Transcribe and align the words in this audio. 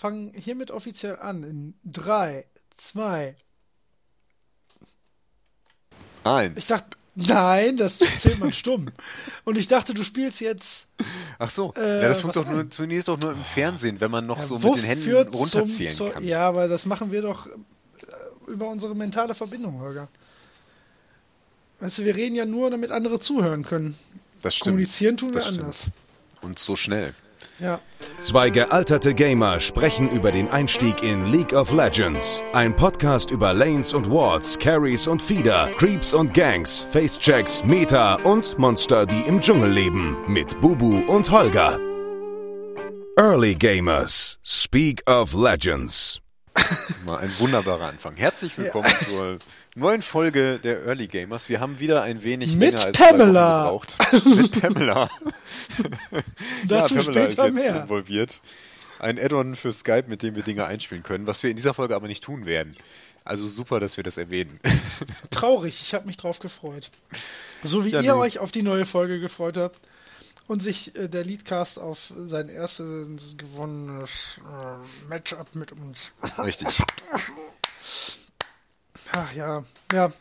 fangen 0.00 0.32
hiermit 0.34 0.70
offiziell 0.70 1.16
an. 1.16 1.42
In 1.44 1.74
3, 1.84 2.46
2, 2.76 3.36
Eins. 6.24 6.58
Ich 6.58 6.66
dachte, 6.66 6.96
nein, 7.14 7.76
das 7.78 7.98
zählt 7.98 8.40
man 8.40 8.52
stumm. 8.52 8.90
Und 9.44 9.56
ich 9.56 9.68
dachte, 9.68 9.94
du 9.94 10.04
spielst 10.04 10.40
jetzt. 10.40 10.86
Ach 11.38 11.48
so, 11.50 11.72
Äh, 11.76 12.02
ja, 12.02 12.08
das 12.08 12.20
funktioniert 12.20 12.46
doch, 12.46 12.52
nur, 12.52 12.60
funktioniert 12.60 13.08
doch 13.08 13.18
nur 13.18 13.32
im 13.32 13.44
Fernsehen, 13.44 14.00
wenn 14.00 14.10
man 14.10 14.26
noch 14.26 14.42
so 14.42 14.58
mit 14.58 14.74
den 14.76 14.84
Händen 14.84 15.28
runterzählen 15.28 15.94
zum- 15.96 16.10
kann. 16.12 16.24
Ja, 16.24 16.46
aber 16.46 16.68
das 16.68 16.84
machen 16.84 17.10
wir 17.10 17.22
doch 17.22 17.46
äh, 17.46 17.50
über 18.48 18.68
unsere 18.68 18.94
mentale 18.94 19.34
Verbindung, 19.34 19.80
Holger. 19.80 20.08
Weißt 21.80 21.96
du, 21.98 22.04
wir 22.04 22.14
reden 22.14 22.36
ja 22.36 22.44
nur, 22.44 22.68
damit 22.70 22.90
andere 22.90 23.18
zuhören 23.20 23.64
können. 23.64 23.96
Das 24.42 24.54
stimmt. 24.54 24.72
Kommunizieren 24.74 25.16
tun 25.16 25.30
wir 25.30 25.40
das 25.40 25.58
anders. 25.58 25.80
Stimmt. 25.80 25.94
Und 26.42 26.58
so 26.58 26.76
schnell. 26.76 27.14
Ja. 27.58 27.80
Zwei 28.18 28.50
gealterte 28.50 29.14
Gamer 29.14 29.60
sprechen 29.60 30.10
über 30.10 30.30
den 30.32 30.48
Einstieg 30.48 31.02
in 31.02 31.30
League 31.32 31.52
of 31.52 31.72
Legends. 31.72 32.42
Ein 32.52 32.74
Podcast 32.76 33.30
über 33.30 33.54
Lanes 33.54 33.92
und 33.94 34.10
Wards, 34.10 34.58
Carries 34.58 35.06
und 35.06 35.22
Feeder, 35.22 35.70
Creeps 35.78 36.12
und 36.12 36.34
Gangs, 36.34 36.86
Facechecks, 36.90 37.64
Meta 37.64 38.16
und 38.16 38.58
Monster, 38.58 39.06
die 39.06 39.20
im 39.22 39.40
Dschungel 39.40 39.70
leben. 39.70 40.16
Mit 40.26 40.60
Bubu 40.60 41.00
und 41.06 41.30
Holger. 41.30 41.78
Early 43.16 43.54
Gamers. 43.54 44.38
Speak 44.42 45.02
of 45.08 45.34
Legends. 45.34 46.20
Mal 47.04 47.18
ein 47.18 47.32
wunderbarer 47.38 47.88
Anfang. 47.88 48.14
Herzlich 48.16 48.56
willkommen 48.58 48.92
zur 49.04 49.38
neuen 49.80 50.02
Folge 50.02 50.58
der 50.60 50.84
Early 50.86 51.08
Gamers. 51.08 51.48
Wir 51.48 51.58
haben 51.60 51.80
wieder 51.80 52.02
ein 52.02 52.22
wenig 52.22 52.54
Mit 52.54 52.72
länger 52.74 52.84
als 52.86 52.98
Pamela. 52.98 53.64
gebraucht. 53.64 53.96
Mit 54.24 54.60
Pamela. 54.60 55.08
Ja, 56.68 56.82
Pamela 56.86 57.24
ist 57.24 57.38
jetzt 57.38 57.54
mehr. 57.54 57.82
involviert. 57.82 58.40
Ein 58.98 59.18
Add-on 59.18 59.56
für 59.56 59.72
Skype, 59.72 60.04
mit 60.08 60.22
dem 60.22 60.36
wir 60.36 60.42
Dinge 60.42 60.66
einspielen 60.66 61.02
können, 61.02 61.26
was 61.26 61.42
wir 61.42 61.50
in 61.50 61.56
dieser 61.56 61.74
Folge 61.74 61.96
aber 61.96 62.06
nicht 62.06 62.22
tun 62.22 62.44
werden. 62.46 62.76
Also 63.24 63.48
super, 63.48 63.80
dass 63.80 63.96
wir 63.96 64.04
das 64.04 64.18
erwähnen. 64.18 64.60
Traurig, 65.30 65.80
ich 65.82 65.94
habe 65.94 66.06
mich 66.06 66.16
drauf 66.16 66.38
gefreut. 66.38 66.90
So 67.62 67.84
wie 67.84 67.90
Ja, 67.90 68.00
ihr 68.02 68.16
euch 68.16 68.38
auf 68.38 68.52
die 68.52 68.62
neue 68.62 68.86
Folge 68.86 69.20
gefreut 69.20 69.56
habt 69.56 69.80
und 70.46 70.60
sich 70.62 70.94
äh, 70.96 71.08
der 71.08 71.24
Leadcast 71.24 71.78
auf 71.78 72.12
sein 72.26 72.48
erstes 72.48 73.36
gewonnenes 73.36 74.40
äh, 74.44 75.08
Matchup 75.08 75.54
mit 75.54 75.72
uns. 75.72 76.12
Richtig. 76.38 76.68
Ach 79.12 79.32
ja, 79.34 79.64
ja, 79.92 80.12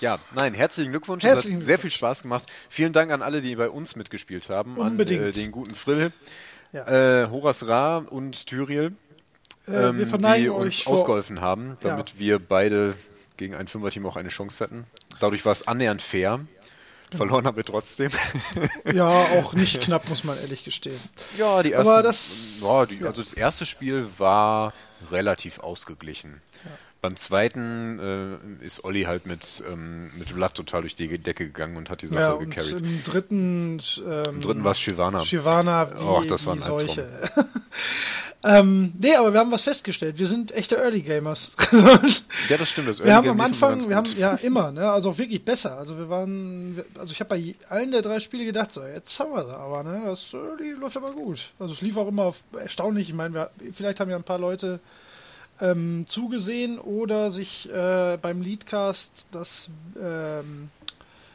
Ja, 0.00 0.18
nein, 0.32 0.54
herzlichen 0.54 0.92
Glückwunsch. 0.92 1.24
Herzlichen 1.24 1.56
es 1.56 1.62
hat 1.62 1.66
sehr 1.66 1.78
viel 1.80 1.90
Spaß 1.90 2.22
gemacht. 2.22 2.44
Vielen 2.70 2.92
Dank 2.92 3.10
an 3.10 3.20
alle, 3.20 3.40
die 3.40 3.56
bei 3.56 3.68
uns 3.68 3.96
mitgespielt 3.96 4.48
haben. 4.48 4.76
Unbedingt. 4.76 5.22
An 5.22 5.28
äh, 5.30 5.32
den 5.32 5.50
guten 5.50 5.74
Frill, 5.74 6.12
Ja. 6.72 7.22
äh, 7.24 7.28
Horas 7.30 7.66
Ra 7.66 7.96
und 7.98 8.46
Tyriel, 8.46 8.92
äh, 9.66 9.72
ähm, 9.88 10.06
die 10.36 10.48
uns 10.50 10.86
ausgeholfen 10.86 11.40
haben, 11.40 11.76
Ja. 11.82 11.90
damit 11.90 12.18
wir 12.18 12.38
beide 12.38 12.94
gegen 13.36 13.56
ein 13.56 13.66
Fünferteam 13.66 14.06
auch 14.06 14.16
eine 14.16 14.28
Chance 14.28 14.62
hatten. 14.62 14.84
Dadurch 15.18 15.44
war 15.44 15.52
es 15.52 15.66
annähernd 15.66 16.00
fair. 16.00 16.40
Verloren 17.14 17.46
haben 17.46 17.56
wir 17.56 17.64
trotzdem. 17.64 18.10
Ja, 18.92 19.08
auch 19.08 19.52
nicht 19.54 19.80
knapp, 19.80 20.08
muss 20.08 20.22
man 20.24 20.38
ehrlich 20.40 20.62
gestehen. 20.62 21.00
ja, 21.36 21.62
die 21.62 21.72
ersten, 21.72 21.90
Aber 21.90 22.02
das- 22.04 22.60
ja, 22.62 22.86
die, 22.86 23.02
also 23.04 23.22
das 23.22 23.32
erste 23.32 23.66
Spiel 23.66 24.06
war 24.18 24.72
relativ 25.10 25.58
ausgeglichen. 25.60 26.40
Beim 27.00 27.16
zweiten 27.16 28.00
äh, 28.60 28.64
ist 28.64 28.82
Olli 28.84 29.04
halt 29.04 29.24
mit, 29.24 29.62
ähm, 29.70 30.10
mit 30.18 30.30
Vlad 30.30 30.54
total 30.54 30.80
durch 30.80 30.96
die 30.96 31.06
Decke 31.18 31.46
gegangen 31.46 31.76
und 31.76 31.90
hat 31.90 32.02
die 32.02 32.06
Sache 32.06 32.20
Ja, 32.20 32.32
und 32.32 32.50
gecarried. 32.50 32.80
im 32.80 33.04
dritten, 33.04 33.80
ähm, 34.04 34.24
Im 34.34 34.40
dritten 34.40 34.64
war 34.64 34.72
es 34.72 34.80
Shivana. 34.80 35.24
Shivana 35.24 35.92
wie, 35.94 36.02
Och, 36.02 36.26
das 36.26 36.44
war 36.46 36.56
wie 36.56 36.62
ein 36.62 36.70
Albtraum. 36.70 36.98
ähm, 38.44 38.92
nee, 38.98 39.16
aber 39.16 39.32
wir 39.32 39.40
haben 39.40 39.50
was 39.50 39.62
festgestellt. 39.62 40.18
Wir 40.18 40.26
sind 40.26 40.52
echte 40.52 40.76
Early 40.76 41.02
Gamers. 41.02 41.50
Ja, 42.48 42.56
das 42.56 42.70
stimmt. 42.70 42.88
Das 42.88 43.02
wir 43.02 43.14
haben 43.14 43.26
Early 43.26 43.40
am 43.40 43.40
Anfang, 43.40 43.88
wir 43.88 43.96
haben 43.96 44.06
ja 44.16 44.34
immer, 44.42 44.70
ne, 44.70 44.90
also 44.90 45.10
auch 45.10 45.18
wirklich 45.18 45.44
besser. 45.44 45.76
Also 45.76 45.98
wir 45.98 46.08
waren, 46.08 46.82
also 46.98 47.12
ich 47.12 47.20
habe 47.20 47.30
bei 47.30 47.54
allen 47.68 47.90
der 47.90 48.02
drei 48.02 48.20
Spiele 48.20 48.44
gedacht, 48.44 48.72
so 48.72 48.84
jetzt 48.84 49.18
haben 49.18 49.32
wir 49.32 49.44
sie, 49.44 49.54
aber 49.54 49.82
ne, 49.82 50.02
das 50.06 50.32
äh, 50.34 50.38
die 50.60 50.70
läuft 50.70 50.96
aber 50.96 51.12
gut. 51.12 51.50
Also 51.58 51.74
es 51.74 51.80
lief 51.80 51.96
auch 51.96 52.06
immer 52.06 52.24
auf, 52.24 52.42
erstaunlich. 52.56 53.08
Ich 53.08 53.14
meine, 53.14 53.34
wir, 53.34 53.50
vielleicht 53.72 53.98
haben 53.98 54.10
ja 54.10 54.16
ein 54.16 54.22
paar 54.22 54.38
Leute 54.38 54.78
ähm, 55.60 56.04
zugesehen 56.06 56.78
oder 56.78 57.32
sich 57.32 57.68
äh, 57.68 58.18
beim 58.22 58.40
Leadcast 58.42 59.26
das 59.32 59.68
ähm, 60.00 60.70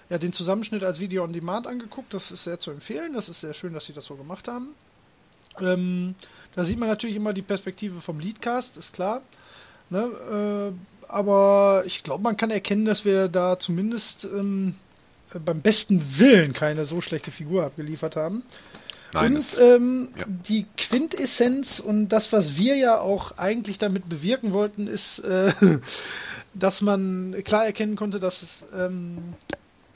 ja, 0.10 0.18
den 0.18 0.32
Zusammenschnitt 0.32 0.84
als 0.84 1.00
Video 1.00 1.24
on 1.24 1.34
Demand 1.34 1.68
angeguckt. 1.68 2.14
Das 2.14 2.32
ist 2.32 2.46
sehr 2.46 2.60
zu 2.60 2.72
empfehlen. 2.72 3.14
Das 3.14 3.30
ist 3.30 3.42
sehr 3.42 3.54
schön, 3.54 3.74
dass 3.74 3.86
sie 3.86 3.94
das 3.94 4.06
so 4.06 4.16
gemacht 4.16 4.48
haben. 4.48 4.70
Ähm, 5.60 6.16
da 6.56 6.64
sieht 6.64 6.80
man 6.80 6.90
natürlich 6.90 7.16
immer 7.16 7.34
die 7.34 7.42
Perspektive 7.42 8.02
vom 8.02 8.20
Leadcast, 8.20 8.78
ist 8.78 8.94
klar. 8.94 9.22
Ne? 9.90 10.72
Äh, 10.72 11.08
aber 11.08 11.84
ich 11.86 12.04
glaube, 12.04 12.24
man 12.24 12.38
kann 12.38 12.50
erkennen, 12.50 12.86
dass 12.86 13.06
wir 13.06 13.28
da 13.28 13.60
zumindest 13.60 14.26
ähm, 14.26 14.76
beim 15.46 15.62
besten 15.62 16.04
Willen 16.18 16.54
keine 16.54 16.86
so 16.86 17.02
schlechte 17.02 17.32
Figur 17.32 17.66
abgeliefert 17.66 18.16
haben. 18.16 18.44
Nein, 19.14 19.36
und 19.36 19.60
ähm, 19.62 20.10
ja. 20.18 20.26
die 20.28 20.66
Quintessenz 20.76 21.80
und 21.80 22.10
das, 22.10 22.34
was 22.34 22.58
wir 22.58 22.76
ja 22.78 23.00
auch 23.00 23.38
eigentlich 23.38 23.78
damit 23.78 24.10
bewirken 24.10 24.54
wollten, 24.54 24.88
ist, 24.88 25.20
äh, 25.20 25.54
dass 26.56 26.82
man 26.82 27.36
klar 27.44 27.66
erkennen 27.66 27.96
konnte, 27.96 28.20
dass 28.20 28.42
es, 28.42 28.66
ähm, 28.76 29.36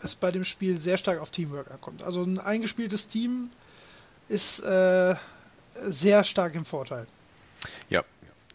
es 0.03 0.13
bei 0.13 0.31
dem 0.31 0.45
Spiel 0.45 0.79
sehr 0.79 0.97
stark 0.97 1.19
auf 1.19 1.31
Teamwork 1.31 1.71
ankommt. 1.71 2.03
Also 2.03 2.21
ein 2.21 2.39
eingespieltes 2.39 3.07
Team 3.07 3.49
ist 4.29 4.59
äh, 4.59 5.15
sehr 5.89 6.23
stark 6.23 6.55
im 6.55 6.65
Vorteil. 6.65 7.07
ja. 7.89 8.03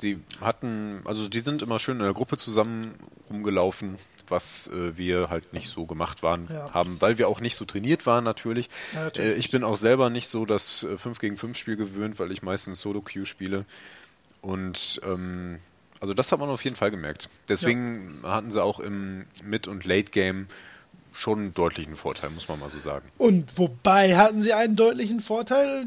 Die 0.00 0.18
hatten, 0.40 1.00
also 1.04 1.28
die 1.28 1.38
sind 1.38 1.62
immer 1.62 1.78
schön 1.78 1.98
in 1.98 2.02
der 2.02 2.12
Gruppe 2.12 2.36
zusammen 2.36 2.92
rumgelaufen, 3.30 3.98
was 4.26 4.66
äh, 4.66 4.96
wir 4.96 5.30
halt 5.30 5.52
nicht 5.52 5.68
so 5.68 5.86
gemacht 5.86 6.24
waren, 6.24 6.48
Ja. 6.52 6.74
haben, 6.74 6.96
weil 7.00 7.18
wir 7.18 7.28
auch 7.28 7.40
nicht 7.40 7.54
so 7.54 7.64
trainiert 7.64 8.04
waren 8.04 8.24
natürlich. 8.24 8.68
Ja, 8.94 9.04
natürlich. 9.04 9.36
Äh, 9.36 9.38
ich 9.38 9.52
bin 9.52 9.62
auch 9.62 9.76
selber 9.76 10.10
nicht 10.10 10.26
so 10.26 10.44
das 10.44 10.82
äh, 10.82 10.96
5 10.98 11.20
gegen 11.20 11.36
5 11.36 11.56
Spiel 11.56 11.76
gewöhnt, 11.76 12.18
weil 12.18 12.32
ich 12.32 12.42
meistens 12.42 12.80
Solo-Queue 12.80 13.26
spiele. 13.26 13.64
Und 14.40 15.00
ähm, 15.04 15.60
also 16.00 16.14
das 16.14 16.32
hat 16.32 16.40
man 16.40 16.48
auf 16.48 16.64
jeden 16.64 16.74
Fall 16.74 16.90
gemerkt. 16.90 17.28
Deswegen 17.48 18.18
hatten 18.24 18.50
sie 18.50 18.60
auch 18.60 18.80
im 18.80 19.26
Mid- 19.44 19.68
und 19.68 19.84
Late-Game 19.84 20.48
schon 21.12 21.38
einen 21.38 21.54
deutlichen 21.54 21.94
Vorteil, 21.94 22.30
muss 22.30 22.48
man 22.48 22.58
mal 22.58 22.70
so 22.70 22.78
sagen. 22.80 23.06
Und 23.18 23.56
wobei 23.56 24.16
hatten 24.16 24.42
sie 24.42 24.52
einen 24.52 24.74
deutlichen 24.74 25.20
Vorteil 25.20 25.86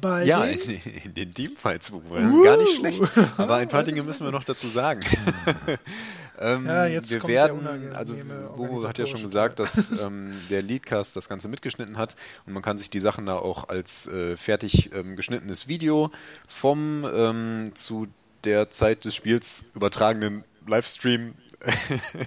bei 0.00 0.24
Ja, 0.24 0.44
den 0.44 0.58
in, 0.58 0.80
in 1.04 1.14
den 1.14 1.34
Teamfights 1.34 1.92
waren 1.92 2.42
gar 2.42 2.56
nicht 2.56 2.76
schlecht. 2.76 3.02
Aber 3.36 3.56
ein 3.56 3.68
paar 3.68 3.84
Dinge 3.84 4.02
müssen 4.02 4.24
wir 4.24 4.32
noch 4.32 4.44
dazu 4.44 4.68
sagen. 4.68 5.00
ähm, 6.40 6.66
Ja, 6.66 6.86
jetzt 6.86 7.10
wir 7.10 7.18
kommt 7.20 7.32
werden, 7.32 7.94
also 7.94 8.14
Bobo 8.56 8.86
hat 8.86 8.98
ja 8.98 9.06
schon 9.06 9.22
gesagt, 9.22 9.58
dass 9.58 9.90
ähm, 9.90 10.34
der 10.50 10.62
Leadcast 10.62 11.16
das 11.16 11.28
Ganze 11.28 11.48
mitgeschnitten 11.48 11.96
hat 11.96 12.16
und 12.46 12.52
man 12.52 12.62
kann 12.62 12.78
sich 12.78 12.90
die 12.90 13.00
Sachen 13.00 13.26
da 13.26 13.36
auch 13.36 13.68
als 13.68 14.06
äh, 14.08 14.36
fertig 14.36 14.92
ähm, 14.92 15.16
geschnittenes 15.16 15.68
Video 15.68 16.10
vom 16.46 17.06
ähm, 17.14 17.72
zu 17.74 18.08
der 18.44 18.70
Zeit 18.70 19.04
des 19.04 19.14
Spiels 19.14 19.66
übertragenen 19.74 20.44
Livestream 20.66 21.34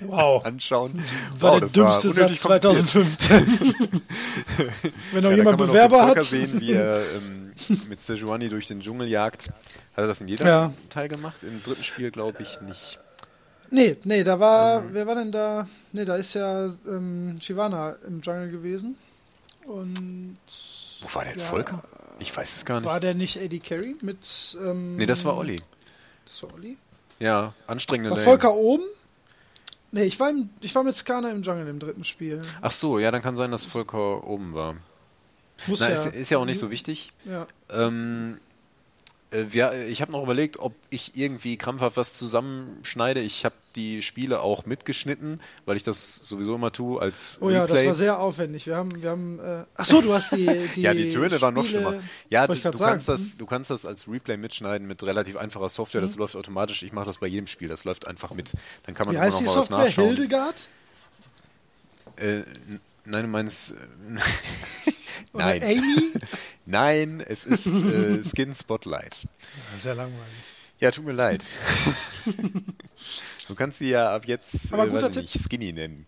Wow. 0.02 0.46
anschauen. 0.46 1.02
war 1.40 1.54
wow, 1.54 1.60
der 1.60 1.68
das 1.70 1.78
war 1.78 2.02
dümmste 2.02 2.10
unnötig 2.22 2.40
Satz 2.42 2.62
kompliziert. 2.62 2.90
2015. 2.90 4.02
Wenn 5.14 5.24
noch 5.24 5.32
Ja, 5.32 5.36
jemand 5.38 5.58
Bewerber 5.58 6.06
hat. 6.08 6.24
sehen, 6.24 6.60
wie 6.60 6.74
er 6.74 7.04
ähm, 7.16 7.54
mit 7.88 8.02
Sejuani 8.02 8.50
durch 8.50 8.68
den 8.68 8.82
Dschungel 8.82 9.08
jagt. 9.08 9.48
Hat 9.50 10.04
er 10.04 10.08
das 10.08 10.22
in 10.22 10.28
jedem 10.28 10.48
Ja. 10.48 10.74
Teil 10.90 11.08
gemacht? 11.08 11.44
Im 11.44 11.62
dritten 11.64 11.84
Spiel 11.84 12.12
glaube 12.12 12.42
ich 12.42 12.60
nicht. 12.62 13.00
Nee, 13.72 13.98
nee, 14.04 14.24
da 14.24 14.40
war, 14.40 14.80
Ähm. 14.82 14.90
wer 14.94 15.06
war 15.08 15.16
denn 15.16 15.32
da? 15.32 15.68
Nee, 15.92 16.06
da 16.06 16.16
ist 16.16 16.34
ja 16.34 16.66
ähm, 16.88 17.38
Shivana 17.40 17.96
im 18.08 18.22
Jungle 18.22 18.50
gewesen. 18.50 18.98
Und 19.66 20.40
Wo 21.02 21.16
war 21.16 21.24
der 21.24 21.34
Ja. 21.38 21.44
Volker? 21.44 21.84
Ich 22.18 22.36
weiß 22.36 22.56
es 22.58 22.66
gar 22.66 22.80
nicht. 22.80 22.90
war 22.90 23.00
der 23.00 23.14
nicht 23.14 23.38
Eddie 23.38 23.60
Carey 23.60 23.96
mit. 24.02 24.18
Ähm, 24.60 24.98
Nee, 24.98 25.06
das 25.06 25.24
war 25.24 25.38
Olli. 25.38 25.58
Das 26.25 26.42
war 26.44 26.54
Olli. 26.56 26.78
Ja, 27.20 27.54
anstrengende 27.68 28.12
War. 28.12 28.18
Volker 28.24 28.54
oben? 28.56 28.84
Nee, 29.91 30.03
ich 30.03 30.19
war, 30.19 30.30
im, 30.30 30.50
ich 30.62 30.74
war 30.75 30.83
mit 30.83 30.95
Skana 30.95 31.31
im 31.31 31.41
Jungle 31.41 31.68
im 31.68 31.80
dritten 31.80 32.03
Spiel. 32.03 32.44
Ach 32.62 32.71
so, 32.71 33.00
ja, 33.00 33.12
dann 33.12 33.21
kann 33.21 33.36
sein, 33.36 33.51
dass 33.51 33.65
Volker 33.65 34.24
oben 34.25 34.53
war. 34.53 34.75
Muss 35.68 35.80
Na, 35.80 35.88
ja. 35.88 35.94
ist, 35.94 36.06
ist 36.07 36.30
ja 36.30 36.38
auch 36.38 36.45
nicht 36.45 36.59
so 36.59 36.71
wichtig. 36.71 37.12
ja. 37.25 37.47
Ähm, 37.69 38.38
äh, 38.38 38.49
wir, 39.31 39.88
ich 39.88 40.02
habe 40.02 40.12
noch 40.12 40.24
überlegt, 40.24 40.58
ob 40.58 40.74
ich 40.90 41.16
irgendwie 41.16 41.56
krampfhaft 41.58 41.98
was 41.98 42.16
zusammenschneide. 42.16 43.20
Ich 43.22 43.46
habe 43.46 43.54
die 43.76 44.02
Spiele 44.02 44.42
auch 44.42 44.66
mitgeschnitten, 44.66 45.40
weil 45.66 45.78
ich 45.78 45.84
das 45.84 46.16
sowieso 46.16 46.56
immer 46.56 46.72
tue 46.72 47.00
als 47.00 47.38
Oh 47.40 47.50
ja, 47.52 47.62
das 47.68 47.72
Replay. 47.72 47.88
war 47.88 47.96
sehr 47.96 48.20
aufwendig. 48.20 48.66
Wir 48.66 48.76
haben, 48.76 49.02
wir 49.02 49.10
haben. 49.12 49.40
Äh, 49.40 49.66
ach 49.76 49.86
so, 49.86 50.02
du 50.02 50.12
hast 50.14 50.31
die. 50.31 50.48
die 50.76 50.81
ja, 50.81 50.96
die 50.96 51.10
Töne 51.10 51.40
waren 51.42 51.54
noch 51.54 51.64
Spiele- 51.66 51.81
schlimmer. 51.81 52.04
Ja, 52.31 52.48
du, 52.48 52.56
du, 52.56 52.78
kannst 52.80 53.08
das, 53.08 53.38
du 53.38 53.46
kannst 53.46 53.70
das 53.70 53.86
als 53.86 54.08
Replay 54.08 54.38
mitschneiden 54.38 54.88
mit 54.88 55.04
relativ 55.04 55.38
einfacher 55.38 55.70
Software. 55.70 56.02
Das 56.02 56.16
läuft 56.16 56.36
automatisch. 56.36 56.82
Ich 56.82 56.92
mache 56.94 57.06
das 57.06 57.20
bei 57.20 57.28
jedem 57.28 57.46
Spiel. 57.46 57.68
Das 57.68 57.84
läuft 57.84 58.08
einfach 58.08 58.32
mit. 58.34 58.54
Dann 58.88 58.96
kann 58.96 59.06
man 59.06 59.14
Wie 59.14 59.18
immer 59.18 59.25
heißt 59.25 59.34
noch 59.34 59.40
die 59.42 59.46
mal 59.46 59.56
was 59.58 59.66
Software? 59.68 59.86
nachschauen. 59.86 60.08
Hildegard? 60.08 60.56
Äh, 62.16 62.42
nein, 63.06 63.22
du 63.24 63.28
meinst. 63.30 63.75
Oder 65.33 65.45
Nein. 65.45 65.63
Amy? 65.63 66.13
Nein, 66.66 67.24
es 67.27 67.45
ist 67.45 67.68
äh, 67.68 68.24
Skin 68.24 68.54
Spotlight. 68.54 69.27
Sehr 69.81 69.95
langweilig. 69.95 70.19
Ja, 70.80 70.92
tut 70.92 71.06
mir 71.06 71.13
leid. 71.13 71.44
du 73.48 73.56
kannst 73.56 73.80
sie 73.80 73.89
ja 73.89 74.16
ab 74.16 74.25
jetzt 74.25 74.71
äh, 74.71 74.77
weiß 74.77 75.10
ich 75.10 75.16
nicht, 75.16 75.44
Skinny 75.44 75.74
nennen. 75.74 76.06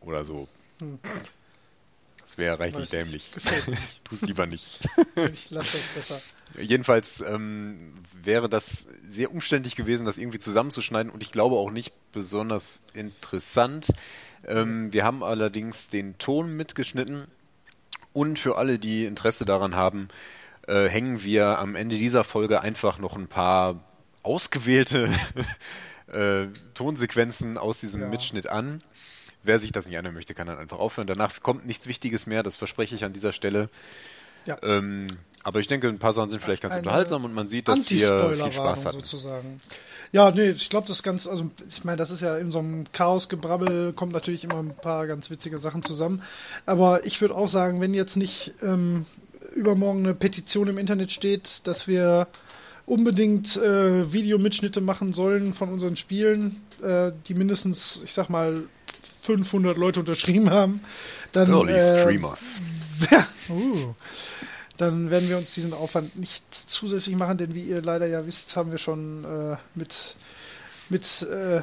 Oder 0.00 0.24
so. 0.24 0.46
Das 2.20 2.38
wäre 2.38 2.58
reichlich 2.58 2.82
Weiß 2.82 2.90
dämlich. 2.90 3.32
Tu 4.04 4.14
es 4.14 4.22
lieber 4.22 4.46
nicht. 4.46 4.78
Ich 5.32 5.50
lasse 5.50 5.78
das 5.78 5.94
besser. 5.94 6.22
Jedenfalls 6.60 7.20
ähm, 7.20 7.94
wäre 8.12 8.48
das 8.48 8.88
sehr 9.06 9.30
umständlich 9.30 9.76
gewesen, 9.76 10.06
das 10.06 10.18
irgendwie 10.18 10.38
zusammenzuschneiden 10.38 11.10
und 11.10 11.22
ich 11.22 11.32
glaube 11.32 11.56
auch 11.56 11.70
nicht 11.70 11.94
besonders 12.12 12.82
interessant. 12.94 13.88
Ähm, 14.44 14.92
wir 14.92 15.04
haben 15.04 15.22
allerdings 15.22 15.88
den 15.88 16.18
Ton 16.18 16.56
mitgeschnitten 16.56 17.26
und 18.16 18.38
für 18.38 18.56
alle, 18.56 18.78
die 18.78 19.04
Interesse 19.04 19.44
daran 19.44 19.76
haben, 19.76 20.08
äh, 20.66 20.88
hängen 20.88 21.22
wir 21.22 21.58
am 21.58 21.76
Ende 21.76 21.98
dieser 21.98 22.24
Folge 22.24 22.62
einfach 22.62 22.98
noch 22.98 23.14
ein 23.14 23.28
paar 23.28 23.84
ausgewählte 24.22 25.10
äh, 26.12 26.46
Tonsequenzen 26.72 27.58
aus 27.58 27.80
diesem 27.80 28.00
Ja. 28.00 28.08
Mitschnitt 28.08 28.48
an. 28.48 28.82
Wer 29.42 29.58
sich 29.58 29.70
das 29.70 29.86
nicht 29.86 29.98
anhören 29.98 30.14
möchte, 30.14 30.34
kann 30.34 30.46
dann 30.46 30.58
einfach 30.58 30.78
aufhören. 30.78 31.06
Danach 31.06 31.40
kommt 31.42 31.66
nichts 31.66 31.86
Wichtiges 31.88 32.26
mehr, 32.26 32.42
das 32.42 32.56
verspreche 32.56 32.94
ich 32.94 33.04
an 33.04 33.12
dieser 33.12 33.32
Stelle. 33.32 33.68
Ja. 34.46 34.58
Ähm, 34.62 35.08
aber 35.42 35.60
ich 35.60 35.68
denke, 35.68 35.88
ein 35.88 35.98
paar 35.98 36.12
Sachen 36.12 36.30
sind 36.30 36.42
vielleicht 36.42 36.62
ganz 36.62 36.72
Eine 36.72 36.82
unterhaltsam 36.82 37.24
und 37.24 37.32
man 37.32 37.46
sieht, 37.46 37.68
dass 37.68 37.88
wir 37.90 38.34
viel 38.34 38.52
Spaß 38.52 38.86
hatten. 38.86 38.96
sozusagen. 38.96 39.60
Ja, 40.12 40.30
nee, 40.30 40.50
ich 40.50 40.70
glaube, 40.70 40.86
das 40.86 40.96
ist 40.96 41.02
ganz, 41.02 41.26
also 41.26 41.46
ich 41.68 41.84
meine, 41.84 41.96
das 41.96 42.10
ist 42.10 42.20
ja 42.20 42.36
in 42.36 42.50
so 42.50 42.58
einem 42.58 42.90
Chaosgebrabbel 42.92 43.92
kommt 43.92 44.12
natürlich 44.12 44.44
immer 44.44 44.58
ein 44.58 44.74
paar 44.74 45.06
ganz 45.06 45.30
witzige 45.30 45.58
Sachen 45.58 45.82
zusammen. 45.82 46.22
Aber 46.64 47.06
ich 47.06 47.20
würde 47.20 47.34
auch 47.34 47.48
sagen, 47.48 47.80
wenn 47.80 47.94
jetzt 47.94 48.16
nicht 48.16 48.54
ähm, 48.62 49.06
übermorgen 49.54 50.00
eine 50.00 50.14
Petition 50.14 50.68
im 50.68 50.78
Internet 50.78 51.12
steht, 51.12 51.60
dass 51.64 51.86
wir 51.86 52.28
unbedingt 52.86 53.56
äh, 53.56 54.12
Videomitschnitte 54.12 54.80
machen 54.80 55.12
sollen 55.12 55.54
von 55.54 55.72
unseren 55.72 55.96
Spielen, 55.96 56.62
äh, 56.82 57.12
die 57.28 57.34
mindestens, 57.34 58.00
ich 58.04 58.14
sag 58.14 58.30
mal, 58.30 58.62
500 59.22 59.76
Leute 59.76 60.00
unterschrieben 60.00 60.50
haben, 60.50 60.80
dann 61.32 61.50
Early 61.50 61.72
äh, 61.72 62.00
Streamers. 62.00 62.62
ja, 63.10 63.26
uh, 63.50 63.94
dann 64.76 65.10
werden 65.10 65.28
wir 65.28 65.38
uns 65.38 65.54
diesen 65.54 65.72
Aufwand 65.72 66.16
nicht 66.16 66.42
zusätzlich 66.52 67.16
machen, 67.16 67.38
denn 67.38 67.54
wie 67.54 67.62
ihr 67.62 67.82
leider 67.82 68.06
ja 68.06 68.26
wisst, 68.26 68.56
haben 68.56 68.70
wir 68.70 68.78
schon 68.78 69.24
äh, 69.24 69.56
mit, 69.74 70.14
mit 70.88 71.22
äh, 71.22 71.62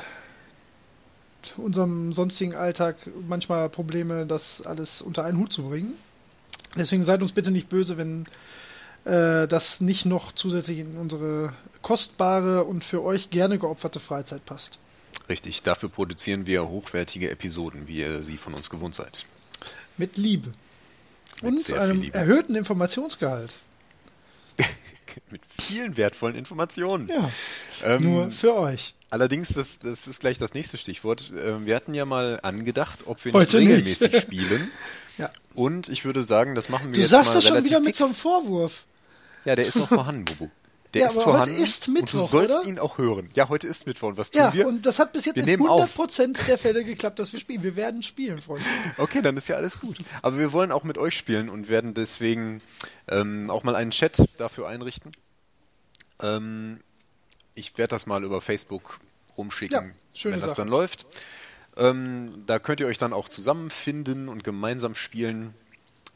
unserem 1.57 2.13
sonstigen 2.13 2.55
Alltag 2.55 2.95
manchmal 3.27 3.69
Probleme, 3.69 4.25
das 4.25 4.61
alles 4.65 5.01
unter 5.01 5.23
einen 5.23 5.37
Hut 5.37 5.53
zu 5.53 5.63
bringen. 5.63 5.93
Deswegen 6.75 7.03
seid 7.03 7.21
uns 7.21 7.31
bitte 7.31 7.51
nicht 7.51 7.69
böse, 7.69 7.97
wenn 7.97 8.25
äh, 9.05 9.47
das 9.47 9.81
nicht 9.81 10.05
noch 10.05 10.31
zusätzlich 10.31 10.79
in 10.79 10.97
unsere 10.97 11.53
kostbare 11.81 12.63
und 12.63 12.83
für 12.83 13.03
euch 13.03 13.29
gerne 13.29 13.59
geopferte 13.59 13.99
Freizeit 13.99 14.45
passt. 14.45 14.79
Richtig, 15.29 15.61
dafür 15.63 15.89
produzieren 15.89 16.47
wir 16.47 16.67
hochwertige 16.67 17.29
Episoden, 17.29 17.87
wie 17.87 17.99
ihr 17.99 18.23
sie 18.23 18.37
von 18.37 18.53
uns 18.53 18.69
gewohnt 18.69 18.95
seid. 18.95 19.25
Mit 19.97 20.17
Liebe. 20.17 20.53
Mit 21.43 21.63
viel 21.63 21.77
einem 21.79 22.11
erhöhten 22.11 22.55
Informationsgehalt. 22.55 23.53
Mit 25.29 25.41
vielen 25.61 25.95
wertvollen 25.97 26.35
Informationen. 26.35 27.07
Ja, 27.07 27.29
Ähm, 27.83 28.03
nur 28.03 28.31
für 28.31 28.55
euch. 28.55 28.95
Allerdings, 29.09 29.49
das, 29.49 29.77
das 29.79 30.07
ist 30.07 30.21
gleich 30.21 30.39
das 30.39 30.53
nächste 30.55 30.77
Stichwort. 30.77 31.31
Ähm, 31.39 31.65
Wir 31.67 31.75
hatten 31.75 31.93
ja 31.93 32.05
mal 32.05 32.39
angedacht, 32.41 33.01
ob 33.05 33.23
wir 33.23 33.33
Heute 33.33 33.57
nicht 33.59 33.67
nicht. 33.69 34.01
regelmäßig 34.01 34.21
spielen. 34.21 34.71
Ja. 35.19 35.29
Und 35.53 35.89
ich 35.89 36.03
würde 36.05 36.23
sagen, 36.23 36.55
das 36.55 36.69
machen 36.69 36.87
wir 36.89 36.95
Du 36.95 37.01
jetzt 37.01 37.11
sagst 37.11 37.29
mal 37.29 37.35
das 37.35 37.43
schon 37.43 37.51
relativ 37.53 37.69
wieder 37.69 37.79
mit 37.79 37.87
fix. 37.89 37.99
so 37.99 38.05
einem 38.05 38.15
Vorwurf. 38.15 38.85
Ja, 39.45 39.55
der 39.55 39.65
ist 39.67 39.75
noch 39.75 39.89
vorhanden, 39.89 40.25
Bubu. 40.25 40.49
Der 40.93 41.01
Ja, 41.01 41.07
ist 41.07 41.13
aber 41.17 41.25
heute 41.25 41.31
vorhanden 41.37 41.55
ist 41.63 41.87
und 41.87 41.95
du 41.95 41.99
Mittwoch, 42.01 42.29
sollst 42.29 42.59
oder? 42.59 42.67
ihn 42.67 42.77
auch 42.79 42.97
hören. 42.99 43.29
Ja, 43.35 43.49
heute 43.49 43.65
ist 43.67 43.87
Mittwoch 43.87 44.09
und 44.09 44.17
was 44.17 44.29
tun 44.31 44.41
Ja, 44.41 44.53
wir? 44.53 44.67
und 44.67 44.85
das 44.85 44.99
hat 44.99 45.11
bis 45.13 45.25
jetzt 45.25 45.35
Wir 45.35 45.43
in 45.43 45.49
nehmen 45.49 45.67
auf. 45.67 45.97
100% 45.99 46.45
der 46.45 46.57
Fälle 46.59 46.83
geklappt, 46.83 47.17
dass 47.19 47.33
wir 47.33 47.39
spielen. 47.39 47.63
Wir 47.63 47.75
werden 47.75 48.03
spielen, 48.03 48.39
Freunde. 48.41 48.63
Okay, 48.97 49.21
dann 49.23 49.35
ist 49.35 49.47
ja 49.47 49.55
alles 49.55 49.79
gut. 49.79 49.97
Aber 50.21 50.37
wir 50.37 50.51
wollen 50.53 50.71
auch 50.71 50.83
mit 50.83 50.97
euch 50.99 51.17
spielen 51.17 51.49
und 51.49 51.67
werden 51.67 51.93
deswegen 51.95 52.61
ähm, 53.07 53.49
auch 53.49 53.63
mal 53.63 53.75
einen 53.75 53.89
Chat 53.91 54.17
dafür 54.37 54.67
einrichten. 54.67 55.11
Ähm, 56.21 56.79
ich 57.55 57.77
werde 57.77 57.89
das 57.89 58.05
mal 58.05 58.23
über 58.23 58.41
Facebook 58.41 58.99
rumschicken, 59.37 59.93
Ja, 60.13 60.31
wenn 60.31 60.39
das 60.39 60.51
Sache. 60.51 60.61
dann 60.61 60.67
läuft. 60.67 61.05
Ähm, 61.75 62.43
da 62.45 62.59
könnt 62.59 62.79
ihr 62.79 62.87
euch 62.87 62.99
dann 62.99 63.13
auch 63.13 63.29
zusammenfinden 63.29 64.29
und 64.29 64.43
gemeinsam 64.43 64.93
spielen. 64.93 65.55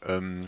Ähm, 0.06 0.46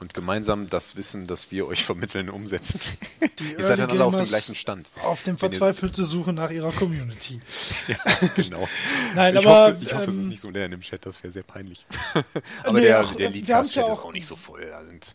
und 0.00 0.14
gemeinsam 0.14 0.68
das 0.70 0.96
Wissen, 0.96 1.26
das 1.26 1.50
wir 1.50 1.66
euch 1.66 1.84
vermitteln, 1.84 2.30
umsetzen. 2.30 2.80
ihr 3.58 3.62
seid 3.64 3.78
dann 3.78 3.90
alle 3.90 4.04
auf 4.04 4.16
dem 4.16 4.26
gleichen 4.26 4.54
Stand. 4.54 4.90
Auf 5.02 5.22
dem 5.24 5.36
verzweifelte 5.36 6.04
Suche 6.04 6.32
nach 6.32 6.50
ihrer 6.50 6.72
Community. 6.72 7.40
Ja, 7.86 7.96
genau. 8.34 8.68
Nein, 9.14 9.36
ich 9.36 9.46
aber, 9.46 9.74
hoffe, 9.74 9.78
ich 9.84 9.92
hoffe 9.94 10.10
es 10.10 10.16
ist 10.16 10.22
ähm, 10.24 10.28
nicht 10.28 10.40
so 10.40 10.50
leer 10.50 10.64
in 10.64 10.70
dem 10.70 10.80
Chat, 10.80 11.04
das 11.04 11.22
wäre 11.22 11.30
sehr 11.30 11.42
peinlich. 11.42 11.86
aber 12.64 12.78
Nee, 12.78 12.86
der, 12.86 13.04
auch, 13.04 13.14
der 13.14 13.28
äh, 13.28 13.32
Leadcast-Chat 13.32 13.86
ja 13.86 13.92
ist 13.92 13.98
auch- 13.98 14.12
nicht 14.12 14.26
so 14.26 14.36
voll. 14.36 14.64
Da 14.66 14.84
sind, 14.84 15.14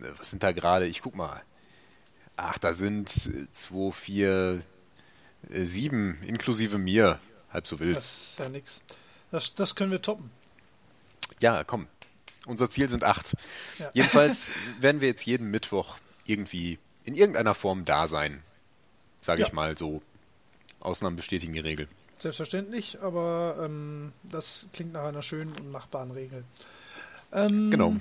äh, 0.00 0.08
was 0.18 0.30
sind 0.30 0.42
da 0.42 0.52
gerade? 0.52 0.86
Ich 0.86 1.02
guck 1.02 1.14
mal. 1.14 1.42
Ach, 2.36 2.58
da 2.58 2.72
sind 2.72 3.08
äh, 3.08 3.50
zwei, 3.52 3.92
vier, 3.92 4.62
äh, 5.50 5.64
sieben, 5.64 6.20
inklusive 6.26 6.78
mir. 6.78 7.20
Halb 7.50 7.66
so 7.66 7.78
wild. 7.78 7.96
Das 7.96 8.04
ist 8.06 8.38
ja 8.38 8.48
nix. 8.48 8.80
Das, 9.30 9.54
das 9.54 9.74
können 9.74 9.90
wir 9.90 10.02
toppen. 10.02 10.30
Ja, 11.40 11.64
komm. 11.64 11.86
Unser 12.46 12.70
Ziel 12.70 12.88
sind 12.88 13.04
acht. 13.04 13.34
Ja. 13.78 13.90
Jedenfalls 13.92 14.52
werden 14.80 15.00
wir 15.00 15.08
jetzt 15.08 15.26
jeden 15.26 15.50
Mittwoch 15.50 15.96
irgendwie 16.24 16.78
in 17.04 17.14
irgendeiner 17.14 17.54
Form 17.54 17.84
da 17.84 18.08
sein. 18.08 18.42
Sage 19.20 19.42
ich 19.42 19.48
Ja. 19.48 19.54
mal 19.54 19.76
so. 19.76 20.00
Ausnahmen 20.80 21.16
bestätigen 21.16 21.52
die 21.52 21.60
Regel. 21.60 21.88
Selbstverständlich, 22.20 22.98
aber 23.02 23.56
ähm, 23.64 24.12
das 24.22 24.66
klingt 24.72 24.92
nach 24.92 25.04
einer 25.04 25.22
schönen 25.22 25.52
und 25.52 25.70
machbaren 25.70 26.12
Regel. 26.12 26.44
Ähm, 27.32 27.70
Genau. 27.70 27.96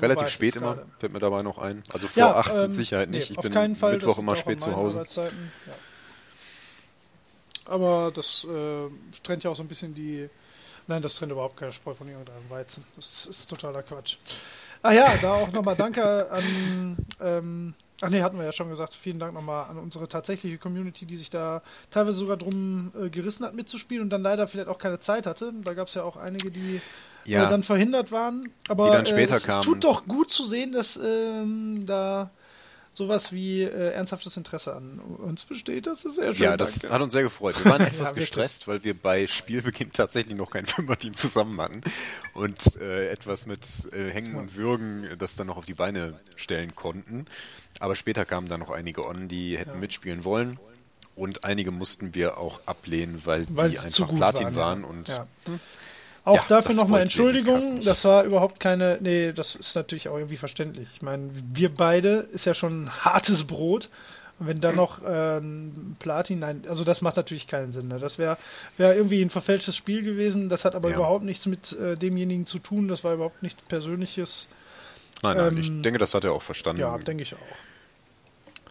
Relativ 0.00 0.26
ich 0.28 0.32
spät 0.32 0.56
immer, 0.56 0.74
gerade- 0.76 0.86
fällt 0.98 1.12
mir 1.12 1.18
dabei 1.18 1.42
noch 1.42 1.58
ein. 1.58 1.82
Also 1.92 2.08
vor 2.08 2.20
Ja, 2.20 2.34
acht 2.34 2.52
ähm, 2.54 2.62
mit 2.62 2.74
Sicherheit 2.74 3.10
nee, 3.10 3.18
nicht. 3.18 3.30
ich 3.30 3.38
auf 3.38 3.42
bin 3.42 3.52
keinen 3.52 3.76
Fall, 3.76 3.92
Mittwoch 3.92 4.18
immer 4.18 4.34
spät 4.36 4.60
zu 4.60 4.74
Hause. 4.74 5.04
Aber 7.64 8.10
das 8.14 8.44
äh, 8.44 8.88
trennt 9.22 9.44
ja 9.44 9.50
auch 9.50 9.56
so 9.56 9.62
ein 9.62 9.68
bisschen 9.68 9.94
die. 9.94 10.28
Nein, 10.86 11.02
das 11.02 11.14
trennt 11.16 11.32
überhaupt 11.32 11.56
keine 11.56 11.72
Spreu 11.72 11.94
von 11.94 12.08
irgendeinem 12.08 12.48
Weizen. 12.48 12.84
Das 12.96 13.26
ist 13.26 13.48
totaler 13.48 13.82
Quatsch. 13.82 14.16
Ah 14.82 14.92
ja, 14.92 15.06
da 15.20 15.34
auch 15.34 15.52
nochmal 15.52 15.76
Danke 15.76 16.30
an. 16.30 16.96
Ähm, 17.20 17.74
ach 18.00 18.08
nee, 18.08 18.22
hatten 18.22 18.38
wir 18.38 18.44
ja 18.46 18.52
schon 18.52 18.70
gesagt. 18.70 18.94
Vielen 18.94 19.18
Dank 19.18 19.34
nochmal 19.34 19.68
an 19.68 19.76
unsere 19.78 20.08
tatsächliche 20.08 20.56
Community, 20.58 21.04
die 21.06 21.16
sich 21.16 21.28
da 21.30 21.62
teilweise 21.90 22.16
sogar 22.16 22.36
drum 22.38 22.90
äh, 22.98 23.10
gerissen 23.10 23.44
hat 23.44 23.54
mitzuspielen 23.54 24.02
und 24.04 24.10
dann 24.10 24.22
leider 24.22 24.48
vielleicht 24.48 24.68
auch 24.68 24.78
keine 24.78 24.98
Zeit 24.98 25.26
hatte. 25.26 25.52
Da 25.64 25.74
gab 25.74 25.88
es 25.88 25.94
ja 25.94 26.02
auch 26.02 26.16
einige, 26.16 26.50
die 26.50 26.80
Ja. 27.26 27.44
äh, 27.46 27.48
dann 27.50 27.62
verhindert 27.62 28.10
waren. 28.10 28.48
Aber 28.68 28.84
Die 28.86 28.90
dann 28.90 29.04
später 29.06 29.34
äh, 29.34 29.36
es, 29.36 29.44
kamen. 29.44 29.60
es 29.60 29.66
tut 29.66 29.84
doch 29.84 30.06
gut 30.06 30.30
zu 30.30 30.46
sehen, 30.46 30.72
dass 30.72 30.96
ähm, 30.96 31.84
da 31.86 32.30
sowas 32.92 33.32
wie 33.32 33.62
äh, 33.62 33.92
ernsthaftes 33.92 34.36
Interesse 34.36 34.74
an 34.74 34.98
uns 34.98 35.44
besteht. 35.44 35.86
Das 35.86 36.04
ist 36.04 36.16
sehr 36.16 36.34
schön. 36.34 36.42
Ja, 36.44 36.56
das 36.56 36.78
danke. 36.78 36.94
hat 36.94 37.02
uns 37.02 37.12
sehr 37.12 37.22
gefreut. 37.22 37.62
Wir 37.62 37.70
waren 37.70 37.80
etwas 37.86 38.10
wirklich. 38.10 38.26
gestresst, 38.26 38.68
weil 38.68 38.82
wir 38.84 38.94
bei 38.94 39.26
Spielbeginn 39.26 39.92
tatsächlich 39.92 40.36
noch 40.36 40.50
kein 40.50 40.66
Fünferteam 40.66 41.14
zusammen 41.14 41.60
hatten 41.60 41.82
und 42.34 42.76
äh, 42.76 43.08
etwas 43.10 43.46
mit 43.46 43.60
äh, 43.92 44.10
Hängen 44.10 44.34
und 44.34 44.56
Würgen 44.56 45.06
das 45.18 45.36
dann 45.36 45.46
noch 45.46 45.56
auf 45.56 45.64
die 45.64 45.74
Beine 45.74 46.18
stellen 46.36 46.74
konnten. 46.74 47.26
Aber 47.78 47.94
später 47.96 48.24
kamen 48.24 48.48
dann 48.48 48.60
noch 48.60 48.70
einige 48.70 49.06
on, 49.06 49.28
die 49.28 49.56
hätten 49.56 49.78
mitspielen 49.80 50.24
wollen. 50.24 50.58
Und 51.16 51.44
einige 51.44 51.70
mussten 51.70 52.14
wir 52.14 52.38
auch 52.38 52.60
ablehnen, 52.66 53.22
weil, 53.24 53.46
Weil 53.50 53.70
die 53.70 53.78
einfach 53.78 54.08
Platin 54.14 54.54
waren, 54.54 54.82
waren. 54.82 54.82
ja. 54.82 54.88
und 54.88 55.08
Ja. 55.08 55.26
Auch 56.24 56.36
Ja, 56.36 56.44
dafür 56.48 56.74
nochmal 56.74 57.02
Entschuldigung, 57.02 57.82
das 57.82 58.04
war 58.04 58.24
überhaupt 58.24 58.60
keine, 58.60 58.98
nee, 59.00 59.32
das 59.32 59.54
ist 59.54 59.74
natürlich 59.74 60.08
auch 60.08 60.16
irgendwie 60.16 60.36
verständlich. 60.36 60.86
Ich 60.94 61.02
meine, 61.02 61.30
wir 61.52 61.74
beide 61.74 62.28
ist 62.32 62.44
ja 62.44 62.54
schon 62.54 62.84
ein 62.84 63.04
hartes 63.04 63.44
Brot. 63.44 63.88
Und 64.38 64.46
wenn 64.46 64.60
dann 64.60 64.74
noch 64.74 65.00
ähm, 65.06 65.96
Platin, 65.98 66.38
nein, 66.38 66.64
also 66.68 66.82
das 66.82 67.02
macht 67.02 67.16
natürlich 67.16 67.46
keinen 67.46 67.72
Sinn. 67.74 67.88
Ne? 67.88 67.98
Das 67.98 68.18
wäre 68.18 68.38
wär 68.78 68.96
irgendwie 68.96 69.20
ein 69.20 69.28
verfälschtes 69.28 69.76
Spiel 69.76 70.02
gewesen. 70.02 70.48
Das 70.48 70.64
hat 70.64 70.74
aber 70.74 70.88
Ja. 70.90 70.96
überhaupt 70.96 71.24
nichts 71.24 71.44
mit 71.46 71.72
äh, 71.72 71.96
demjenigen 71.96 72.46
zu 72.46 72.58
tun. 72.58 72.88
Das 72.88 73.04
war 73.04 73.12
überhaupt 73.14 73.42
nichts 73.42 73.62
Persönliches. 73.64 74.46
nein, 75.22 75.36
nein, 75.36 75.48
ähm, 75.52 75.58
ich 75.58 75.82
denke, 75.82 75.98
das 75.98 76.14
hat 76.14 76.24
er 76.24 76.32
auch 76.32 76.42
verstanden. 76.42 76.80
Ja, 76.80 76.96
denke 76.96 77.22
ich 77.22 77.34
auch. 77.34 77.38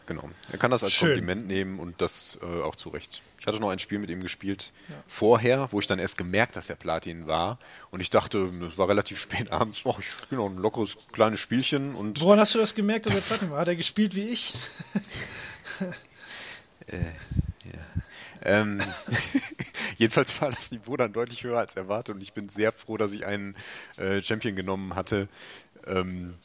Genau. 0.10 0.28
Er 0.52 0.58
kann 0.58 0.72
das 0.72 0.84
als 0.84 0.94
Schön. 0.94 1.10
Kompliment 1.10 1.46
nehmen 1.46 1.78
und 1.80 2.02
das 2.02 2.40
äh, 2.42 2.64
auch 2.64 2.76
zu 2.76 2.90
Recht. 2.90 3.22
Ich 3.40 3.46
hatte 3.46 3.60
noch 3.60 3.70
ein 3.70 3.78
Spiel 3.78 4.00
mit 4.00 4.10
ihm 4.10 4.22
gespielt 4.24 4.74
vorher, 5.08 5.72
wo 5.72 5.80
ich 5.80 5.86
dann 5.86 6.00
erst 6.00 6.18
gemerkt, 6.18 6.56
dass 6.56 6.68
er 6.68 6.76
Platin 6.76 7.28
war. 7.28 7.60
Und 7.92 8.00
ich 8.00 8.10
dachte, 8.10 8.52
es 8.68 8.80
war 8.80 8.90
relativ 8.90 9.20
spät 9.22 9.52
abends, 9.52 9.84
ach, 9.86 10.00
ich 10.00 10.10
spiele 10.10 10.42
noch 10.42 10.50
ein 10.50 10.58
lockeres 10.58 10.98
kleines 11.12 11.40
Spielchen 11.40 11.94
und 11.94 12.22
Woran 12.22 12.40
hast 12.40 12.56
du 12.56 12.58
das 12.58 12.74
gemerkt, 12.74 13.06
dass 13.06 13.14
er 13.14 13.22
Platin 13.28 13.52
war? 13.52 13.60
Hat 13.60 13.68
er 13.68 13.76
gespielt 13.76 14.16
wie 14.16 14.30
ich? 14.30 14.56
Ähm, 18.42 18.82
jedenfalls 19.98 20.42
war 20.42 20.50
das 20.50 20.72
Niveau 20.72 20.96
dann 20.96 21.12
deutlich 21.12 21.44
höher 21.44 21.60
als 21.60 21.76
erwartet 21.76 22.16
und 22.16 22.22
ich 22.22 22.34
bin 22.34 22.48
sehr 22.48 22.72
froh, 22.72 22.96
dass 22.96 23.12
ich 23.12 23.26
einen 23.26 23.56
äh, 23.98 24.22
Champion 24.22 24.56
genommen 24.56 24.96
hatte, 24.96 25.28
ähm, 25.86 26.36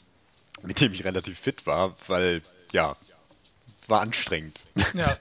mit 0.63 0.81
dem 0.81 0.93
ich 0.93 1.05
relativ 1.05 1.39
fit 1.39 1.67
war, 1.67 1.97
weil 2.09 2.43
ja, 2.73 2.97
war 3.89 4.01
anstrengend. 4.01 4.65
Ja. 4.95 5.17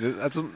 also 0.20 0.48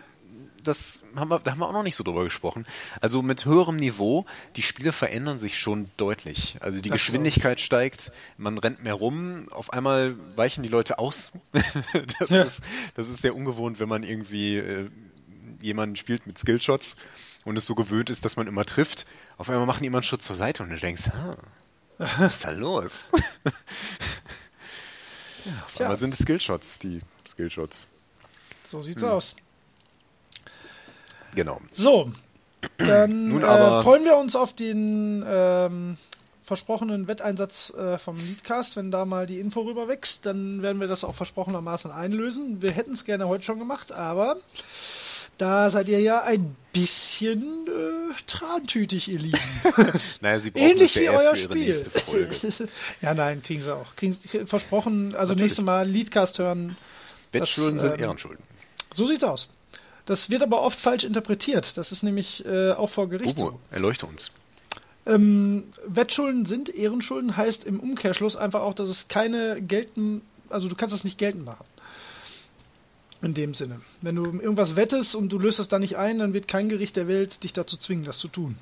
das 0.63 1.03
haben 1.17 1.29
wir, 1.31 1.39
da 1.39 1.53
haben 1.53 1.59
wir 1.59 1.69
auch 1.69 1.73
noch 1.73 1.83
nicht 1.83 1.97
so 1.97 2.05
drüber 2.05 2.25
gesprochen. 2.25 2.67
Also 3.01 3.23
mit 3.23 3.47
höherem 3.47 3.77
Niveau, 3.77 4.27
die 4.57 4.63
Spiele 4.63 4.93
verändern 4.93 5.39
sich 5.41 5.59
schon 5.59 5.91
deutlich. 5.97 6.59
Also 6.61 6.81
die 6.81 6.91
Das 6.91 6.97
Geschwindigkeit 6.99 7.61
steigt, 7.61 8.13
man 8.37 8.59
rennt 8.59 8.83
mehr 8.83 8.95
rum, 8.95 9.49
auf 9.51 9.73
einmal 9.73 10.17
weichen 10.37 10.63
die 10.63 10.69
Leute 10.69 10.99
aus. 10.99 11.33
das, 12.19 12.31
Ja. 12.31 12.43
ist, 12.43 12.63
das 12.95 13.09
ist 13.09 13.23
sehr 13.23 13.35
ungewohnt, 13.35 13.81
wenn 13.81 13.89
man 13.89 14.03
irgendwie 14.03 14.59
äh, 14.59 14.91
jemanden 15.63 15.97
spielt 15.97 16.27
mit 16.27 16.39
Skillshots 16.39 16.97
und 17.45 17.57
es 17.57 17.65
so 17.67 17.75
gewöhnt 17.75 18.11
ist, 18.11 18.25
dass 18.25 18.37
man 18.37 18.47
immer 18.47 18.65
trifft. 18.67 19.07
Auf 19.39 19.49
einmal 19.49 19.67
machen 19.67 19.81
die 19.83 19.87
immer 19.87 19.99
einen 19.99 20.05
Schritt 20.05 20.23
zur 20.23 20.37
Seite 20.37 20.63
und 20.63 20.69
du 20.71 20.77
denkst, 20.77 21.09
ah, 21.09 21.37
was 21.99 22.35
ist 22.35 22.45
da 22.45 22.51
los? 22.51 23.11
Ja, 25.75 25.81
einmal 25.81 25.97
sind 25.97 26.15
es 26.15 26.21
Skillshots, 26.21 26.79
die 26.79 27.01
Skillshots. 27.29 27.87
So 28.69 28.83
sieht's 28.83 29.03
Hm. 29.03 29.09
aus. 29.09 29.35
Genau. 31.35 31.61
So, 31.73 32.13
dann 32.79 33.29
Nun 33.29 33.43
äh, 33.43 33.47
aber- 33.47 33.83
freuen 33.83 34.05
wir 34.05 34.17
uns 34.17 34.35
auf 34.37 34.53
den 34.53 35.25
ähm, 35.27 35.97
versprochenen 36.45 37.07
Wetteinsatz 37.07 37.71
äh, 37.71 37.99
vom 37.99 38.17
Leadcast. 38.17 38.77
Wenn 38.77 38.91
da 38.91 39.05
mal 39.05 39.27
die 39.27 39.39
Info 39.39 39.61
rüber 39.61 39.87
wächst, 39.89 40.27
dann 40.27 40.63
werden 40.63 40.81
wir 40.81 40.89
das 40.89 41.05
auch 41.05 41.15
versprochenermaßen 41.15 41.91
einlösen. 41.91 42.61
Wir 42.63 42.73
hätten 42.73 42.93
es 42.95 43.05
gerne 43.05 43.29
heute 43.29 43.45
schon 43.45 43.59
gemacht, 43.59 43.93
aber 43.93 44.37
da 45.41 45.71
seid 45.71 45.89
ihr 45.89 46.01
ja 46.01 46.23
ein 46.23 46.55
bisschen 46.73 47.67
äh, 47.67 48.15
trantütig, 48.27 49.09
ihr 49.09 49.19
Lieben. 49.19 49.39
Naja, 50.21 50.39
sie 50.39 50.51
brauchen 50.51 50.69
Ähnlich 50.69 50.95
wie 50.97 51.09
euer 51.09 51.19
für 51.19 51.37
ihre 51.37 51.37
Spiel. 51.37 51.67
nächste 51.67 51.91
Folge. 51.91 52.37
ja, 53.01 53.15
nein, 53.15 53.43
kriegen 53.43 53.63
sie 53.63 53.75
auch. 53.75 53.97
Kriegen, 53.97 54.19
versprochen, 54.47 55.15
also 55.15 55.33
Natürlich. 55.33 55.41
nächstes 55.43 55.65
Mal 55.65 55.89
Leadcast 55.89 56.39
hören. 56.39 56.77
Wettschulden 57.33 57.79
Das, 57.79 57.83
sind 57.83 57.95
ähm, 57.95 58.01
Ehrenschulden. 58.01 58.45
So 58.93 59.07
sieht's 59.07 59.25
aus. 59.25 59.49
Das 60.05 60.29
wird 60.29 60.43
aber 60.43 60.61
oft 60.61 60.79
falsch 60.79 61.05
interpretiert. 61.05 61.79
Das 61.79 61.91
ist 61.91 62.03
nämlich 62.03 62.45
äh, 62.45 62.73
auch 62.73 62.91
vor 62.91 63.09
Gericht 63.09 63.39
so. 63.39 63.47
Bobo, 63.47 63.61
erleuchte 63.71 64.05
uns. 64.07 64.33
Ähm, 65.07 65.73
Wettschulden 65.87 66.45
sind 66.45 66.69
Ehrenschulden, 66.69 67.37
heißt 67.37 67.65
im 67.65 67.81
Umkehrschluss 67.81 68.37
einfach 68.37 68.61
auch, 68.61 68.75
dass 68.75 68.91
es 68.91 69.09
keine 69.09 69.63
gelten, 69.63 70.21
also 70.51 70.69
du 70.69 70.75
kannst 70.75 70.95
es 70.95 71.05
nicht 71.05 71.17
geltend 71.17 71.47
machen. 71.47 71.65
In 73.23 73.35
dem 73.35 73.53
Sinne. 73.55 73.81
Wenn 74.01 74.17
du 74.17 74.25
irgendwas 74.25 74.77
wettest 74.77 75.15
und 75.15 75.29
du 75.31 75.39
löst 75.39 75.59
es 75.59 75.69
da 75.69 75.79
nicht 75.79 75.97
ein, 75.97 76.19
dann 76.19 76.33
wird 76.33 76.49
kein 76.49 76.69
Gericht 76.71 76.97
der 76.97 77.07
Welt 77.07 77.45
dich 77.45 77.53
dazu 77.53 77.77
zwingen, 77.77 78.05
das 78.05 78.19
zu 78.19 78.29
tun. 78.29 78.57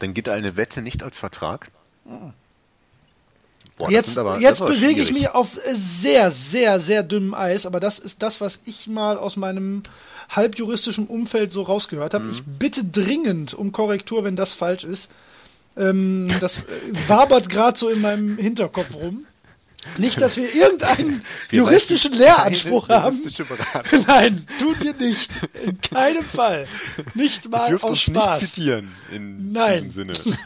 Dann 0.00 0.14
gilt 0.14 0.28
eine 0.28 0.56
Wette 0.56 0.82
nicht 0.82 1.02
als 1.02 1.18
Vertrag. 1.18 1.70
Boah, 2.04 3.86
das 3.86 3.90
jetzt 3.90 4.18
aber- 4.18 4.34
das 4.34 4.42
jetzt 4.42 4.66
bewege 4.66 5.02
ich 5.02 5.12
mich 5.12 5.28
auf 5.30 5.48
sehr, 5.72 6.30
sehr, 6.32 6.80
sehr 6.80 7.02
dünnem 7.02 7.34
Eis, 7.34 7.66
aber 7.66 7.78
das 7.80 7.98
ist 7.98 8.22
das, 8.22 8.40
was 8.40 8.58
ich 8.64 8.88
mal 8.88 9.16
aus 9.16 9.36
meinem 9.36 9.84
halbjuristischen 10.28 11.06
Umfeld 11.06 11.50
so 11.52 11.62
rausgehört 11.62 12.14
habe. 12.14 12.24
Mhm. 12.24 12.32
Ich 12.32 12.42
bitte 12.44 12.84
dringend 12.84 13.54
um 13.54 13.72
Korrektur, 13.72 14.24
wenn 14.24 14.36
das 14.36 14.54
falsch 14.54 14.84
ist. 14.84 15.08
Ähm, 15.76 16.28
das 16.40 16.60
äh, 16.60 16.64
wabert 17.08 17.48
gerade 17.48 17.78
so 17.78 17.88
in 17.88 18.00
meinem 18.00 18.36
Hinterkopf 18.38 18.92
rum. 18.94 19.24
Nicht, 19.96 20.20
dass 20.20 20.36
wir 20.36 20.54
irgendeinen 20.54 21.22
Wir 21.48 21.60
juristischen 21.60 22.12
Lehranspruch 22.12 22.88
haben. 22.90 23.16
juristische. 23.16 23.46
Nein, 24.06 24.46
tun 24.58 24.74
wir 24.80 24.92
nicht. 24.94 25.30
In 25.64 25.80
keinem 25.80 26.22
Fall. 26.22 26.66
Nicht 27.14 27.44
Ihr 27.44 27.50
mal 27.50 27.68
dürft 27.70 27.84
aus 27.84 27.90
uns 27.90 28.00
Spaß. 28.02 28.40
nicht 28.42 28.52
zitieren 28.54 28.92
in 29.10 29.52
Nein. 29.52 29.84
diesem 29.84 29.90
Sinne. 30.14 30.36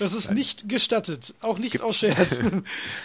Das 0.00 0.12
ist 0.12 0.32
nicht 0.32 0.68
gestattet. 0.68 1.32
Auch 1.40 1.58
nicht 1.58 1.72
Gibt's- 1.72 1.86
aus 1.86 1.96
Scherz. 1.96 2.30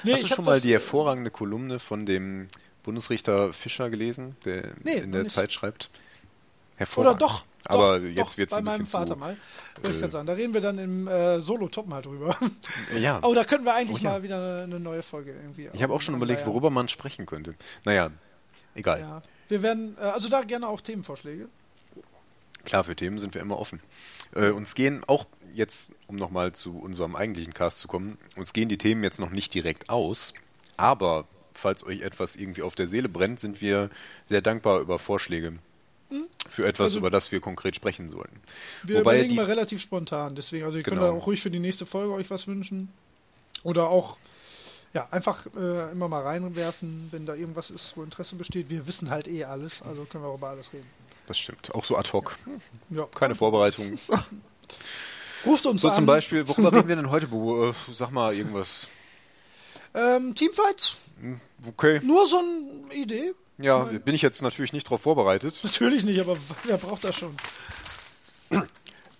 Nee, 0.03 0.13
Hast 0.13 0.23
du 0.23 0.27
schon 0.27 0.45
mal 0.45 0.59
die 0.59 0.71
hervorragende 0.71 1.29
Kolumne 1.29 1.77
von 1.79 2.05
dem 2.07 2.47
Bundesrichter 2.83 3.53
Fischer 3.53 3.89
gelesen, 3.91 4.35
der 4.45 4.71
Nee, 4.83 4.93
in 4.95 5.11
der 5.11 5.23
nicht. 5.23 5.31
Zeit 5.33 5.53
schreibt? 5.53 5.89
Oder 6.95 7.15
doch. 7.15 7.43
Aber 7.65 7.99
doch, 7.99 8.05
jetzt 8.07 8.37
wird 8.37 8.49
es 8.51 8.55
bei 8.55 8.59
ein 8.59 8.63
meinem 8.65 8.83
bisschen 8.85 8.87
Vater 8.99 9.13
zu. 9.13 9.19
mal. 9.19 9.37
Ich 9.83 9.89
äh, 9.89 9.99
gerade 9.99 10.11
sagen. 10.11 10.27
Da 10.27 10.33
reden 10.33 10.53
wir 10.53 10.61
dann 10.61 10.77
im 10.77 11.07
äh, 11.07 11.39
Solo-Top 11.39 11.87
mal 11.87 12.01
drüber. 12.01 12.37
Ja. 12.97 13.19
Oh, 13.21 13.33
da 13.33 13.43
können 13.43 13.65
wir 13.65 13.73
eigentlich 13.75 14.01
Oh 14.01 14.05
ja. 14.05 14.11
mal 14.11 14.23
wieder 14.23 14.63
eine 14.63 14.79
neue 14.79 15.03
Folge 15.03 15.31
irgendwie. 15.31 15.69
Ich 15.73 15.83
habe 15.83 15.93
auch 15.93 16.01
schon 16.01 16.15
überlegt, 16.15 16.41
Naja. 16.41 16.51
worüber 16.53 16.69
man 16.69 16.87
sprechen 16.87 17.25
könnte. 17.25 17.55
Naja, 17.85 18.09
egal. 18.75 18.99
Ja. 18.99 19.21
Wir 19.49 19.61
werden, 19.61 19.97
äh, 19.99 20.01
also 20.03 20.29
da 20.29 20.41
gerne 20.43 20.67
auch 20.67 20.81
Themenvorschläge. 20.81 21.49
Klar, 22.65 22.83
für 22.83 22.95
Themen 22.95 23.19
sind 23.19 23.33
wir 23.33 23.41
immer 23.41 23.59
offen. 23.59 23.79
Äh, 24.35 24.49
uns 24.49 24.75
gehen 24.75 25.03
auch 25.07 25.25
jetzt, 25.53 25.93
um 26.07 26.15
nochmal 26.15 26.51
zu 26.53 26.77
unserem 26.77 27.15
eigentlichen 27.15 27.53
Cast 27.53 27.79
zu 27.79 27.87
kommen, 27.87 28.17
uns 28.35 28.53
gehen 28.53 28.69
die 28.69 28.77
Themen 28.77 29.03
jetzt 29.03 29.19
noch 29.19 29.31
nicht 29.31 29.53
direkt 29.53 29.89
aus, 29.89 30.33
aber 30.77 31.25
falls 31.53 31.83
euch 31.85 32.01
etwas 32.01 32.35
irgendwie 32.35 32.61
auf 32.61 32.75
der 32.75 32.85
Seele 32.87 33.09
brennt, 33.09 33.39
sind 33.39 33.59
wir 33.61 33.89
sehr 34.25 34.41
dankbar 34.41 34.79
über 34.81 34.99
Vorschläge 34.99 35.53
für 36.49 36.65
etwas, 36.65 36.83
Also- 36.91 36.99
über 36.99 37.09
das 37.09 37.31
wir 37.31 37.39
konkret 37.39 37.75
sprechen 37.75 38.09
sollen. 38.09 38.31
Wir 38.83 38.99
Wobei 38.99 39.15
überlegen 39.15 39.29
die- 39.29 39.35
mal 39.35 39.45
relativ 39.45 39.81
spontan. 39.81 40.35
Deswegen, 40.35 40.65
also 40.65 40.77
ihr 40.77 40.83
könnt 40.83 40.97
Genau. 40.99 41.11
da 41.13 41.17
auch 41.17 41.27
ruhig 41.27 41.41
für 41.41 41.51
die 41.51 41.59
nächste 41.59 41.85
Folge 41.85 42.13
euch 42.13 42.29
was 42.29 42.47
wünschen. 42.47 42.89
Oder 43.63 43.89
auch, 43.89 44.17
ja, 44.93 45.07
einfach 45.11 45.45
äh, 45.55 45.91
immer 45.91 46.07
mal 46.07 46.21
reinwerfen, 46.23 47.09
wenn 47.11 47.25
da 47.25 47.35
irgendwas 47.35 47.69
ist, 47.69 47.93
wo 47.95 48.03
Interesse 48.03 48.35
besteht. 48.35 48.69
Wir 48.69 48.87
wissen 48.87 49.09
halt 49.09 49.27
eh 49.27 49.43
alles, 49.43 49.81
also 49.81 50.05
können 50.05 50.23
wir 50.23 50.29
auch 50.29 50.37
über 50.37 50.49
alles 50.49 50.73
reden. 50.73 50.87
Das 51.27 51.37
stimmt. 51.37 51.75
Auch 51.75 51.83
so 51.85 51.95
ad 51.97 52.09
hoc. 52.11 52.37
Ja. 52.89 53.05
Keine 53.13 53.35
Vorbereitung. 53.35 53.99
Ruft 55.45 55.65
uns 55.67 55.81
So 55.81 55.89
an. 55.89 55.95
zum 55.95 56.05
Beispiel, 56.05 56.47
worüber 56.47 56.71
reden 56.73 56.87
wir 56.89 56.95
denn 56.95 57.09
heute, 57.11 57.27
Bu? 57.27 57.69
Äh, 57.69 57.73
Sag 57.91 58.11
mal 58.11 58.33
irgendwas. 58.35 58.87
Ähm, 59.93 60.33
Teamfights? 60.35 60.95
Okay. 61.67 61.99
Nur 62.03 62.27
so 62.27 62.39
eine 62.39 62.93
Idee? 62.93 63.33
Ja, 63.61 63.83
bin 63.83 64.15
ich 64.15 64.21
jetzt 64.21 64.41
natürlich 64.41 64.73
nicht 64.73 64.87
darauf 64.87 65.01
vorbereitet. 65.01 65.59
Natürlich 65.63 66.03
nicht, 66.03 66.19
aber 66.19 66.37
wer 66.63 66.77
braucht 66.77 67.03
das 67.03 67.15
schon? 67.17 67.35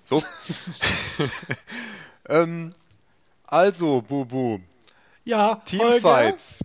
So. 0.04 0.24
ähm, 2.30 2.74
also, 3.46 4.02
Bubu, 4.02 4.60
Ja. 5.26 5.62
Teamfights. 5.66 6.60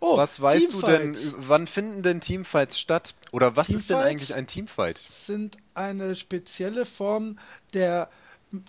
Oh, 0.00 0.18
Was 0.18 0.40
weißt 0.40 0.74
du 0.74 0.82
denn, 0.82 1.14
Teamfights 1.14 1.48
wann 1.48 1.66
finden 1.66 2.02
denn 2.02 2.20
Teamfights 2.20 2.78
statt? 2.78 3.14
Oder 3.32 3.56
was 3.56 3.70
ist 3.70 3.88
denn 3.88 3.96
Teamfights? 3.96 4.10
eigentlich 4.10 4.34
ein 4.34 4.46
Teamfight? 4.46 4.98
sind 4.98 5.56
eine 5.72 6.14
spezielle 6.14 6.84
Form 6.84 7.38
der 7.72 8.10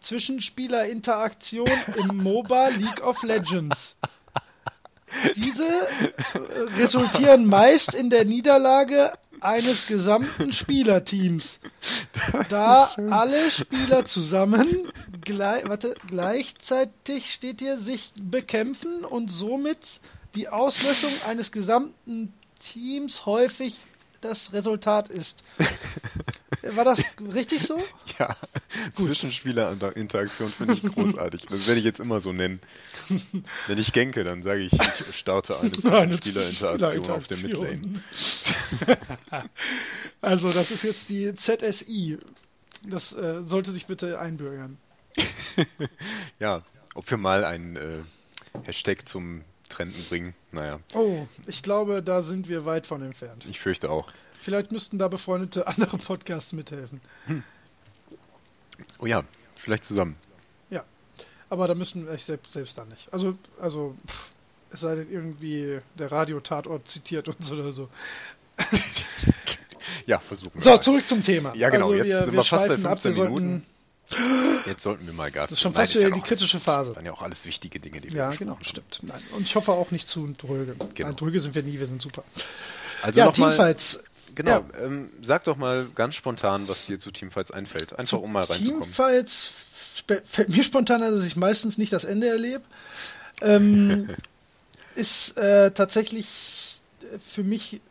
Zwischenspielerinteraktion 0.02 1.68
im 1.98 2.18
MOBA 2.24 2.70
League 2.70 3.04
of 3.04 3.22
Legends. 3.24 3.96
Diese 5.36 5.66
äh, 5.66 6.78
resultieren 6.78 7.46
meist 7.46 7.94
in 7.94 8.10
der 8.10 8.26
Niederlage 8.26 9.14
eines 9.42 9.88
gesamten 9.88 10.54
Spielerteams. 10.54 11.60
Da 12.50 12.96
alle 13.10 13.52
Spieler 13.52 14.06
zusammen 14.06 14.92
glei 15.22 15.64
warte, 15.68 15.96
gleichzeitig 16.08 17.32
steht 17.32 17.60
hier 17.60 17.78
sich 17.78 18.14
bekämpfen 18.20 19.06
und 19.06 19.30
somit 19.32 20.00
die 20.34 20.50
Auslöschung 20.50 21.12
eines 21.28 21.52
gesamten 21.52 22.34
Teams 22.60 23.26
häufig 23.26 23.76
das 24.22 24.54
Resultat 24.54 25.10
ist. 25.10 25.44
War 26.72 26.84
das 26.86 27.04
richtig 27.34 27.64
so? 27.64 27.80
Ja, 28.18 28.34
Zwischenspieler-Interaktion 28.94 30.50
finde 30.54 30.74
ich 30.74 30.84
großartig. 30.84 31.48
Das 31.48 31.68
werde 31.68 31.80
ich 31.80 31.86
jetzt 31.86 32.00
immer 32.00 32.22
so 32.22 32.32
nennen. 32.32 32.62
Wenn 33.68 33.78
ich 33.78 33.92
genke, 33.92 34.24
dann 34.24 34.42
sage 34.42 34.62
ich, 34.62 34.72
ich 34.72 35.16
starte 35.16 35.60
eine 35.60 35.72
Zwischenspieler-Interaktion 35.74 37.10
auf 37.12 37.28
der 37.28 37.38
Midlane. 37.40 37.82
Also, 40.22 40.52
das 40.52 40.72
ist 40.72 40.84
jetzt 40.84 41.10
die 41.10 41.36
ZSI. 41.36 42.18
Das 42.88 43.14
äh, 43.14 43.42
sollte 43.46 43.72
sich 43.72 43.86
bitte 43.86 44.20
einbürgern. 44.20 44.78
Ja, 46.40 46.64
ob 46.96 47.10
wir 47.12 47.18
mal 47.18 47.44
einen 47.46 47.76
äh, 47.76 48.00
Hashtag 48.64 49.08
zum 49.08 49.42
Trenden 49.70 50.04
bringen, 50.06 50.34
naja, 50.52 50.80
Oh, 50.94 51.28
ich 51.48 51.64
glaube, 51.64 52.02
da 52.02 52.22
sind 52.22 52.48
wir 52.48 52.66
weit 52.66 52.88
von 52.88 53.02
entfernt. 53.02 53.46
ich 53.50 53.60
fürchte 53.60 53.90
auch. 53.90 54.12
Vielleicht 54.46 54.72
müssten 54.72 55.00
da 55.00 55.08
befreundete 55.08 55.66
andere 55.74 55.98
Podcasts 55.98 56.54
mithelfen. 56.54 57.02
Oh 59.00 59.08
ja, 59.08 59.24
vielleicht 59.58 59.84
zusammen. 59.86 60.16
Ja, 60.70 60.84
aber 61.50 61.68
da 61.68 61.74
müssten 61.74 62.06
wir 62.08 62.16
selbst, 62.20 62.54
selbst 62.54 62.78
da 62.78 62.86
nicht. 62.86 63.12
Also, 63.12 63.36
also 63.60 63.96
pff, 64.08 64.30
es 64.72 64.82
sei 64.82 64.96
denn 64.98 65.12
irgendwie 65.12 65.80
der 65.98 66.12
Radio-Tatort 66.12 66.88
zitiert 66.88 67.28
uns 67.28 67.52
oder 67.52 67.72
so. 67.72 67.90
Ja, 70.08 70.20
versuchen 70.20 70.54
wir 70.56 70.62
So, 70.62 70.70
mal. 70.70 70.82
zurück 70.82 71.08
zum 71.08 71.24
Thema. 71.24 71.56
Ja, 71.56 71.70
genau, 71.72 71.90
Also, 71.92 72.04
jetzt 72.04 72.26
sind 72.26 72.34
wir 72.36 72.44
fast 72.44 72.68
bei 72.68 72.76
schweifen 72.76 72.86
ab, 72.86 73.02
15 73.02 73.12
wir 73.12 73.16
sollten- 73.16 73.34
Minuten. 73.34 73.66
Jetzt 74.68 74.84
sollten 74.84 75.06
wir 75.08 75.14
mal 75.14 75.32
Gas 75.32 75.50
Das 75.50 75.58
ist 75.58 75.62
schon 75.64 75.72
geben. 75.72 75.78
Nein, 75.80 75.88
fast 75.88 76.00
wieder 76.06 76.16
die 76.16 76.22
kritische 76.22 76.58
alles, 76.58 76.64
Phase. 76.64 76.90
Das 76.92 76.96
waren 76.98 77.06
ja 77.08 77.12
auch 77.14 77.22
alles 77.24 77.46
wichtige 77.48 77.80
Dinge, 77.80 78.02
die 78.02 78.12
wir 78.14 78.20
Ja, 78.20 78.30
genau, 78.30 78.54
haben. 78.54 78.64
stimmt. 78.66 79.00
Nein. 79.02 79.20
Und 79.36 79.42
ich 79.48 79.56
hoffe 79.56 79.72
auch 79.72 79.90
nicht 79.90 80.08
zu 80.08 80.28
dröge. 80.38 80.76
Genau. 80.94 81.10
Nein, 81.10 81.16
dröge 81.16 81.40
sind 81.40 81.56
wir 81.56 81.64
nie, 81.64 81.80
wir 81.80 81.88
sind 81.88 82.04
super. 82.04 82.24
Also 83.02 83.20
ja, 83.20 83.26
nochmal 83.26 83.50
Teamfights. 83.56 84.00
Genau, 84.36 84.66
ja. 84.74 84.86
ähm, 84.86 85.10
sag 85.22 85.46
doch 85.46 85.58
mal 85.58 85.88
ganz 85.96 86.16
spontan, 86.16 86.68
was 86.68 86.86
dir 86.86 87.00
zu 87.00 87.12
Teamfights 87.12 87.52
einfällt. 87.52 87.98
Einfach 87.98 88.18
zu 88.18 88.24
um 88.24 88.32
mal 88.32 88.44
reinzukommen. 88.44 88.84
Teamfights 88.84 89.52
fällt 90.26 90.50
mir 90.50 90.64
spontan, 90.64 91.02
dass 91.02 91.24
ich 91.24 91.36
meistens 91.36 91.78
nicht 91.78 91.94
das 91.94 92.04
Ende 92.04 92.28
erlebe. 92.28 92.64
Ähm, 93.42 94.10
ist 94.96 95.38
äh, 95.38 95.72
tatsächlich 95.72 96.80
für 97.26 97.44
mich 97.44 97.82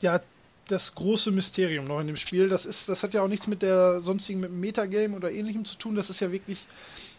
ja 0.00 0.20
das 0.68 0.94
große 0.94 1.30
Mysterium 1.30 1.86
noch 1.86 2.00
in 2.00 2.06
dem 2.06 2.16
Spiel. 2.16 2.48
Das 2.48 2.64
ist, 2.64 2.88
das 2.88 3.02
hat 3.02 3.14
ja 3.14 3.22
auch 3.22 3.28
nichts 3.28 3.46
mit 3.46 3.62
der 3.62 4.00
sonstigen 4.00 4.40
mit 4.40 4.52
Metagame 4.52 5.16
oder 5.16 5.30
ähnlichem 5.30 5.64
zu 5.64 5.76
tun. 5.76 5.94
Das 5.94 6.10
ist 6.10 6.20
ja 6.20 6.32
wirklich, 6.32 6.58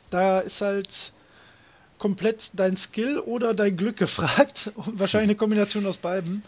da 0.10 0.40
ist 0.40 0.62
halt 0.62 1.12
komplett 1.98 2.52
dein 2.54 2.76
Skill 2.76 3.20
oder 3.20 3.54
dein 3.54 3.78
Glück 3.78 3.98
gefragt. 3.98 4.72
Wahrscheinlich 4.76 5.30
eine 5.30 5.36
Kombination 5.36 5.86
aus 5.86 5.98
beiden. 5.98 6.44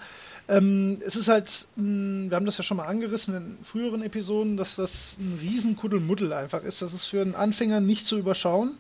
Ähm, 0.49 1.01
es 1.05 1.15
ist 1.15 1.27
halt, 1.27 1.67
mh, 1.75 2.29
wir 2.29 2.35
haben 2.35 2.45
das 2.45 2.57
ja 2.57 2.63
schon 2.63 2.77
mal 2.77 2.85
angerissen 2.85 3.35
in 3.35 3.57
früheren 3.63 4.01
Episoden, 4.01 4.55
dass 4.55 4.75
das 4.75 5.15
ein 5.19 5.39
riesen 5.41 5.75
Kuddelmuddel 5.75 6.31
einfach 6.31 6.63
ist. 6.63 6.81
Das 6.81 6.93
ist 6.93 7.07
für 7.07 7.21
einen 7.21 7.35
Anfänger 7.35 7.81
nicht 7.81 8.05
zu 8.05 8.17
überschauen. 8.17 8.77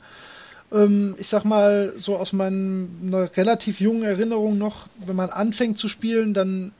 Ähm, 0.71 1.15
ich 1.17 1.27
sag 1.27 1.43
mal, 1.43 1.93
so 1.97 2.17
aus 2.17 2.33
meiner 2.33 3.35
relativ 3.35 3.81
jungen 3.81 4.03
Erinnerung 4.03 4.57
noch, 4.57 4.87
wenn 5.05 5.15
man 5.15 5.29
anfängt 5.29 5.77
zu 5.77 5.87
spielen, 5.89 6.33
dann 6.33 6.73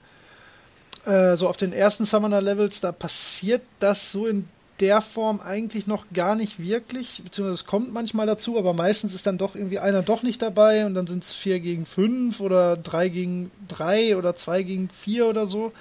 äh, 1.06 1.36
so 1.36 1.48
auf 1.48 1.58
den 1.58 1.74
ersten 1.74 2.06
Summoner 2.06 2.42
Levels, 2.42 2.80
da 2.82 2.92
passiert 2.92 3.62
das 3.80 4.12
so 4.12 4.28
in 4.28 4.48
der 4.80 5.02
Form 5.02 5.40
eigentlich 5.40 5.88
noch 5.88 6.06
gar 6.14 6.36
nicht 6.36 6.60
wirklich, 6.60 7.22
beziehungsweise 7.24 7.56
es 7.56 7.66
kommt 7.66 7.92
manchmal 7.92 8.28
dazu, 8.28 8.58
aber 8.58 8.74
meistens 8.74 9.14
ist 9.14 9.26
dann 9.26 9.38
doch 9.38 9.56
irgendwie 9.56 9.80
einer 9.80 10.04
doch 10.04 10.24
nicht 10.24 10.42
dabei 10.42 10.86
und 10.86 10.94
dann 10.94 11.08
sind 11.08 11.24
es 11.24 11.34
vier 11.34 11.60
gegen 11.60 11.86
fünf 11.86 12.40
oder 12.40 12.78
drei 12.78 13.10
gegen 13.10 13.52
drei 13.68 14.16
oder 14.18 14.36
zwei 14.36 14.64
gegen 14.64 14.90
vier 14.90 15.28
oder 15.28 15.46
so. 15.46 15.74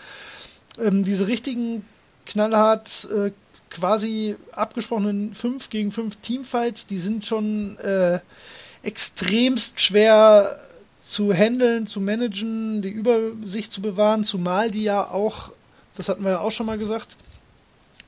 Ähm, 0.79 1.05
diese 1.05 1.27
richtigen 1.27 1.85
knallhart 2.25 3.09
äh, 3.11 3.31
quasi 3.71 4.37
abgesprochenen 4.53 5.35
fünf 5.35 5.69
gegen 5.71 5.93
fünf 5.93 6.17
Teamfights, 6.17 6.87
die 6.87 6.99
sind 6.99 7.27
schon 7.27 7.79
äh, 7.79 8.21
extremst 8.83 9.81
schwer 9.81 10.61
zu 11.03 11.33
handeln, 11.33 11.87
zu 11.87 12.01
managen, 12.01 12.83
die 12.83 12.89
Übersicht 12.89 13.73
zu 13.73 13.83
bewahren, 13.83 14.25
zumal 14.25 14.71
die 14.71 14.83
ja 14.83 15.09
auch, 15.09 15.53
das 15.95 16.09
hatten 16.09 16.25
wir 16.25 16.31
ja 16.33 16.41
auch 16.41 16.51
schon 16.51 16.67
mal 16.67 16.79
gesagt, 16.79 17.17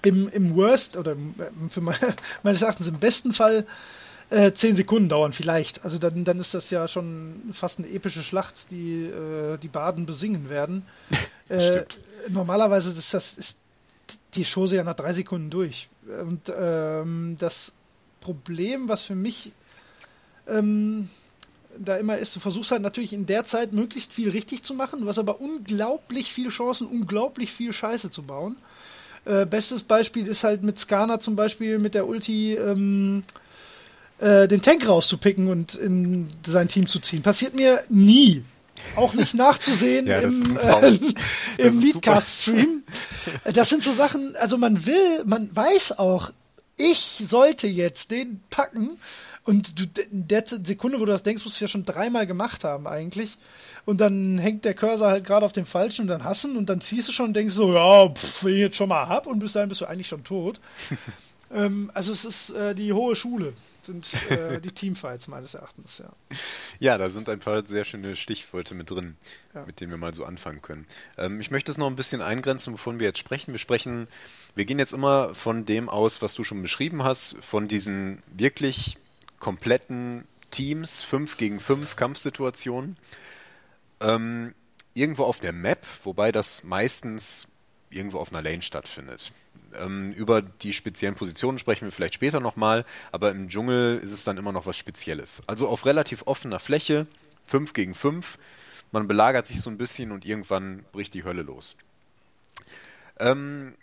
im, 0.02 0.28
im 0.28 0.54
Worst 0.56 0.96
oder 0.96 1.16
für 1.70 1.80
meine, 1.80 1.98
meines 2.42 2.62
Erachtens 2.62 2.88
im 2.88 2.98
besten 2.98 3.32
Fall 3.32 3.66
äh, 4.30 4.52
zehn 4.52 4.76
Sekunden 4.76 5.08
dauern 5.08 5.32
vielleicht. 5.32 5.84
Also 5.84 5.98
dann, 5.98 6.24
dann 6.24 6.38
ist 6.38 6.54
das 6.54 6.70
ja 6.70 6.86
schon 6.88 7.50
fast 7.52 7.78
eine 7.78 7.88
epische 7.88 8.22
Schlacht, 8.22 8.70
die 8.70 9.04
äh, 9.04 9.58
die 9.58 9.68
Baden 9.68 10.06
besingen 10.06 10.50
werden. 10.50 10.84
äh, 11.48 11.84
normalerweise 12.28 12.90
ist 12.90 13.14
das 13.14 13.34
ist 13.34 13.56
die 14.34 14.44
Chose 14.44 14.76
ja 14.76 14.84
nach 14.84 14.94
drei 14.94 15.12
Sekunden 15.12 15.50
durch. 15.50 15.88
Und 16.06 16.52
ähm, 16.56 17.36
das 17.38 17.72
Problem, 18.20 18.88
was 18.88 19.02
für 19.02 19.14
mich 19.14 19.52
ähm, 20.46 21.08
da 21.78 21.96
immer 21.96 22.18
ist, 22.18 22.34
du 22.34 22.40
versuchst 22.40 22.70
halt 22.70 22.82
natürlich 22.82 23.12
in 23.12 23.26
der 23.26 23.44
Zeit 23.44 23.72
möglichst 23.72 24.12
viel 24.12 24.30
richtig 24.30 24.62
zu 24.62 24.74
machen, 24.74 25.06
hast 25.06 25.18
aber 25.18 25.40
unglaublich 25.40 26.32
viele 26.32 26.50
Chancen, 26.50 26.86
unglaublich 26.86 27.52
viel 27.52 27.72
Scheiße 27.72 28.10
zu 28.10 28.22
bauen. 28.22 28.56
Äh, 29.24 29.46
bestes 29.46 29.82
Beispiel 29.82 30.26
ist 30.26 30.44
halt 30.44 30.62
mit 30.62 30.78
Skana 30.78 31.20
zum 31.20 31.36
Beispiel 31.36 31.78
mit 31.78 31.94
der 31.94 32.06
Ulti 32.06 32.54
ähm, 32.54 33.24
äh, 34.18 34.48
den 34.48 34.62
Tank 34.62 34.86
rauszupicken 34.86 35.48
und 35.48 35.74
in 35.74 36.28
sein 36.46 36.68
Team 36.68 36.86
zu 36.86 36.98
ziehen. 36.98 37.22
Passiert 37.22 37.54
mir 37.54 37.84
nie. 37.88 38.44
Auch 38.96 39.14
nicht 39.14 39.34
nachzusehen 39.34 40.06
ja, 40.08 40.18
im, 40.18 40.56
äh, 40.56 40.98
im 41.58 41.80
Leadcast-Stream. 41.80 42.82
Das 43.52 43.68
sind 43.68 43.82
so 43.84 43.92
Sachen, 43.92 44.34
also 44.36 44.56
man 44.56 44.86
will, 44.86 45.24
man 45.26 45.54
weiß 45.54 45.98
auch, 45.98 46.30
ich 46.76 47.22
sollte 47.28 47.66
jetzt 47.66 48.10
den 48.10 48.40
packen. 48.48 48.98
Und 49.48 49.80
du, 49.80 50.02
in 50.02 50.28
der 50.28 50.44
Sekunde, 50.46 51.00
wo 51.00 51.06
du 51.06 51.12
das 51.12 51.22
denkst, 51.22 51.42
musst 51.42 51.58
du 51.58 51.64
ja 51.64 51.68
schon 51.68 51.86
dreimal 51.86 52.26
gemacht 52.26 52.64
haben 52.64 52.86
eigentlich 52.86 53.38
und 53.86 53.98
dann 53.98 54.36
hängt 54.36 54.66
der 54.66 54.74
Cursor 54.74 55.08
halt 55.08 55.24
gerade 55.24 55.46
auf 55.46 55.54
dem 55.54 55.64
Falschen 55.64 56.02
und 56.02 56.08
dann 56.08 56.22
hassen 56.22 56.58
und 56.58 56.66
dann 56.66 56.82
ziehst 56.82 57.08
du 57.08 57.12
schon 57.12 57.28
und 57.28 57.32
denkst 57.32 57.54
so, 57.54 57.72
ja, 57.72 58.10
pff, 58.10 58.44
wenn 58.44 58.52
ich 58.52 58.60
jetzt 58.60 58.76
schon 58.76 58.90
mal 58.90 59.08
hab 59.08 59.26
und 59.26 59.38
bis 59.38 59.52
dahin 59.52 59.70
bist 59.70 59.80
du 59.80 59.86
eigentlich 59.86 60.08
schon 60.08 60.22
tot. 60.22 60.60
ähm, 61.50 61.90
also 61.94 62.12
es 62.12 62.26
ist 62.26 62.50
äh, 62.50 62.74
die 62.74 62.92
hohe 62.92 63.16
Schule, 63.16 63.54
sind 63.80 64.06
äh, 64.28 64.60
die 64.60 64.70
Teamfights 64.70 65.28
meines 65.28 65.54
Erachtens, 65.54 65.96
ja. 65.96 66.10
Ja, 66.78 66.98
da 66.98 67.08
sind 67.08 67.30
ein 67.30 67.40
paar 67.40 67.66
sehr 67.66 67.84
schöne 67.84 68.16
Stichworte 68.16 68.74
mit 68.74 68.90
drin, 68.90 69.16
ja. 69.54 69.64
mit 69.64 69.80
denen 69.80 69.92
wir 69.92 69.96
mal 69.96 70.12
so 70.12 70.26
anfangen 70.26 70.60
können. 70.60 70.86
Ähm, 71.16 71.40
ich 71.40 71.50
möchte 71.50 71.70
es 71.70 71.78
noch 71.78 71.86
ein 71.86 71.96
bisschen 71.96 72.20
eingrenzen, 72.20 72.74
wovon 72.74 73.00
wir 73.00 73.06
jetzt 73.06 73.18
sprechen. 73.18 73.52
Wir 73.52 73.58
sprechen, 73.58 74.08
wir 74.54 74.66
gehen 74.66 74.78
jetzt 74.78 74.92
immer 74.92 75.34
von 75.34 75.64
dem 75.64 75.88
aus, 75.88 76.20
was 76.20 76.34
du 76.34 76.44
schon 76.44 76.60
beschrieben 76.60 77.02
hast, 77.02 77.38
von 77.40 77.66
diesen 77.66 78.22
wirklich 78.26 78.98
kompletten 79.38 80.24
Teams, 80.50 81.02
5 81.02 81.36
gegen 81.36 81.60
5 81.60 81.96
Kampfsituationen 81.96 82.96
ähm, 84.00 84.54
irgendwo 84.94 85.24
auf 85.24 85.40
der 85.40 85.52
Map, 85.52 85.86
wobei 86.04 86.32
das 86.32 86.64
meistens 86.64 87.48
irgendwo 87.90 88.18
auf 88.18 88.32
einer 88.32 88.42
Lane 88.42 88.62
stattfindet. 88.62 89.32
Ähm, 89.74 90.12
über 90.12 90.42
die 90.42 90.72
speziellen 90.72 91.14
Positionen 91.14 91.58
sprechen 91.58 91.84
wir 91.84 91.92
vielleicht 91.92 92.14
später 92.14 92.40
nochmal, 92.40 92.84
aber 93.12 93.30
im 93.30 93.48
Dschungel 93.48 93.98
ist 93.98 94.12
es 94.12 94.24
dann 94.24 94.38
immer 94.38 94.52
noch 94.52 94.66
was 94.66 94.76
Spezielles. 94.76 95.42
Also 95.46 95.68
auf 95.68 95.86
relativ 95.86 96.22
offener 96.26 96.58
Fläche, 96.58 97.06
5 97.46 97.72
gegen 97.72 97.94
5, 97.94 98.38
man 98.92 99.06
belagert 99.06 99.46
sich 99.46 99.60
so 99.60 99.70
ein 99.70 99.78
bisschen 99.78 100.12
und 100.12 100.24
irgendwann 100.24 100.84
bricht 100.92 101.14
die 101.14 101.24
Hölle 101.24 101.42
los. 101.42 101.76
Ähm, 103.18 103.74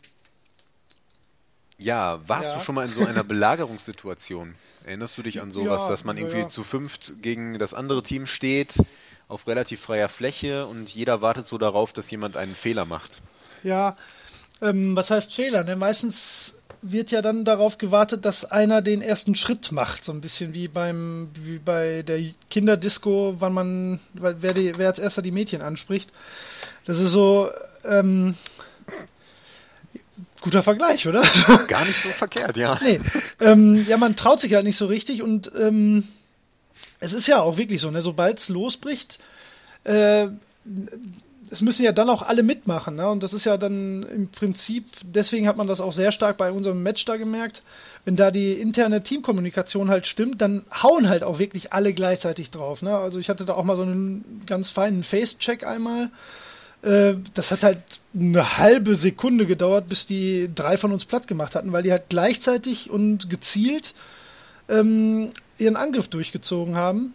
ja, 1.77 2.19
warst 2.27 2.51
ja. 2.51 2.57
du 2.57 2.63
schon 2.63 2.75
mal 2.75 2.85
in 2.85 2.91
so 2.91 3.05
einer 3.05 3.23
Belagerungssituation? 3.25 4.55
Erinnerst 4.85 5.17
du 5.17 5.23
dich 5.23 5.41
an 5.41 5.51
sowas, 5.51 5.83
ja, 5.83 5.89
dass 5.89 6.03
man 6.03 6.17
irgendwie 6.17 6.39
ja. 6.39 6.49
zu 6.49 6.63
fünft 6.63 7.15
gegen 7.21 7.57
das 7.59 7.73
andere 7.73 8.03
Team 8.03 8.25
steht? 8.25 8.75
auf 9.27 9.47
relativ 9.47 9.81
freier 9.81 10.09
Fläche 10.09 10.65
und 10.65 10.93
jeder 10.93 11.21
wartet 11.21 11.47
so 11.47 11.57
darauf, 11.57 11.93
dass 11.93 12.11
jemand 12.11 12.37
einen 12.37 12.55
Fehler 12.55 12.85
macht. 12.85 13.21
Ja, 13.63 13.97
ähm, 14.61 14.95
was 14.95 15.09
heißt 15.09 15.33
Fehler? 15.33 15.63
Ne? 15.63 15.75
Meistens 15.75 16.53
wird 16.81 17.09
ja 17.09 17.23
dann 17.23 17.45
darauf 17.45 17.79
gewartet, 17.79 18.25
dass 18.25 18.45
einer 18.45 18.81
den 18.83 19.01
ersten 19.01 19.33
Schritt 19.33 19.71
macht, 19.71 20.03
so 20.03 20.11
ein 20.11 20.21
bisschen 20.21 20.53
wie 20.53 20.67
beim 20.67 21.29
wie 21.33 21.57
bei 21.57 22.03
der 22.03 22.21
Kinderdisco, 22.51 23.35
wann 23.39 23.53
man, 23.53 23.99
wer, 24.13 24.53
die, 24.53 24.77
wer 24.77 24.89
als 24.89 24.99
erster 24.99 25.23
die 25.23 25.31
Mädchen 25.31 25.63
anspricht. 25.63 26.11
Das 26.85 26.99
ist 26.99 27.09
so 27.09 27.49
ähm, 27.83 28.35
guter 30.45 30.61
Vergleich, 30.61 31.07
oder? 31.07 31.23
Gar 31.67 31.85
nicht 31.85 31.99
so 31.99 32.09
verkehrt, 32.09 32.55
ja. 32.55 32.77
Nee, 32.81 33.01
ähm, 33.41 33.83
ja, 33.89 33.97
man 33.97 34.15
traut 34.15 34.39
sich 34.39 34.53
halt 34.53 34.63
nicht 34.63 34.77
so 34.77 34.85
richtig 34.85 35.23
und 35.23 35.51
ähm, 35.59 36.07
es 36.99 37.13
ist 37.13 37.27
ja 37.27 37.41
auch 37.41 37.57
wirklich 37.57 37.81
so, 37.81 37.89
ne? 37.89 38.01
sobald 38.03 38.37
es 38.37 38.47
losbricht, 38.47 39.17
äh, 39.85 40.27
es 41.49 41.61
müssen 41.61 41.83
ja 41.83 41.91
dann 41.91 42.09
auch 42.09 42.21
alle 42.21 42.43
mitmachen. 42.43 42.95
Ne? 42.95 43.09
Und 43.09 43.23
das 43.23 43.33
ist 43.33 43.45
ja 43.45 43.57
dann 43.57 44.03
im 44.03 44.27
Prinzip, 44.27 44.85
deswegen 45.01 45.47
hat 45.47 45.57
man 45.57 45.67
das 45.67 45.81
auch 45.81 45.93
sehr 45.93 46.11
stark 46.11 46.37
bei 46.37 46.51
unserem 46.51 46.83
Match 46.83 47.05
da 47.05 47.17
gemerkt. 47.17 47.63
Wenn 48.03 48.15
da 48.15 48.29
die 48.29 48.53
interne 48.53 49.01
Teamkommunikation 49.01 49.89
halt 49.89 50.05
stimmt, 50.05 50.41
dann 50.41 50.63
hauen 50.71 51.09
halt 51.09 51.23
auch 51.23 51.39
wirklich 51.39 51.73
alle 51.73 51.93
gleichzeitig 51.93 52.51
drauf. 52.51 52.83
Ne? 52.83 52.95
Also 52.95 53.17
ich 53.17 53.29
hatte 53.29 53.45
da 53.45 53.53
auch 53.53 53.63
mal 53.63 53.77
so 53.77 53.81
einen 53.81 54.43
ganz 54.45 54.69
feinen 54.69 55.03
Face-Check 55.03 55.65
einmal. 55.65 56.11
Äh, 56.85 57.15
das 57.33 57.51
hat 57.51 57.63
halt 57.63 57.79
eine 58.13 58.57
halbe 58.57 58.95
Sekunde 58.95 59.45
gedauert, 59.45 59.89
bis 59.89 60.05
die 60.05 60.49
drei 60.53 60.77
von 60.77 60.91
uns 60.91 61.03
platt 61.05 61.27
gemacht 61.27 61.55
hatten, 61.55 61.71
weil 61.71 61.83
die 61.83 61.91
halt 61.91 62.09
gleichzeitig 62.09 62.91
und 62.91 63.29
gezielt 63.29 63.93
ähm, 64.69 65.31
ihren 65.57 65.75
Angriff 65.75 66.07
durchgezogen 66.07 66.75
haben. 66.75 67.13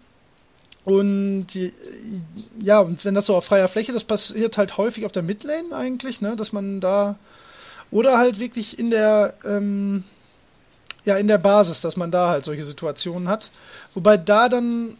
Und 0.84 1.48
ja, 2.60 2.80
und 2.80 3.04
wenn 3.04 3.14
das 3.14 3.26
so 3.26 3.36
auf 3.36 3.44
freier 3.44 3.68
Fläche, 3.68 3.92
das 3.92 4.02
passiert 4.02 4.56
halt 4.58 4.76
häufig 4.76 5.04
auf 5.06 5.12
der 5.12 5.22
Midlane 5.22 5.74
eigentlich, 5.74 6.20
ne, 6.20 6.36
dass 6.36 6.52
man 6.52 6.80
da 6.80 7.16
oder 7.90 8.18
halt 8.18 8.38
wirklich 8.38 8.78
in 8.78 8.90
der 8.90 9.34
ähm, 9.44 10.04
ja 11.04 11.16
in 11.16 11.28
der 11.28 11.38
Basis, 11.38 11.80
dass 11.80 11.96
man 11.96 12.10
da 12.10 12.30
halt 12.30 12.44
solche 12.44 12.64
Situationen 12.64 13.28
hat, 13.28 13.50
wobei 13.94 14.16
da 14.16 14.48
dann 14.48 14.96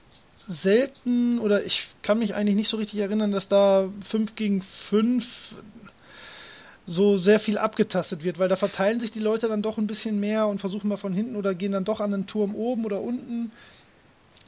selten 0.50 1.38
oder 1.38 1.64
ich 1.64 1.88
kann 2.02 2.18
mich 2.18 2.34
eigentlich 2.34 2.56
nicht 2.56 2.68
so 2.68 2.76
richtig 2.76 2.98
erinnern, 2.98 3.30
dass 3.30 3.48
da 3.48 3.88
5 4.04 4.34
gegen 4.34 4.62
5 4.62 5.54
so 6.86 7.16
sehr 7.16 7.38
viel 7.38 7.56
abgetastet 7.56 8.24
wird, 8.24 8.38
weil 8.38 8.48
da 8.48 8.56
verteilen 8.56 8.98
sich 8.98 9.12
die 9.12 9.20
Leute 9.20 9.48
dann 9.48 9.62
doch 9.62 9.78
ein 9.78 9.86
bisschen 9.86 10.18
mehr 10.18 10.48
und 10.48 10.58
versuchen 10.58 10.88
mal 10.88 10.96
von 10.96 11.12
hinten 11.12 11.36
oder 11.36 11.54
gehen 11.54 11.72
dann 11.72 11.84
doch 11.84 12.00
an 12.00 12.10
den 12.10 12.26
Turm 12.26 12.54
oben 12.54 12.84
oder 12.84 13.00
unten. 13.00 13.52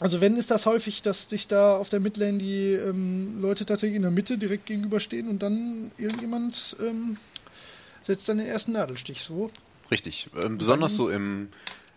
Also 0.01 0.21
wenn 0.21 0.37
ist 0.37 0.51
das 0.51 0.67
häufig, 0.67 1.03
dass 1.03 1.29
sich 1.29 1.47
da 1.47 1.77
auf 1.77 1.89
der 1.89 2.01
Midlane 2.01 2.39
die 2.39 2.73
ähm, 2.73 3.41
Leute 3.41 3.65
tatsächlich 3.65 3.97
in 3.97 4.03
der 4.03 4.11
Mitte 4.11 4.39
direkt 4.39 4.67
gegenüberstehen 4.67 5.29
und 5.29 5.41
dann 5.41 5.93
irgendjemand 5.97 6.77
ähm, 6.81 7.19
setzt 8.01 8.29
dann 8.29 8.39
den 8.39 8.49
ersten 8.49 8.73
Nadelstich 8.73 9.23
so. 9.23 9.51
Richtig. 9.93 10.29
Ähm, 10.43 10.59
besonders 10.59 10.97
so 10.97 11.09
im, 11.11 11.51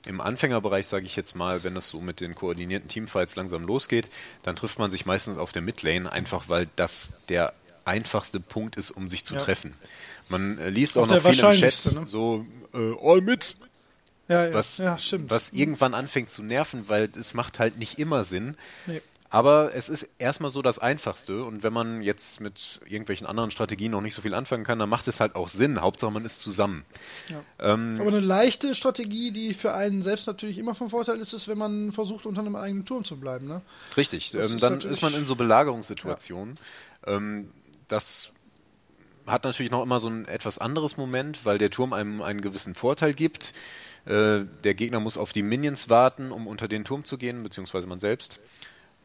im 0.05 0.21
Anfängerbereich, 0.21 0.87
sage 0.87 1.05
ich 1.05 1.15
jetzt 1.15 1.35
mal, 1.35 1.63
wenn 1.63 1.75
das 1.75 1.89
so 1.89 2.01
mit 2.01 2.21
den 2.21 2.35
koordinierten 2.35 2.87
Teamfights 2.87 3.35
langsam 3.35 3.65
losgeht, 3.65 4.09
dann 4.43 4.55
trifft 4.55 4.79
man 4.79 4.91
sich 4.91 5.05
meistens 5.05 5.37
auf 5.37 5.51
der 5.51 5.61
Midlane, 5.61 6.11
einfach 6.11 6.49
weil 6.49 6.67
das 6.75 7.13
der 7.29 7.53
einfachste 7.85 8.39
Punkt 8.39 8.75
ist, 8.75 8.91
um 8.91 9.09
sich 9.09 9.25
zu 9.25 9.35
ja. 9.35 9.41
treffen. 9.41 9.75
Man 10.29 10.57
äh, 10.57 10.69
liest 10.69 10.97
auch, 10.97 11.03
auch 11.03 11.07
noch 11.07 11.21
viel 11.21 11.39
im 11.39 11.51
Chat, 11.51 11.93
ne? 11.93 12.05
so 12.07 12.45
äh, 12.73 12.93
all 13.01 13.21
mit. 13.21 13.57
Ja, 14.27 14.47
ja, 14.47 14.53
was, 14.55 14.79
was 14.79 15.51
irgendwann 15.51 15.93
anfängt 15.93 16.31
zu 16.31 16.41
nerven, 16.41 16.89
weil 16.89 17.09
es 17.15 17.35
macht 17.35 17.59
halt 17.59 17.77
nicht 17.77 17.99
immer 17.99 18.23
Sinn. 18.23 18.57
Nee. 18.87 19.01
Aber 19.35 19.75
es 19.75 19.89
ist 19.89 20.07
erstmal 20.17 20.49
so 20.49 20.61
das 20.61 20.79
Einfachste 20.79 21.43
und 21.43 21.61
wenn 21.61 21.73
man 21.73 22.01
jetzt 22.01 22.39
mit 22.39 22.79
irgendwelchen 22.85 23.27
anderen 23.27 23.51
Strategien 23.51 23.91
noch 23.91 23.99
nicht 23.99 24.15
so 24.15 24.21
viel 24.21 24.33
anfangen 24.33 24.63
kann, 24.63 24.79
dann 24.79 24.87
macht 24.87 25.09
es 25.09 25.19
halt 25.19 25.35
auch 25.35 25.49
Sinn. 25.49 25.81
Hauptsache 25.81 26.09
man 26.09 26.23
ist 26.23 26.39
zusammen. 26.39 26.85
Ja. 27.27 27.73
Ähm, 27.73 27.97
Aber 27.99 28.07
eine 28.07 28.21
leichte 28.21 28.73
Strategie, 28.75 29.31
die 29.31 29.53
für 29.53 29.73
einen 29.73 30.03
selbst 30.03 30.25
natürlich 30.27 30.57
immer 30.57 30.73
von 30.73 30.89
Vorteil 30.89 31.19
ist, 31.19 31.33
ist, 31.33 31.49
wenn 31.49 31.57
man 31.57 31.91
versucht, 31.91 32.25
unter 32.25 32.39
einem 32.39 32.55
eigenen 32.55 32.85
Turm 32.85 33.03
zu 33.03 33.17
bleiben. 33.17 33.45
Ne? 33.49 33.61
Richtig, 33.97 34.33
ähm, 34.33 34.39
ist 34.39 34.63
dann 34.63 34.79
ist 34.79 35.01
man 35.01 35.13
in 35.13 35.25
so 35.25 35.35
Belagerungssituationen. 35.35 36.57
Ja. 37.05 37.17
Ähm, 37.17 37.51
das 37.89 38.31
hat 39.27 39.43
natürlich 39.43 39.69
noch 39.69 39.83
immer 39.83 39.99
so 39.99 40.07
ein 40.07 40.29
etwas 40.29 40.59
anderes 40.59 40.95
Moment, 40.95 41.43
weil 41.43 41.57
der 41.57 41.71
Turm 41.71 41.91
einem 41.91 42.21
einen 42.21 42.39
gewissen 42.39 42.73
Vorteil 42.73 43.13
gibt. 43.13 43.53
Äh, 44.05 44.45
der 44.63 44.75
Gegner 44.75 45.01
muss 45.01 45.17
auf 45.17 45.33
die 45.33 45.43
Minions 45.43 45.89
warten, 45.89 46.31
um 46.31 46.47
unter 46.47 46.69
den 46.69 46.85
Turm 46.85 47.03
zu 47.03 47.17
gehen, 47.17 47.43
beziehungsweise 47.43 47.85
man 47.85 47.99
selbst. 47.99 48.39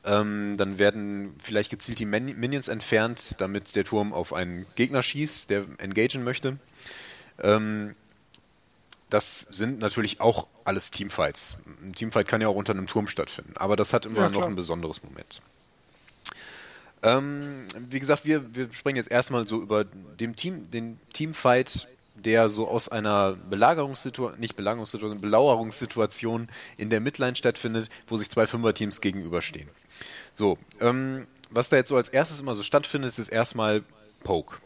Ähm, 0.04 0.56
dann 0.56 0.78
werden 0.78 1.34
vielleicht 1.38 1.70
gezielt 1.70 1.98
die 1.98 2.06
Minions 2.06 2.68
entfernt, 2.68 3.36
damit 3.38 3.76
der 3.76 3.84
Turm 3.84 4.14
auf 4.14 4.32
einen 4.32 4.66
Gegner 4.74 5.02
schießt, 5.02 5.50
der 5.50 5.66
engagen 5.78 6.24
möchte. 6.24 6.58
Ähm, 7.38 7.94
das 9.10 9.40
sind 9.50 9.80
natürlich 9.80 10.20
auch 10.20 10.46
alles 10.64 10.90
Teamfights. 10.90 11.58
Ein 11.82 11.92
Teamfight 11.92 12.28
kann 12.28 12.40
ja 12.40 12.48
auch 12.48 12.54
unter 12.54 12.72
einem 12.72 12.86
Turm 12.86 13.08
stattfinden, 13.08 13.54
aber 13.56 13.76
das 13.76 13.92
hat 13.92 14.06
immer 14.06 14.20
ja, 14.20 14.30
noch 14.30 14.46
ein 14.46 14.56
besonderes 14.56 15.02
Moment. 15.02 15.42
Ähm, 17.02 17.66
wie 17.88 17.98
gesagt, 17.98 18.24
wir, 18.24 18.54
wir 18.54 18.72
sprechen 18.72 18.96
jetzt 18.96 19.10
erstmal 19.10 19.48
so 19.48 19.60
über 19.60 19.84
den, 19.84 20.36
Team, 20.36 20.70
den 20.70 20.98
Teamfight 21.12 21.88
der 22.24 22.48
so 22.48 22.68
aus 22.68 22.88
einer 22.88 23.32
Belagerungssituation, 23.32 24.38
nicht 24.38 24.56
Belagerungssituation, 24.56 25.20
Belauerungssituation 25.20 26.48
in 26.76 26.90
der 26.90 27.00
Midline 27.00 27.36
stattfindet, 27.36 27.88
wo 28.06 28.16
sich 28.16 28.30
zwei 28.30 28.46
Fünfer-Teams 28.46 29.00
gegenüberstehen. 29.00 29.68
So, 30.34 30.58
ähm, 30.80 31.26
was 31.50 31.68
da 31.68 31.76
jetzt 31.76 31.88
so 31.88 31.96
als 31.96 32.08
erstes 32.08 32.40
immer 32.40 32.54
so 32.54 32.62
stattfindet, 32.62 33.18
ist 33.18 33.28
erstmal 33.28 33.82
Poke. 34.22 34.56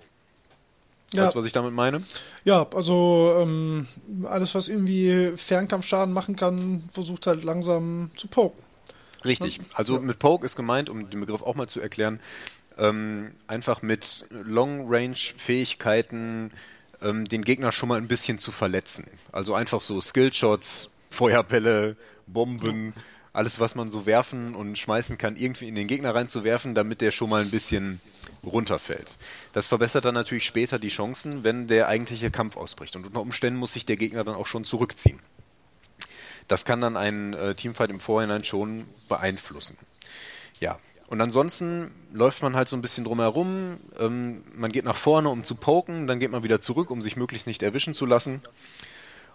Ja. 1.12 1.24
Weißt 1.24 1.34
du, 1.34 1.38
was 1.38 1.46
ich 1.46 1.52
damit 1.52 1.72
meine? 1.72 2.02
Ja, 2.44 2.66
also 2.74 3.36
ähm, 3.38 3.86
alles, 4.24 4.54
was 4.54 4.68
irgendwie 4.68 5.32
Fernkampfschaden 5.36 6.12
machen 6.12 6.36
kann, 6.36 6.88
versucht 6.92 7.26
halt 7.26 7.42
langsam 7.44 8.10
zu 8.16 8.26
poken. 8.26 8.62
Richtig. 9.24 9.60
Also 9.74 9.94
ja. 9.94 10.00
mit 10.00 10.18
Poke 10.18 10.44
ist 10.44 10.56
gemeint, 10.56 10.90
um 10.90 11.08
den 11.08 11.20
Begriff 11.20 11.42
auch 11.42 11.54
mal 11.54 11.68
zu 11.68 11.80
erklären, 11.80 12.18
ähm, 12.76 13.30
einfach 13.46 13.80
mit 13.82 14.26
Long-Range-Fähigkeiten 14.30 16.50
ähm, 17.00 17.24
den 17.26 17.44
Gegner 17.44 17.70
schon 17.72 17.88
mal 17.88 17.98
ein 17.98 18.08
bisschen 18.08 18.40
zu 18.40 18.50
verletzen. 18.50 19.06
Also 19.32 19.54
einfach 19.54 19.80
so 19.80 20.00
Skillshots, 20.00 20.90
Feuerbälle, 21.10 21.96
Bomben, 22.26 22.92
alles 23.34 23.58
was 23.58 23.74
man 23.74 23.90
so 23.90 24.06
werfen 24.06 24.54
und 24.54 24.78
schmeißen 24.78 25.18
kann, 25.18 25.34
irgendwie 25.36 25.68
in 25.68 25.74
den 25.74 25.88
Gegner 25.88 26.14
reinzuwerfen, 26.14 26.74
damit 26.74 27.00
der 27.00 27.10
schon 27.10 27.28
mal 27.28 27.42
ein 27.42 27.50
bisschen 27.50 28.00
runterfällt. 28.44 29.18
Das 29.52 29.66
verbessert 29.66 30.04
dann 30.04 30.14
natürlich 30.14 30.46
später 30.46 30.78
die 30.78 30.88
Chancen, 30.88 31.42
wenn 31.42 31.66
der 31.66 31.88
eigentliche 31.88 32.30
Kampf 32.30 32.56
ausbricht. 32.56 32.94
Und 32.94 33.04
unter 33.06 33.20
Umständen 33.20 33.58
muss 33.58 33.72
sich 33.72 33.84
der 33.84 33.96
Gegner 33.96 34.22
dann 34.22 34.36
auch 34.36 34.46
schon 34.46 34.64
zurückziehen. 34.64 35.18
Das 36.46 36.64
kann 36.64 36.80
dann 36.80 36.96
einen 36.96 37.34
äh, 37.34 37.54
Teamfight 37.56 37.90
im 37.90 37.98
Vorhinein 37.98 38.44
schon 38.44 38.86
beeinflussen. 39.08 39.76
Ja, 40.60 40.78
und 41.08 41.20
ansonsten 41.20 41.90
läuft 42.12 42.40
man 42.40 42.54
halt 42.54 42.68
so 42.68 42.76
ein 42.76 42.82
bisschen 42.82 43.02
drumherum. 43.02 43.78
Ähm, 43.98 44.44
man 44.54 44.70
geht 44.70 44.84
nach 44.84 44.96
vorne, 44.96 45.28
um 45.28 45.42
zu 45.42 45.56
poken, 45.56 46.06
dann 46.06 46.20
geht 46.20 46.30
man 46.30 46.44
wieder 46.44 46.60
zurück, 46.60 46.90
um 46.90 47.02
sich 47.02 47.16
möglichst 47.16 47.48
nicht 47.48 47.64
erwischen 47.64 47.94
zu 47.94 48.06
lassen. 48.06 48.42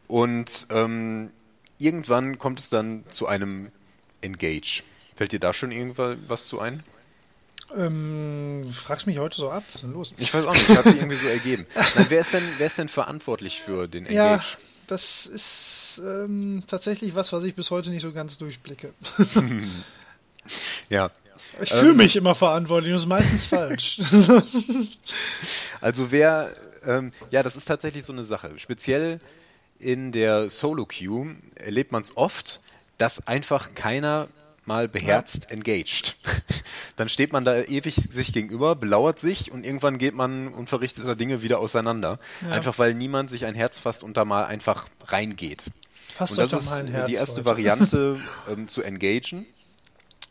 Und 0.08 0.68
ähm, 0.70 1.32
irgendwann 1.80 2.38
kommt 2.38 2.60
es 2.60 2.70
dann 2.70 3.04
zu 3.10 3.28
einem 3.28 3.72
Engage. 4.22 4.84
Fällt 5.16 5.32
dir 5.32 5.40
da 5.40 5.54
schon 5.54 5.72
irgendwas 5.72 6.46
zu 6.46 6.60
ein? 6.60 6.84
Ähm, 7.76 8.74
fragst 8.74 9.06
mich 9.06 9.20
heute 9.20 9.38
so 9.38 9.52
ab, 9.52 9.64
was 9.68 9.76
ist 9.76 9.84
denn 9.84 9.94
los? 9.94 10.14
Ich 10.18 10.34
weiß 10.34 10.46
auch 10.46 10.54
nicht, 10.54 10.70
hat 10.70 10.86
sich 10.86 10.96
irgendwie 10.96 11.18
so 11.18 11.28
ergeben. 11.28 11.68
Nein, 11.76 12.06
wer, 12.10 12.20
ist 12.20 12.34
denn, 12.34 12.44
wer 12.58 12.66
ist 12.66 12.80
denn 12.80 12.90
verantwortlich 12.90 13.62
für 13.62 13.88
den 13.88 14.08
Engage? 14.08 14.54
Ja, 14.54 14.58
das 14.88 15.28
ist 15.28 16.02
ähm, 16.04 16.64
tatsächlich 16.68 17.14
was, 17.14 17.32
was 17.32 17.44
ich 17.44 17.54
bis 17.54 17.70
heute 17.70 17.92
nicht 17.92 18.02
so 18.02 18.12
ganz 18.12 18.40
durchblicke. 18.40 18.94
ja, 20.90 21.12
ich 21.62 21.70
fühle 21.70 21.92
ähm, 21.92 21.98
mich 21.98 22.16
immer 22.16 22.34
verantwortlich, 22.34 22.94
das 22.94 23.04
ist 23.04 23.08
meistens 23.08 23.46
falsch. 23.46 24.02
also 25.82 26.12
wer, 26.12 26.56
ähm, 26.86 27.12
ja, 27.30 27.44
das 27.44 27.56
ist 27.56 27.66
tatsächlich 27.66 28.04
so 28.04 28.14
eine 28.14 28.24
Sache. 28.24 28.52
Speziell 28.58 29.20
in 29.80 30.12
der 30.12 30.50
Solo-Queue 30.50 31.36
erlebt 31.56 31.92
man 31.92 32.02
es 32.02 32.18
oft, 32.18 32.62
dass 33.00 33.26
einfach 33.28 33.74
keiner 33.74 34.28
mal 34.66 34.88
beherzt 34.88 35.48
ja. 35.50 35.56
engaged. 35.56 36.16
Dann 36.96 37.10
steht 37.10 37.34
man 37.34 37.44
da 37.44 37.64
ewig 37.64 37.96
sich 37.96 38.32
gegenüber, 38.32 38.76
belauert 38.76 39.20
sich 39.20 39.52
und 39.52 39.66
irgendwann 39.66 39.98
geht 39.98 40.14
man 40.14 40.50
unverrichteter 40.50 41.16
Dinge 41.16 41.42
wieder 41.42 41.60
auseinander. 41.60 42.20
Ja. 42.42 42.52
Einfach 42.52 42.78
weil 42.78 42.94
niemand 42.94 43.32
sich 43.32 43.46
ein 43.46 43.56
Herz 43.56 43.80
fasst 43.80 44.04
und 44.04 44.16
da 44.16 44.26
mal 44.26 44.46
einfach 44.46 44.88
reingeht. 45.08 45.72
Fasst 46.16 46.34
und 46.34 46.38
das 46.38 46.54
ist 46.54 46.84
die 47.08 47.16
erste 47.16 47.38
heute. 47.38 47.46
Variante 47.46 48.20
ähm, 48.50 48.68
zu 48.68 48.84
engagen. 48.84 49.46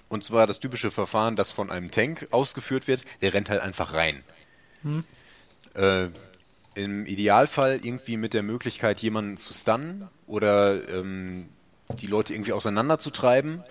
Und 0.08 0.24
zwar 0.24 0.46
das 0.46 0.60
typische 0.60 0.90
Verfahren, 0.90 1.36
das 1.36 1.50
von 1.50 1.70
einem 1.70 1.90
Tank 1.90 2.28
ausgeführt 2.30 2.86
wird, 2.86 3.04
der 3.20 3.34
rennt 3.34 3.50
halt 3.50 3.60
einfach 3.60 3.92
rein. 3.92 4.22
Hm. 4.82 5.04
Äh, 5.74 6.08
Im 6.74 7.04
Idealfall 7.06 7.80
irgendwie 7.82 8.16
mit 8.16 8.32
der 8.32 8.42
Möglichkeit, 8.42 9.00
jemanden 9.00 9.36
zu 9.36 9.52
stunnen 9.52 10.08
oder 10.26 10.88
ähm, 10.88 11.48
die 12.00 12.06
Leute 12.06 12.34
irgendwie 12.34 12.52
auseinanderzutreiben 12.52 13.62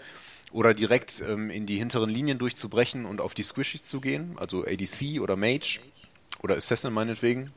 oder 0.51 0.73
direkt 0.73 1.21
ähm, 1.21 1.49
in 1.49 1.65
die 1.65 1.77
hinteren 1.77 2.09
Linien 2.09 2.39
durchzubrechen 2.39 3.05
und 3.05 3.21
auf 3.21 3.33
die 3.33 3.43
Squishies 3.43 3.85
zu 3.85 3.99
gehen, 3.99 4.37
also 4.37 4.65
ADC 4.65 5.21
oder 5.21 5.35
Mage 5.35 5.79
oder 6.41 6.55
Assassin 6.55 6.93
meinetwegen. 6.93 7.51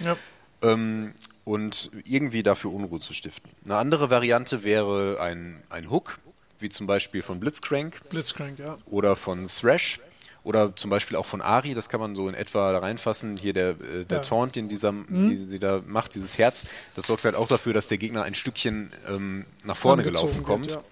Ja. 0.00 0.16
Ähm, 0.62 1.12
und 1.44 1.90
irgendwie 2.04 2.42
dafür 2.42 2.72
Unruhe 2.72 3.00
zu 3.00 3.12
stiften. 3.12 3.50
Eine 3.64 3.76
andere 3.76 4.10
Variante 4.10 4.62
wäre 4.62 5.20
ein, 5.20 5.62
ein 5.68 5.90
Hook, 5.90 6.20
wie 6.58 6.68
zum 6.68 6.86
Beispiel 6.86 7.22
von 7.22 7.40
Blitzcrank. 7.40 8.08
Blitzcrank, 8.10 8.58
ja. 8.58 8.76
Oder 8.86 9.16
von 9.16 9.46
Thrash. 9.46 10.00
Oder 10.42 10.74
zum 10.74 10.90
Beispiel 10.90 11.16
auch 11.16 11.26
von 11.26 11.42
Ari, 11.42 11.74
das 11.74 11.88
kann 11.88 12.00
man 12.00 12.14
so 12.14 12.28
in 12.28 12.34
etwa 12.34 12.76
reinfassen. 12.78 13.36
Hier 13.36 13.52
der, 13.52 13.70
äh, 13.70 14.04
der 14.08 14.18
ja. 14.18 14.22
Taunt, 14.22 14.56
den 14.56 14.68
dieser, 14.68 14.92
mhm. 14.92 15.30
die, 15.30 15.46
die 15.46 15.58
da 15.58 15.82
macht, 15.86 16.14
dieses 16.14 16.38
Herz, 16.38 16.66
das 16.96 17.06
sorgt 17.06 17.24
halt 17.24 17.34
auch 17.34 17.48
dafür, 17.48 17.74
dass 17.74 17.88
der 17.88 17.98
Gegner 17.98 18.22
ein 18.22 18.34
Stückchen 18.34 18.90
ähm, 19.08 19.44
nach 19.64 19.76
vorne 19.76 20.02
gelaufen 20.02 20.42
kommt. 20.42 20.70
Wird, 20.70 20.76
ja. 20.76 20.84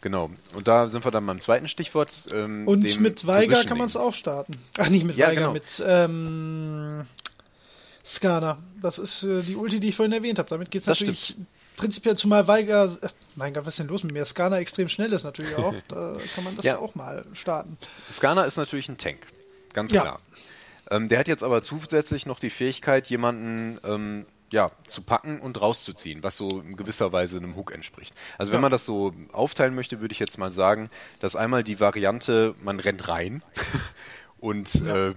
Genau. 0.00 0.30
Und 0.54 0.68
da 0.68 0.88
sind 0.88 1.04
wir 1.04 1.10
dann 1.10 1.26
beim 1.26 1.40
zweiten 1.40 1.66
Stichwort. 1.66 2.28
Ähm, 2.32 2.68
Und 2.68 3.00
mit 3.00 3.26
Weiger 3.26 3.64
kann 3.64 3.78
man 3.78 3.88
es 3.88 3.96
auch 3.96 4.14
starten. 4.14 4.56
Ach, 4.78 4.88
nicht 4.88 5.04
mit 5.04 5.16
ja, 5.16 5.26
Weiger, 5.26 5.40
genau. 5.40 5.52
mit 5.52 5.82
ähm, 5.84 7.04
Skana. 8.04 8.58
Das 8.80 8.98
ist 8.98 9.24
äh, 9.24 9.42
die 9.42 9.56
Ulti, 9.56 9.80
die 9.80 9.88
ich 9.88 9.96
vorhin 9.96 10.12
erwähnt 10.12 10.38
habe. 10.38 10.48
Damit 10.48 10.70
geht 10.70 10.82
es 10.82 10.86
natürlich 10.86 11.24
stimmt 11.24 11.46
prinzipiell, 11.78 12.16
zumal 12.16 12.46
Weiger, 12.46 12.96
mein 13.36 13.54
Gott, 13.54 13.64
was 13.64 13.74
ist 13.74 13.78
denn 13.78 13.88
los 13.88 14.02
mit 14.02 14.12
mir? 14.12 14.26
Skana 14.26 14.58
extrem 14.58 14.88
schnell 14.88 15.12
ist 15.12 15.24
natürlich 15.24 15.56
auch. 15.56 15.74
Da 15.88 16.16
kann 16.34 16.44
man 16.44 16.56
das 16.56 16.64
ja. 16.64 16.78
auch 16.78 16.94
mal 16.94 17.24
starten. 17.32 17.78
Skana 18.10 18.44
ist 18.44 18.56
natürlich 18.56 18.88
ein 18.88 18.98
Tank, 18.98 19.26
ganz 19.72 19.92
klar. 19.92 20.20
Ja. 20.90 20.96
Ähm, 20.96 21.08
der 21.08 21.18
hat 21.18 21.28
jetzt 21.28 21.44
aber 21.44 21.62
zusätzlich 21.62 22.26
noch 22.26 22.38
die 22.38 22.50
Fähigkeit, 22.50 23.08
jemanden 23.08 23.78
ähm, 23.84 24.26
ja, 24.50 24.70
zu 24.86 25.02
packen 25.02 25.40
und 25.40 25.60
rauszuziehen, 25.60 26.22
was 26.22 26.36
so 26.36 26.60
in 26.60 26.76
gewisser 26.76 27.12
Weise 27.12 27.38
einem 27.38 27.56
Hook 27.56 27.72
entspricht. 27.72 28.14
Also 28.38 28.52
wenn 28.52 28.60
man 28.60 28.72
das 28.72 28.84
so 28.84 29.12
aufteilen 29.32 29.74
möchte, 29.74 30.00
würde 30.00 30.12
ich 30.12 30.18
jetzt 30.18 30.38
mal 30.38 30.50
sagen, 30.50 30.90
dass 31.20 31.36
einmal 31.36 31.62
die 31.62 31.80
Variante, 31.80 32.54
man 32.62 32.80
rennt 32.80 33.08
rein 33.08 33.42
und 34.38 34.72
ja. 34.74 35.08
äh, 35.08 35.14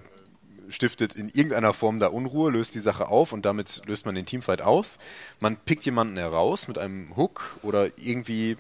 stiftet 0.72 1.14
in 1.14 1.30
irgendeiner 1.30 1.74
Form 1.74 2.00
da 2.00 2.08
Unruhe, 2.08 2.52
löst 2.52 2.74
die 2.76 2.80
Sache 2.80 3.08
auf 3.08 3.34
und 3.34 3.46
damit 3.46 3.82
löst 3.86 4.06
man 4.06 4.16
den 4.16 4.26
Teamfight 4.26 4.62
aus. 4.62 5.00
Man 5.40 5.58
pickt 5.58 5.86
jemanden 5.86 6.18
heraus 6.18 6.68
mit 6.68 6.78
einem 6.78 7.16
Hook 7.16 7.60
oder 7.62 7.90
irgendwie 7.98 8.58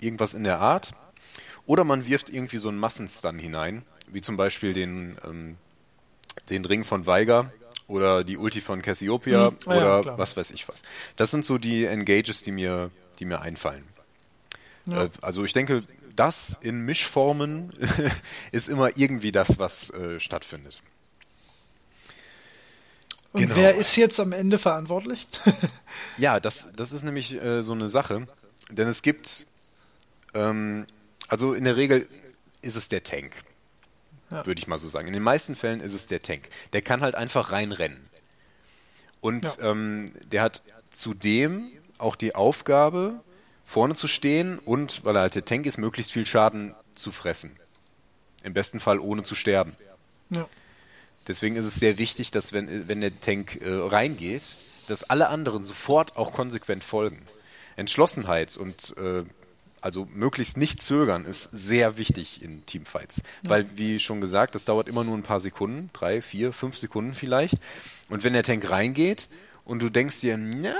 irgendwas 0.00 0.34
in 0.34 0.44
der 0.44 0.60
Art. 0.60 0.92
Oder 1.64 1.84
man 1.84 2.06
wirft 2.06 2.30
irgendwie 2.30 2.58
so 2.58 2.68
einen 2.68 2.78
Massenstun 2.78 3.38
hinein, 3.38 3.82
wie 4.08 4.20
zum 4.20 4.36
Beispiel 4.36 4.72
den, 4.72 5.16
ähm, 5.24 5.56
den 6.50 6.64
Ring 6.64 6.84
von 6.84 7.06
Weiger 7.06 7.52
oder 7.88 8.24
die 8.24 8.36
Ulti 8.36 8.60
von 8.60 8.82
Cassiopeia 8.82 9.48
hm, 9.48 9.56
oder 9.66 10.02
ja, 10.04 10.18
was 10.18 10.36
weiß 10.36 10.50
ich 10.52 10.68
was. 10.68 10.82
Das 11.16 11.30
sind 11.30 11.44
so 11.44 11.58
die 11.58 11.84
Engages, 11.84 12.42
die 12.42 12.52
mir, 12.52 12.90
die 13.18 13.24
mir 13.24 13.40
einfallen. 13.40 13.84
Ja. 14.86 15.04
Äh, 15.04 15.10
also 15.22 15.44
ich 15.44 15.52
denke, 15.52 15.82
das 16.14 16.58
in 16.60 16.84
Mischformen 16.84 17.72
ist 18.52 18.68
immer 18.68 18.96
irgendwie 18.96 19.32
das, 19.32 19.58
was 19.58 19.90
äh, 19.90 20.20
stattfindet. 20.20 20.82
Und 23.36 23.42
genau. 23.42 23.56
wer 23.56 23.74
ist 23.76 23.96
jetzt 23.96 24.18
am 24.18 24.32
Ende 24.32 24.58
verantwortlich? 24.58 25.28
ja, 26.16 26.40
das, 26.40 26.70
das 26.74 26.92
ist 26.92 27.02
nämlich 27.02 27.40
äh, 27.42 27.62
so 27.62 27.74
eine 27.74 27.88
Sache. 27.88 28.26
Denn 28.70 28.88
es 28.88 29.02
gibt, 29.02 29.46
ähm, 30.34 30.86
also 31.28 31.52
in 31.52 31.64
der 31.64 31.76
Regel 31.76 32.08
ist 32.62 32.76
es 32.76 32.88
der 32.88 33.02
Tank. 33.02 33.32
ja. 34.30 34.46
würde 34.46 34.58
ich 34.58 34.66
mal 34.66 34.78
so 34.78 34.88
sagen. 34.88 35.06
In 35.06 35.12
den 35.12 35.22
meisten 35.22 35.54
Fällen 35.54 35.80
ist 35.80 35.92
es 35.92 36.06
der 36.06 36.22
Tank. 36.22 36.48
Der 36.72 36.80
kann 36.80 37.02
halt 37.02 37.14
einfach 37.14 37.52
reinrennen. 37.52 38.00
Und 39.20 39.44
ja. 39.44 39.70
ähm, 39.70 40.10
der 40.24 40.42
hat 40.42 40.62
zudem 40.90 41.70
auch 41.98 42.16
die 42.16 42.34
Aufgabe, 42.34 43.20
vorne 43.66 43.94
zu 43.94 44.08
stehen 44.08 44.58
und, 44.60 45.04
weil 45.04 45.16
er 45.16 45.22
halt 45.22 45.34
der 45.34 45.44
Tank 45.44 45.66
ist, 45.66 45.76
möglichst 45.76 46.12
viel 46.12 46.24
Schaden 46.24 46.74
zu 46.94 47.12
fressen. 47.12 47.54
Im 48.42 48.54
besten 48.54 48.80
Fall 48.80 48.98
ohne 48.98 49.24
zu 49.24 49.34
sterben. 49.34 49.76
Ja. 50.30 50.48
Deswegen 51.26 51.56
ist 51.56 51.64
es 51.64 51.74
sehr 51.76 51.98
wichtig, 51.98 52.30
dass 52.30 52.52
wenn, 52.52 52.88
wenn 52.88 53.00
der 53.00 53.18
Tank 53.20 53.60
äh, 53.60 53.68
reingeht, 53.70 54.58
dass 54.86 55.04
alle 55.04 55.28
anderen 55.28 55.64
sofort 55.64 56.16
auch 56.16 56.32
konsequent 56.32 56.84
folgen. 56.84 57.22
Entschlossenheit 57.76 58.56
und 58.56 58.96
äh, 58.96 59.24
also 59.80 60.08
möglichst 60.12 60.56
nicht 60.56 60.82
zögern 60.82 61.24
ist 61.24 61.48
sehr 61.52 61.96
wichtig 61.96 62.42
in 62.42 62.64
Teamfights. 62.66 63.22
Ja. 63.44 63.50
Weil, 63.50 63.66
wie 63.76 64.00
schon 64.00 64.20
gesagt, 64.20 64.54
das 64.54 64.64
dauert 64.64 64.88
immer 64.88 65.04
nur 65.04 65.16
ein 65.16 65.22
paar 65.22 65.40
Sekunden, 65.40 65.90
drei, 65.92 66.22
vier, 66.22 66.52
fünf 66.52 66.76
Sekunden 66.76 67.14
vielleicht. 67.14 67.54
Und 68.08 68.24
wenn 68.24 68.32
der 68.32 68.42
Tank 68.42 68.68
reingeht 68.68 69.28
und 69.64 69.80
du 69.80 69.90
denkst 69.90 70.20
dir, 70.22 70.36
na, 70.36 70.74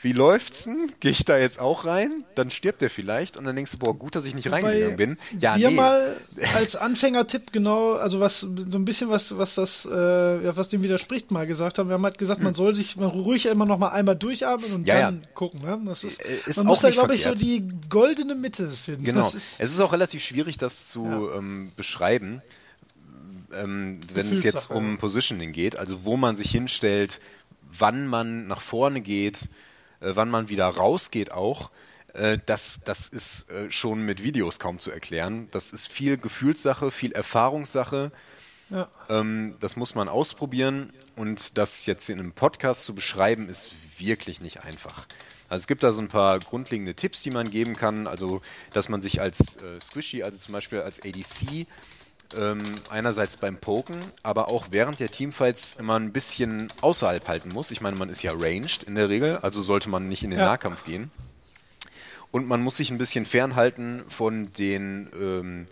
wie 0.00 0.12
läuft's 0.12 0.64
denn? 0.64 0.92
Gehe 1.00 1.10
ich 1.10 1.24
da 1.24 1.36
jetzt 1.38 1.60
auch 1.60 1.84
rein? 1.84 2.24
Dann 2.36 2.52
stirbt 2.52 2.82
er 2.82 2.90
vielleicht 2.90 3.36
und 3.36 3.44
dann 3.44 3.56
denkst 3.56 3.72
du, 3.72 3.78
boah, 3.78 3.98
gut, 3.98 4.14
dass 4.14 4.26
ich 4.26 4.34
nicht 4.34 4.46
Wobei 4.46 4.62
reingegangen 4.62 4.96
bin. 4.96 5.18
Ja, 5.40 5.56
wir 5.56 5.70
nee. 5.70 5.74
mal 5.74 6.16
als 6.54 6.76
Anfängertipp 6.76 7.52
genau, 7.52 7.94
also 7.94 8.20
was 8.20 8.40
so 8.40 8.48
ein 8.48 8.84
bisschen 8.84 9.08
was, 9.08 9.36
was 9.36 9.56
das, 9.56 9.84
äh, 9.86 10.56
was 10.56 10.68
dem 10.68 10.84
widerspricht, 10.84 11.32
mal 11.32 11.48
gesagt 11.48 11.78
haben. 11.78 11.88
Wir 11.88 11.94
haben 11.94 12.04
halt 12.04 12.16
gesagt, 12.16 12.42
man 12.42 12.54
soll 12.54 12.76
sich 12.76 12.96
man 12.96 13.08
ruhig 13.08 13.46
immer 13.46 13.66
noch 13.66 13.78
mal 13.78 13.88
einmal 13.88 14.14
durchatmen 14.14 14.72
und 14.72 14.86
ja, 14.86 15.00
dann 15.00 15.22
ja. 15.22 15.28
gucken. 15.34 15.62
Ne? 15.62 15.80
Das 15.86 16.04
ist, 16.04 16.20
äh, 16.20 16.26
ist 16.46 16.58
man 16.58 16.66
muss 16.66 16.80
da, 16.80 16.90
glaube 16.90 17.16
ich, 17.16 17.24
so 17.24 17.34
die 17.34 17.68
goldene 17.88 18.36
Mitte 18.36 18.70
finden. 18.70 19.02
Genau. 19.02 19.26
Ist, 19.26 19.58
es 19.58 19.72
ist 19.72 19.80
auch 19.80 19.92
relativ 19.92 20.22
schwierig, 20.22 20.58
das 20.58 20.86
zu 20.88 21.06
ja. 21.06 21.38
ähm, 21.38 21.72
beschreiben, 21.76 22.40
ähm, 23.52 24.00
wenn 24.14 24.30
es 24.30 24.44
jetzt 24.44 24.70
um 24.70 24.98
Positioning 24.98 25.50
geht, 25.50 25.76
also 25.76 26.04
wo 26.04 26.16
man 26.16 26.36
sich 26.36 26.52
hinstellt, 26.52 27.20
wann 27.76 28.06
man 28.06 28.46
nach 28.46 28.60
vorne 28.60 29.00
geht 29.00 29.48
wann 30.00 30.30
man 30.30 30.48
wieder 30.48 30.66
rausgeht 30.66 31.32
auch, 31.32 31.70
äh, 32.14 32.38
das, 32.46 32.80
das 32.84 33.08
ist 33.08 33.50
äh, 33.50 33.70
schon 33.70 34.04
mit 34.04 34.22
Videos 34.22 34.58
kaum 34.58 34.78
zu 34.78 34.90
erklären. 34.90 35.48
Das 35.50 35.72
ist 35.72 35.88
viel 35.88 36.16
Gefühlssache, 36.16 36.90
viel 36.90 37.12
Erfahrungssache. 37.12 38.10
Ja. 38.70 38.88
Ähm, 39.08 39.54
das 39.60 39.76
muss 39.76 39.94
man 39.94 40.08
ausprobieren 40.08 40.92
und 41.16 41.56
das 41.56 41.86
jetzt 41.86 42.10
in 42.10 42.18
einem 42.18 42.32
Podcast 42.32 42.84
zu 42.84 42.94
beschreiben, 42.94 43.48
ist 43.48 43.74
wirklich 43.98 44.40
nicht 44.40 44.64
einfach. 44.64 45.06
Also 45.48 45.62
es 45.62 45.66
gibt 45.66 45.82
da 45.82 45.92
so 45.92 46.02
ein 46.02 46.08
paar 46.08 46.38
grundlegende 46.40 46.94
Tipps, 46.94 47.22
die 47.22 47.30
man 47.30 47.50
geben 47.50 47.74
kann. 47.76 48.06
Also, 48.06 48.42
dass 48.74 48.90
man 48.90 49.00
sich 49.00 49.20
als 49.20 49.56
äh, 49.56 49.80
Squishy, 49.80 50.22
also 50.22 50.38
zum 50.38 50.52
Beispiel 50.52 50.80
als 50.80 51.00
ADC, 51.00 51.66
ähm, 52.34 52.80
einerseits 52.90 53.36
beim 53.36 53.56
Poken, 53.56 54.02
aber 54.22 54.48
auch 54.48 54.68
während 54.70 55.00
der 55.00 55.10
Teamfights 55.10 55.74
immer 55.78 55.98
ein 55.98 56.12
bisschen 56.12 56.72
außerhalb 56.80 57.26
halten 57.28 57.50
muss. 57.50 57.70
Ich 57.70 57.80
meine, 57.80 57.96
man 57.96 58.08
ist 58.08 58.22
ja 58.22 58.32
ranged 58.32 58.84
in 58.84 58.94
der 58.94 59.08
Regel, 59.08 59.38
also 59.38 59.62
sollte 59.62 59.88
man 59.88 60.08
nicht 60.08 60.24
in 60.24 60.30
den 60.30 60.40
ja. 60.40 60.46
Nahkampf 60.46 60.84
gehen. 60.84 61.10
Und 62.30 62.46
man 62.46 62.62
muss 62.62 62.76
sich 62.76 62.90
ein 62.90 62.98
bisschen 62.98 63.24
fernhalten 63.24 64.04
von 64.08 64.52
den 64.52 65.08
ähm, 65.18 65.66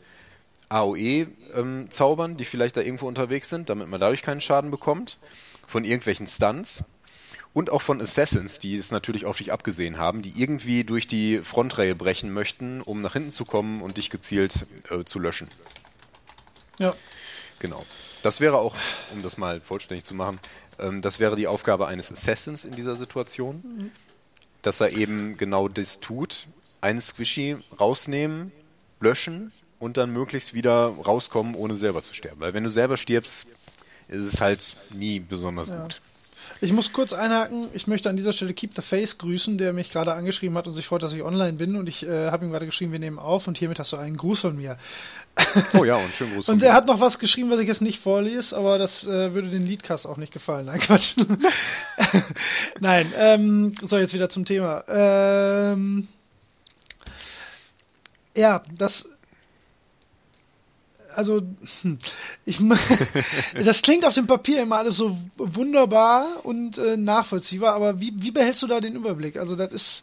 AOE-Zaubern, 0.69 2.31
ähm, 2.33 2.37
die 2.37 2.45
vielleicht 2.45 2.77
da 2.77 2.81
irgendwo 2.81 3.07
unterwegs 3.07 3.49
sind, 3.51 3.69
damit 3.69 3.89
man 3.89 4.01
dadurch 4.01 4.23
keinen 4.23 4.41
Schaden 4.41 4.71
bekommt. 4.71 5.19
Von 5.67 5.85
irgendwelchen 5.85 6.27
Stunts. 6.27 6.85
Und 7.53 7.71
auch 7.71 7.83
von 7.83 8.01
Assassins, 8.01 8.59
die 8.59 8.77
es 8.77 8.91
natürlich 8.91 9.25
auf 9.25 9.39
dich 9.39 9.53
abgesehen 9.53 9.97
haben, 9.97 10.21
die 10.21 10.41
irgendwie 10.41 10.85
durch 10.85 11.07
die 11.07 11.39
Frontreihe 11.39 11.95
brechen 11.95 12.31
möchten, 12.31 12.83
um 12.83 13.01
nach 13.01 13.15
hinten 13.15 13.31
zu 13.31 13.45
kommen 13.45 13.81
und 13.81 13.97
dich 13.97 14.11
gezielt 14.11 14.67
äh, 14.91 15.05
zu 15.05 15.19
löschen. 15.19 15.49
Ja. 16.79 16.95
Genau. 17.59 17.85
Das 18.23 18.41
wäre 18.41 18.59
auch, 18.59 18.77
um 19.13 19.23
das 19.23 19.39
mal 19.39 19.61
vollständig 19.61 20.05
zu 20.05 20.15
machen, 20.15 20.41
ähm, 20.79 21.01
das 21.01 21.21
wäre 21.21 21.37
die 21.37 21.47
Aufgabe 21.47 21.87
eines 21.87 22.13
Assassins 22.13 22.65
in 22.65 22.75
dieser 22.75 22.97
Situation, 22.97 23.63
mhm. 23.65 23.91
dass 24.63 24.81
er 24.81 24.93
eben 24.93 25.37
genau 25.37 25.69
das 25.69 26.01
tut, 26.01 26.47
einen 26.81 27.01
Squishy 27.01 27.57
rausnehmen, 27.79 28.53
löschen 29.01 29.53
und 29.79 29.97
dann 29.97 30.13
möglichst 30.13 30.55
wieder 30.55 30.87
rauskommen, 30.87 31.55
ohne 31.55 31.75
selber 31.75 32.03
zu 32.03 32.15
sterben. 32.15 32.41
Weil 32.41 32.55
wenn 32.55 32.65
du 32.65 32.71
selber 32.71 32.97
stirbst, 32.97 33.49
ist 34.09 34.35
es 34.35 34.41
halt 34.41 34.77
nie 34.91 35.21
besonders 35.21 35.69
ja. 35.69 35.83
gut. 35.83 36.01
Ich 36.61 36.73
muss 36.73 36.93
kurz 36.93 37.13
einhaken. 37.13 37.69
Ich 37.75 37.87
möchte 37.87 38.09
an 38.09 38.17
dieser 38.17 38.33
Stelle 38.33 38.55
Keep 38.55 38.75
the 38.75 38.83
Face 38.83 39.19
grüßen, 39.19 39.59
der 39.59 39.73
mich 39.73 39.91
gerade 39.91 40.15
angeschrieben 40.15 40.57
hat 40.57 40.67
und 40.67 40.73
sich 40.73 40.87
freut, 40.87 41.03
dass 41.03 41.13
ich 41.13 41.23
online 41.23 41.55
bin. 41.55 41.77
Und 41.77 41.89
ich 41.89 42.07
äh, 42.07 42.31
habe 42.31 42.47
ihm 42.47 42.51
gerade 42.51 42.67
geschrieben, 42.67 42.93
wir 42.93 42.99
nehmen 42.99 43.19
auf 43.19 43.47
und 43.47 43.59
hiermit 43.59 43.79
hast 43.79 43.93
du 43.93 43.97
einen 43.97 44.17
Gruß 44.17 44.41
von 44.41 44.57
mir. 44.57 44.79
Oh 45.79 45.85
ja, 45.85 45.97
und 45.97 46.15
schönen 46.15 46.35
Gruß. 46.35 46.49
und 46.49 46.63
er 46.63 46.73
hat 46.73 46.87
noch 46.87 47.01
was 47.01 47.19
geschrieben, 47.19 47.51
was 47.51 47.61
ich 47.61 47.69
jetzt 47.69 47.83
nicht 47.83 48.01
vorlese, 48.01 48.57
aber 48.57 48.79
das 48.79 49.05
äh, 49.05 49.35
würde 49.35 49.49
den 49.49 49.67
Leadcast 49.67 50.07
auch 50.07 50.17
nicht 50.17 50.33
gefallen. 50.33 50.67
Nein, 50.67 50.81
Quatsch. 50.81 51.15
Nein, 52.81 53.13
ähm, 53.19 53.75
so, 53.83 53.99
jetzt 53.99 54.15
wieder 54.15 54.31
zum 54.31 54.45
Thema. 54.45 54.85
Ähm, 54.89 56.09
ja, 58.37 58.63
das. 58.77 59.09
Also, 61.17 61.43
hm, 61.83 61.99
ich, 62.45 62.59
das 63.65 63.83
klingt 63.83 64.05
auf 64.05 64.15
dem 64.15 64.27
Papier 64.27 64.63
immer 64.63 64.77
alles 64.77 64.97
so 64.97 65.17
wunderbar 65.37 66.45
und 66.45 66.79
äh, 66.79 66.97
nachvollziehbar, 66.97 67.75
aber 67.75 68.01
wie, 68.01 68.13
wie 68.17 68.31
behältst 68.31 68.63
du 68.63 68.67
da 68.67 68.81
den 68.81 68.97
Überblick? 68.97 69.37
Also, 69.37 69.57
das 69.57 69.73
ist. 69.73 70.03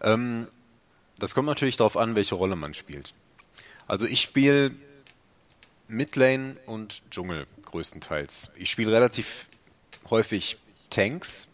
Ähm, 0.00 0.48
das 1.18 1.34
kommt 1.34 1.46
natürlich 1.46 1.76
darauf 1.76 1.96
an, 1.96 2.14
welche 2.14 2.34
Rolle 2.34 2.56
man 2.56 2.74
spielt. 2.74 3.14
Also 3.86 4.06
ich 4.06 4.20
spiele 4.20 4.72
Midlane 5.88 6.56
und 6.66 7.02
Dschungel 7.10 7.46
größtenteils. 7.64 8.50
Ich 8.56 8.70
spiele 8.70 8.92
relativ 8.92 9.48
häufig 10.10 10.58
Tanks. 10.90 11.48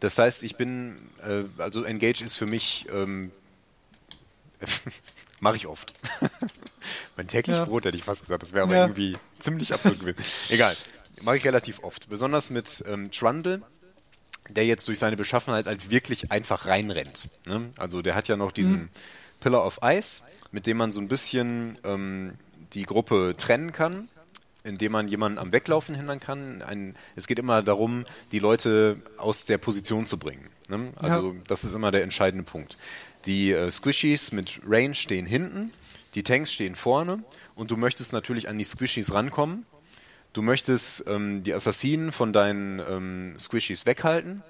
Das 0.00 0.18
heißt, 0.18 0.42
ich 0.44 0.56
bin, 0.56 0.96
äh, 1.22 1.44
also 1.58 1.82
Engage 1.82 2.22
ist 2.24 2.36
für 2.36 2.46
mich, 2.46 2.86
ähm, 2.92 3.32
mache 5.40 5.56
ich 5.56 5.66
oft. 5.66 5.94
mein 7.16 7.28
täglich 7.28 7.56
ja. 7.56 7.64
Brot 7.64 7.84
hätte 7.84 7.96
ich 7.96 8.04
fast 8.04 8.22
gesagt, 8.22 8.42
das 8.42 8.52
wäre 8.52 8.64
aber 8.64 8.74
ja. 8.74 8.82
irgendwie 8.82 9.16
ziemlich 9.38 9.72
absurd 9.72 10.00
gewesen. 10.00 10.24
Egal, 10.48 10.76
mache 11.22 11.36
ich 11.36 11.44
relativ 11.44 11.82
oft. 11.82 12.08
Besonders 12.08 12.50
mit 12.50 12.84
ähm, 12.86 13.10
Trundle 13.10 13.62
der 14.48 14.64
jetzt 14.64 14.86
durch 14.88 14.98
seine 14.98 15.16
Beschaffenheit 15.16 15.66
halt 15.66 15.90
wirklich 15.90 16.30
einfach 16.30 16.66
reinrennt. 16.66 17.28
Ne? 17.46 17.70
Also 17.78 18.02
der 18.02 18.14
hat 18.14 18.28
ja 18.28 18.36
noch 18.36 18.52
diesen 18.52 18.74
mhm. 18.74 18.88
Pillar 19.40 19.64
of 19.64 19.80
Ice, 19.82 20.22
mit 20.52 20.66
dem 20.66 20.76
man 20.76 20.92
so 20.92 21.00
ein 21.00 21.08
bisschen 21.08 21.78
ähm, 21.84 22.34
die 22.72 22.84
Gruppe 22.84 23.34
trennen 23.36 23.72
kann, 23.72 24.08
indem 24.64 24.92
man 24.92 25.08
jemanden 25.08 25.38
am 25.38 25.52
Weglaufen 25.52 25.94
hindern 25.94 26.20
kann. 26.20 26.62
Ein, 26.62 26.96
es 27.14 27.26
geht 27.26 27.38
immer 27.38 27.62
darum, 27.62 28.06
die 28.32 28.38
Leute 28.38 29.00
aus 29.16 29.44
der 29.46 29.58
Position 29.58 30.06
zu 30.06 30.18
bringen. 30.18 30.48
Ne? 30.68 30.92
Also 30.96 31.32
ja. 31.32 31.40
das 31.46 31.64
ist 31.64 31.74
immer 31.74 31.90
der 31.90 32.02
entscheidende 32.02 32.44
Punkt. 32.44 32.78
Die 33.26 33.52
äh, 33.52 33.70
Squishies 33.70 34.32
mit 34.32 34.60
Range 34.66 34.94
stehen 34.94 35.26
hinten, 35.26 35.72
die 36.14 36.22
Tanks 36.22 36.52
stehen 36.52 36.74
vorne 36.74 37.22
und 37.54 37.70
du 37.70 37.76
möchtest 37.76 38.12
natürlich 38.12 38.48
an 38.48 38.58
die 38.58 38.64
Squishies 38.64 39.12
rankommen 39.12 39.66
Du 40.36 40.42
möchtest 40.42 41.06
ähm, 41.06 41.44
die 41.44 41.54
Assassinen 41.54 42.12
von 42.12 42.34
deinen 42.34 42.78
ähm, 42.78 43.38
Squishies 43.38 43.86
weghalten. 43.86 44.42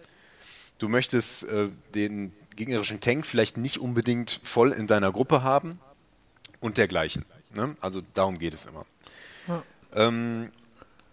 Du 0.79 0.89
möchtest 0.89 1.45
äh, 1.45 1.69
den 1.95 2.33
gegnerischen 2.57 3.01
Tank 3.01 3.25
vielleicht 3.25 3.57
nicht 3.57 3.79
unbedingt 3.79 4.41
voll 4.43 4.73
in 4.73 4.89
deiner 4.89 5.13
Gruppe 5.13 5.45
haben 5.45 5.79
und 6.59 6.77
dergleichen. 6.77 7.25
Ne? 7.55 7.77
Also 7.81 8.03
darum 8.15 8.37
geht 8.41 8.53
es 8.53 8.67
immer. 8.67 8.85
Ja. 9.47 9.63
Ähm, 9.95 10.51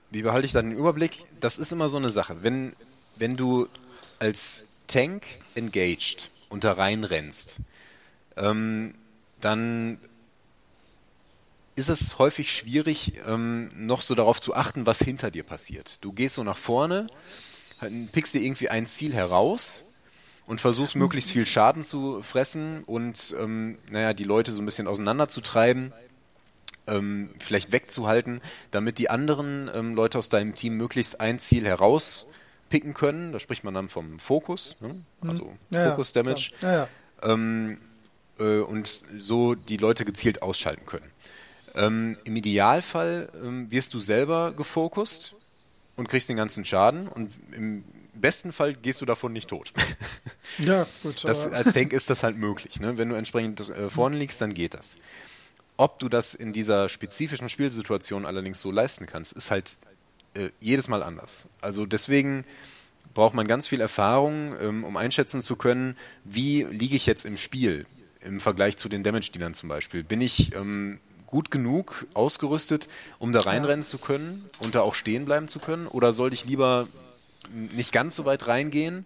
wie 0.10 0.24
behalte 0.24 0.48
ich 0.48 0.54
dann 0.54 0.72
den 0.72 0.76
Überblick? 0.76 1.24
Das 1.40 1.60
ist 1.60 1.72
immer 1.72 1.88
so 1.88 1.98
eine 1.98 2.10
Sache. 2.10 2.38
Wenn, 2.42 2.74
wenn 3.16 3.38
du 3.38 3.68
als 4.18 4.66
Tank 4.88 5.22
engaged 5.54 6.32
da 6.60 6.74
reinrennst, 6.74 7.60
ähm, 8.38 8.96
dann 9.40 10.00
ist 11.76 11.90
es 11.90 12.20
häufig 12.20 12.52
schwierig, 12.52 13.14
ähm, 13.28 13.70
noch 13.76 14.02
so 14.02 14.16
darauf 14.16 14.40
zu 14.40 14.56
achten, 14.56 14.86
was 14.86 15.00
hinter 15.00 15.32
dir 15.32 15.44
passiert. 15.44 16.04
Du 16.04 16.12
gehst 16.12 16.36
so 16.36 16.44
nach 16.44 16.58
vorne, 16.58 17.08
pickst 18.12 18.34
dir 18.34 18.42
irgendwie 18.42 18.70
ein 18.70 18.88
Ziel 18.88 19.14
heraus 19.14 19.86
und 20.46 20.62
versuchst 20.62 20.96
möglichst 20.96 21.32
viel 21.32 21.46
Schaden 21.46 21.84
zu 21.84 22.22
fressen 22.22 22.84
und 22.84 23.36
ähm, 23.40 23.78
naja, 23.90 24.14
die 24.14 24.24
Leute 24.24 24.52
so 24.52 24.62
ein 24.62 24.66
bisschen 24.66 24.88
auseinanderzutreiben, 24.88 25.94
ähm, 26.88 27.30
vielleicht 27.38 27.72
wegzuhalten, 27.72 28.42
damit 28.72 29.00
die 29.00 29.10
anderen 29.10 29.70
ähm, 29.74 29.96
Leute 29.96 30.18
aus 30.18 30.30
deinem 30.30 30.56
Team 30.56 30.76
möglichst 30.76 31.20
ein 31.20 31.40
Ziel 31.40 31.66
herauspicken 32.74 32.94
können. 32.94 33.32
Da 33.32 33.40
spricht 33.40 33.64
man 33.64 33.74
dann 33.74 33.90
vom 33.90 34.20
Fokus, 34.20 34.76
ne? 34.80 34.96
Mhm. 35.22 35.30
also 35.30 35.54
ja, 35.70 35.90
Focus 35.90 36.14
Damage. 36.14 36.52
Ja. 36.62 36.88
Ähm, 37.22 37.78
äh, 38.40 38.60
und 38.60 39.04
so 39.20 39.56
die 39.56 39.78
Leute 39.78 40.06
gezielt 40.06 40.42
ausschalten 40.42 40.86
können. 40.86 41.10
Ähm, 41.76 42.18
Im 42.24 42.36
Idealfall 42.36 43.30
ähm, 43.42 43.72
wirst 43.72 43.94
du 43.94 44.00
selber 44.00 44.54
gefokust 44.54 45.36
und 45.96 46.08
kriegst 46.08 46.30
den 46.30 46.38
ganzen 46.38 46.66
Schaden 46.66 47.08
und 47.08 47.32
im 47.52 47.84
besten 48.14 48.52
Fall 48.52 48.74
gehst 48.74 49.02
du 49.02 49.06
davon 49.06 49.34
nicht 49.34 49.50
tot. 49.50 49.74
Ja, 50.60 50.86
gut. 51.02 51.28
Das, 51.28 51.48
als 51.48 51.74
Tank 51.74 51.94
ist 51.94 52.12
das 52.12 52.22
halt 52.22 52.38
möglich. 52.38 52.80
Ne? 52.80 53.00
Wenn 53.00 53.10
du 53.10 53.16
entsprechend 53.16 53.70
äh, 53.70 53.90
vorne 53.90 54.18
liegst, 54.18 54.40
dann 54.40 54.54
geht 54.54 54.76
das. 54.76 54.98
Ob 55.78 55.98
du 55.98 56.10
das 56.10 56.36
in 56.36 56.54
dieser 56.54 56.90
spezifischen 56.90 57.50
Spielsituation 57.50 58.28
allerdings 58.28 58.62
so 58.62 58.70
leisten 58.70 59.08
kannst, 59.08 59.34
ist 59.34 59.50
halt 59.50 59.66
äh, 60.34 60.50
jedes 60.60 60.88
Mal 60.88 61.04
anders. 61.04 61.48
Also 61.62 61.86
deswegen 61.86 62.46
braucht 63.14 63.36
man 63.36 63.48
ganz 63.48 63.68
viel 63.68 63.82
Erfahrung, 63.82 64.56
ähm, 64.60 64.84
um 64.84 64.98
einschätzen 64.98 65.42
zu 65.42 65.56
können, 65.56 65.96
wie 66.24 66.64
liege 66.64 66.96
ich 66.96 67.06
jetzt 67.06 67.26
im 67.26 67.38
Spiel 67.38 67.86
im 68.22 68.40
Vergleich 68.40 68.78
zu 68.78 68.90
den 68.90 69.04
Damage-Dealern 69.04 69.54
zum 69.54 69.70
Beispiel. 69.70 70.04
Bin 70.04 70.22
ich 70.22 70.56
ähm, 70.56 71.00
gut 71.28 71.52
genug 71.52 72.06
ausgerüstet, 72.14 72.88
um 73.20 73.34
da 73.34 73.42
reinrennen 73.42 73.84
zu 73.84 73.98
können 73.98 74.46
und 74.60 74.76
da 74.76 74.82
auch 74.82 74.96
stehen 74.96 75.26
bleiben 75.26 75.48
zu 75.48 75.60
können? 75.60 75.88
Oder 75.88 76.14
sollte 76.14 76.36
ich 76.36 76.46
lieber 76.46 76.88
nicht 77.52 77.92
ganz 77.92 78.16
so 78.16 78.26
weit 78.26 78.48
reingehen 78.48 79.06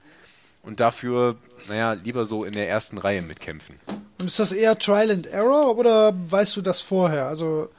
und 0.62 0.80
dafür, 0.80 1.38
naja, 1.68 1.94
lieber 1.94 2.26
so 2.26 2.44
in 2.44 2.54
der 2.54 2.70
ersten 2.70 2.98
Reihe 2.98 3.22
mitkämpfen? 3.22 3.80
Und 4.20 4.28
ist 4.28 4.40
das 4.40 4.52
eher 4.52 4.78
Trial 4.78 5.12
and 5.12 5.28
Error 5.28 5.78
oder 5.78 6.14
weißt 6.30 6.56
du 6.58 6.62
das 6.62 6.82
vorher? 6.82 7.28
Also, 7.28 7.70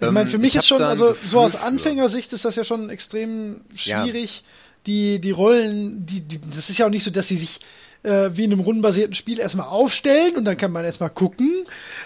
ich 0.00 0.10
meine, 0.10 0.28
für 0.28 0.36
Ähm, 0.36 0.42
mich 0.42 0.54
ich 0.54 0.58
ist 0.60 0.68
schon, 0.68 0.82
also 0.82 1.12
so 1.14 1.40
aus 1.40 1.52
für. 1.52 1.60
Anfängersicht 1.62 2.32
ist 2.32 2.44
das 2.44 2.56
ja 2.56 2.64
schon 2.64 2.90
extrem 2.90 3.62
Ja. 3.84 4.02
schwierig. 4.04 4.44
Die, 4.86 5.18
die 5.20 5.30
Rollen, 5.32 6.06
die, 6.06 6.20
die, 6.20 6.40
das 6.54 6.70
ist 6.70 6.78
ja 6.78 6.86
auch 6.86 6.90
nicht 6.90 7.02
so, 7.02 7.10
dass 7.10 7.26
sie 7.28 7.36
sich 7.36 7.58
äh, 8.04 8.30
wie 8.34 8.44
in 8.44 8.52
einem 8.52 8.60
rundenbasierten 8.60 9.14
Spiel 9.16 9.40
erstmal 9.40 9.66
aufstellen 9.66 10.36
und 10.36 10.44
dann 10.44 10.56
kann 10.56 10.70
man 10.70 10.84
erstmal 10.84 11.10
gucken, 11.10 11.50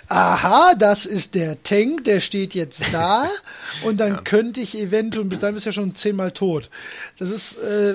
aha, 0.08 0.74
das 0.78 1.04
ist 1.04 1.34
der 1.34 1.62
Tank, 1.62 2.04
der 2.04 2.20
steht 2.20 2.54
jetzt 2.54 2.82
da 2.92 3.28
und 3.84 3.98
dann 4.00 4.24
könnte 4.24 4.60
ich 4.62 4.78
eventuell, 4.78 5.26
bis 5.26 5.40
dahin 5.40 5.54
bist 5.54 5.66
du 5.66 5.70
ja 5.70 5.72
schon 5.74 5.94
zehnmal 5.94 6.32
tot. 6.32 6.70
Das 7.18 7.28
ist, 7.28 7.58
äh, 7.58 7.94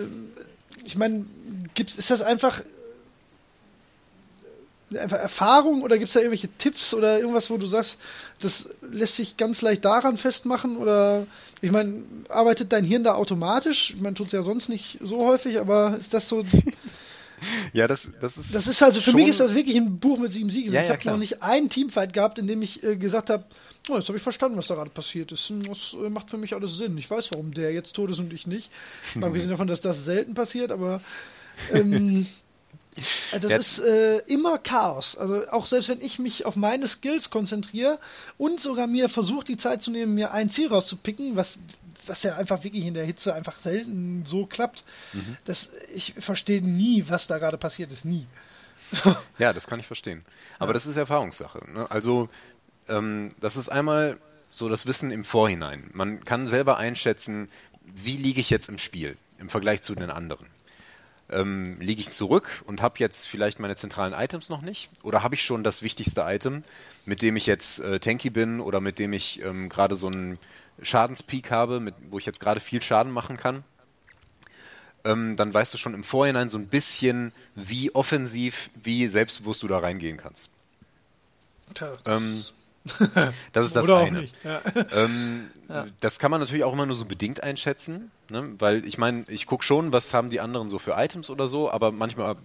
ich 0.84 0.95
meine, 0.97 1.25
gibt's, 1.73 1.95
ist 1.95 2.12
das 2.12 2.21
einfach 2.21 2.62
einfach 4.91 5.17
Erfahrung 5.17 5.82
oder 5.82 5.98
gibt 5.98 6.10
es 6.10 6.13
da 6.13 6.19
irgendwelche 6.19 6.50
Tipps 6.58 6.93
oder 6.93 7.19
irgendwas, 7.19 7.50
wo 7.50 7.58
du 7.58 7.65
sagst, 7.65 7.98
das 8.41 8.69
lässt 8.91 9.15
sich 9.15 9.38
ganz 9.38 9.62
leicht 9.62 9.84
daran 9.86 10.17
festmachen 10.17 10.78
oder 10.78 11.26
ich 11.62 11.71
meine, 11.71 12.04
arbeitet 12.30 12.71
dein 12.71 12.84
Hirn 12.84 13.04
da 13.04 13.15
automatisch? 13.15 13.91
Ich 13.95 14.02
meine, 14.02 14.15
tut 14.15 14.28
es 14.28 14.34
ja 14.34 14.43
sonst 14.43 14.69
nicht 14.69 15.00
so 15.02 15.26
häufig, 15.26 15.60
aber 15.60 15.98
ist 15.98 16.13
das 16.13 16.30
so, 16.30 16.43
Ja, 17.74 17.88
das, 17.88 18.12
das 18.19 18.38
ist. 18.38 18.56
das 18.56 18.67
ist 18.67 18.82
also, 18.82 19.02
für 19.02 19.13
mich 19.13 19.28
ist 19.28 19.39
das 19.39 19.54
wirklich 19.54 19.76
ein 19.76 19.98
Buch 19.98 20.17
mit 20.17 20.32
sieben 20.32 20.50
Siegeln. 20.50 20.74
Ja, 20.74 20.82
ich 20.82 20.88
ja, 20.88 20.95
habe 20.95 21.10
noch 21.10 21.17
nicht 21.17 21.43
einen 21.43 21.69
Teamfight 21.69 22.13
gehabt, 22.13 22.39
in 22.39 22.48
dem 22.48 22.62
ich 22.62 22.84
äh, 22.84 22.95
gesagt 22.95 23.30
habe, 23.30 23.43
oh, 23.89 23.98
jetzt 23.98 24.08
habe 24.08 24.17
ich 24.17 24.24
verstanden, 24.24 24.58
was 24.58 24.67
da 24.67 24.76
gerade 24.76 24.89
passiert 24.89 25.32
ist. 25.32 25.52
Das 25.67 25.93
äh, 25.93 26.10
macht 26.10 26.30
für 26.30 26.38
mich 26.38 26.54
alles 26.54 26.78
Sinn. 26.78 26.98
Ich 26.98 27.10
weiß, 27.10 27.32
warum 27.34 27.54
der 27.54 27.74
jetzt 27.74 27.93
tot 27.93 28.10
ist 28.10 28.19
und 28.19 28.34
ich 28.34 28.48
nicht. 28.48 28.71
Abgesehen 29.21 29.50
davon, 29.50 29.67
dass 29.67 29.82
das 29.82 30.06
selten 30.06 30.34
passiert, 30.34 30.71
aber 30.71 31.02
ähm, 31.74 32.21
äh, 32.21 32.26
das 33.39 33.51
Ja. 33.51 33.58
ist 33.58 33.79
äh, 33.79 34.19
immer 34.27 34.58
Chaos. 34.58 35.17
Also 35.17 35.47
auch 35.49 35.65
selbst 35.65 35.89
wenn 35.89 36.01
ich 36.01 36.19
mich 36.19 36.45
auf 36.45 36.55
meine 36.55 36.88
Skills 36.88 37.29
konzentriere 37.29 37.99
und 38.38 38.60
sogar 38.62 38.88
mir 38.88 39.10
versuche, 39.10 39.43
die 39.45 39.58
Zeit 39.58 39.81
zu 39.81 39.91
nehmen, 39.91 40.15
mir 40.15 40.31
ein 40.31 40.49
Ziel 40.49 40.67
rauszupicken, 40.69 41.36
was 41.36 41.58
was 42.08 42.21
ja 42.21 42.36
einfach 42.36 42.63
wirklich 42.63 42.86
in 42.86 42.93
der 42.93 43.03
Hitze 43.03 43.34
einfach 43.34 43.55
selten 43.55 44.25
so 44.27 44.45
klappt, 44.45 44.84
Mhm. 45.13 45.38
das, 45.45 45.71
ich 45.95 46.13
verstehe 46.19 46.62
nie, 46.62 47.03
was 47.08 47.25
da 47.25 47.39
gerade 47.39 47.58
passiert 47.58 47.91
ist. 47.91 48.05
Nie. 48.05 48.27
Ja, 49.39 49.53
das 49.53 49.65
kann 49.65 49.79
ich 49.79 49.88
verstehen. 49.88 50.23
Aber 50.60 50.71
das 50.71 50.86
ist 50.86 50.97
Erfahrungssache. 50.97 51.60
Ne? 51.71 51.89
Also, 51.89 52.29
ähm, 52.88 53.31
das 53.41 53.58
ist 53.58 53.69
einmal 53.69 54.19
so 54.51 54.69
das 54.69 54.86
Wissen 54.86 55.10
im 55.10 55.23
Vorhinein. 55.23 55.89
Man 55.93 56.23
kann 56.23 56.47
selber 56.47 56.77
einschätzen, 56.77 57.49
wie 57.84 58.17
liege 58.17 58.39
ich 58.39 58.51
jetzt 58.51 58.69
im 58.69 58.77
Spiel 58.77 59.17
im 59.39 59.49
Vergleich 59.49 59.81
zu 59.81 59.95
den 59.95 60.12
anderen. 60.12 60.45
Ähm, 61.30 61.78
liege 61.80 62.02
ich 62.02 62.12
zurück 62.12 62.64
und 62.68 62.82
habe 62.84 63.00
jetzt 63.00 63.28
vielleicht 63.28 63.60
meine 63.60 63.76
zentralen 63.76 64.14
Items 64.14 64.50
noch 64.50 64.62
nicht? 64.62 64.90
Oder 65.02 65.24
habe 65.24 65.34
ich 65.36 65.44
schon 65.44 65.64
das 65.64 65.82
wichtigste 65.82 66.22
Item, 66.22 66.64
mit 67.06 67.22
dem 67.24 67.36
ich 67.36 67.48
jetzt 67.48 67.80
äh, 67.80 68.00
tanky 68.00 68.30
bin 68.30 68.60
oder 68.60 68.80
mit 68.80 69.00
dem 69.00 69.12
ich 69.12 69.42
ähm, 69.42 69.70
gerade 69.70 69.96
so 69.96 70.08
einen 70.08 70.38
Schadenspeak 70.82 71.50
habe, 71.50 71.80
mit, 71.80 71.96
wo 72.10 72.20
ich 72.20 72.26
jetzt 72.28 72.40
gerade 72.40 72.60
viel 72.60 72.82
Schaden 72.82 73.12
machen 73.12 73.38
kann? 73.38 73.64
ähm, 75.06 75.36
dann 75.36 75.54
weißt 75.54 75.74
du 75.74 75.78
schon 75.78 75.94
im 75.94 76.04
Vorhinein 76.04 76.50
so 76.50 76.58
ein 76.58 76.68
bisschen, 76.68 77.32
wie 77.54 77.94
offensiv, 77.94 78.72
wie 78.84 79.08
selbstbewusst 79.08 79.64
du 79.64 79.68
da 79.68 79.78
reingehen 79.80 80.18
kannst. 80.18 80.50
Tja, 81.74 81.92
Ähm, 82.06 82.44
das 83.54 83.65
ist 83.67 83.76
das 83.76 83.86
oder 83.86 83.98
eine. 84.00 84.28
Ja. 84.43 84.62
Ähm, 84.91 85.48
Das 86.00 86.19
kann 86.19 86.32
man 86.32 86.39
natürlich 86.39 86.63
auch 86.63 86.74
immer 86.74 86.86
nur 86.86 86.95
so 86.95 87.06
bedingt 87.06 87.41
einschätzen, 87.43 88.12
ne? 88.30 88.54
weil 88.60 88.86
ich 88.88 88.98
meine, 88.98 89.26
ich 89.28 89.45
gucke 89.48 89.63
schon, 89.63 89.91
was 89.91 90.13
haben 90.13 90.30
die 90.30 90.39
anderen 90.39 90.69
so 90.69 90.78
für 90.80 90.91
Items 90.93 91.30
oder 91.30 91.48
so, 91.48 91.71
aber 91.71 91.91
manchmal 91.91 92.36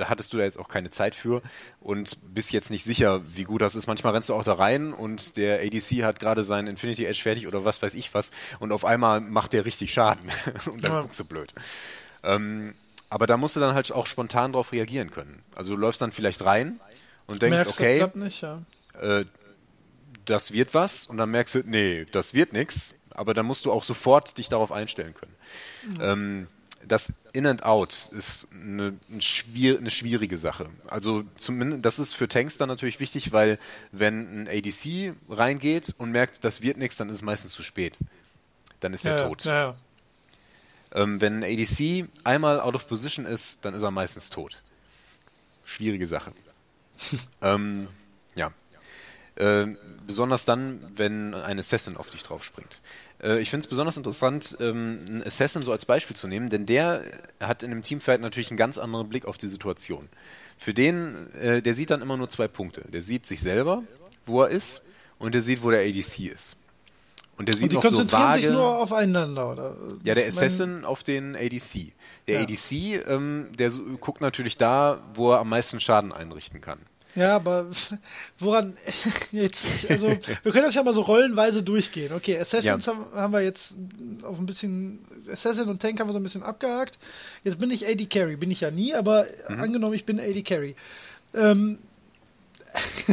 hattest 0.00 0.32
du 0.32 0.36
da 0.36 0.44
jetzt 0.44 0.58
auch 0.58 0.68
keine 0.68 0.90
Zeit 0.90 1.14
für 1.14 1.42
und 1.80 2.18
bist 2.32 2.52
jetzt 2.52 2.70
nicht 2.70 2.84
sicher, 2.84 3.20
wie 3.34 3.42
gut 3.44 3.62
das 3.62 3.74
ist. 3.74 3.86
Manchmal 3.88 4.12
rennst 4.12 4.28
du 4.28 4.34
auch 4.34 4.44
da 4.44 4.52
rein 4.54 4.92
und 4.92 5.36
der 5.36 5.60
ADC 5.60 6.04
hat 6.04 6.20
gerade 6.20 6.44
seinen 6.44 6.68
Infinity 6.68 7.04
Edge 7.06 7.20
fertig 7.22 7.48
oder 7.48 7.64
was 7.64 7.82
weiß 7.82 7.94
ich 7.94 8.14
was 8.14 8.30
und 8.60 8.70
auf 8.70 8.84
einmal 8.84 9.20
macht 9.20 9.54
der 9.54 9.64
richtig 9.64 9.92
Schaden 9.92 10.30
und 10.72 10.84
dann 10.84 10.92
Ja. 10.92 11.00
guckst 11.00 11.18
du 11.18 11.24
blöd. 11.24 11.52
Ähm, 12.22 12.74
aber 13.10 13.26
da 13.26 13.36
musst 13.38 13.56
du 13.56 13.60
dann 13.60 13.74
halt 13.74 13.90
auch 13.90 14.06
spontan 14.06 14.52
drauf 14.52 14.70
reagieren 14.72 15.10
können. 15.10 15.42
Also 15.56 15.74
du 15.74 15.80
läufst 15.80 16.00
dann 16.02 16.12
vielleicht 16.12 16.44
rein 16.44 16.78
und 17.26 17.40
denkst, 17.42 17.64
Merkst, 17.64 17.80
okay, 17.80 18.06
nicht, 18.14 18.42
ja. 18.42 18.62
äh, 19.00 19.24
das 20.28 20.52
wird 20.52 20.74
was 20.74 21.06
und 21.06 21.16
dann 21.16 21.30
merkst 21.30 21.54
du, 21.56 21.62
nee, 21.64 22.06
das 22.12 22.34
wird 22.34 22.52
nix, 22.52 22.94
aber 23.10 23.34
dann 23.34 23.46
musst 23.46 23.64
du 23.64 23.72
auch 23.72 23.84
sofort 23.84 24.36
dich 24.38 24.48
darauf 24.48 24.72
einstellen 24.72 25.14
können. 25.14 25.34
Ähm, 26.00 26.48
das 26.86 27.12
In 27.32 27.46
and 27.46 27.64
Out 27.64 28.10
ist 28.12 28.46
eine, 28.52 28.98
eine 29.10 29.20
schwierige 29.90 30.36
Sache. 30.36 30.70
Also 30.88 31.24
zumindest, 31.36 31.84
das 31.84 31.98
ist 31.98 32.14
für 32.14 32.28
Tanks 32.28 32.56
dann 32.58 32.68
natürlich 32.68 33.00
wichtig, 33.00 33.32
weil 33.32 33.58
wenn 33.90 34.42
ein 34.42 34.48
ADC 34.48 35.14
reingeht 35.28 35.94
und 35.98 36.12
merkt, 36.12 36.44
das 36.44 36.62
wird 36.62 36.78
nichts, 36.78 36.96
dann 36.96 37.08
ist 37.08 37.16
es 37.16 37.22
meistens 37.22 37.52
zu 37.52 37.62
spät. 37.62 37.98
Dann 38.80 38.94
ist 38.94 39.04
er 39.04 39.18
ja, 39.18 39.26
tot. 39.26 39.44
Ja, 39.44 39.54
ja. 39.54 39.76
Ähm, 40.94 41.20
wenn 41.20 41.42
ein 41.42 41.44
ADC 41.44 42.08
einmal 42.24 42.60
out 42.60 42.74
of 42.74 42.86
position 42.88 43.26
ist, 43.26 43.64
dann 43.64 43.74
ist 43.74 43.82
er 43.82 43.90
meistens 43.90 44.30
tot. 44.30 44.62
Schwierige 45.64 46.06
Sache. 46.06 46.32
ähm, 47.42 47.88
ja. 48.34 48.52
Äh, 49.38 49.66
besonders 50.06 50.44
dann, 50.44 50.80
wenn 50.96 51.34
ein 51.34 51.58
Assassin 51.58 51.96
auf 51.96 52.10
dich 52.10 52.22
drauf 52.22 52.42
springt. 52.42 52.80
Äh, 53.22 53.40
ich 53.40 53.50
finde 53.50 53.64
es 53.64 53.68
besonders 53.68 53.96
interessant, 53.96 54.56
ähm, 54.60 55.00
einen 55.06 55.22
Assassin 55.22 55.62
so 55.62 55.70
als 55.70 55.84
Beispiel 55.84 56.16
zu 56.16 56.26
nehmen, 56.28 56.48
denn 56.50 56.66
der 56.66 57.04
hat 57.40 57.62
in 57.62 57.70
einem 57.70 57.82
Teamfight 57.82 58.20
natürlich 58.20 58.50
einen 58.50 58.56
ganz 58.56 58.78
anderen 58.78 59.08
Blick 59.08 59.26
auf 59.26 59.36
die 59.38 59.48
Situation. 59.48 60.08
Für 60.56 60.74
den, 60.74 61.32
äh, 61.34 61.62
der 61.62 61.74
sieht 61.74 61.90
dann 61.90 62.02
immer 62.02 62.16
nur 62.16 62.28
zwei 62.28 62.48
Punkte. 62.48 62.82
Der 62.88 63.02
sieht 63.02 63.26
sich 63.26 63.40
selber, 63.40 63.82
wo 64.26 64.42
er 64.42 64.48
ist, 64.48 64.82
und 65.18 65.34
der 65.34 65.42
sieht, 65.42 65.62
wo 65.62 65.70
der 65.70 65.80
ADC 65.80 66.26
ist. 66.32 66.56
Und 67.36 67.46
der 67.48 67.54
Und 67.54 67.60
sieht 67.60 67.72
die 67.72 67.76
noch 67.76 67.84
so 67.84 67.90
konzentrieren 67.90 68.28
vage. 68.30 68.40
sich 68.42 68.50
nur 68.50 68.78
aufeinander, 68.78 69.52
oder? 69.52 69.76
Ja, 70.02 70.14
der 70.16 70.26
Assassin 70.26 70.84
auf 70.84 71.04
den 71.04 71.36
ADC. 71.36 71.92
Der 72.26 72.40
Ja. 72.40 72.42
ADC, 72.42 73.04
ähm, 73.08 73.46
der 73.56 73.70
so, 73.70 73.82
guckt 74.00 74.20
natürlich 74.20 74.56
da, 74.56 75.00
wo 75.14 75.32
er 75.32 75.38
am 75.40 75.48
meisten 75.48 75.78
Schaden 75.78 76.12
einrichten 76.12 76.60
kann. 76.60 76.80
Ja, 77.18 77.34
aber 77.36 77.66
woran 78.38 78.76
jetzt? 79.32 79.66
Also, 79.90 80.18
wir 80.42 80.52
können 80.52 80.64
das 80.64 80.74
ja 80.76 80.82
mal 80.84 80.94
so 80.94 81.02
rollenweise 81.02 81.62
durchgehen. 81.62 82.12
Okay, 82.12 82.38
Assassins 82.38 82.86
Ja. 82.86 82.92
haben, 82.92 83.06
haben 83.14 83.32
wir 83.32 83.40
jetzt 83.40 83.76
auf 84.22 84.38
ein 84.38 84.46
bisschen, 84.46 85.00
Assassin 85.30 85.68
und 85.68 85.82
Tank 85.82 85.98
haben 85.98 86.08
wir 86.08 86.12
so 86.12 86.20
ein 86.20 86.22
bisschen 86.22 86.42
abgehakt. 86.44 86.98
Jetzt 87.42 87.58
bin 87.58 87.70
ich 87.70 87.86
AD 87.86 88.06
Carry, 88.06 88.36
bin 88.36 88.50
ich 88.50 88.60
ja 88.60 88.70
nie, 88.70 88.94
aber 88.94 89.26
Mhm. 89.48 89.60
angenommen, 89.60 89.94
ich 89.94 90.04
bin 90.04 90.20
AD 90.20 90.42
Carry. 90.42 90.76
Ähm, 91.34 91.78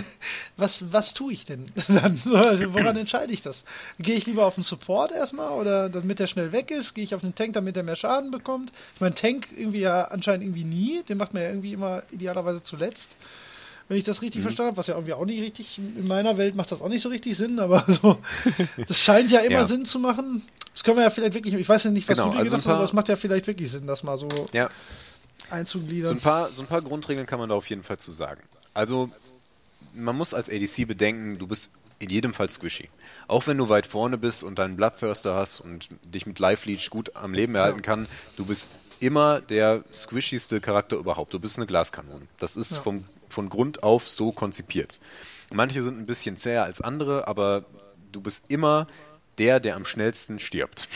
was, 0.58 0.92
was 0.92 1.14
tue 1.14 1.34
ich 1.34 1.46
denn 1.46 1.66
dann? 1.88 2.22
Also, 2.34 2.74
woran 2.74 2.98
entscheide 2.98 3.32
ich 3.34 3.42
das? 3.42 3.64
Gehe 4.00 4.16
ich 4.16 4.26
lieber 4.26 4.46
auf 4.46 4.56
den 4.56 4.64
Support 4.64 5.12
erstmal 5.14 5.52
oder 5.52 5.90
damit 5.90 6.20
der 6.20 6.28
schnell 6.28 6.52
weg 6.52 6.72
ist? 6.72 6.94
Gehe 6.94 7.04
ich 7.04 7.16
auf 7.16 7.22
den 7.22 7.36
Tank, 7.36 7.54
damit 7.54 7.76
er 7.78 7.84
mehr 7.84 7.96
Schaden 7.96 8.32
bekommt? 8.32 8.72
Ich 8.96 9.02
meine, 9.02 9.16
Tank 9.16 9.48
irgendwie 9.56 9.80
ja 9.80 10.04
anscheinend 10.06 10.44
irgendwie 10.44 10.64
nie. 10.66 11.04
Den 11.04 11.18
macht 11.18 11.34
man 11.34 11.44
ja 11.44 11.50
irgendwie 11.50 11.74
immer 11.74 12.04
idealerweise 12.12 12.62
zuletzt. 12.64 13.16
Wenn 13.88 13.98
ich 13.98 14.04
das 14.04 14.20
Mhm. 14.20 14.26
richtig 14.26 14.42
verstanden 14.42 14.70
habe, 14.70 14.78
was 14.78 14.88
ja 14.88 14.96
irgendwie 14.96 15.14
auch 15.14 15.26
nicht 15.26 15.42
richtig, 15.42 15.78
in 15.78 16.08
meiner 16.08 16.38
Welt 16.38 16.56
macht 16.56 16.72
das 16.72 16.82
auch 16.82 16.90
nicht 16.90 17.02
so 17.04 17.10
richtig 17.10 17.38
Sinn, 17.38 17.60
aber 17.60 17.86
so, 17.88 18.18
das 18.88 19.00
scheint 19.00 19.32
ja 19.32 19.40
immer 19.42 19.60
Ja. 19.60 19.66
Sinn 19.66 19.86
zu 19.86 20.00
machen. 20.00 20.42
Das 20.74 20.84
können 20.84 20.98
wir 20.98 21.04
ja 21.04 21.10
vielleicht 21.10 21.34
wirklich, 21.36 21.54
ich 21.54 21.70
weiß 21.70 21.84
ja 21.86 21.92
nicht, 21.92 22.08
was 22.10 22.18
Genau, 22.18 22.28
du 22.30 22.34
dir 22.34 22.40
also 22.40 22.52
gedacht 22.52 22.66
hast, 22.68 22.74
aber 22.74 22.84
es 22.84 22.94
macht 22.94 23.10
ja 23.10 23.16
vielleicht 23.16 23.48
wirklich 23.48 23.70
Sinn, 23.72 23.86
das 23.88 24.04
mal 24.04 24.18
so 24.18 24.28
Ja, 24.54 24.70
so 25.50 25.56
einzugliedern. 25.56 26.14
ein, 26.18 26.20
paar, 26.22 26.52
so 26.52 26.64
ein 26.64 26.68
paar 26.68 26.82
Grundregeln 26.82 27.28
kann 27.28 27.40
man 27.40 27.50
da 27.50 27.56
auf 27.56 27.70
jeden 27.70 27.84
Fall 27.84 27.98
zu 27.98 28.12
sagen. 28.12 28.42
Also, 28.74 29.10
man 29.94 30.16
muss 30.18 30.34
als 30.34 30.50
ADC 30.50 30.86
bedenken, 30.88 31.38
du 31.38 31.48
bist 31.48 31.72
in 32.00 32.10
jedem 32.10 32.34
Fall 32.34 32.50
squishy. 32.50 32.90
Auch 33.28 33.48
wenn 33.48 33.58
du 33.58 33.70
weit 33.70 33.86
vorne 33.88 34.18
bist 34.18 34.44
und 34.44 34.60
deinen 34.60 34.76
Bloodthirster 34.76 35.34
hast 35.36 35.62
und 35.62 35.88
dich 36.04 36.26
mit 36.26 36.40
Life 36.40 36.68
Leech 36.70 36.90
gut 36.90 37.16
am 37.16 37.34
Leben 37.34 37.56
erhalten 37.56 37.82
kann, 37.82 38.08
du 38.36 38.46
bist 38.46 38.68
immer 39.00 39.42
der 39.42 39.84
squishyste 39.94 40.62
Charakter 40.62 40.96
überhaupt. 40.98 41.34
Du 41.34 41.40
bist 41.40 41.58
eine 41.58 41.66
Glaskanone. 41.66 42.28
Das 42.40 42.56
ist 42.58 42.72
Ja. 42.74 42.82
vom, 42.82 43.04
von 43.30 43.50
Grund 43.50 43.84
auf 43.84 44.08
so 44.08 44.32
konzipiert. 44.32 45.00
Manche 45.54 45.82
sind 45.84 45.98
ein 46.00 46.06
bisschen 46.06 46.38
zäher 46.38 46.64
als 46.64 46.82
andere, 46.82 47.28
aber 47.28 47.66
du 48.12 48.22
bist 48.22 48.46
immer 48.50 48.88
der, 49.38 49.60
der 49.60 49.76
am 49.76 49.86
schnellsten 49.86 50.40
stirbt 50.40 50.88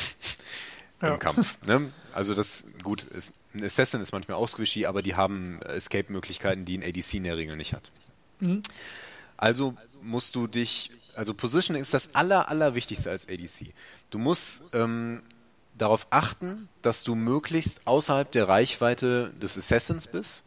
Ja. 1.01 1.09
im 1.13 1.19
Kampf. 1.19 1.57
Ne? 1.65 1.91
Also 2.13 2.33
das, 2.33 2.65
gut, 2.83 3.03
ist, 3.03 3.31
ein 3.53 3.63
Assassin 3.63 4.01
ist 4.01 4.11
manchmal 4.11 4.37
auch 4.37 4.47
squishy, 4.49 4.85
aber 4.85 5.01
die 5.01 5.15
haben 5.15 5.61
Escape-Möglichkeiten, 5.61 6.65
die 6.65 6.77
ein 6.77 6.83
ADC 6.83 7.13
in 7.15 7.23
der 7.23 7.37
Regel 7.37 7.55
nicht 7.57 7.73
hat. 7.73 7.91
Also 9.37 9.75
musst 10.01 10.35
du 10.35 10.47
dich 10.47 10.91
Also 11.15 11.33
Positioning 11.33 11.81
ist 11.81 11.93
das 11.93 12.15
aller, 12.15 12.47
allerwichtigste 12.49 13.09
als 13.11 13.27
ADC. 13.27 13.73
Du 14.09 14.17
musst 14.19 14.63
ähm, 14.73 15.21
darauf 15.81 16.07
achten, 16.11 16.69
dass 16.81 17.03
du 17.03 17.15
möglichst 17.15 17.85
außerhalb 17.85 18.31
der 18.31 18.47
Reichweite 18.47 19.31
des 19.41 19.57
Assassins 19.57 20.07
bist, 20.07 20.43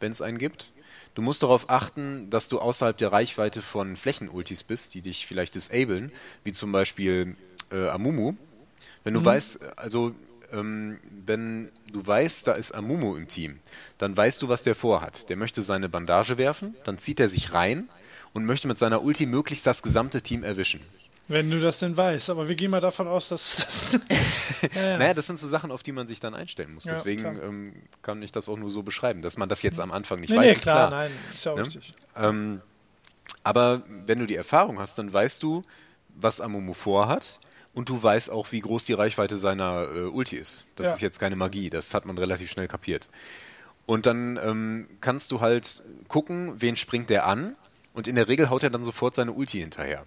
wenn 0.00 0.12
es 0.12 0.22
einen 0.22 0.38
gibt. 0.38 0.72
Du 1.14 1.22
musst 1.22 1.42
darauf 1.42 1.68
achten, 1.68 2.30
dass 2.30 2.48
du 2.48 2.60
außerhalb 2.60 2.96
der 2.96 3.12
Reichweite 3.12 3.60
von 3.60 3.96
Flächenultis 3.96 4.62
bist, 4.62 4.94
die 4.94 5.02
dich 5.02 5.26
vielleicht 5.26 5.54
disablen, 5.54 6.12
wie 6.44 6.52
zum 6.52 6.70
Beispiel 6.72 7.36
äh, 7.72 7.88
Amumu. 7.88 8.34
Wenn 9.04 9.14
du 9.14 9.20
mhm. 9.20 9.24
weißt, 9.24 9.78
also 9.78 10.14
ähm, 10.52 10.98
wenn 11.26 11.70
du 11.92 12.06
weißt, 12.06 12.46
da 12.46 12.52
ist 12.52 12.72
Amumu 12.72 13.16
im 13.16 13.28
Team, 13.28 13.58
dann 13.98 14.16
weißt 14.16 14.40
du, 14.42 14.48
was 14.48 14.62
der 14.62 14.74
vorhat. 14.74 15.28
Der 15.28 15.36
möchte 15.36 15.62
seine 15.62 15.88
Bandage 15.88 16.38
werfen, 16.38 16.74
dann 16.84 16.98
zieht 16.98 17.20
er 17.20 17.28
sich 17.28 17.52
rein 17.52 17.88
und 18.32 18.46
möchte 18.46 18.68
mit 18.68 18.78
seiner 18.78 19.02
Ulti 19.02 19.26
möglichst 19.26 19.66
das 19.66 19.82
gesamte 19.82 20.22
Team 20.22 20.44
erwischen. 20.44 20.80
Wenn 21.28 21.50
du 21.50 21.60
das 21.60 21.78
denn 21.78 21.94
weißt, 21.94 22.30
aber 22.30 22.48
wir 22.48 22.54
gehen 22.54 22.70
mal 22.70 22.80
davon 22.80 23.06
aus, 23.06 23.28
dass. 23.28 23.56
das. 23.56 23.92
ja, 24.74 24.82
ja. 24.82 24.98
Naja, 24.98 25.14
das 25.14 25.26
sind 25.26 25.38
so 25.38 25.46
Sachen, 25.46 25.70
auf 25.70 25.82
die 25.82 25.92
man 25.92 26.08
sich 26.08 26.20
dann 26.20 26.34
einstellen 26.34 26.72
muss. 26.72 26.84
Ja, 26.84 26.94
Deswegen 26.94 27.24
ähm, 27.24 27.74
kann 28.02 28.22
ich 28.22 28.32
das 28.32 28.48
auch 28.48 28.56
nur 28.56 28.70
so 28.70 28.82
beschreiben, 28.82 29.20
dass 29.20 29.36
man 29.36 29.48
das 29.48 29.62
jetzt 29.62 29.78
am 29.78 29.92
Anfang 29.92 30.20
nicht 30.20 30.30
nee, 30.30 30.36
weiß. 30.36 30.44
Nee, 30.46 30.52
ist 30.52 30.62
klar, 30.62 30.90
nein, 30.90 31.10
ist 31.30 31.44
ja 31.44 31.52
auch 31.52 31.56
ne? 31.56 31.66
richtig. 31.66 31.90
Ähm, 32.16 32.62
aber 33.44 33.82
wenn 34.06 34.18
du 34.18 34.26
die 34.26 34.36
Erfahrung 34.36 34.78
hast, 34.78 34.98
dann 34.98 35.12
weißt 35.12 35.42
du, 35.42 35.64
was 36.08 36.40
Amumu 36.40 36.72
vorhat 36.72 37.40
und 37.74 37.90
du 37.90 38.02
weißt 38.02 38.30
auch, 38.30 38.50
wie 38.52 38.60
groß 38.60 38.84
die 38.84 38.94
Reichweite 38.94 39.36
seiner 39.36 39.86
äh, 39.94 40.00
Ulti 40.00 40.36
ist. 40.36 40.64
Das 40.76 40.94
ist 40.94 41.02
jetzt 41.02 41.20
keine 41.20 41.36
Magie, 41.36 41.68
das 41.68 41.92
hat 41.92 42.06
man 42.06 42.16
relativ 42.16 42.50
schnell 42.50 42.68
kapiert. 42.68 43.10
Und 43.84 44.06
dann 44.06 44.38
ähm, 44.42 44.88
kannst 45.00 45.30
du 45.30 45.40
halt 45.40 45.82
gucken, 46.08 46.54
wen 46.58 46.76
springt 46.76 47.10
der 47.10 47.26
an 47.26 47.54
und 47.92 48.08
in 48.08 48.16
der 48.16 48.28
Regel 48.28 48.50
haut 48.50 48.62
er 48.62 48.70
dann 48.70 48.84
sofort 48.84 49.14
seine 49.14 49.32
Ulti 49.32 49.60
hinterher. 49.60 50.04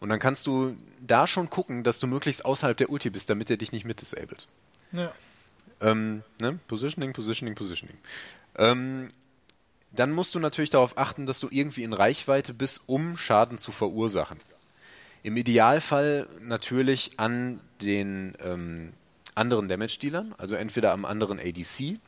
Und 0.00 0.08
dann 0.08 0.18
kannst 0.18 0.46
du 0.46 0.76
da 1.00 1.26
schon 1.26 1.50
gucken, 1.50 1.84
dass 1.84 1.98
du 1.98 2.06
möglichst 2.06 2.44
außerhalb 2.44 2.76
der 2.76 2.90
Ulti 2.90 3.10
bist, 3.10 3.30
damit 3.30 3.50
er 3.50 3.56
dich 3.56 3.72
nicht 3.72 3.84
mit 3.84 4.00
disabled. 4.00 4.48
Ja. 4.92 5.12
Ähm, 5.80 6.22
ne? 6.40 6.58
Positioning, 6.68 7.12
Positioning, 7.12 7.54
Positioning. 7.54 7.96
Ähm, 8.56 9.10
dann 9.92 10.12
musst 10.12 10.34
du 10.34 10.38
natürlich 10.38 10.70
darauf 10.70 10.98
achten, 10.98 11.26
dass 11.26 11.40
du 11.40 11.48
irgendwie 11.50 11.82
in 11.82 11.92
Reichweite 11.92 12.52
bist, 12.52 12.82
um 12.86 13.16
Schaden 13.16 13.58
zu 13.58 13.72
verursachen. 13.72 14.40
Im 15.22 15.36
Idealfall 15.36 16.28
natürlich 16.40 17.18
an 17.18 17.60
den 17.80 18.36
ähm, 18.42 18.92
anderen 19.34 19.68
Damage-Dealern, 19.68 20.34
also 20.38 20.54
entweder 20.54 20.92
am 20.92 21.04
anderen 21.04 21.40
ADC 21.40 21.98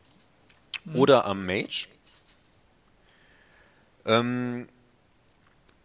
mhm. 0.84 0.96
oder 0.96 1.24
am 1.24 1.44
Mage. 1.44 1.88
Ähm, 4.06 4.68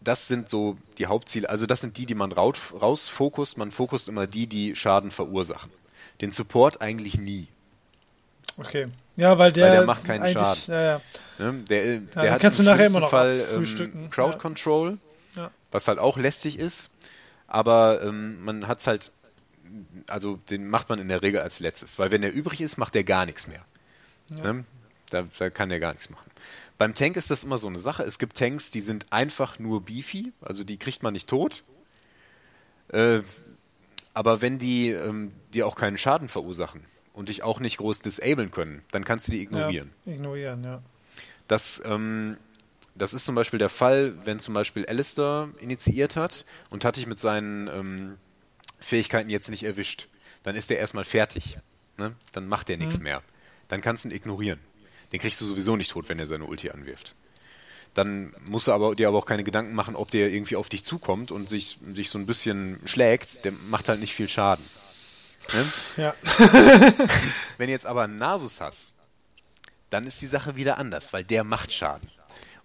das 0.04 0.28
sind 0.28 0.50
so 0.50 0.78
die 0.98 1.08
Hauptziele, 1.08 1.50
also 1.50 1.66
das 1.66 1.82
sind 1.82 1.98
die, 1.98 2.06
die 2.06 2.16
man 2.16 2.32
rausfokust. 2.32 3.58
Man 3.58 3.72
fokust 3.72 4.08
immer 4.10 4.28
die, 4.28 4.48
die 4.48 4.76
Schaden 4.76 5.12
verursachen. 5.12 5.72
Den 6.22 6.32
Support 6.32 6.82
eigentlich 6.82 7.18
nie. 7.18 7.48
Okay. 8.58 8.88
Ja, 9.16 9.38
weil 9.38 9.52
der, 9.52 9.66
weil 9.66 9.72
der 9.78 9.86
macht 9.86 10.06
keinen 10.06 10.28
Schaden. 10.28 10.62
Ja, 10.68 10.82
ja. 10.82 11.02
Ne? 11.40 11.64
Der, 11.70 12.00
der 12.00 12.32
hat 12.32 12.42
kannst 12.42 12.60
im 12.60 12.66
du 12.66 12.72
nachher 12.72 12.88
immer 12.88 13.00
noch 13.00 13.10
Fall 13.10 13.46
ähm, 13.54 14.10
Crowd 14.10 14.38
Control, 14.38 14.98
ja. 15.36 15.52
was 15.72 15.88
halt 15.88 16.00
auch 16.00 16.18
lästig 16.18 16.60
ist. 16.60 16.90
Aber 17.48 18.02
ähm, 18.04 18.44
man 18.44 18.68
hat 18.68 18.80
es 18.80 18.88
halt, 18.88 19.12
also 20.08 20.38
den 20.50 20.68
macht 20.70 20.90
man 20.90 21.00
in 21.00 21.08
der 21.08 21.22
Regel 21.22 21.42
als 21.42 21.60
letztes, 21.60 22.00
weil 22.00 22.12
wenn 22.12 22.24
er 22.24 22.32
übrig 22.32 22.62
ist, 22.62 22.78
macht 22.78 22.96
er 22.96 23.04
gar 23.04 23.26
nichts 23.26 23.48
mehr. 23.48 23.62
Ne? 24.30 24.66
Da, 25.10 25.26
da 25.38 25.50
kann 25.50 25.70
er 25.70 25.80
gar 25.80 25.92
nichts 25.92 26.10
machen. 26.10 26.30
Beim 26.78 26.96
Tank 26.96 27.16
ist 27.16 27.30
das 27.32 27.44
immer 27.44 27.58
so 27.58 27.68
eine 27.68 27.80
Sache. 27.80 28.04
Es 28.04 28.20
gibt 28.20 28.38
Tanks, 28.38 28.72
die 28.72 28.82
sind 28.82 29.06
einfach 29.12 29.60
nur 29.60 29.86
beefy, 29.86 30.34
also 30.42 30.64
die 30.64 30.78
kriegt 30.78 31.04
man 31.04 31.14
nicht 31.14 31.30
tot. 31.30 31.64
Äh, 32.90 33.22
aber 34.14 34.42
wenn 34.42 34.60
die 34.60 34.90
ähm, 34.90 35.32
dir 35.54 35.68
auch 35.68 35.76
keinen 35.76 35.98
Schaden 35.98 36.28
verursachen 36.28 36.86
und 37.14 37.30
dich 37.30 37.44
auch 37.44 37.60
nicht 37.60 37.78
groß 37.78 38.02
disablen 38.02 38.52
können, 38.52 38.84
dann 38.92 39.06
kannst 39.06 39.28
du 39.28 39.32
die 39.32 39.42
ignorieren. 39.42 39.92
Ja, 40.06 40.14
ignorieren, 40.14 40.64
ja. 40.64 40.82
Das, 41.48 41.82
ähm, 41.86 42.38
das 42.96 43.14
ist 43.14 43.26
zum 43.26 43.36
Beispiel 43.36 43.60
der 43.60 43.70
Fall, 43.70 44.14
wenn 44.26 44.40
zum 44.40 44.54
Beispiel 44.54 44.86
Alistair 44.86 45.50
initiiert 45.60 46.16
hat 46.16 46.46
und 46.70 46.86
hat 46.86 46.98
dich 46.98 47.08
mit 47.08 47.20
seinen 47.20 47.68
ähm, 47.68 48.18
Fähigkeiten 48.80 49.30
jetzt 49.30 49.50
nicht 49.50 49.64
erwischt. 49.64 50.08
Dann 50.44 50.56
ist 50.56 50.70
er 50.70 50.78
erstmal 50.78 51.06
fertig. 51.06 51.58
Ne? 51.98 52.16
Dann 52.32 52.48
macht 52.48 52.70
er 52.70 52.78
nichts 52.78 52.98
mhm. 52.98 53.04
mehr. 53.04 53.24
Dann 53.68 53.82
kannst 53.82 54.06
du 54.06 54.10
ihn 54.10 54.16
ignorieren. 54.16 54.60
Den 55.14 55.20
kriegst 55.20 55.40
du 55.40 55.46
sowieso 55.46 55.78
nicht 55.78 55.92
tot, 55.92 56.10
wenn 56.10 56.20
er 56.20 56.26
seine 56.26 56.46
Ulti 56.46 56.72
anwirft. 56.72 57.16
Dann 57.94 58.34
musst 58.44 58.68
du 58.68 58.72
aber, 58.72 58.96
dir 58.96 59.08
aber 59.08 59.20
auch 59.20 59.28
keine 59.28 59.44
Gedanken 59.44 59.76
machen, 59.76 59.96
ob 59.96 60.10
der 60.10 60.32
irgendwie 60.32 60.56
auf 60.56 60.68
dich 60.68 60.84
zukommt 60.84 61.32
und 61.32 61.50
sich, 61.50 61.78
sich 61.94 62.10
so 62.10 62.18
ein 62.18 62.26
bisschen 62.26 62.82
schlägt. 62.86 63.46
Der 63.46 63.52
macht 63.52 63.88
halt 63.88 64.00
nicht 64.00 64.16
viel 64.16 64.28
Schaden. 64.28 64.66
Ne? 65.54 65.72
Ja. 65.98 66.16
wenn 67.58 67.68
du 67.68 67.72
jetzt 67.72 67.86
aber 67.86 68.04
einen 68.04 68.16
Nasus 68.16 68.60
hast, 68.60 68.94
dann 69.92 70.08
ist 70.08 70.22
die 70.24 70.28
Sache 70.28 70.56
wieder 70.56 70.80
anders, 70.80 71.14
weil 71.14 71.24
der 71.24 71.44
macht 71.44 71.72
Schaden. 71.72 72.10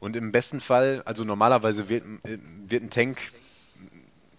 Und 0.00 0.16
im 0.16 0.32
besten 0.32 0.60
Fall, 0.60 1.02
also 1.04 1.24
normalerweise 1.24 1.90
wird, 1.90 2.04
wird 2.22 2.82
ein 2.82 2.90
Tank, 2.90 3.18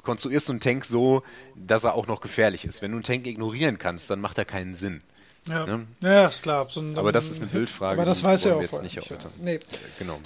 konstruierst 0.01 0.47
du 0.47 0.53
einen 0.53 0.61
Tank 0.61 0.85
so, 0.85 1.21
dass 1.55 1.83
er 1.83 1.93
auch 1.93 2.07
noch 2.07 2.21
gefährlich 2.21 2.65
ist. 2.65 2.81
Wenn 2.81 2.91
du 2.91 2.97
einen 2.97 3.03
Tank 3.03 3.27
ignorieren 3.27 3.77
kannst, 3.77 4.09
dann 4.09 4.21
macht 4.21 4.39
er 4.39 4.45
keinen 4.45 4.73
Sinn. 4.73 5.01
Ja, 5.47 5.65
ne? 5.65 5.87
ja 6.01 6.27
ist 6.27 6.43
klar. 6.43 6.67
So 6.69 6.81
ein, 6.81 6.97
aber 6.97 7.11
das 7.11 7.29
ist 7.29 7.41
eine 7.41 7.51
Bildfrage, 7.51 8.01
aber 8.01 8.07
das 8.07 8.23
weiß 8.23 8.45
wir 8.45 8.57
auch 8.57 8.61
jetzt 8.61 8.83
nicht. 8.83 8.95
Ja. 8.95 9.03
Nee. 9.37 9.59
Genau. 9.97 10.19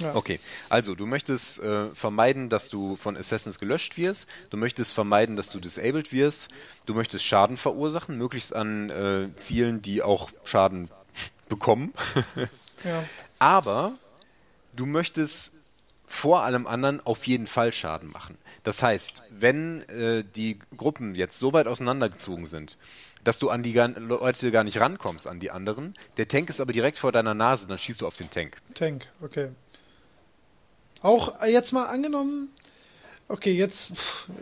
Ja. 0.00 0.14
Okay, 0.14 0.40
also 0.68 0.94
du 0.94 1.06
möchtest 1.06 1.60
äh, 1.60 1.94
vermeiden, 1.94 2.48
dass 2.48 2.70
du 2.70 2.96
von 2.96 3.16
Assassins 3.16 3.58
gelöscht 3.58 3.98
wirst, 3.98 4.28
du 4.48 4.56
möchtest 4.56 4.94
vermeiden, 4.94 5.36
dass 5.36 5.50
du 5.50 5.60
disabled 5.60 6.12
wirst, 6.12 6.48
du 6.86 6.94
möchtest 6.94 7.24
Schaden 7.24 7.58
verursachen, 7.58 8.16
möglichst 8.16 8.54
an 8.54 8.88
äh, 8.88 9.28
Zielen, 9.36 9.82
die 9.82 10.02
auch 10.02 10.30
Schaden 10.44 10.90
bekommen. 11.48 11.92
ja. 12.84 13.04
Aber 13.38 13.92
du 14.74 14.86
möchtest 14.86 15.52
vor 16.06 16.42
allem 16.42 16.66
anderen 16.66 17.04
auf 17.06 17.26
jeden 17.26 17.46
Fall 17.46 17.72
Schaden 17.72 18.10
machen. 18.10 18.36
Das 18.64 18.82
heißt, 18.82 19.22
wenn 19.30 19.82
äh, 19.88 20.24
die 20.24 20.58
Gruppen 20.76 21.14
jetzt 21.14 21.38
so 21.38 21.52
weit 21.52 21.66
auseinandergezogen 21.66 22.46
sind, 22.46 22.78
dass 23.24 23.38
du 23.38 23.50
an 23.50 23.62
die 23.62 23.72
Leute 23.72 24.50
gar 24.50 24.64
nicht 24.64 24.80
rankommst, 24.80 25.26
an 25.26 25.40
die 25.40 25.50
anderen. 25.50 25.94
Der 26.16 26.28
Tank 26.28 26.48
ist 26.48 26.60
aber 26.60 26.72
direkt 26.72 26.98
vor 26.98 27.12
deiner 27.12 27.34
Nase, 27.34 27.66
dann 27.66 27.78
schießt 27.78 28.00
du 28.00 28.06
auf 28.06 28.16
den 28.16 28.30
Tank. 28.30 28.56
Tank, 28.74 29.06
okay. 29.22 29.48
Auch 31.02 31.42
jetzt 31.44 31.72
mal 31.72 31.86
angenommen, 31.86 32.50
okay, 33.28 33.52
jetzt, 33.52 33.92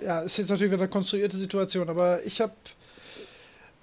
ja, 0.02 0.20
ist 0.20 0.38
jetzt 0.38 0.50
natürlich 0.50 0.72
wieder 0.72 0.82
eine 0.82 0.90
konstruierte 0.90 1.36
Situation, 1.36 1.88
aber 1.88 2.24
ich 2.24 2.40
habe, 2.40 2.52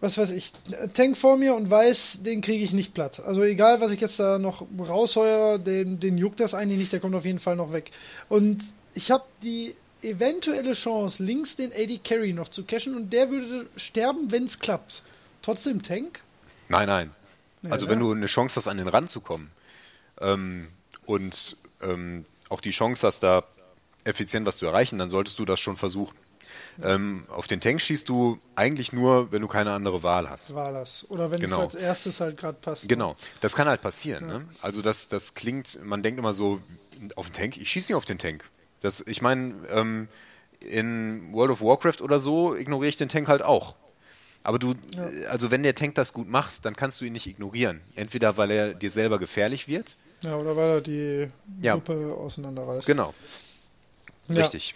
was 0.01 0.17
weiß 0.17 0.31
ich, 0.31 0.51
Tank 0.93 1.17
vor 1.17 1.37
mir 1.37 1.55
und 1.55 1.69
weiß, 1.69 2.19
den 2.23 2.41
kriege 2.41 2.63
ich 2.63 2.73
nicht 2.73 2.93
platt. 2.93 3.21
Also 3.25 3.43
egal, 3.43 3.81
was 3.81 3.91
ich 3.91 4.01
jetzt 4.01 4.19
da 4.19 4.39
noch 4.39 4.65
rausheuere, 4.77 5.59
den, 5.59 5.99
den 5.99 6.17
juckt 6.17 6.39
das 6.39 6.53
eigentlich 6.53 6.79
nicht, 6.79 6.93
der 6.93 6.99
kommt 6.99 7.15
auf 7.15 7.25
jeden 7.25 7.39
Fall 7.39 7.55
noch 7.55 7.71
weg. 7.71 7.91
Und 8.27 8.63
ich 8.93 9.11
habe 9.11 9.23
die 9.43 9.75
eventuelle 10.05 10.73
Chance, 10.73 11.23
links 11.23 11.55
den 11.55 11.71
AD 11.73 11.99
Carry 12.03 12.33
noch 12.33 12.49
zu 12.49 12.63
cashen 12.63 12.95
und 12.95 13.11
der 13.11 13.29
würde 13.29 13.67
sterben, 13.77 14.31
wenn 14.31 14.45
es 14.45 14.59
klappt. 14.59 15.03
Trotzdem 15.41 15.83
Tank? 15.83 16.21
Nein, 16.69 16.87
nein. 16.87 17.11
Ja, 17.61 17.71
also, 17.71 17.89
wenn 17.89 17.99
du 17.99 18.11
eine 18.11 18.27
Chance 18.27 18.57
hast, 18.57 18.67
an 18.67 18.77
den 18.77 18.87
Rand 18.87 19.09
zu 19.09 19.21
kommen 19.21 19.51
ähm, 20.21 20.67
und 21.05 21.57
ähm, 21.81 22.25
auch 22.49 22.61
die 22.61 22.71
Chance 22.71 23.07
hast, 23.07 23.21
da 23.21 23.43
effizient 24.03 24.45
was 24.45 24.57
zu 24.57 24.65
erreichen, 24.65 24.99
dann 24.99 25.09
solltest 25.09 25.39
du 25.39 25.45
das 25.45 25.59
schon 25.59 25.77
versuchen. 25.77 26.15
Ähm, 26.83 27.25
auf 27.29 27.47
den 27.47 27.61
Tank 27.61 27.81
schießt 27.81 28.07
du 28.07 28.39
eigentlich 28.55 28.91
nur, 28.91 29.31
wenn 29.31 29.41
du 29.41 29.47
keine 29.47 29.71
andere 29.71 30.03
Wahl 30.03 30.29
hast. 30.29 30.53
Wahl 30.55 30.75
hast. 30.75 31.05
Oder 31.09 31.31
wenn 31.31 31.39
genau. 31.39 31.65
es 31.65 31.73
als 31.73 31.75
erstes 31.75 32.19
halt 32.19 32.37
gerade 32.37 32.57
passt. 32.59 32.83
Ne? 32.83 32.89
Genau, 32.89 33.15
das 33.41 33.55
kann 33.55 33.67
halt 33.67 33.81
passieren. 33.81 34.27
Ja. 34.27 34.39
Ne? 34.39 34.47
Also 34.61 34.81
das, 34.81 35.07
das 35.07 35.33
klingt, 35.33 35.79
man 35.83 36.03
denkt 36.03 36.19
immer 36.19 36.33
so, 36.33 36.61
auf 37.15 37.29
den 37.29 37.33
Tank, 37.33 37.57
ich 37.57 37.69
schieße 37.69 37.91
nicht 37.91 37.95
auf 37.95 38.05
den 38.05 38.17
Tank. 38.17 38.45
Das, 38.86 39.03
ich 39.07 39.21
meine, 39.21 39.55
ähm, 39.69 40.07
in 40.59 41.33
World 41.33 41.51
of 41.51 41.61
Warcraft 41.61 42.01
oder 42.01 42.19
so 42.19 42.55
ignoriere 42.55 42.89
ich 42.89 42.97
den 42.97 43.09
Tank 43.09 43.27
halt 43.27 43.41
auch. 43.41 43.75
Aber 44.43 44.59
du, 44.59 44.75
ja. 44.95 45.29
also 45.29 45.49
wenn 45.49 45.63
der 45.63 45.73
Tank 45.73 45.95
das 45.95 46.13
gut 46.13 46.29
macht, 46.29 46.65
dann 46.65 46.75
kannst 46.75 47.01
du 47.01 47.05
ihn 47.05 47.13
nicht 47.13 47.25
ignorieren. 47.25 47.81
Entweder 47.95 48.38
weil 48.38 48.51
er 48.51 48.73
dir 48.75 48.91
selber 48.91 49.17
gefährlich 49.17 49.67
wird. 49.67 49.97
Ja, 50.21 50.36
oder 50.36 50.55
weil 50.55 50.69
er 50.69 50.81
die 50.81 51.29
Gruppe 51.61 52.09
ja. 52.09 52.13
auseinanderreißt. 52.13 52.86
Genau. 52.86 53.15
Ja. 54.27 54.41
Richtig. 54.41 54.75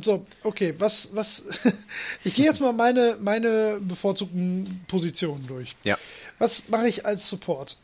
So, 0.00 0.24
okay, 0.44 0.74
was, 0.78 1.10
was, 1.12 1.42
ich 2.24 2.34
gehe 2.34 2.46
jetzt 2.46 2.60
mal 2.60 2.72
meine, 2.72 3.18
meine 3.20 3.78
bevorzugten 3.82 4.82
Positionen 4.88 5.46
durch. 5.46 5.76
Ja. 5.84 5.98
Was 6.38 6.70
mache 6.70 6.88
ich 6.88 7.04
als 7.04 7.28
Support? 7.28 7.76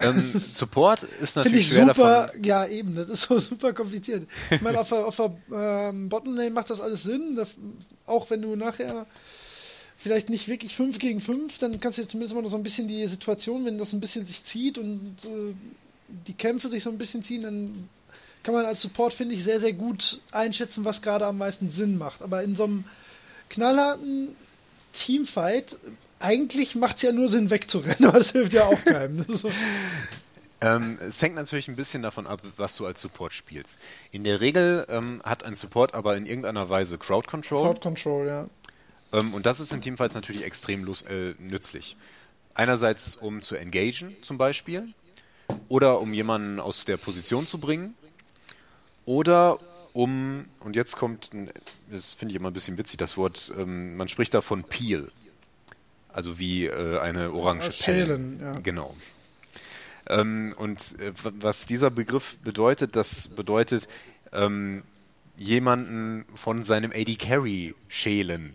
Ähm, 0.00 0.42
Support 0.52 1.04
ist 1.04 1.36
natürlich 1.36 1.68
schwer 1.68 1.86
super, 1.86 2.26
davon. 2.26 2.44
Ja, 2.44 2.66
eben, 2.66 2.94
das 2.94 3.08
ist 3.10 3.22
so 3.22 3.38
super 3.38 3.72
kompliziert. 3.72 4.28
Ich 4.50 4.60
meine, 4.60 4.80
auf 4.80 4.88
der, 4.88 5.06
auf 5.06 5.16
der 5.16 5.32
ähm, 5.52 6.08
Bottomlane 6.08 6.50
macht 6.50 6.70
das 6.70 6.80
alles 6.80 7.02
Sinn, 7.02 7.36
das, 7.36 7.48
auch 8.06 8.30
wenn 8.30 8.42
du 8.42 8.56
nachher 8.56 9.06
vielleicht 9.96 10.30
nicht 10.30 10.48
wirklich 10.48 10.74
5 10.74 10.98
gegen 10.98 11.20
5, 11.20 11.58
dann 11.58 11.78
kannst 11.78 11.98
du 11.98 12.08
zumindest 12.08 12.34
mal 12.34 12.42
noch 12.42 12.50
so 12.50 12.56
ein 12.56 12.62
bisschen 12.62 12.88
die 12.88 13.06
Situation, 13.06 13.66
wenn 13.66 13.76
das 13.76 13.92
ein 13.92 14.00
bisschen 14.00 14.24
sich 14.24 14.44
zieht 14.44 14.78
und 14.78 15.16
äh, 15.24 15.54
die 16.26 16.32
Kämpfe 16.32 16.70
sich 16.70 16.82
so 16.82 16.90
ein 16.90 16.98
bisschen 16.98 17.22
ziehen, 17.22 17.42
dann 17.42 17.88
kann 18.42 18.54
man 18.54 18.64
als 18.64 18.80
Support, 18.80 19.12
finde 19.12 19.34
ich, 19.34 19.44
sehr, 19.44 19.60
sehr 19.60 19.74
gut 19.74 20.20
einschätzen, 20.32 20.84
was 20.86 21.02
gerade 21.02 21.26
am 21.26 21.36
meisten 21.36 21.68
Sinn 21.68 21.98
macht. 21.98 22.22
Aber 22.22 22.42
in 22.42 22.56
so 22.56 22.64
einem 22.64 22.84
knallharten 23.50 24.34
Teamfight, 24.94 25.76
eigentlich 26.20 26.76
macht 26.76 26.96
es 26.96 27.02
ja 27.02 27.12
nur 27.12 27.28
Sinn, 27.28 27.50
wegzurennen, 27.50 28.04
aber 28.08 28.18
das 28.18 28.30
hilft 28.30 28.52
ja 28.52 28.64
auch 28.64 28.84
keinem. 28.84 29.24
so. 29.28 29.50
Ähm, 30.62 30.98
es 31.00 31.20
hängt 31.22 31.36
natürlich 31.36 31.68
ein 31.68 31.76
bisschen 31.76 32.02
davon 32.02 32.26
ab, 32.26 32.42
was 32.56 32.76
du 32.76 32.86
als 32.86 33.00
Support 33.00 33.32
spielst. 33.32 33.78
In 34.12 34.24
der 34.24 34.40
Regel 34.40 34.86
ähm, 34.90 35.22
hat 35.24 35.42
ein 35.42 35.54
Support 35.54 35.94
aber 35.94 36.16
in 36.16 36.26
irgendeiner 36.26 36.68
Weise 36.68 36.98
Crowd 36.98 37.26
Control. 37.26 37.64
Crowd 37.64 37.80
Control, 37.80 38.26
ja. 38.26 38.46
Ähm, 39.12 39.32
und 39.32 39.46
das 39.46 39.58
ist 39.58 39.72
in 39.72 39.80
Teamfights 39.80 40.14
natürlich 40.14 40.44
extrem 40.44 40.86
äh, 40.86 41.34
nützlich. 41.38 41.96
Einerseits, 42.52 43.16
um 43.16 43.40
zu 43.40 43.56
engagen, 43.56 44.14
zum 44.20 44.36
Beispiel, 44.36 44.88
oder 45.68 46.00
um 46.00 46.12
jemanden 46.12 46.60
aus 46.60 46.84
der 46.84 46.98
Position 46.98 47.46
zu 47.46 47.58
bringen, 47.58 47.94
oder 49.06 49.58
um, 49.92 50.44
und 50.60 50.76
jetzt 50.76 50.96
kommt, 50.96 51.30
das 51.90 52.12
finde 52.12 52.32
ich 52.32 52.36
immer 52.36 52.50
ein 52.50 52.52
bisschen 52.52 52.78
witzig, 52.78 52.98
das 52.98 53.16
Wort, 53.16 53.52
ähm, 53.58 53.96
man 53.96 54.08
spricht 54.08 54.34
da 54.34 54.40
von 54.40 54.62
Peel. 54.62 55.10
Also 56.12 56.38
wie 56.38 56.66
äh, 56.66 56.98
eine 56.98 57.32
orange 57.32 57.70
Pelle. 57.82 58.20
Ja. 58.40 58.52
Genau. 58.62 58.94
Ähm, 60.08 60.54
und 60.56 60.98
äh, 61.00 61.12
was 61.22 61.66
dieser 61.66 61.90
Begriff 61.90 62.36
bedeutet, 62.38 62.96
das 62.96 63.28
bedeutet 63.28 63.86
ähm, 64.32 64.82
jemanden 65.36 66.24
von 66.34 66.64
seinem 66.64 66.90
AD 66.92 67.16
Carry 67.16 67.74
schälen. 67.88 68.54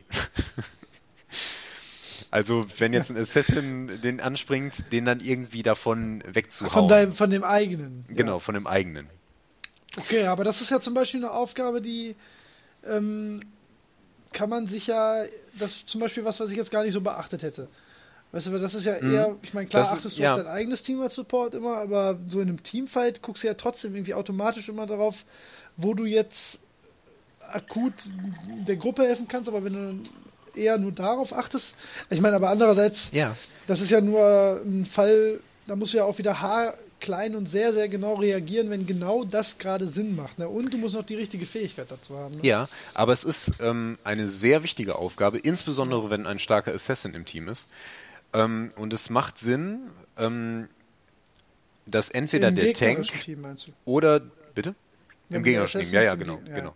also 2.31 2.65
wenn 2.77 2.93
jetzt 2.93 3.09
ein 3.09 3.17
Assassin 3.17 4.01
den 4.01 4.19
anspringt, 4.19 4.91
den 4.91 5.05
dann 5.05 5.19
irgendwie 5.19 5.63
davon 5.63 6.23
wegzuhauen. 6.27 6.71
Von, 6.71 6.87
deinem, 6.87 7.13
von 7.13 7.29
dem 7.29 7.43
eigenen. 7.43 8.05
Genau, 8.09 8.33
ja. 8.33 8.39
von 8.39 8.55
dem 8.55 8.67
eigenen. 8.67 9.07
Okay, 9.97 10.25
aber 10.25 10.43
das 10.43 10.61
ist 10.61 10.71
ja 10.71 10.81
zum 10.81 10.93
Beispiel 10.93 11.21
eine 11.23 11.31
Aufgabe, 11.31 11.81
die 11.81 12.15
ähm, 12.85 13.41
kann 14.35 14.49
man 14.49 14.67
sich 14.67 14.87
ja, 14.87 15.23
das 15.57 15.71
ist 15.71 15.89
zum 15.89 16.01
Beispiel 16.01 16.25
was, 16.25 16.39
was 16.39 16.51
ich 16.51 16.57
jetzt 16.57 16.69
gar 16.69 16.83
nicht 16.83 16.93
so 16.93 16.99
beachtet 16.99 17.41
hätte. 17.41 17.69
Weißt 18.33 18.47
du, 18.47 18.59
das 18.59 18.75
ist 18.75 18.85
ja 18.85 19.01
mhm. 19.01 19.13
eher, 19.13 19.35
ich 19.41 19.53
meine, 19.53 19.65
klar 19.65 19.83
das 19.83 19.91
achtest 19.91 20.07
ist, 20.07 20.17
du 20.17 20.23
ja. 20.23 20.33
auf 20.33 20.39
dein 20.39 20.47
eigenes 20.47 20.83
Team 20.83 21.01
als 21.01 21.15
Support 21.15 21.55
immer, 21.55 21.77
aber 21.77 22.19
so 22.27 22.41
in 22.41 22.49
einem 22.49 22.61
Teamfight 22.61 23.21
guckst 23.21 23.43
du 23.43 23.47
ja 23.47 23.53
trotzdem 23.53 23.95
irgendwie 23.95 24.13
automatisch 24.13 24.67
immer 24.67 24.85
darauf, 24.85 25.23
wo 25.77 25.93
du 25.93 26.03
jetzt 26.03 26.59
akut 27.47 27.93
der 28.67 28.75
Gruppe 28.75 29.03
helfen 29.03 29.29
kannst, 29.29 29.47
aber 29.47 29.63
wenn 29.63 29.73
du 29.73 30.59
eher 30.59 30.77
nur 30.77 30.91
darauf 30.91 31.31
achtest, 31.31 31.75
ich 32.09 32.19
meine, 32.19 32.35
aber 32.35 32.49
andererseits, 32.49 33.11
ja. 33.13 33.37
das 33.67 33.79
ist 33.79 33.89
ja 33.89 34.01
nur 34.01 34.61
ein 34.65 34.85
Fall, 34.85 35.39
da 35.65 35.77
musst 35.77 35.93
du 35.93 35.97
ja 35.97 36.03
auch 36.03 36.17
wieder 36.17 36.41
haarklein 36.95 37.35
und 37.35 37.47
sehr, 37.47 37.73
sehr 37.73 37.87
genau 37.87 38.15
reagieren, 38.15 38.69
wenn 38.69 38.85
genau 38.85 39.23
das 39.23 39.57
gerade 39.57 39.87
Sinn 39.87 40.15
macht. 40.15 40.39
Ne? 40.39 40.47
Und 40.47 40.73
du 40.73 40.77
musst 40.77 40.95
noch 40.95 41.05
die 41.05 41.15
richtige 41.15 41.45
Fähigkeit 41.45 41.89
dazu 41.89 42.17
haben. 42.17 42.35
Ne? 42.35 42.39
Ja, 42.43 42.69
aber 42.93 43.13
es 43.13 43.23
ist 43.23 43.53
ähm, 43.59 43.97
eine 44.03 44.27
sehr 44.27 44.63
wichtige 44.63 44.95
Aufgabe, 44.95 45.37
insbesondere 45.37 46.09
wenn 46.09 46.25
ein 46.25 46.39
starker 46.39 46.73
Assassin 46.73 47.13
im 47.13 47.25
Team 47.25 47.47
ist. 47.47 47.69
Ähm, 48.33 48.69
und 48.75 48.93
es 48.93 49.09
macht 49.09 49.37
Sinn, 49.37 49.79
ähm, 50.17 50.67
dass 51.85 52.09
entweder 52.09 52.49
Im 52.49 52.55
der 52.55 52.73
Tank 52.73 53.07
oder 53.85 54.19
bitte 54.53 54.75
im 55.29 55.43
gegnerischen 55.43 55.81
Team, 55.81 55.93
ja, 55.93 56.01
ja, 56.01 56.15
genau, 56.15 56.39
ja. 56.47 56.55
genau. 56.55 56.75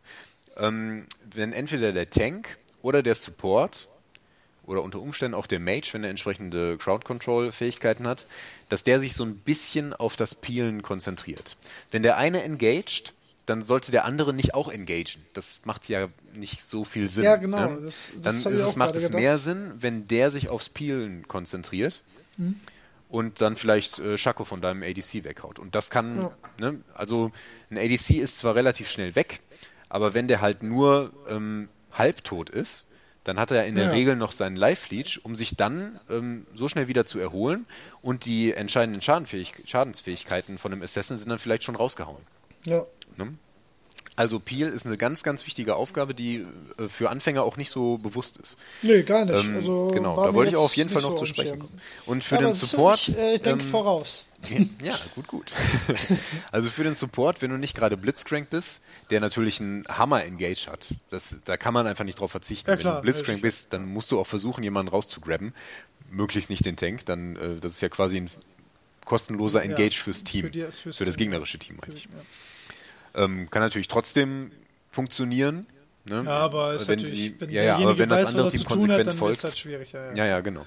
Ähm, 0.57 1.05
wenn 1.33 1.53
entweder 1.53 1.93
der 1.93 2.09
Tank 2.09 2.57
oder 2.81 3.01
der 3.01 3.15
Support 3.15 3.87
oder 4.69 4.83
unter 4.83 5.01
Umständen 5.01 5.33
auch 5.33 5.47
der 5.47 5.59
Mage, 5.59 5.89
wenn 5.93 6.03
er 6.03 6.11
entsprechende 6.11 6.77
Crowd 6.77 7.03
Control 7.03 7.51
Fähigkeiten 7.51 8.07
hat, 8.07 8.27
dass 8.69 8.83
der 8.83 8.99
sich 8.99 9.15
so 9.15 9.25
ein 9.25 9.35
bisschen 9.35 9.93
auf 9.93 10.15
das 10.15 10.35
Peelen 10.35 10.83
konzentriert. 10.83 11.57
Wenn 11.89 12.03
der 12.03 12.17
eine 12.17 12.43
engaged, 12.43 13.13
dann 13.47 13.63
sollte 13.63 13.91
der 13.91 14.05
andere 14.05 14.31
nicht 14.31 14.53
auch 14.53 14.69
engagen. 14.69 15.25
Das 15.33 15.61
macht 15.63 15.89
ja 15.89 16.07
nicht 16.33 16.61
so 16.61 16.85
viel 16.85 17.09
Sinn. 17.09 17.23
Ja, 17.23 17.35
genau. 17.37 17.67
Ne? 17.67 17.79
Das, 17.81 17.95
das 18.21 18.43
dann 18.43 18.53
es, 18.53 18.75
macht 18.75 18.95
es 18.95 19.05
gedacht. 19.05 19.19
mehr 19.19 19.37
Sinn, 19.39 19.71
wenn 19.79 20.07
der 20.07 20.29
sich 20.29 20.49
aufs 20.49 20.69
Peelen 20.69 21.27
konzentriert 21.27 22.03
mhm. 22.37 22.59
und 23.09 23.41
dann 23.41 23.55
vielleicht 23.55 23.97
äh, 23.97 24.19
Schako 24.19 24.45
von 24.45 24.61
deinem 24.61 24.83
ADC 24.83 25.23
weghaut. 25.23 25.57
Und 25.57 25.73
das 25.73 25.89
kann, 25.89 26.21
ja. 26.21 26.31
ne, 26.59 26.79
also 26.93 27.31
ein 27.71 27.79
ADC 27.79 28.11
ist 28.11 28.37
zwar 28.37 28.53
relativ 28.53 28.87
schnell 28.87 29.15
weg, 29.15 29.39
aber 29.89 30.13
wenn 30.13 30.27
der 30.27 30.41
halt 30.41 30.61
nur 30.61 31.11
ähm, 31.27 31.69
halbtot 31.91 32.51
ist, 32.51 32.88
dann 33.29 33.39
hat 33.39 33.51
er 33.51 33.65
in 33.65 33.75
der 33.75 33.85
ja. 33.85 33.91
Regel 33.91 34.15
noch 34.15 34.31
seinen 34.31 34.55
Life-Leech, 34.55 35.23
um 35.23 35.35
sich 35.35 35.55
dann 35.55 35.99
ähm, 36.09 36.47
so 36.55 36.67
schnell 36.67 36.87
wieder 36.87 37.05
zu 37.05 37.19
erholen 37.19 37.67
und 38.01 38.25
die 38.25 38.53
entscheidenden 38.53 39.01
Schadensfähigkeiten 39.01 40.57
von 40.57 40.73
einem 40.73 40.81
Assassin 40.81 41.19
sind 41.19 41.29
dann 41.29 41.37
vielleicht 41.37 41.63
schon 41.63 41.75
rausgehauen. 41.75 42.23
Ja. 42.65 42.85
Ne? 43.17 43.35
Also 44.19 44.37
Peel 44.37 44.67
ist 44.67 44.85
eine 44.85 44.97
ganz, 44.97 45.23
ganz 45.23 45.45
wichtige 45.45 45.77
Aufgabe, 45.77 46.13
die 46.13 46.45
äh, 46.77 46.89
für 46.89 47.09
Anfänger 47.09 47.43
auch 47.43 47.55
nicht 47.55 47.69
so 47.69 47.97
bewusst 47.99 48.35
ist. 48.35 48.57
Nee, 48.81 49.03
gar 49.03 49.23
nicht. 49.23 49.45
Ähm, 49.45 49.55
also 49.55 49.87
genau, 49.93 50.21
da 50.21 50.33
wollte 50.33 50.51
ich 50.51 50.57
auch 50.57 50.65
auf 50.65 50.75
jeden 50.75 50.89
Fall 50.89 51.01
noch 51.01 51.11
so 51.11 51.19
zu 51.19 51.25
sprechen 51.25 51.59
kommen. 51.59 51.79
Und 52.05 52.21
für 52.21 52.35
ja, 52.35 52.41
den 52.41 52.53
Support. 52.53 53.07
Ich, 53.07 53.17
äh, 53.17 53.35
ich 53.35 53.43
denke 53.43 53.63
ähm, 53.63 53.69
voraus. 53.69 54.25
Ja, 54.83 54.99
gut, 55.15 55.27
gut. 55.27 55.53
also 56.51 56.69
für 56.69 56.83
den 56.83 56.95
Support, 56.95 57.41
wenn 57.41 57.51
du 57.51 57.57
nicht 57.57 57.75
gerade 57.75 57.95
Blitzcrank 57.95 58.49
bist, 58.49 58.83
der 59.09 59.21
natürlich 59.21 59.61
einen 59.61 59.85
Hammer-Engage 59.87 60.67
hat, 60.69 60.89
das, 61.09 61.39
da 61.45 61.55
kann 61.55 61.73
man 61.73 61.87
einfach 61.87 62.03
nicht 62.03 62.19
drauf 62.19 62.31
verzichten. 62.31 62.69
Ja, 62.69 62.75
klar, 62.75 62.95
wenn 62.95 62.97
du 62.97 63.03
Blitzcrank 63.03 63.41
bist, 63.41 63.71
dann 63.71 63.85
musst 63.85 64.11
du 64.11 64.19
auch 64.19 64.27
versuchen, 64.27 64.65
jemanden 64.65 64.89
rauszugrabben. 64.89 65.53
Möglichst 66.11 66.49
nicht 66.49 66.65
den 66.65 66.75
Tank, 66.75 67.05
dann 67.05 67.37
äh, 67.37 67.59
das 67.61 67.71
ist 67.71 67.81
ja 67.81 67.87
quasi 67.87 68.17
ein 68.17 68.29
kostenloser 69.05 69.63
Engage 69.63 69.95
ja, 69.95 70.03
fürs 70.03 70.25
Team, 70.25 70.41
für, 70.41 70.51
die, 70.51 70.65
fürs 70.71 70.97
für 70.97 71.05
das 71.05 71.15
gegnerische 71.15 71.57
Team 71.57 71.77
eigentlich. 71.81 72.03
Ja. 72.03 72.19
Ähm, 73.15 73.49
kann 73.49 73.61
natürlich 73.61 73.87
trotzdem 73.87 74.51
funktionieren. 74.89 75.65
Ne? 76.05 76.23
Ja, 76.25 76.31
aber 76.31 76.73
ist 76.73 76.87
wenn 76.87 76.99
die, 76.99 77.35
wenn 77.39 77.49
ja, 77.49 77.63
ja, 77.63 77.75
aber 77.77 77.97
wenn 77.97 78.09
das 78.09 78.25
andere 78.25 78.49
Team 78.49 78.63
konsequent 78.63 79.07
hat, 79.07 79.15
folgt. 79.15 79.43
Halt 79.43 79.63
ja, 79.63 79.79
ja. 79.79 80.13
ja, 80.13 80.25
ja, 80.25 80.39
genau. 80.41 80.65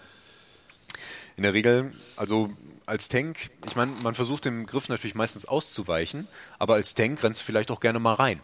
In 1.37 1.45
der 1.45 1.55
Regel, 1.55 1.93
also 2.17 2.51
als 2.87 3.09
Tank, 3.09 3.51
ich 3.67 3.75
meine, 3.75 3.93
man 4.03 4.15
versucht 4.15 4.45
dem 4.45 4.67
Griff 4.67 4.89
natürlich 4.89 5.15
meistens 5.15 5.47
auszuweichen, 5.47 6.29
aber 6.59 6.75
als 6.75 6.95
Tank 6.95 7.23
rennst 7.23 7.41
du 7.41 7.45
vielleicht 7.45 7.71
auch 7.71 7.81
gerne 7.81 7.99
mal 7.99 8.15
rein. 8.15 8.41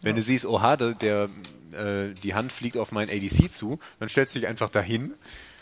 Wenn 0.00 0.12
ja. 0.12 0.16
du 0.16 0.22
siehst, 0.22 0.46
oha, 0.46 0.76
der, 0.76 0.94
der 0.94 1.28
äh, 1.72 2.14
die 2.22 2.34
Hand 2.34 2.52
fliegt 2.52 2.76
auf 2.76 2.92
mein 2.92 3.10
ADC 3.10 3.52
zu, 3.52 3.78
dann 3.98 4.08
stellst 4.08 4.34
du 4.34 4.40
dich 4.40 4.48
einfach 4.48 4.70
dahin 4.70 5.14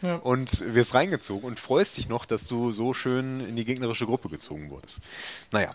ja. 0.03 0.16
und 0.16 0.74
wirst 0.74 0.95
reingezogen 0.95 1.45
und 1.45 1.61
freust 1.61 1.97
dich 1.97 2.09
noch, 2.09 2.24
dass 2.24 2.47
du 2.47 2.72
so 2.72 2.95
schön 2.95 3.41
in 3.41 3.57
die 3.57 3.64
gegnerische 3.64 4.07
Gruppe 4.07 4.28
gezogen 4.28 4.70
wurdest. 4.70 5.01
Naja, 5.51 5.74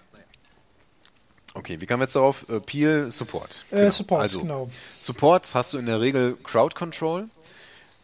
Okay, 1.55 1.79
wie 1.79 1.85
kamen 1.85 2.01
wir 2.01 2.05
jetzt 2.05 2.15
darauf? 2.15 2.47
Äh, 2.49 2.59
Peel 2.59 3.09
Support. 3.11 3.65
Äh, 3.71 3.77
genau. 3.77 3.91
Support, 3.91 4.21
also, 4.21 4.41
genau. 4.41 4.69
Support 5.01 5.55
hast 5.55 5.73
du 5.73 5.77
in 5.77 5.85
der 5.85 6.01
Regel 6.01 6.37
Crowd 6.43 6.75
Control. 6.75 7.29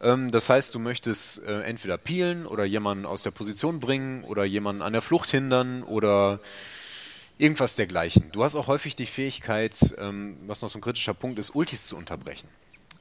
Ähm, 0.00 0.32
das 0.32 0.48
heißt, 0.48 0.74
du 0.74 0.78
möchtest 0.78 1.44
äh, 1.44 1.60
entweder 1.60 1.98
peelen 1.98 2.46
oder 2.46 2.64
jemanden 2.64 3.04
aus 3.04 3.22
der 3.22 3.30
Position 3.30 3.78
bringen 3.78 4.24
oder 4.24 4.44
jemanden 4.44 4.80
an 4.80 4.94
der 4.94 5.02
Flucht 5.02 5.30
hindern 5.30 5.82
oder 5.82 6.40
irgendwas 7.36 7.76
dergleichen. 7.76 8.32
Du 8.32 8.42
hast 8.42 8.56
auch 8.56 8.68
häufig 8.68 8.96
die 8.96 9.06
Fähigkeit, 9.06 9.76
ähm, 9.98 10.38
was 10.46 10.62
noch 10.62 10.70
so 10.70 10.78
ein 10.78 10.82
kritischer 10.82 11.14
Punkt 11.14 11.38
ist, 11.38 11.54
Ultis 11.54 11.86
zu 11.86 11.96
unterbrechen. 11.96 12.48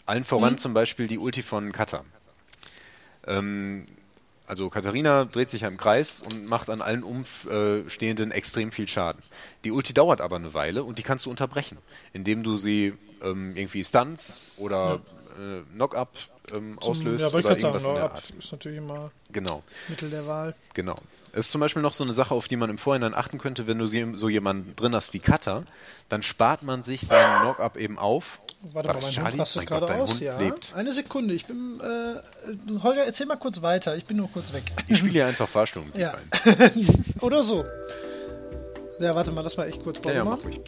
Allen 0.06 0.26
voran 0.26 0.54
mhm. 0.54 0.58
zum 0.58 0.74
Beispiel 0.74 1.08
die 1.08 1.18
Ulti 1.18 1.43
von 1.43 1.72
Kata. 1.72 2.04
Ähm, 3.26 3.86
also 4.52 4.70
Katharina 4.70 5.24
dreht 5.24 5.49
sich 5.49 5.62
ja 5.62 5.70
im 5.70 5.78
Kreis 5.78 6.22
und 6.22 6.45
macht 6.45 6.70
an 6.70 6.82
allen 6.82 7.04
Umstehenden 7.04 8.32
extrem 8.32 8.74
viel 8.74 8.86
Schaden. 8.86 9.24
Die 9.64 9.72
Ulti 9.72 9.93
dauert 9.93 10.20
aber 10.20 10.36
eine 10.36 10.54
Weile 10.54 10.84
und 10.84 10.99
die 10.99 11.04
kannst 11.04 11.26
du 11.26 11.30
unterbrechen, 11.30 11.78
indem 12.12 12.43
du 12.43 12.58
sie 12.58 12.93
ähm, 13.24 13.56
irgendwie 13.56 13.82
stunts 13.82 14.41
oder 14.58 14.99
ja. 15.39 15.60
äh, 15.60 15.62
Knock-up 15.74 16.10
ähm, 16.52 16.78
auslöst 16.80 17.22
ja, 17.22 17.28
oder 17.30 17.49
irgendwas 17.49 17.84
sagen, 17.84 17.95
in 17.95 18.02
der 18.02 18.12
Art. 18.12 18.30
ist 18.30 18.52
natürlich 18.52 18.80
immer 18.80 19.12
genau. 19.32 19.64
Mittel 19.88 20.10
der 20.10 20.28
Wahl. 20.28 20.54
Genau. 20.74 20.97
Es 21.32 21.45
ist 21.45 21.52
zum 21.52 21.62
Beispiel 21.62 21.82
noch 21.82 21.93
so 21.93 22.04
eine 22.04 22.12
Sache, 22.12 22.36
auf 22.36 22.49
die 22.49 22.58
man 22.58 22.70
im 22.70 22.78
Vorhinein 22.78 23.14
achten 23.14 23.38
könnte, 23.38 23.68
wenn 23.68 23.78
du 23.78 23.88
so 23.88 24.28
jemanden 24.28 24.76
drin 24.76 24.93
hast 24.93 25.14
wie 25.14 25.20
Cutter, 25.20 25.64
dann 26.10 26.24
spart 26.24 26.62
man 26.62 26.84
sich 26.84 27.08
seinen 27.08 27.43
Knock-up 27.43 27.78
eben 27.78 27.97
auf 27.97 28.41
Warte 28.64 28.88
War 28.89 28.95
mal, 28.95 29.01
mein 29.01 29.12
Charlie? 29.12 29.38
Hund 29.39 29.55
mein 29.55 29.66
Gott, 29.66 29.89
dein 29.89 30.01
aus, 30.01 30.12
Hund 30.12 30.22
ja. 30.22 30.38
lebt. 30.38 30.74
Eine 30.76 30.93
Sekunde, 30.93 31.34
ich 31.34 31.47
bin, 31.47 31.80
äh, 31.80 32.80
Holger, 32.84 33.05
erzähl 33.05 33.26
mal 33.26 33.38
kurz 33.38 33.62
weiter, 33.64 33.95
ich 33.95 34.05
bin 34.05 34.18
nur 34.18 34.32
kurz 34.32 34.53
weg. 34.53 34.72
Ich 34.88 34.99
spiele 34.99 35.14
hier 35.14 35.26
einfach 35.26 35.49
Fahrstuhlmusik 35.49 35.99
ja. 35.99 36.14
Oder 37.22 37.41
so. 37.41 37.66
Ja, 38.99 39.16
warte 39.16 39.32
mal, 39.32 39.41
lass 39.41 39.57
mal 39.57 39.68
echt 39.68 39.82
kurz 39.82 39.99
ja, 40.05 40.14
ja, 40.14 40.24
mach 40.24 40.43
ruhig. 40.43 40.62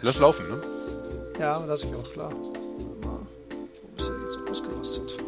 Lass 0.00 0.18
laufen, 0.18 0.48
ne? 0.48 0.60
Ja, 1.38 1.62
lass 1.66 1.82
ich 1.82 1.94
auch, 1.94 2.10
klar. 2.10 2.30
Mal, 2.30 3.20
wo 3.50 3.88
bist 3.94 4.08
du 4.08 4.12
jetzt 4.24 4.32
so 4.32 4.50
ausgerastet? 4.50 5.25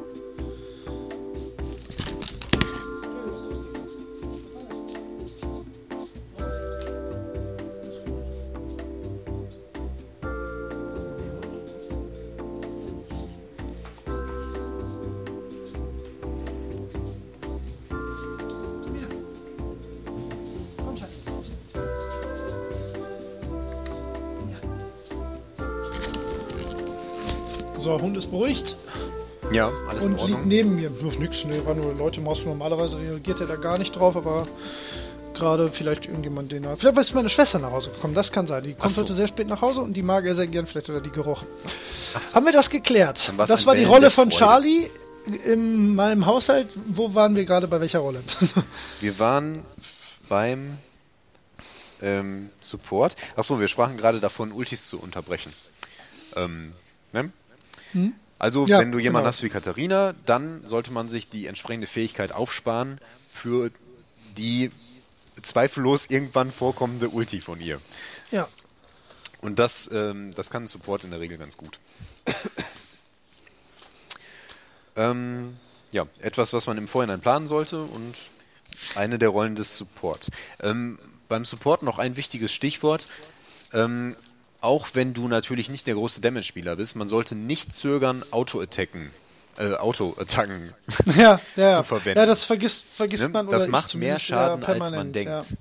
So, 27.88 28.02
Hund 28.02 28.18
ist 28.18 28.30
beruhigt. 28.30 28.76
Ja, 29.50 29.70
alles 29.88 30.04
und 30.04 30.12
in 30.12 30.18
Ordnung. 30.18 30.38
liegt 30.40 30.46
neben 30.46 30.76
mir. 30.76 30.90
Bloß 30.90 31.18
nix, 31.18 31.46
ne, 31.46 31.64
war 31.64 31.74
nur 31.74 31.94
Leute 31.94 32.20
Maus. 32.20 32.44
Normalerweise 32.44 32.98
reagiert 32.98 33.40
er 33.40 33.46
da 33.46 33.56
gar 33.56 33.78
nicht 33.78 33.96
drauf, 33.96 34.14
aber 34.14 34.46
gerade 35.32 35.70
vielleicht 35.70 36.04
irgendjemand, 36.04 36.52
den. 36.52 36.66
Vielleicht 36.76 36.98
ist 36.98 37.14
meine 37.14 37.30
Schwester 37.30 37.58
nach 37.58 37.70
Hause 37.70 37.88
gekommen, 37.88 38.14
das 38.14 38.30
kann 38.30 38.46
sein. 38.46 38.62
Die 38.64 38.74
kommt 38.74 38.92
so. 38.92 39.04
heute 39.04 39.14
sehr 39.14 39.26
spät 39.26 39.48
nach 39.48 39.62
Hause 39.62 39.80
und 39.80 39.94
die 39.94 40.02
mag 40.02 40.26
er 40.26 40.34
sehr 40.34 40.48
gern, 40.48 40.66
vielleicht 40.66 40.88
hat 40.90 40.96
er 40.96 41.00
die 41.00 41.08
gerochen. 41.08 41.48
So. 42.12 42.34
Haben 42.34 42.44
wir 42.44 42.52
das 42.52 42.68
geklärt? 42.68 43.32
Das 43.38 43.64
war 43.64 43.74
die 43.74 43.80
Wellen 43.80 43.90
Rolle 43.90 44.10
von. 44.10 44.28
Charlie 44.28 44.90
in 45.46 45.94
meinem 45.94 46.26
Haushalt. 46.26 46.68
Wo 46.74 47.14
waren 47.14 47.34
wir 47.36 47.46
gerade 47.46 47.68
bei 47.68 47.80
welcher 47.80 48.00
Rolle? 48.00 48.22
Wir 49.00 49.18
waren 49.18 49.62
beim 50.28 50.76
ähm, 52.02 52.50
Support. 52.60 53.16
Achso, 53.34 53.58
wir 53.58 53.68
sprachen 53.68 53.96
gerade 53.96 54.20
davon, 54.20 54.52
Ultis 54.52 54.88
zu 54.88 55.00
unterbrechen. 55.00 55.54
Ähm, 56.36 56.74
ne? 57.12 57.30
Also, 58.38 58.66
Ja, 58.66 58.78
wenn 58.78 58.92
du 58.92 58.98
jemanden 58.98 59.24
genau. 59.24 59.28
hast 59.28 59.42
wie 59.42 59.48
Katharina, 59.48 60.14
dann 60.26 60.64
sollte 60.64 60.92
man 60.92 61.08
sich 61.08 61.28
die 61.28 61.46
entsprechende 61.46 61.86
Fähigkeit 61.86 62.32
aufsparen 62.32 63.00
für 63.28 63.70
die 64.36 64.70
zweifellos 65.42 66.06
irgendwann 66.08 66.52
vorkommende 66.52 67.08
Ulti 67.08 67.40
von 67.40 67.60
ihr. 67.60 67.80
ja. 68.30 68.48
Und 69.40 69.60
das, 69.60 69.88
ähm, 69.92 70.32
das 70.34 70.50
kann 70.50 70.66
Support 70.66 71.04
in 71.04 71.10
der 71.10 71.20
Regel 71.20 71.38
ganz 71.38 71.56
gut. 71.56 71.78
ähm, 74.96 75.56
ja, 75.92 76.06
etwas, 76.20 76.52
was 76.52 76.66
man 76.66 76.76
im 76.76 76.88
Vorhinein 76.88 77.20
planen 77.20 77.46
sollte 77.46 77.82
und 77.82 78.14
eine 78.96 79.18
der 79.18 79.28
Rollen 79.28 79.54
des 79.54 79.76
Support. 79.76 80.26
Ähm, 80.60 80.98
beim 81.28 81.44
Support 81.44 81.84
noch 81.84 81.98
ein 81.98 82.16
wichtiges 82.16 82.52
Stichwort. 82.52 83.08
Ähm, 83.72 84.16
auch 84.60 84.88
wenn 84.94 85.14
du 85.14 85.28
natürlich 85.28 85.68
nicht 85.68 85.86
der 85.86 85.94
große 85.94 86.20
Damage-Spieler 86.20 86.76
bist, 86.76 86.96
man 86.96 87.08
sollte 87.08 87.34
nicht 87.34 87.72
zögern, 87.74 88.24
Auto-Attacken, 88.30 89.12
äh, 89.56 89.74
Auto-Attacken 89.74 90.74
Ja, 91.16 91.40
ja, 91.56 91.72
zu 91.76 91.82
verwenden. 91.84 92.18
ja, 92.18 92.26
das 92.26 92.44
vergisst, 92.44 92.84
vergisst 92.84 93.24
Ne? 93.24 93.28
man 93.30 93.48
Das 93.48 93.68
macht 93.68 93.94
mehr 93.94 94.16
zumindest 94.16 94.24
Schaden, 94.24 94.64
als 94.64 94.90
man 94.90 95.12
denkt. 95.12 95.56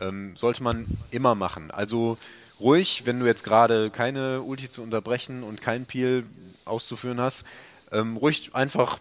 Ähm, 0.00 0.34
sollte 0.34 0.62
man 0.62 0.86
immer 1.10 1.34
machen. 1.34 1.70
Also 1.70 2.16
ruhig, 2.58 3.02
wenn 3.04 3.20
du 3.20 3.26
jetzt 3.26 3.44
gerade 3.44 3.90
keine 3.90 4.40
Ulti 4.42 4.70
zu 4.70 4.82
unterbrechen 4.82 5.42
und 5.42 5.60
keinen 5.60 5.84
Peel 5.84 6.24
auszuführen 6.64 7.20
hast, 7.20 7.44
ähm, 7.92 8.16
ruhig 8.16 8.50
einfach 8.54 8.98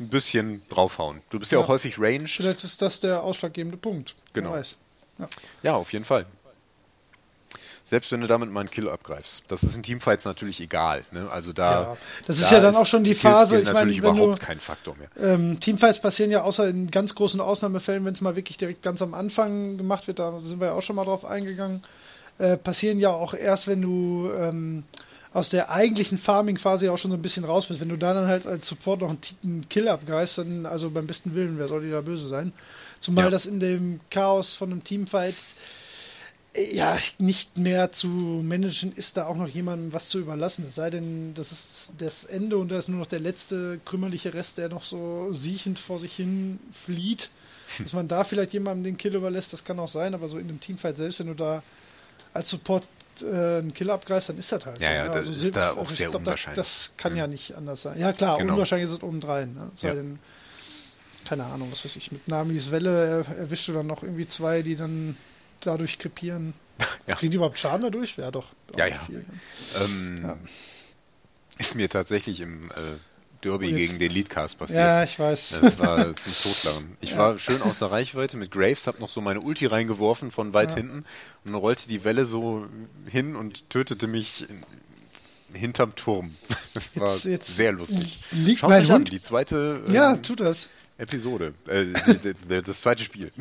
ein 0.00 0.08
bisschen 0.08 0.62
draufhauen. 0.70 1.20
Du 1.28 1.38
bist 1.38 1.52
ja, 1.52 1.58
auch 1.58 1.68
häufig 1.68 1.98
ranged. 1.98 2.30
Vielleicht 2.30 2.64
ist 2.64 2.80
das 2.82 3.00
der 3.00 3.22
ausschlaggebende 3.22 3.76
Punkt. 3.76 4.16
Genau. 4.32 4.60
Ja, 5.62 5.74
auf 5.74 5.92
jeden 5.92 6.06
Fall. 6.06 6.24
Selbst 7.84 8.12
wenn 8.12 8.20
du 8.20 8.26
damit 8.28 8.50
mal 8.52 8.60
einen 8.60 8.70
Kill 8.70 8.88
abgreifst. 8.88 9.44
Das 9.48 9.62
ist 9.64 9.74
in 9.74 9.82
Teamfights 9.82 10.24
natürlich 10.24 10.60
egal. 10.60 11.04
Ne? 11.10 11.28
Also 11.30 11.52
da, 11.52 11.82
Ja, 11.82 11.96
das 12.26 12.38
ist 12.38 12.50
da 12.52 12.56
ja 12.56 12.60
dann 12.62 12.76
auch 12.76 12.86
schon 12.86 13.02
die 13.02 13.14
Phase, 13.14 13.58
ich 13.58 13.64
meine, 13.64 13.74
natürlich 13.74 14.00
du- 14.00 14.08
überhaupt 14.08 14.40
kein 14.40 14.60
Faktor 14.60 14.94
mehr. 14.96 15.08
Ähm, 15.20 15.58
Teamfights 15.58 16.00
passieren 16.00 16.30
ja 16.30 16.42
außer 16.42 16.68
in 16.68 16.90
ganz 16.90 17.14
großen 17.16 17.40
Ausnahmefällen, 17.40 18.04
wenn 18.04 18.14
es 18.14 18.20
mal 18.20 18.36
wirklich 18.36 18.58
direkt 18.58 18.82
ganz 18.82 19.02
am 19.02 19.12
Anfang 19.14 19.76
gemacht 19.76 20.06
wird, 20.06 20.18
da 20.20 20.38
sind 20.40 20.60
wir 20.60 20.68
ja 20.68 20.72
auch 20.74 20.82
schon 20.82 20.94
mal 20.96 21.04
drauf 21.04 21.24
eingegangen, 21.24 21.82
äh, 22.38 22.56
passieren 22.56 23.00
ja 23.00 23.10
auch 23.10 23.34
erst, 23.34 23.66
wenn 23.66 23.82
du 23.82 24.30
ähm, 24.38 24.84
aus 25.32 25.48
der 25.48 25.70
eigentlichen 25.70 26.18
Farming-Phase 26.18 26.86
ja 26.86 26.92
auch 26.92 26.98
schon 26.98 27.10
so 27.10 27.16
ein 27.16 27.22
bisschen 27.22 27.44
raus 27.44 27.66
bist. 27.66 27.80
Wenn 27.80 27.88
du 27.88 27.96
da 27.96 28.14
dann 28.14 28.26
halt 28.26 28.46
als 28.46 28.66
Support 28.66 29.00
noch 29.00 29.08
einen, 29.10 29.18
einen 29.44 29.68
Kill 29.68 29.88
abgreifst, 29.88 30.38
dann, 30.38 30.66
also 30.66 30.90
beim 30.90 31.06
besten 31.06 31.34
Willen, 31.34 31.58
wer 31.58 31.68
soll 31.68 31.82
dir 31.82 31.92
da 31.92 32.00
böse 32.00 32.26
sein? 32.28 32.52
Zumal 33.00 33.24
Ja. 33.24 33.30
das 33.30 33.46
in 33.46 33.60
dem 33.60 34.00
Chaos 34.10 34.52
von 34.54 34.70
einem 34.72 34.82
Teamfight 34.84 35.34
ja 36.56 36.98
nicht 37.18 37.58
mehr 37.58 37.92
zu 37.92 38.08
managen 38.08 38.92
ist, 38.92 39.16
da 39.16 39.26
auch 39.26 39.36
noch 39.36 39.48
jemandem 39.48 39.92
was 39.92 40.08
zu 40.08 40.18
überlassen. 40.18 40.64
Es 40.68 40.74
sei 40.74 40.90
denn, 40.90 41.34
das 41.34 41.52
ist 41.52 41.92
das 41.98 42.24
Ende 42.24 42.56
und 42.58 42.70
da 42.70 42.78
ist 42.78 42.88
nur 42.88 42.98
noch 42.98 43.06
der 43.06 43.20
letzte 43.20 43.78
krümmerliche 43.84 44.34
Rest, 44.34 44.58
der 44.58 44.68
noch 44.68 44.82
so 44.82 45.32
siechend 45.32 45.78
vor 45.78 46.00
sich 46.00 46.14
hin 46.14 46.58
flieht. 46.72 47.30
Dass 47.78 47.92
man 47.92 48.08
da 48.08 48.24
vielleicht 48.24 48.52
jemandem 48.52 48.82
den 48.82 48.96
Kill 48.96 49.14
überlässt, 49.14 49.52
das 49.52 49.62
kann 49.64 49.78
auch 49.78 49.88
sein, 49.88 50.12
aber 50.12 50.28
so 50.28 50.38
in 50.38 50.48
einem 50.48 50.58
Teamfight 50.58 50.96
selbst, 50.96 51.20
wenn 51.20 51.28
du 51.28 51.34
da 51.34 51.62
als 52.34 52.48
Support 52.50 52.82
äh, 53.22 53.58
einen 53.58 53.72
Kill 53.72 53.90
abgreifst, 53.90 54.28
dann 54.28 54.38
ist 54.38 54.50
das 54.50 54.66
halt 54.66 54.80
Ja, 54.80 54.88
so. 54.88 54.94
ja, 54.94 55.04
ne? 55.04 55.10
das 55.12 55.28
ist 55.36 55.54
da 55.54 55.72
auch 55.74 55.88
ich 55.88 55.96
sehr 55.96 56.08
glaub, 56.08 56.22
unwahrscheinlich. 56.22 56.56
Das, 56.56 56.88
das 56.88 56.96
kann 56.96 57.16
ja 57.16 57.28
nicht 57.28 57.54
anders 57.54 57.82
sein. 57.82 57.96
Ja 58.00 58.12
klar, 58.12 58.38
Genau. 58.38 58.54
unwahrscheinlich 58.54 58.88
ist 58.90 58.96
es 58.96 59.02
obendrein. 59.04 59.54
Ne? 59.54 59.70
Sei 59.76 59.88
Ja. 59.88 59.94
denn, 59.94 60.18
keine 61.28 61.44
Ahnung, 61.44 61.68
was 61.70 61.84
weiß 61.84 61.94
ich, 61.94 62.10
mit 62.10 62.26
Namis 62.26 62.72
Welle 62.72 63.24
er, 63.28 63.36
erwischst 63.38 63.68
du 63.68 63.72
dann 63.72 63.86
noch 63.86 64.02
irgendwie 64.02 64.26
zwei, 64.26 64.62
die 64.62 64.74
dann 64.74 65.16
dadurch 65.60 65.98
krepieren. 65.98 66.54
Ja. 67.06 67.14
Kriegen 67.16 67.30
die 67.32 67.36
überhaupt 67.36 67.58
Schaden 67.58 67.82
dadurch? 67.82 68.16
Ja, 68.16 68.30
doch. 68.30 68.46
Ja, 68.76 68.86
ja. 68.86 68.98
Viel? 69.06 69.24
Ähm, 69.84 70.20
Ja. 70.24 70.38
Ist 71.58 71.74
mir 71.74 71.88
tatsächlich 71.90 72.40
im 72.40 72.70
äh, 72.70 72.74
Derby 73.44 73.66
Und 73.68 73.76
jetzt- 73.76 73.88
gegen 73.88 73.98
den 73.98 74.12
Leadcast 74.12 74.58
passiert. 74.58 74.78
Ja, 74.78 75.04
ich 75.04 75.18
weiß. 75.18 75.58
Das 75.60 75.78
war 75.78 76.14
zum 76.16 76.32
Totlachen. 76.42 76.96
Ich 77.02 77.10
Ja. 77.10 77.18
war 77.18 77.38
schön 77.38 77.60
außer 77.60 77.90
Reichweite 77.90 78.38
mit 78.38 78.50
Graves, 78.50 78.86
hab 78.86 78.98
noch 78.98 79.10
so 79.10 79.20
meine 79.20 79.40
Ulti 79.42 79.66
reingeworfen 79.66 80.30
von 80.30 80.54
weit 80.54 80.70
Ja. 80.70 80.76
hinten 80.78 81.04
und 81.44 81.54
rollte 81.54 81.86
die 81.88 82.02
Welle 82.04 82.24
so 82.24 82.66
hin 83.10 83.36
und 83.36 83.68
tötete 83.68 84.06
mich 84.06 84.46
in, 84.48 84.62
hinterm 85.58 85.94
Turm. 85.96 86.34
Das 86.74 86.98
war 86.98 87.12
Jetzt- 87.12 87.24
jetzt 87.24 87.56
sehr 87.56 87.72
lustig. 87.72 88.20
liegt 88.30 88.60
Schaut 88.60 88.70
euch 88.72 88.90
an, 88.90 89.04
die 89.04 89.20
zweite 89.20 89.82
ähm, 89.86 89.92
Ja, 89.92 90.16
tut 90.16 90.40
das. 90.40 90.68
Episode, 90.96 91.52
äh, 91.66 92.62
das 92.62 92.80
zweite 92.82 93.02
Spiel. 93.04 93.32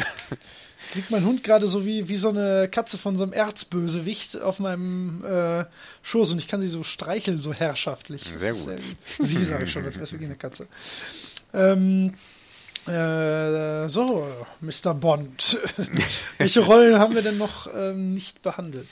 Liegt 0.95 1.11
mein 1.11 1.25
Hund 1.25 1.43
gerade 1.43 1.67
so 1.67 1.86
wie, 1.86 2.07
wie 2.07 2.15
so 2.15 2.30
eine 2.30 2.67
Katze 2.69 2.97
von 2.97 3.15
so 3.15 3.23
einem 3.23 3.34
Erzbösewicht 3.34 4.41
auf 4.41 4.59
meinem 4.59 5.23
äh, 5.25 5.65
Schoß 6.03 6.32
und 6.32 6.39
ich 6.39 6.47
kann 6.47 6.61
sie 6.61 6.67
so 6.67 6.84
streicheln, 6.84 7.41
so 7.41 7.53
herrschaftlich. 7.53 8.23
Sehr 8.36 8.53
ist 8.53 8.65
gut. 8.65 8.80
Sie 9.03 9.43
sage 9.43 9.65
ich 9.65 9.71
schon, 9.71 9.84
das 9.84 9.95
wäre 9.95 10.11
wirklich 10.11 10.30
eine 10.30 10.38
Katze. 10.38 10.67
Ähm, 11.53 12.13
äh, 12.88 13.89
so, 13.89 14.27
Mr. 14.61 14.93
Bond. 14.93 15.59
Welche 16.38 16.61
Rollen 16.61 16.97
haben 16.97 17.13
wir 17.13 17.21
denn 17.21 17.38
noch 17.38 17.67
ähm, 17.73 18.13
nicht 18.13 18.41
behandelt? 18.41 18.88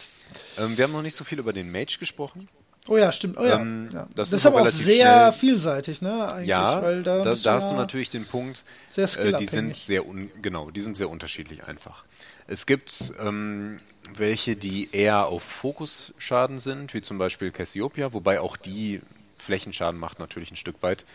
ähm, 0.57 0.77
wir 0.77 0.83
haben 0.83 0.91
noch 0.91 1.01
nicht 1.01 1.15
so 1.15 1.23
viel 1.23 1.39
über 1.39 1.53
den 1.53 1.71
Mage 1.71 1.97
gesprochen. 1.99 2.47
Oh 2.89 2.97
ja, 2.97 3.11
stimmt. 3.11 3.37
Oh 3.37 3.43
ja. 3.43 3.59
Ähm, 3.59 3.89
ja. 3.91 4.07
das 4.15 4.29
Das, 4.29 4.39
ist 4.41 4.45
aber 4.45 4.61
auch 4.61 4.67
sehr 4.67 5.29
schnell. 5.29 5.31
vielseitig, 5.33 6.01
ne? 6.01 6.31
Eigentlich, 6.31 6.47
Ja, 6.47 6.81
weil 6.81 7.03
da, 7.03 7.21
da, 7.21 7.35
da 7.35 7.53
hast 7.55 7.71
du 7.71 7.75
natürlich 7.75 8.09
den 8.09 8.25
Punkt, 8.25 8.63
sehr 8.89 9.05
äh, 9.17 9.33
die 9.33 9.45
sind 9.45 9.75
sehr 9.75 10.05
un, 10.07 10.29
genau, 10.41 10.71
die 10.71 10.81
sind 10.81 10.95
sehr 10.95 11.09
unterschiedlich 11.09 11.65
einfach. 11.65 12.05
Es 12.47 12.65
gibt 12.65 13.13
ähm, 13.19 13.79
welche, 14.15 14.55
die 14.55 14.89
eher 14.93 15.25
auf 15.27 15.43
Fokusschaden 15.43 16.59
sind, 16.59 16.93
wie 16.93 17.01
zum 17.01 17.17
Beispiel 17.17 17.51
Cassiopeia, 17.51 18.13
wobei 18.13 18.39
auch 18.39 18.55
die 18.55 19.01
Flächenschaden 19.37 19.99
macht 19.99 20.19
natürlich 20.19 20.51
ein 20.51 20.55
Stück 20.55 20.81
weit. 20.81 21.05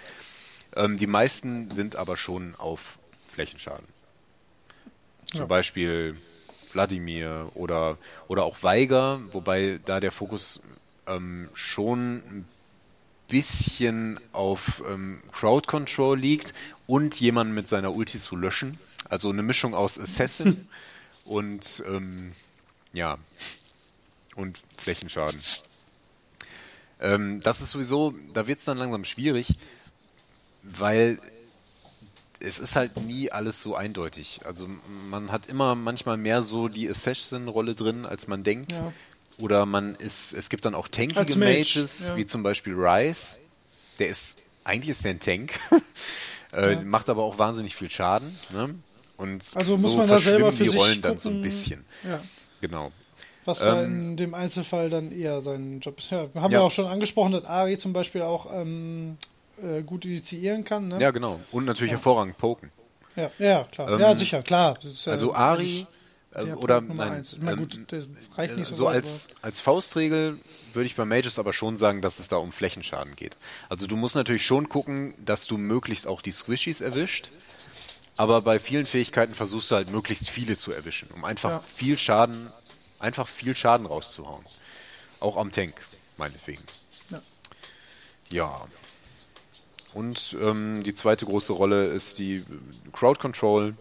Ähm, 0.76 0.98
die 0.98 1.06
meisten 1.06 1.70
sind 1.70 1.96
aber 1.96 2.16
schon 2.18 2.54
auf 2.56 2.98
Flächenschaden. 3.28 3.86
Zum 5.30 5.40
Ja. 5.40 5.46
Beispiel 5.46 6.16
Wladimir 6.72 7.50
oder, 7.54 7.96
oder 8.28 8.44
auch 8.44 8.62
Weiger, 8.62 9.20
wobei 9.30 9.80
da 9.84 10.00
der 10.00 10.12
Fokus 10.12 10.60
ähm, 11.16 11.48
schon 11.54 12.16
ein 12.16 12.48
bisschen 13.28 14.20
auf 14.32 14.82
ähm, 14.88 15.22
Crowd 15.32 15.66
Control 15.66 16.18
liegt 16.18 16.52
und 16.86 17.18
jemanden 17.20 17.54
mit 17.54 17.68
seiner 17.68 17.94
Ulti 17.94 18.18
zu 18.18 18.36
löschen. 18.36 18.78
Also 19.08 19.30
eine 19.30 19.42
Mischung 19.42 19.74
aus 19.74 19.98
Assassin 19.98 20.68
und 21.24 21.82
ähm, 21.86 22.32
ja 22.92 23.18
und 24.34 24.62
Flächenschaden. 24.76 25.40
Ähm, 27.00 27.40
das 27.40 27.60
ist 27.60 27.70
sowieso, 27.70 28.14
da 28.32 28.46
wird 28.46 28.58
es 28.58 28.64
dann 28.64 28.78
langsam 28.78 29.04
schwierig, 29.04 29.56
weil 30.62 31.18
es 32.40 32.58
ist 32.58 32.76
halt 32.76 32.96
nie 32.96 33.30
alles 33.30 33.62
so 33.62 33.76
eindeutig. 33.76 34.40
Also 34.44 34.68
man 35.10 35.30
hat 35.30 35.46
immer 35.46 35.74
manchmal 35.74 36.16
mehr 36.16 36.42
so 36.42 36.68
die 36.68 36.88
Assassin-Rolle 36.88 37.74
drin, 37.74 38.04
als 38.04 38.26
man 38.26 38.42
denkt. 38.42 38.72
Ja. 38.72 38.92
Oder 39.38 39.66
man 39.66 39.94
ist, 39.96 40.32
es 40.34 40.48
gibt 40.50 40.64
dann 40.64 40.74
auch 40.74 40.88
tankige 40.88 41.36
Mage, 41.36 41.58
Mages, 41.58 42.08
ja. 42.08 42.16
wie 42.16 42.26
zum 42.26 42.42
Beispiel 42.42 42.74
Ryze. 42.76 43.38
Der 43.98 44.08
ist, 44.08 44.38
eigentlich 44.64 44.90
ist 44.90 45.04
der 45.04 45.12
ein 45.12 45.20
Tank, 45.20 45.58
äh, 46.52 46.74
Ja. 46.74 46.80
macht 46.82 47.08
aber 47.10 47.22
auch 47.22 47.38
wahnsinnig 47.38 47.74
viel 47.74 47.90
Schaden. 47.90 48.38
Ne? 48.52 48.74
Und 49.16 49.44
Also 49.54 49.76
muss 49.76 49.92
so 49.92 49.98
man 49.98 50.08
da 50.08 50.18
selber 50.18 50.52
verschwimmen 50.52 50.56
für 50.56 50.64
die 50.64 50.76
Rollen 50.76 51.00
dann 51.02 51.18
so 51.18 51.28
ein 51.28 51.34
gucken. 51.36 51.42
bisschen. 51.42 51.84
Ja. 52.08 52.20
Genau. 52.60 52.92
Was 53.44 53.58
da 53.58 53.82
Ähm, 53.82 54.10
in 54.10 54.16
dem 54.16 54.34
Einzelfall 54.34 54.88
dann 54.88 55.10
eher 55.10 55.42
sein 55.42 55.80
Job 55.80 55.98
ist. 55.98 56.10
Ja, 56.10 56.20
haben 56.34 56.34
Ja. 56.34 56.50
wir 56.50 56.62
auch 56.62 56.70
schon 56.70 56.86
angesprochen, 56.86 57.32
dass 57.32 57.44
Ari 57.44 57.76
zum 57.78 57.92
Beispiel 57.92 58.22
auch 58.22 58.46
ähm, 58.54 59.16
äh, 59.60 59.82
gut 59.82 60.04
initiieren 60.04 60.64
kann. 60.64 60.88
Ne? 60.88 60.98
Ja, 61.00 61.10
genau. 61.10 61.40
Und 61.50 61.64
natürlich 61.64 61.90
hervorragend 61.92 62.38
poken. 62.38 62.70
ja, 63.16 63.30
ja, 63.38 63.64
klar. 63.64 63.90
Ähm, 63.90 64.00
ja, 64.00 64.14
sicher, 64.14 64.42
klar. 64.42 64.78
Ja 64.82 65.12
Also 65.12 65.34
Ari 65.34 65.86
der 66.34 66.58
oder 66.58 66.80
nein, 66.80 67.24
meine, 67.40 67.52
ähm, 67.52 67.58
gut, 67.58 67.78
das 67.88 68.06
reicht 68.36 68.56
nicht 68.56 68.68
so, 68.68 68.74
so 68.74 68.88
als, 68.88 69.28
als 69.42 69.60
Faustregel 69.60 70.38
würde 70.72 70.86
ich 70.86 70.96
bei 70.96 71.04
Mages 71.04 71.38
aber 71.38 71.52
schon 71.52 71.76
sagen, 71.76 72.00
dass 72.00 72.18
es 72.18 72.28
da 72.28 72.36
um 72.36 72.52
Flächenschaden 72.52 73.16
geht. 73.16 73.36
Also 73.68 73.86
du 73.86 73.96
musst 73.96 74.14
natürlich 74.14 74.44
schon 74.46 74.68
gucken, 74.68 75.14
dass 75.24 75.46
du 75.46 75.58
möglichst 75.58 76.06
auch 76.06 76.22
die 76.22 76.30
Squishies 76.30 76.80
erwischt. 76.80 77.30
Aber 78.16 78.42
bei 78.42 78.58
vielen 78.58 78.84
Fähigkeiten 78.86 79.34
versuchst 79.34 79.70
du 79.70 79.74
halt 79.74 79.90
möglichst 79.90 80.28
viele 80.28 80.56
zu 80.56 80.70
erwischen, 80.72 81.08
um 81.14 81.24
einfach 81.24 81.50
Ja. 81.50 81.64
viel 81.74 81.96
Schaden, 81.96 82.52
einfach 82.98 83.26
viel 83.26 83.56
Schaden 83.56 83.86
rauszuhauen. 83.86 84.44
Auch 85.18 85.36
am 85.36 85.50
Tank, 85.50 85.80
meinetwegen. 86.18 86.62
Ja. 87.10 87.22
Ja. 88.30 88.64
Und 89.94 90.36
ähm, 90.40 90.82
die 90.82 90.94
zweite 90.94 91.24
große 91.26 91.52
Rolle 91.52 91.86
ist 91.86 92.18
die 92.18 92.44
Crowd 92.92 93.18
Control 93.20 93.74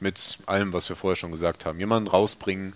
mit 0.00 0.38
allem, 0.46 0.72
was 0.72 0.88
wir 0.88 0.96
vorher 0.96 1.16
schon 1.16 1.30
gesagt 1.30 1.64
haben. 1.64 1.78
Jemanden 1.78 2.08
rausbringen, 2.08 2.74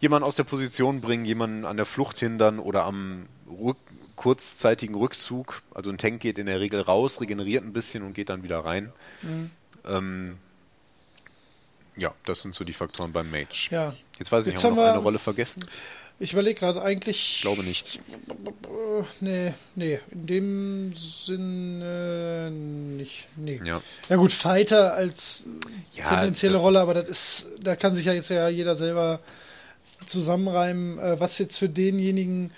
jemanden 0.00 0.26
aus 0.26 0.36
der 0.36 0.44
Position 0.44 1.00
bringen, 1.00 1.24
jemanden 1.24 1.64
an 1.64 1.76
der 1.76 1.86
Flucht 1.86 2.18
hindern 2.18 2.58
oder 2.58 2.84
am 2.84 3.26
Rück 3.48 3.76
kurzzeitigen 4.16 4.94
Rückzug. 4.94 5.62
Also 5.74 5.90
ein 5.90 5.98
Tank 5.98 6.20
geht 6.20 6.38
in 6.38 6.46
der 6.46 6.60
Regel 6.60 6.80
raus, 6.80 7.20
regeneriert 7.20 7.64
ein 7.64 7.72
bisschen 7.72 8.02
und 8.04 8.14
geht 8.14 8.28
dann 8.28 8.42
wieder 8.42 8.64
rein. 8.64 8.92
Mhm. 9.22 9.50
Ähm, 9.86 10.38
ja, 11.96 12.12
das 12.24 12.42
sind 12.42 12.54
so 12.54 12.64
die 12.64 12.72
Faktoren 12.72 13.12
beim 13.12 13.30
Mage. 13.30 13.68
Ja. 13.70 13.94
Jetzt 14.18 14.32
weiß 14.32 14.46
ich, 14.46 14.54
Jetzt 14.54 14.64
haben 14.64 14.76
wir 14.76 14.84
noch 14.84 14.92
eine 14.92 15.02
Rolle 15.02 15.18
vergessen? 15.18 15.64
Ich 16.20 16.32
überlege 16.32 16.60
gerade 16.60 16.80
eigentlich. 16.80 17.36
Ich 17.36 17.42
glaube 17.42 17.64
nicht. 17.64 18.00
Nee, 19.20 19.52
nee, 19.74 19.98
in 20.12 20.26
dem 20.26 20.94
Sinne 20.94 22.50
nicht. 22.50 23.26
Nee. 23.36 23.60
Ja. 23.64 23.80
ja 24.08 24.16
gut, 24.16 24.32
Fighter 24.32 24.94
als 24.94 25.44
ja, 25.92 26.08
tendenzielle 26.08 26.58
Rolle, 26.58 26.80
aber 26.80 26.94
das 26.94 27.08
ist, 27.08 27.46
da 27.60 27.74
kann 27.74 27.94
sich 27.94 28.06
ja 28.06 28.12
jetzt 28.12 28.30
ja 28.30 28.48
jeder 28.48 28.76
selber 28.76 29.20
zusammenreimen, 30.06 30.98
äh, 30.98 31.18
was 31.18 31.38
jetzt 31.38 31.58
für 31.58 31.68
denjenigen, 31.68 32.52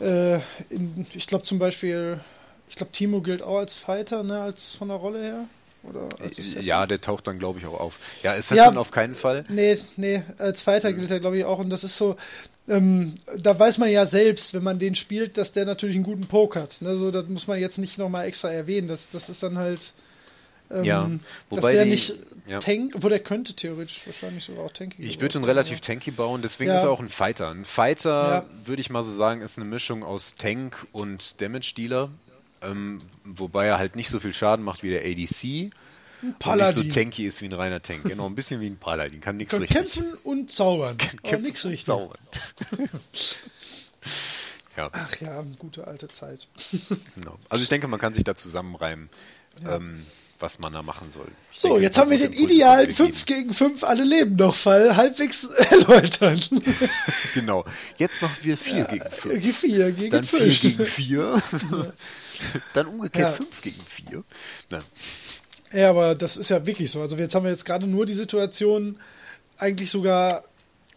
äh, 0.00 0.36
in, 0.68 1.06
ich 1.14 1.26
glaube 1.26 1.44
zum 1.44 1.58
Beispiel, 1.58 2.20
ich 2.68 2.76
glaube 2.76 2.92
Timo 2.92 3.20
gilt 3.20 3.42
auch 3.42 3.58
als 3.58 3.74
Fighter, 3.74 4.22
ne, 4.24 4.40
als 4.40 4.72
von 4.72 4.88
der 4.88 4.96
Rolle 4.96 5.22
her. 5.22 5.44
Oder 5.84 6.08
ja, 6.60 6.86
der 6.86 7.00
taucht 7.00 7.28
dann, 7.28 7.38
glaube 7.38 7.60
ich, 7.60 7.66
auch 7.66 7.78
auf. 7.78 8.00
Ja, 8.22 8.32
ist 8.32 8.50
das 8.50 8.58
ja, 8.58 8.66
dann 8.66 8.78
auf 8.78 8.90
keinen 8.90 9.14
Fall? 9.14 9.44
Nee, 9.48 9.78
nee, 9.96 10.22
als 10.36 10.60
Fighter 10.60 10.92
gilt 10.92 11.10
er, 11.10 11.20
glaube 11.20 11.38
ich, 11.38 11.44
auch. 11.44 11.60
Und 11.60 11.70
das 11.70 11.84
ist 11.84 11.96
so, 11.96 12.16
ähm, 12.68 13.14
da 13.36 13.58
weiß 13.58 13.78
man 13.78 13.90
ja 13.90 14.04
selbst, 14.04 14.52
wenn 14.52 14.62
man 14.62 14.78
den 14.78 14.94
spielt, 14.94 15.38
dass 15.38 15.52
der 15.52 15.64
natürlich 15.64 15.96
einen 15.96 16.04
guten 16.04 16.26
Poke 16.26 16.60
hat. 16.60 16.82
Ne? 16.82 16.96
So, 16.96 17.10
das 17.10 17.26
muss 17.26 17.46
man 17.46 17.58
jetzt 17.58 17.78
nicht 17.78 17.96
nochmal 17.98 18.26
extra 18.26 18.50
erwähnen. 18.50 18.88
Das, 18.88 19.10
das 19.10 19.28
ist 19.28 19.42
dann 19.42 19.58
halt. 19.58 19.92
Ähm, 20.70 20.84
ja, 20.84 21.10
wobei 21.48 21.62
dass 21.62 21.72
der 21.72 21.84
die, 21.84 21.90
nicht 21.90 22.14
ja. 22.46 22.58
tank, 22.58 22.92
wo 22.98 23.08
der 23.08 23.20
könnte 23.20 23.54
theoretisch 23.54 24.02
wahrscheinlich 24.04 24.44
sogar 24.44 24.66
auch 24.66 24.72
tanky 24.72 25.02
Ich 25.02 25.18
würde 25.18 25.38
ihn 25.38 25.44
relativ 25.44 25.80
tanky 25.80 26.10
bauen, 26.10 26.42
deswegen 26.42 26.70
ja. 26.70 26.76
ist 26.76 26.82
er 26.82 26.90
auch 26.90 27.00
ein 27.00 27.08
Fighter. 27.08 27.50
Ein 27.50 27.64
Fighter, 27.64 28.28
ja. 28.28 28.66
würde 28.66 28.82
ich 28.82 28.90
mal 28.90 29.02
so 29.02 29.10
sagen, 29.10 29.40
ist 29.40 29.56
eine 29.56 29.64
Mischung 29.64 30.02
aus 30.02 30.36
Tank 30.36 30.86
und 30.92 31.40
Damage-Dealer. 31.40 32.10
Ähm, 32.60 33.00
wobei 33.24 33.66
er 33.66 33.78
halt 33.78 33.96
nicht 33.96 34.10
so 34.10 34.20
viel 34.20 34.34
Schaden 34.34 34.62
macht 34.62 34.82
wie 34.82 34.90
der 34.90 35.04
ADC. 35.04 35.72
Ein 36.22 36.34
Paladin. 36.38 36.76
Und 36.76 36.84
nicht 36.84 36.94
so 36.94 37.00
tanky 37.00 37.26
ist 37.26 37.42
wie 37.42 37.46
ein 37.46 37.52
reiner 37.52 37.82
Tank. 37.82 38.04
Genau, 38.04 38.26
ein 38.26 38.34
bisschen 38.34 38.60
wie 38.60 38.66
ein 38.66 38.76
Paladin. 38.76 39.20
Kann 39.20 39.36
nichts 39.36 39.54
richtig. 39.54 39.76
Kämpfen 39.76 40.14
und 40.24 40.50
zaubern. 40.50 40.96
Kämpfen 40.96 41.42
nichts 41.42 41.64
richtig. 41.64 41.86
Zaubern. 41.86 42.18
ja. 44.76 44.88
Ach 44.92 45.20
ja, 45.20 45.44
gute 45.58 45.86
alte 45.86 46.08
Zeit. 46.08 46.48
genau. 47.14 47.38
Also 47.48 47.62
ich 47.62 47.68
denke, 47.68 47.88
man 47.88 48.00
kann 48.00 48.14
sich 48.14 48.24
da 48.24 48.34
zusammenreimen. 48.34 49.08
Ja. 49.62 49.76
Ähm, 49.76 50.06
was 50.40 50.58
man 50.58 50.72
da 50.72 50.82
machen 50.82 51.10
soll. 51.10 51.26
Ich 51.52 51.60
so, 51.60 51.68
denke, 51.68 51.82
jetzt 51.82 51.98
haben 51.98 52.10
wir 52.10 52.18
den 52.18 52.32
idealen 52.32 52.94
5 52.94 53.26
gegen 53.26 53.52
5 53.52 53.82
alle 53.82 54.04
leben 54.04 54.36
noch 54.36 54.54
Fall 54.54 54.96
halbwegs 54.96 55.44
erläutern. 55.70 56.40
genau. 57.34 57.64
Jetzt 57.96 58.22
machen 58.22 58.36
wir 58.42 58.56
4 58.56 58.76
ja, 58.76 58.84
gegen 58.84 59.10
5. 59.10 59.58
4 59.58 59.92
gegen 59.92 60.10
Dann 60.10 60.24
4 60.24 60.48
gegen 60.48 60.86
4. 60.86 61.18
Ja. 61.18 61.92
Dann 62.72 62.86
umgekehrt 62.86 63.36
5 63.36 63.48
ja. 63.56 63.70
gegen 63.70 63.84
4. 63.84 64.24
Nein. 64.70 64.82
Ja, 65.72 65.90
aber 65.90 66.14
das 66.14 66.36
ist 66.36 66.48
ja 66.48 66.64
wirklich 66.64 66.90
so. 66.90 67.00
Also 67.00 67.16
jetzt 67.16 67.34
haben 67.34 67.44
wir 67.44 67.50
jetzt 67.50 67.64
gerade 67.64 67.86
nur 67.86 68.06
die 68.06 68.14
Situation, 68.14 68.98
eigentlich 69.58 69.90
sogar 69.90 70.44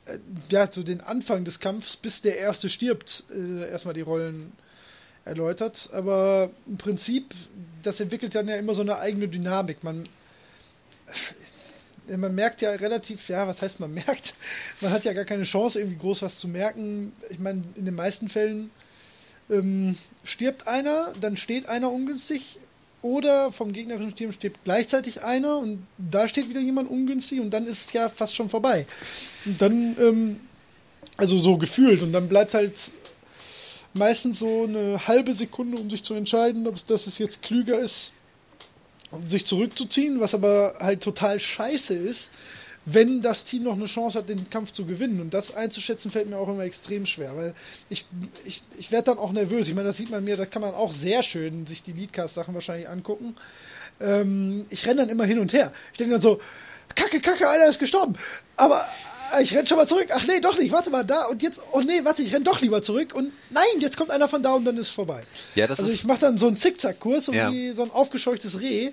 äh, 0.06 0.18
ja, 0.50 0.72
so 0.72 0.84
den 0.84 1.02
Anfang 1.02 1.44
des 1.44 1.60
Kampfs, 1.60 1.98
bis 1.98 2.22
der 2.22 2.38
Erste 2.38 2.70
stirbt, 2.70 3.24
äh, 3.32 3.70
erstmal 3.70 3.94
die 3.94 4.02
Rollen 4.02 4.54
erläutert. 5.26 5.90
Aber 5.94 6.50
im 6.68 6.78
Prinzip, 6.78 7.34
das 7.84 8.00
entwickelt 8.00 8.34
dann 8.36 8.48
ja 8.48 8.56
immer 8.56 8.74
so 8.74 8.82
eine 8.82 8.98
eigene 8.98 9.28
Dynamik. 9.28 9.84
Man, 9.84 10.04
äh, 12.08 12.18
man 12.18 12.34
merkt 12.34 12.62
ja 12.62 12.72
relativ, 12.72 13.28
ja, 13.28 13.48
was 13.48 13.62
heißt 13.62 13.80
man 13.80 13.94
merkt? 13.94 14.34
Man 14.82 14.92
hat 14.92 15.04
ja 15.04 15.14
gar 15.14 15.26
keine 15.26 15.44
Chance, 15.44 15.80
irgendwie 15.80 16.00
groß 16.00 16.22
was 16.22 16.40
zu 16.40 16.48
merken. 16.48 17.14
Ich 17.30 17.40
meine, 17.40 17.64
in 17.76 17.86
den 17.86 17.96
meisten 17.96 18.30
Fällen 18.30 18.72
ähm, 19.50 19.98
stirbt 20.24 20.68
einer, 20.68 21.14
dann 21.20 21.38
steht 21.38 21.68
einer 21.68 21.92
ungünstig 21.92 22.61
oder 23.02 23.52
vom 23.52 23.74
gegnerischen 23.74 24.14
Team 24.16 24.32
steht 24.32 24.64
gleichzeitig 24.64 25.24
einer 25.24 25.58
und 25.58 25.86
da 25.98 26.28
steht 26.28 26.50
wieder 26.50 26.60
jemand 26.60 26.90
ungünstig 26.90 27.40
und 27.40 27.50
dann 27.52 27.66
ist 27.66 27.94
ja 27.94 28.10
fast 28.10 28.36
schon 28.36 28.50
vorbei. 28.50 28.86
Und 29.46 29.62
dann, 29.62 29.96
ähm, 30.00 30.40
also 31.18 31.40
so 31.40 31.58
gefühlt 31.58 32.04
und 32.04 32.12
dann 32.12 32.30
bleibt 32.30 32.54
halt 32.54 32.92
meistens 33.94 34.40
so 34.40 34.64
eine 34.64 35.08
halbe 35.08 35.34
Sekunde, 35.34 35.78
um 35.78 35.90
sich 35.90 36.04
zu 36.04 36.14
entscheiden, 36.14 36.68
ob 36.68 36.86
das 36.88 37.08
es 37.08 37.18
jetzt 37.18 37.42
klüger 37.42 37.80
ist, 37.80 38.12
sich 39.28 39.46
zurückzuziehen, 39.46 40.20
was 40.20 40.34
aber 40.34 40.76
halt 40.80 41.02
total 41.02 41.40
scheiße 41.40 41.94
ist, 41.94 42.30
wenn 42.86 43.22
das 43.22 43.44
Team 43.44 43.64
noch 43.64 43.74
eine 43.74 43.86
Chance 43.86 44.20
hat, 44.20 44.30
den 44.30 44.50
Kampf 44.50 44.72
zu 44.72 44.86
gewinnen. 44.86 45.22
Und 45.22 45.34
das 45.34 45.56
einzuschätzen 45.56 46.12
fällt 46.12 46.30
mir 46.30 46.38
auch 46.38 46.48
immer 46.48 46.64
extrem 46.64 47.06
schwer, 47.06 47.36
weil 47.36 47.54
ich, 47.90 48.06
ich, 48.44 48.64
ich 48.78 48.92
werde 48.92 49.06
dann 49.06 49.20
auch 49.20 49.32
nervös. 49.32 49.68
Ich 49.68 49.76
meine, 49.76 49.88
das 49.88 49.98
sieht 49.98 50.10
man 50.10 50.24
mir, 50.24 50.38
da 50.38 50.46
kann 50.46 50.62
man 50.62 50.74
auch 50.74 50.92
sehr 50.92 51.22
schön 51.24 51.68
sich 51.68 51.84
die 51.84 51.94
Leadcast-Sachen 51.94 52.54
wahrscheinlich 52.54 52.90
angucken. 52.90 53.36
Ähm, 54.00 54.66
ich 54.70 54.86
renne 54.86 55.02
dann 55.02 55.10
immer 55.10 55.26
hin 55.26 55.40
und 55.40 55.54
her. 55.54 55.72
Ich 55.92 55.98
denke 56.00 56.14
dann 56.14 56.22
so, 56.22 56.42
Kacke, 56.96 57.22
Kacke, 57.22 57.50
einer 57.50 57.68
ist 57.68 57.80
gestorben. 57.80 58.16
Aber 58.58 58.86
äh, 59.38 59.44
ich 59.44 59.56
renne 59.56 59.68
schon 59.68 59.78
mal 59.78 59.88
zurück. 59.88 60.08
Ach 60.12 60.26
nee, 60.26 60.40
doch 60.40 60.58
nicht. 60.58 60.72
Warte 60.72 60.90
mal, 60.90 61.06
da 61.06 61.26
und 61.26 61.42
jetzt. 61.42 61.62
Oh 61.72 61.82
nee, 61.82 62.04
warte, 62.04 62.24
ich 62.24 62.34
renne 62.34 62.46
doch 62.46 62.62
lieber 62.62 62.82
zurück. 62.82 63.14
Und 63.14 63.32
nein, 63.50 63.64
jetzt 63.80 63.98
kommt 63.98 64.12
einer 64.12 64.28
von 64.28 64.44
da 64.44 64.54
und 64.54 64.66
dann 64.66 64.76
ist 64.76 64.88
es 64.88 64.94
vorbei. 64.94 65.24
Ja, 65.56 65.68
das 65.68 65.80
also 65.80 65.92
ist 65.92 66.00
ich 66.00 66.06
mache 66.06 66.20
dann 66.20 66.38
so 66.38 66.48
einen 66.48 66.56
Zickzackkurs, 66.56 67.26
so 67.26 67.34
ja. 67.34 67.52
wie 67.52 67.72
so 67.72 67.84
ein 67.84 67.92
aufgescheuchtes 67.92 68.60
Reh. 68.60 68.92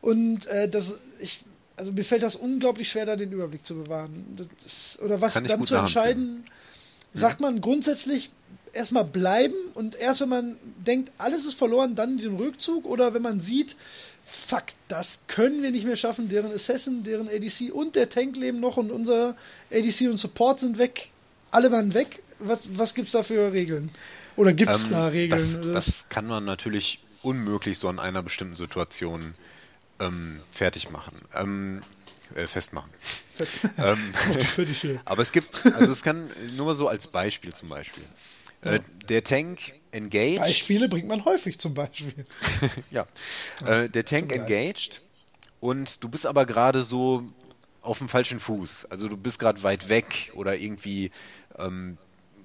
Und 0.00 0.46
äh, 0.46 0.68
das, 0.68 0.94
ich, 1.20 1.44
also 1.82 1.90
mir 1.90 2.04
fällt 2.04 2.22
das 2.22 2.36
unglaublich 2.36 2.88
schwer, 2.88 3.06
da 3.06 3.16
den 3.16 3.32
Überblick 3.32 3.66
zu 3.66 3.74
bewahren. 3.74 4.36
Ist, 4.64 5.00
oder 5.02 5.20
was 5.20 5.34
dann 5.34 5.64
zu 5.64 5.74
entscheiden, 5.74 6.44
sagt 7.12 7.40
man 7.40 7.60
grundsätzlich 7.60 8.30
erstmal 8.72 9.04
bleiben 9.04 9.56
und 9.74 9.96
erst 9.96 10.20
wenn 10.20 10.28
man 10.28 10.56
denkt, 10.86 11.10
alles 11.18 11.44
ist 11.44 11.54
verloren, 11.54 11.96
dann 11.96 12.18
den 12.18 12.36
Rückzug 12.36 12.84
oder 12.84 13.14
wenn 13.14 13.22
man 13.22 13.40
sieht, 13.40 13.74
fuck, 14.24 14.62
das 14.86 15.18
können 15.26 15.60
wir 15.60 15.72
nicht 15.72 15.84
mehr 15.84 15.96
schaffen, 15.96 16.28
deren 16.28 16.54
Assassin, 16.54 17.02
deren 17.02 17.26
ADC 17.28 17.72
und 17.72 17.96
der 17.96 18.08
Tank 18.08 18.36
leben 18.36 18.60
noch 18.60 18.76
und 18.76 18.92
unser 18.92 19.34
ADC 19.72 20.02
und 20.02 20.18
Support 20.18 20.60
sind 20.60 20.78
weg, 20.78 21.10
alle 21.50 21.72
waren 21.72 21.94
weg. 21.94 22.22
Was, 22.38 22.60
was 22.76 22.94
gibt 22.94 23.08
es 23.08 23.12
da 23.12 23.24
für 23.24 23.52
Regeln? 23.52 23.90
Oder 24.36 24.52
gibt 24.52 24.70
es 24.70 24.84
ähm, 24.84 24.90
da 24.92 25.08
Regeln? 25.08 25.30
Das, 25.30 25.60
das, 25.60 26.08
kann 26.10 26.28
man 26.28 26.44
natürlich 26.44 27.00
unmöglich 27.22 27.76
so 27.76 27.90
in 27.90 27.98
einer 27.98 28.22
bestimmten 28.22 28.54
Situation 28.54 29.34
ähm, 30.00 30.40
fertig 30.50 30.90
machen, 30.90 31.20
ähm, 31.34 31.80
äh, 32.34 32.46
festmachen. 32.46 32.90
ähm, 33.78 34.12
aber 35.04 35.22
es 35.22 35.32
gibt, 35.32 35.66
also 35.66 35.92
es 35.92 36.02
kann 36.02 36.30
nur 36.56 36.66
mal 36.66 36.74
so 36.74 36.88
als 36.88 37.06
Beispiel 37.06 37.52
zum 37.52 37.68
Beispiel. 37.68 38.04
Äh, 38.62 38.80
der 39.08 39.24
Tank 39.24 39.74
engaged. 39.90 40.38
Beispiele 40.38 40.88
bringt 40.88 41.08
man 41.08 41.24
häufig 41.24 41.58
zum 41.58 41.74
Beispiel. 41.74 42.26
ja. 42.90 43.06
Äh, 43.66 43.88
der 43.88 44.04
Tank 44.04 44.32
engaged 44.32 45.02
und 45.60 46.02
du 46.02 46.08
bist 46.08 46.26
aber 46.26 46.46
gerade 46.46 46.82
so 46.82 47.24
auf 47.82 47.98
dem 47.98 48.08
falschen 48.08 48.38
Fuß. 48.38 48.86
Also 48.86 49.08
du 49.08 49.16
bist 49.16 49.38
gerade 49.38 49.62
weit 49.64 49.88
weg 49.88 50.32
oder 50.34 50.56
irgendwie 50.56 51.10
ähm, 51.58 51.98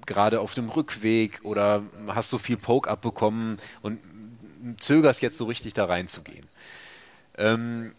gerade 0.06 0.40
auf 0.40 0.54
dem 0.54 0.68
Rückweg 0.68 1.40
oder 1.44 1.82
hast 2.08 2.30
so 2.30 2.38
viel 2.38 2.56
Poke 2.56 2.90
abbekommen 2.90 3.58
und 3.82 4.00
zögerst 4.78 5.22
jetzt 5.22 5.36
so 5.36 5.44
richtig 5.44 5.74
da 5.74 5.84
reinzugehen. 5.84 6.46
Ähm, 7.38 7.92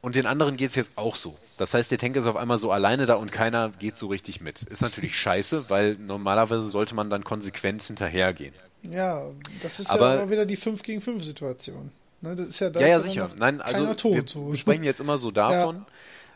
und 0.00 0.14
den 0.14 0.26
anderen 0.26 0.56
geht 0.56 0.70
es 0.70 0.76
jetzt 0.76 0.92
auch 0.96 1.16
so. 1.16 1.36
Das 1.56 1.74
heißt, 1.74 1.90
der 1.90 1.98
Tank 1.98 2.16
ist 2.16 2.26
auf 2.26 2.36
einmal 2.36 2.58
so 2.58 2.70
alleine 2.70 3.06
da 3.06 3.14
und 3.14 3.32
keiner 3.32 3.70
geht 3.78 3.98
so 3.98 4.06
richtig 4.06 4.40
mit. 4.40 4.62
Ist 4.62 4.80
natürlich 4.80 5.18
scheiße, 5.18 5.68
weil 5.68 5.96
normalerweise 5.96 6.62
sollte 6.62 6.94
man 6.94 7.10
dann 7.10 7.24
konsequent 7.24 7.82
hinterhergehen. 7.82 8.54
Ja, 8.82 9.26
das 9.62 9.80
ist 9.80 9.90
aber, 9.90 10.14
ja 10.14 10.30
wieder 10.30 10.46
die 10.46 10.56
5 10.56 10.82
gegen 10.82 11.00
5 11.00 11.24
Situation. 11.24 11.90
Ne, 12.20 12.36
das 12.36 12.48
ist 12.48 12.60
ja, 12.60 12.70
ja, 12.70 12.86
ja 12.86 13.00
sicher. 13.00 13.30
Nein, 13.38 13.60
also 13.60 13.92
tot, 13.94 14.14
wir 14.14 14.24
so. 14.26 14.54
sprechen 14.54 14.84
jetzt 14.84 15.00
immer 15.00 15.18
so 15.18 15.30
davon. 15.32 15.84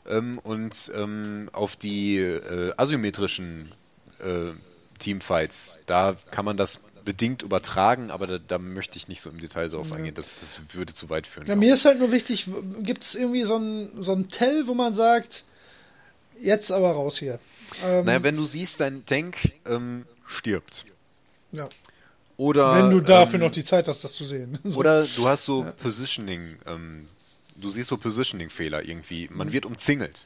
Ja. 0.05 0.19
Ähm, 0.19 0.39
und 0.39 0.91
ähm, 0.97 1.49
auf 1.53 1.77
die 1.77 2.17
äh, 2.17 2.73
asymmetrischen 2.77 3.73
äh, 4.19 4.53
Teamfights, 4.99 5.79
da 5.87 6.17
kann 6.31 6.45
man 6.45 6.57
das 6.57 6.81
bedingt 7.05 7.43
übertragen, 7.43 8.11
aber 8.11 8.27
da, 8.27 8.39
da, 8.39 8.59
möchte 8.59 8.97
ich 8.97 9.09
nicht 9.09 9.21
so 9.21 9.31
im 9.31 9.41
Detail 9.41 9.69
drauf 9.69 9.91
ja. 9.91 9.97
eingehen. 9.97 10.15
Das, 10.15 10.41
das 10.41 10.61
würde 10.73 10.95
zu 10.95 11.11
weit 11.11 11.27
führen. 11.27 11.47
Ja, 11.47 11.57
mir 11.57 11.75
ist 11.75 11.85
halt 11.85 11.99
nur 11.99 12.13
wichtig, 12.13 12.47
gibt 12.81 13.05
es 13.05 13.15
irgendwie 13.15 13.43
so 13.43 13.57
ein, 13.57 13.91
so 14.01 14.15
Tell, 14.23 14.67
wo 14.67 14.75
man 14.75 14.95
sagt, 14.95 15.45
jetzt 16.41 16.73
aber 16.73 16.93
raus 16.93 17.19
hier. 17.19 17.39
Ähm, 17.85 18.05
naja, 18.05 18.23
wenn 18.23 18.37
du 18.37 18.45
siehst, 18.45 18.81
dein 18.81 19.05
Tank 19.05 19.37
ähm, 19.67 20.05
stirbt. 20.27 20.87
Ja. 21.53 21.69
Oder, 22.37 22.75
wenn 22.75 22.91
du 22.91 23.01
dafür 23.01 23.35
ähm, 23.35 23.47
noch 23.47 23.53
die 23.53 23.65
Zeit 23.65 23.89
hast, 23.89 24.03
das 24.05 24.15
zu 24.15 24.25
sehen. 24.25 24.59
So. 24.65 24.79
Oder 24.81 25.05
du 25.05 25.29
hast 25.29 25.45
so 25.45 25.65
ja. 25.65 25.71
Positioning, 25.71 26.57
ähm, 26.67 27.09
du 27.57 27.71
siehst 27.71 27.89
so 27.89 27.97
Positioning-Fehler 27.97 28.83
irgendwie. 28.83 29.29
Man 29.31 29.49
mhm. 29.49 29.53
wird 29.53 29.67
umzingelt. 29.67 30.19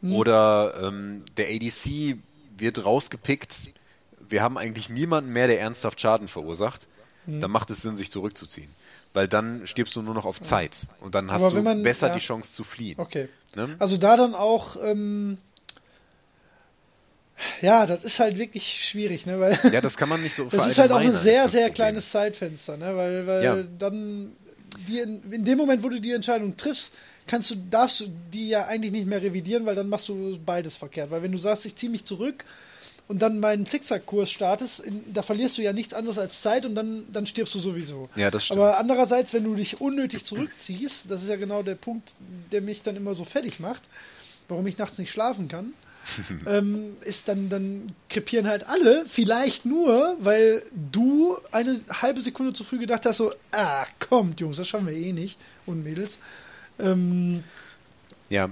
Mhm. 0.00 0.14
Oder 0.14 0.74
ähm, 0.82 1.24
der 1.36 1.48
ADC 1.48 2.16
wird 2.56 2.84
rausgepickt 2.84 3.70
wir 4.30 4.42
haben 4.42 4.56
eigentlich 4.58 4.88
niemanden 4.90 5.32
mehr, 5.32 5.46
der 5.46 5.60
ernsthaft 5.60 6.00
Schaden 6.00 6.28
verursacht. 6.28 6.86
mhm. 7.26 7.40
dann 7.40 7.50
macht 7.50 7.70
es 7.70 7.82
Sinn, 7.82 7.96
sich 7.96 8.10
zurückzuziehen. 8.10 8.70
Weil 9.12 9.26
dann 9.28 9.66
stirbst 9.66 9.96
du 9.96 10.02
nur 10.02 10.14
noch 10.14 10.24
auf 10.24 10.40
Zeit 10.40 10.86
und 11.00 11.14
dann 11.16 11.30
hast 11.32 11.52
du 11.52 11.60
man- 11.62 11.82
besser 11.82 12.08
ja. 12.08 12.14
die 12.14 12.20
Chance 12.20 12.52
zu 12.54 12.62
fliehen. 12.64 12.98
Okay. 12.98 13.28
Ne? 13.56 13.74
Also 13.80 13.96
da 13.96 14.16
dann 14.16 14.34
auch, 14.36 14.76
ähm, 14.82 15.36
ja, 17.62 17.86
das 17.86 18.04
ist 18.04 18.20
halt 18.20 18.36
wirklich 18.38 18.84
schwierig, 18.88 19.26
ne? 19.26 19.40
Weil 19.40 19.58
Ja, 19.72 19.80
das 19.80 19.96
kann 19.96 20.08
man 20.08 20.22
nicht 20.22 20.34
so 20.34 20.44
das 20.50 20.66
ist 20.68 20.78
halt 20.78 20.92
auch 20.92 20.98
ein 20.98 21.14
sehr, 21.16 21.48
sehr 21.48 21.70
kleines 21.70 22.10
Zeitfenster, 22.10 22.76
ne? 22.76 22.96
Weil, 22.96 23.26
weil 23.26 23.42
Ja. 23.42 23.56
dann 23.78 24.32
die 24.86 25.00
in, 25.00 25.32
in 25.32 25.44
dem 25.44 25.58
Moment, 25.58 25.82
wo 25.82 25.88
du 25.88 26.00
die 26.00 26.12
Entscheidung 26.12 26.56
triffst, 26.56 26.94
kannst 27.26 27.50
du, 27.50 27.56
darfst 27.70 28.00
du 28.00 28.06
die 28.32 28.50
ja 28.50 28.66
eigentlich 28.66 28.92
nicht 28.92 29.06
mehr 29.06 29.20
revidieren, 29.22 29.66
weil 29.66 29.74
dann 29.74 29.88
machst 29.88 30.08
du 30.08 30.38
beides 30.44 30.76
verkehrt. 30.76 31.10
Weil 31.10 31.22
wenn 31.22 31.32
du 31.32 31.38
sagst, 31.38 31.66
ich 31.66 31.74
ziehe 31.76 31.90
mich 31.90 32.04
zurück 32.04 32.44
und 33.10 33.18
dann 33.18 33.40
meinen 33.40 33.66
Zickzackkurs 33.66 34.30
startest, 34.30 34.78
in, 34.78 35.12
da 35.12 35.22
verlierst 35.22 35.58
du 35.58 35.62
ja 35.62 35.72
nichts 35.72 35.94
anderes 35.94 36.16
als 36.16 36.42
Zeit 36.42 36.64
und 36.64 36.76
dann, 36.76 37.08
dann 37.12 37.26
stirbst 37.26 37.52
du 37.56 37.58
sowieso. 37.58 38.08
Ja, 38.14 38.30
das 38.30 38.44
stimmt. 38.44 38.60
Aber 38.60 38.78
andererseits, 38.78 39.34
wenn 39.34 39.42
du 39.42 39.56
dich 39.56 39.80
unnötig 39.80 40.24
zurückziehst, 40.24 41.06
das 41.08 41.24
ist 41.24 41.28
ja 41.28 41.34
genau 41.34 41.64
der 41.64 41.74
Punkt, 41.74 42.14
der 42.52 42.60
mich 42.60 42.84
dann 42.84 42.94
immer 42.94 43.16
so 43.16 43.24
fertig 43.24 43.58
macht, 43.58 43.82
warum 44.46 44.64
ich 44.68 44.78
nachts 44.78 44.96
nicht 44.96 45.10
schlafen 45.10 45.48
kann, 45.48 45.72
ähm, 46.46 46.96
ist 47.00 47.26
dann, 47.26 47.48
dann 47.48 47.96
krepieren 48.08 48.46
halt 48.46 48.68
alle, 48.68 49.04
vielleicht 49.08 49.66
nur, 49.66 50.16
weil 50.20 50.62
du 50.92 51.36
eine 51.50 51.80
halbe 51.90 52.20
Sekunde 52.20 52.52
zu 52.52 52.62
früh 52.62 52.78
gedacht 52.78 53.06
hast, 53.06 53.16
so, 53.16 53.32
ah, 53.50 53.86
kommt, 53.98 54.38
Jungs, 54.38 54.56
das 54.56 54.68
schaffen 54.68 54.86
wir 54.86 54.94
eh 54.94 55.12
nicht 55.12 55.36
und 55.66 55.82
Mädels. 55.82 56.18
Ähm, 56.78 57.42
Ja, 58.28 58.50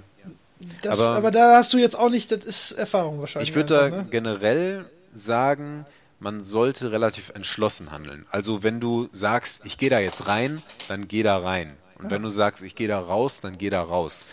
das, 0.83 0.99
Aber- 0.99 1.17
aber, 1.17 1.31
da 1.31 1.57
hast 1.57 1.73
du 1.73 1.79
jetzt 1.79 1.97
auch 1.97 2.11
nicht, 2.11 2.31
das 2.33 2.45
ist 2.45 2.73
Erfahrung 2.73 3.21
wahrscheinlich. 3.21 3.51
Ich 3.51 3.55
würde 3.57 3.75
da 3.75 3.89
ne? 3.89 4.07
generell 4.11 4.85
sagen, 5.15 5.87
man 6.21 6.43
sollte 6.43 6.91
relativ 6.91 7.31
entschlossen 7.31 7.93
handeln. 7.93 8.27
Also 8.31 8.63
wenn 8.63 8.81
du 8.81 9.09
sagst, 9.13 9.65
ich 9.65 9.79
gehe 9.79 9.91
da 9.91 9.99
jetzt 10.01 10.27
rein, 10.27 10.63
dann 10.89 11.07
geh 11.09 11.23
da 11.23 11.39
rein. 11.39 11.75
Und 11.99 12.11
wenn 12.11 12.23
du 12.23 12.29
sagst, 12.29 12.63
ich 12.63 12.75
gehe 12.75 12.89
da 12.89 12.99
raus, 13.01 13.41
dann 13.41 13.59
geh 13.59 13.71
da 13.71 13.83
raus. 13.83 14.25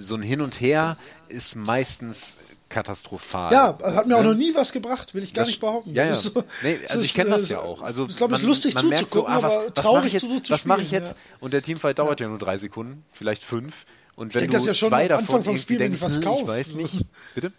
So 0.00 0.14
ein 0.16 0.22
Hin 0.22 0.40
und 0.40 0.60
Her 0.60 0.96
ist 1.28 1.54
meistens 1.56 2.38
katastrophal. 2.68 3.52
Ja, 3.52 3.78
hat 3.82 4.06
mir 4.06 4.16
auch 4.16 4.22
Ne? 4.22 4.28
noch 4.30 4.34
nie 4.36 4.54
was 4.54 4.72
gebracht, 4.72 5.14
will 5.14 5.22
ich 5.22 5.32
gar 5.34 5.42
Das- 5.42 5.48
nicht 5.48 5.60
behaupten. 5.60 5.94
Ja, 5.94 6.06
ja. 6.06 6.14
So- 6.14 6.44
nee, 6.62 6.78
also 6.88 6.98
ist, 7.00 7.04
ich 7.04 7.14
kenne 7.14 7.30
das 7.30 7.48
äh, 7.48 7.52
ja 7.52 7.60
auch. 7.60 7.82
Also 7.82 8.06
ich 8.08 8.16
glaube, 8.16 8.34
es 8.34 8.40
ist 8.40 8.46
lustig 8.46 8.74
man 8.74 8.88
merkt 8.88 9.10
so, 9.10 9.20
zuzugucken, 9.22 9.34
ah, 9.34 9.42
was, 9.42 9.58
aber 9.58 9.76
was 9.76 9.86
mache 9.86 10.06
ich 10.08 10.12
jetzt? 10.12 10.50
was 10.50 10.66
mache 10.66 10.82
ich 10.82 10.90
jetzt? 10.90 11.12
ja. 11.16 11.36
Und 11.40 11.52
der 11.54 11.62
Teamfight 11.62 11.98
dauert 11.98 12.20
ja. 12.20 12.28
nur 12.28 12.38
drei 12.38 12.56
Sekunden, 12.56 13.04
vielleicht 13.12 13.44
fünf. 13.44 13.84
Und 14.16 14.34
wenn 14.34 14.48
du 14.50 14.58
ja 14.58 14.74
schon 14.74 14.88
zwei 14.88 15.08
davon 15.08 15.40
irgendwie 15.42 15.58
Spiel, 15.58 15.76
ich 15.76 15.78
denkst, 15.78 16.00
hm, 16.02 16.20
ich 16.20 16.22
kauf. 16.22 16.46
weiß 16.46 16.74
nicht. 16.76 17.04
Bitte? 17.34 17.52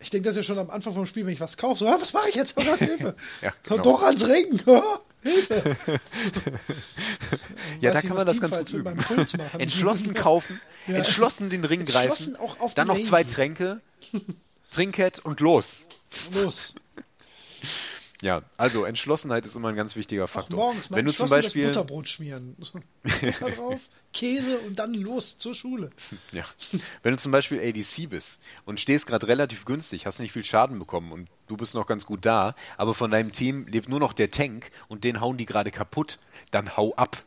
Ich 0.00 0.10
denke 0.10 0.28
das 0.28 0.36
ja 0.36 0.42
schon 0.42 0.58
am 0.58 0.68
Anfang 0.70 0.92
vom 0.94 1.06
Spiel, 1.06 1.24
wenn 1.26 1.32
ich 1.32 1.40
was 1.40 1.56
kaufe. 1.56 1.78
So, 1.78 1.86
ah, 1.88 1.96
was 2.00 2.12
mache 2.12 2.28
ich 2.28 2.34
jetzt? 2.34 2.54
Oh 2.58 2.62
Gott, 2.66 2.78
Hilfe. 2.80 3.14
Ja, 3.40 3.52
Komm 3.66 3.78
genau. 3.82 3.96
doch 3.96 4.02
ans 4.02 4.26
Ring. 4.26 4.60
Oh, 4.66 4.82
Hilfe. 5.22 5.76
Ja, 7.80 7.92
da 7.92 8.00
kann 8.02 8.16
man 8.16 8.26
das 8.26 8.40
ganz 8.40 8.56
gut 8.56 8.70
üben. 8.70 8.98
Entschlossen 9.58 10.14
kaufen, 10.14 10.60
Ja. 10.86 10.96
entschlossen 10.96 11.50
den 11.50 11.64
Ring 11.64 11.80
Entschlossen 11.80 12.34
greifen, 12.34 12.74
dann 12.74 12.88
noch 12.88 13.00
zwei. 13.00 13.22
Tränke, 13.24 13.80
Trinkett 14.70 15.20
und 15.20 15.40
los. 15.40 15.88
Los. 16.34 16.74
Ja, 18.22 18.42
also 18.56 18.84
Entschlossenheit 18.84 19.44
ist 19.44 19.56
immer 19.56 19.68
ein 19.68 19.74
ganz 19.74 19.96
wichtiger 19.96 20.24
Auch 20.24 20.28
Faktor. 20.28 20.56
morgens 20.56 20.88
mal 20.88 20.96
Wenn 20.96 21.06
du 21.06 21.12
zum 21.12 21.28
Beispiel, 21.28 21.66
Butterbrot 21.66 22.08
schmieren. 22.08 22.56
Drauf, 23.40 23.80
Käse 24.12 24.58
und 24.60 24.78
dann 24.78 24.94
los 24.94 25.36
zur 25.38 25.54
Schule. 25.54 25.90
ja, 26.32 26.44
wenn 27.02 27.12
du 27.12 27.18
zum 27.18 27.32
Beispiel 27.32 27.58
ADC 27.58 28.08
bist 28.08 28.40
und 28.64 28.78
stehst 28.78 29.08
gerade 29.08 29.26
relativ 29.26 29.64
günstig, 29.64 30.06
hast 30.06 30.20
nicht 30.20 30.30
viel 30.30 30.44
Schaden 30.44 30.78
bekommen 30.78 31.10
und 31.10 31.28
du 31.48 31.56
bist 31.56 31.74
noch 31.74 31.86
ganz 31.86 32.06
gut 32.06 32.24
da, 32.24 32.54
aber 32.76 32.94
von 32.94 33.10
deinem 33.10 33.32
Team 33.32 33.66
lebt 33.66 33.88
nur 33.88 33.98
noch 33.98 34.12
der 34.12 34.30
Tank 34.30 34.70
und 34.86 35.02
den 35.02 35.20
hauen 35.20 35.36
die 35.36 35.46
gerade 35.46 35.72
kaputt, 35.72 36.20
dann 36.52 36.76
hau 36.76 36.94
ab. 36.94 37.24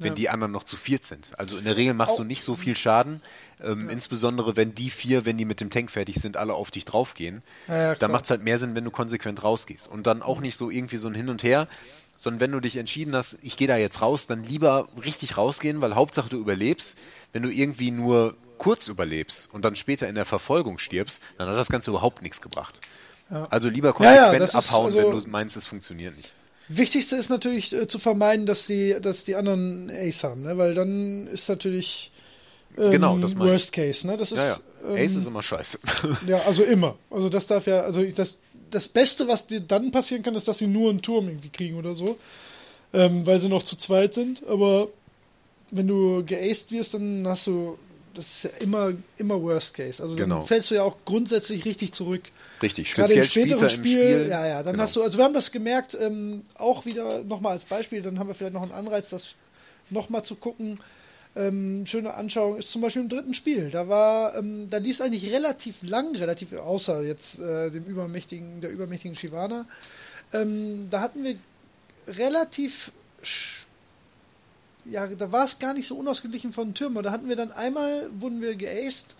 Wenn 0.00 0.08
Ja. 0.12 0.14
die 0.14 0.28
anderen 0.30 0.50
noch 0.50 0.64
zu 0.64 0.76
viert 0.76 1.04
sind. 1.04 1.38
Also 1.38 1.58
in 1.58 1.64
der 1.66 1.76
Regel 1.76 1.92
machst 1.94 2.18
du 2.18 2.22
Au- 2.22 2.24
nicht 2.24 2.42
so 2.42 2.56
viel 2.56 2.74
Schaden, 2.74 3.20
ähm, 3.62 3.88
insbesondere 3.90 4.56
wenn 4.56 4.74
die 4.74 4.88
vier, 4.90 5.26
wenn 5.26 5.36
die 5.38 5.44
mit 5.44 5.60
dem 5.60 5.68
Tank 5.70 5.90
fertig 5.90 6.16
sind, 6.16 6.36
alle 6.38 6.54
auf 6.54 6.70
dich 6.70 6.86
draufgehen. 6.86 7.42
Ja, 7.68 7.76
ja, 7.76 7.94
dann 7.94 8.10
macht 8.10 8.24
es 8.24 8.30
halt 8.30 8.42
mehr 8.42 8.58
Sinn, 8.58 8.74
wenn 8.74 8.84
du 8.84 8.90
konsequent 8.90 9.42
rausgehst. 9.44 9.86
Und 9.88 10.06
dann 10.06 10.22
auch 10.22 10.40
nicht 10.40 10.56
so 10.56 10.70
irgendwie 10.70 10.96
so 10.96 11.06
ein 11.08 11.14
Hin 11.14 11.28
und 11.28 11.42
Her, 11.42 11.68
sondern 12.16 12.40
wenn 12.40 12.52
du 12.52 12.60
dich 12.60 12.76
entschieden 12.78 13.14
hast, 13.14 13.38
ich 13.42 13.56
gehe 13.58 13.68
da 13.68 13.76
jetzt 13.76 14.00
raus, 14.00 14.26
dann 14.26 14.42
lieber 14.42 14.88
richtig 15.04 15.36
rausgehen, 15.36 15.80
weil 15.82 15.94
Hauptsache 15.94 16.28
du 16.30 16.38
überlebst. 16.38 16.98
Wenn 17.32 17.42
du 17.42 17.50
irgendwie 17.50 17.90
nur 17.90 18.36
kurz 18.58 18.88
überlebst 18.88 19.52
und 19.52 19.64
dann 19.64 19.76
später 19.76 20.08
in 20.08 20.14
der 20.14 20.24
Verfolgung 20.24 20.78
stirbst, 20.78 21.22
dann 21.38 21.48
hat 21.48 21.56
das 21.56 21.68
Ganze 21.68 21.90
überhaupt 21.90 22.22
nichts 22.22 22.40
gebracht. 22.40 22.80
Also 23.50 23.68
lieber 23.68 23.94
Ja, 24.00 24.12
ja, 24.14 24.22
konsequent 24.30 24.54
abhauen, 24.54 24.86
also- 24.86 24.98
wenn 24.98 25.10
du 25.10 25.28
meinst, 25.28 25.56
es 25.56 25.66
funktioniert 25.66 26.16
nicht. 26.16 26.32
Wichtigste 26.76 27.16
ist 27.16 27.30
natürlich 27.30 27.72
äh, 27.72 27.86
zu 27.88 27.98
vermeiden, 27.98 28.46
dass 28.46 28.66
die, 28.66 28.96
dass 29.02 29.24
die 29.24 29.34
anderen 29.34 29.90
Ace 29.90 30.22
haben, 30.24 30.42
ne? 30.42 30.56
weil 30.56 30.74
dann 30.74 31.26
ist 31.26 31.48
natürlich 31.48 32.12
ähm, 32.78 32.90
Genau, 32.92 33.18
das 33.18 33.34
meine 33.34 33.50
ich. 33.50 33.52
Worst 33.54 33.72
Case. 33.72 34.06
Ne? 34.06 34.16
Das 34.16 34.30
ist, 34.32 34.38
Ja, 34.38 34.46
ja. 34.46 34.60
ähm, 34.88 34.96
Ace 35.04 35.16
ist 35.16 35.26
immer 35.26 35.42
scheiße. 35.42 35.78
Ja, 36.26 36.40
also 36.46 36.62
immer. 36.62 36.96
Also 37.10 37.28
das 37.28 37.46
darf 37.48 37.66
ja, 37.66 37.80
also 37.80 38.02
das, 38.04 38.38
das 38.70 38.86
Beste, 38.86 39.26
was 39.26 39.46
dir 39.46 39.60
dann 39.60 39.90
passieren 39.90 40.22
kann, 40.22 40.34
ist, 40.36 40.46
dass 40.46 40.58
sie 40.58 40.68
nur 40.68 40.90
einen 40.90 41.02
Turm 41.02 41.26
irgendwie 41.28 41.48
kriegen 41.48 41.76
oder 41.76 41.94
so. 41.94 42.18
Ähm, 42.92 43.26
weil 43.26 43.38
sie 43.40 43.48
noch 43.48 43.62
zu 43.62 43.76
zweit 43.76 44.14
sind. 44.14 44.42
Aber 44.48 44.88
wenn 45.70 45.86
du 45.88 46.24
geaced 46.24 46.70
wirst, 46.72 46.94
dann 46.94 47.24
hast 47.26 47.46
du, 47.46 47.78
das 48.14 48.26
ist 48.26 48.42
ja 48.44 48.50
immer, 48.60 48.92
immer 49.18 49.40
Worst 49.42 49.74
Case. 49.74 50.02
Also 50.02 50.16
Genau. 50.16 50.38
dann 50.38 50.46
fällst 50.46 50.70
du 50.70 50.74
ja 50.76 50.82
auch 50.82 50.96
grundsätzlich 51.04 51.64
richtig 51.64 51.92
zurück. 51.92 52.22
Richtig, 52.62 52.92
Gerade 52.94 53.08
speziell 53.14 53.24
im 53.24 53.30
späteren 53.58 53.68
später 53.70 53.74
im 53.74 53.84
Spiel, 53.86 54.18
Spiel. 54.20 54.28
ja, 54.30 54.46
ja, 54.46 54.62
dann 54.62 54.72
Genau. 54.72 54.82
hast 54.84 54.96
du, 54.96 55.02
also 55.02 55.18
wir 55.18 55.24
haben 55.24 55.34
das 55.34 55.50
gemerkt, 55.52 55.96
ähm, 56.00 56.42
auch 56.54 56.84
wieder 56.86 57.22
nochmal 57.24 57.52
als 57.52 57.64
Beispiel, 57.64 58.02
dann 58.02 58.18
haben 58.18 58.28
wir 58.28 58.34
vielleicht 58.34 58.54
noch 58.54 58.62
einen 58.62 58.72
Anreiz, 58.72 59.08
das 59.10 59.34
nochmal 59.90 60.24
zu 60.24 60.34
gucken. 60.34 60.78
Ähm, 61.36 61.86
schöne 61.86 62.12
Anschauung 62.14 62.58
ist 62.58 62.72
zum 62.72 62.82
Beispiel 62.82 63.02
im 63.02 63.08
dritten 63.08 63.34
Spiel. 63.34 63.70
Da 63.70 63.88
war, 63.88 64.36
ähm, 64.36 64.68
da 64.68 64.78
lief 64.78 64.96
es 64.96 65.00
eigentlich 65.00 65.32
relativ 65.32 65.76
lang, 65.82 66.14
relativ, 66.16 66.52
außer 66.52 67.02
jetzt 67.04 67.38
äh, 67.38 67.70
dem 67.70 67.84
übermächtigen, 67.84 68.60
der 68.60 68.70
übermächtigen 68.70 69.16
Shivana. 69.16 69.64
Ähm, 70.32 70.88
da 70.90 71.00
hatten 71.00 71.22
wir 71.24 71.36
relativ, 72.08 72.90
sch- 73.24 73.59
ja, 74.84 75.06
da 75.06 75.30
war 75.32 75.44
es 75.44 75.58
gar 75.58 75.74
nicht 75.74 75.86
so 75.86 75.96
unausgeglichen 75.96 76.52
von 76.52 76.74
Türmen. 76.74 77.02
Da 77.02 77.10
hatten 77.12 77.28
wir 77.28 77.36
dann 77.36 77.52
einmal, 77.52 78.08
wurden 78.18 78.40
wir 78.40 78.54
geaced 78.54 79.14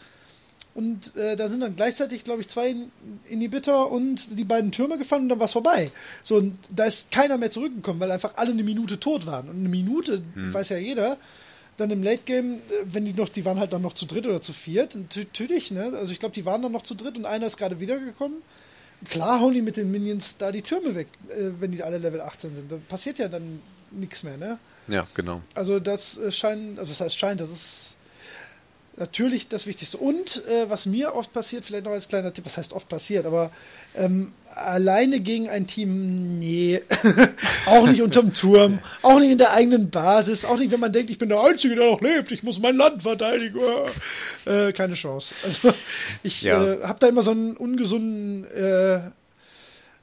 und 0.74 1.16
äh, 1.16 1.36
da 1.36 1.48
sind 1.48 1.60
dann 1.60 1.74
gleichzeitig, 1.76 2.22
glaube 2.24 2.42
ich, 2.42 2.48
zwei 2.48 2.70
In- 2.70 2.90
Inhibitor 3.28 3.90
und 3.90 4.38
die 4.38 4.44
beiden 4.44 4.70
Türme 4.72 4.98
gefallen 4.98 5.22
und 5.24 5.28
dann 5.30 5.38
war 5.40 5.46
es 5.46 5.52
vorbei. 5.52 5.90
So, 6.22 6.36
und 6.36 6.56
da 6.70 6.84
ist 6.84 7.10
keiner 7.10 7.36
mehr 7.38 7.50
zurückgekommen, 7.50 7.98
weil 8.00 8.10
einfach 8.10 8.34
alle 8.36 8.52
eine 8.52 8.62
Minute 8.62 9.00
tot 9.00 9.26
waren. 9.26 9.48
Und 9.48 9.56
eine 9.58 9.68
Minute, 9.68 10.22
weiß 10.34 10.68
ja 10.70 10.76
jeder, 10.78 11.16
dann 11.76 11.90
im 11.90 12.02
Late 12.02 12.22
Game, 12.24 12.54
äh, 12.54 12.58
wenn 12.84 13.04
die 13.04 13.12
noch, 13.12 13.28
die 13.28 13.44
waren 13.44 13.58
halt 13.58 13.72
dann 13.72 13.82
noch 13.82 13.94
zu 13.94 14.06
dritt 14.06 14.26
oder 14.26 14.40
zu 14.40 14.52
viert, 14.52 14.96
natürlich, 15.16 15.70
ne? 15.70 15.92
Also 15.96 16.12
ich 16.12 16.20
glaube, 16.20 16.34
die 16.34 16.44
waren 16.44 16.62
dann 16.62 16.72
noch 16.72 16.82
zu 16.82 16.94
dritt 16.94 17.16
und 17.18 17.24
einer 17.26 17.46
ist 17.46 17.56
gerade 17.56 17.80
wiedergekommen. 17.80 18.38
Klar 19.08 19.40
hauen 19.40 19.54
die 19.54 19.62
mit 19.62 19.76
den 19.78 19.90
Minions 19.90 20.36
da 20.36 20.52
die 20.52 20.60
Türme 20.62 20.94
weg, 20.94 21.08
äh, 21.30 21.50
wenn 21.58 21.72
die 21.72 21.82
alle 21.82 21.98
Level 21.98 22.20
18 22.20 22.54
sind. 22.54 22.70
Da 22.70 22.76
passiert 22.88 23.18
ja 23.18 23.28
dann 23.28 23.60
nichts 23.90 24.22
mehr, 24.22 24.36
ne? 24.36 24.58
Ja, 24.90 25.06
genau. 25.14 25.42
Also 25.54 25.80
das 25.80 26.18
äh, 26.18 26.32
scheint, 26.32 26.78
also 26.78 26.90
das 26.90 27.00
heißt 27.00 27.18
scheint, 27.18 27.40
das 27.40 27.50
ist 27.50 27.86
natürlich 28.96 29.48
das 29.48 29.66
Wichtigste. 29.66 29.96
Und 29.96 30.44
äh, 30.46 30.68
was 30.68 30.84
mir 30.84 31.14
oft 31.14 31.32
passiert, 31.32 31.64
vielleicht 31.64 31.84
noch 31.84 31.92
als 31.92 32.08
kleiner 32.08 32.32
Tipp, 32.34 32.44
was 32.44 32.56
heißt 32.58 32.72
oft 32.74 32.88
passiert, 32.88 33.24
aber 33.24 33.50
ähm, 33.96 34.32
alleine 34.54 35.20
gegen 35.20 35.48
ein 35.48 35.66
Team, 35.66 36.38
nee, 36.38 36.82
auch 37.66 37.86
nicht 37.86 38.02
unterm 38.02 38.34
Turm, 38.34 38.80
auch 39.00 39.18
nicht 39.18 39.30
in 39.30 39.38
der 39.38 39.52
eigenen 39.52 39.88
Basis, 39.90 40.44
auch 40.44 40.58
nicht, 40.58 40.70
wenn 40.70 40.80
man 40.80 40.92
denkt, 40.92 41.08
ich 41.10 41.18
bin 41.18 41.30
der 41.30 41.40
Einzige, 41.40 41.76
der 41.76 41.86
noch 41.90 42.00
lebt, 42.02 42.30
ich 42.32 42.42
muss 42.42 42.58
mein 42.60 42.76
Land 42.76 43.02
verteidigen. 43.02 43.58
Äh, 44.44 44.72
keine 44.72 44.94
Chance. 44.94 45.34
Also 45.44 45.72
ich 46.22 46.42
Ja. 46.42 46.62
äh, 46.62 46.82
habe 46.82 46.98
da 46.98 47.06
immer 47.08 47.22
so 47.22 47.30
einen 47.30 47.56
ungesunden 47.56 48.44
äh, 48.52 49.00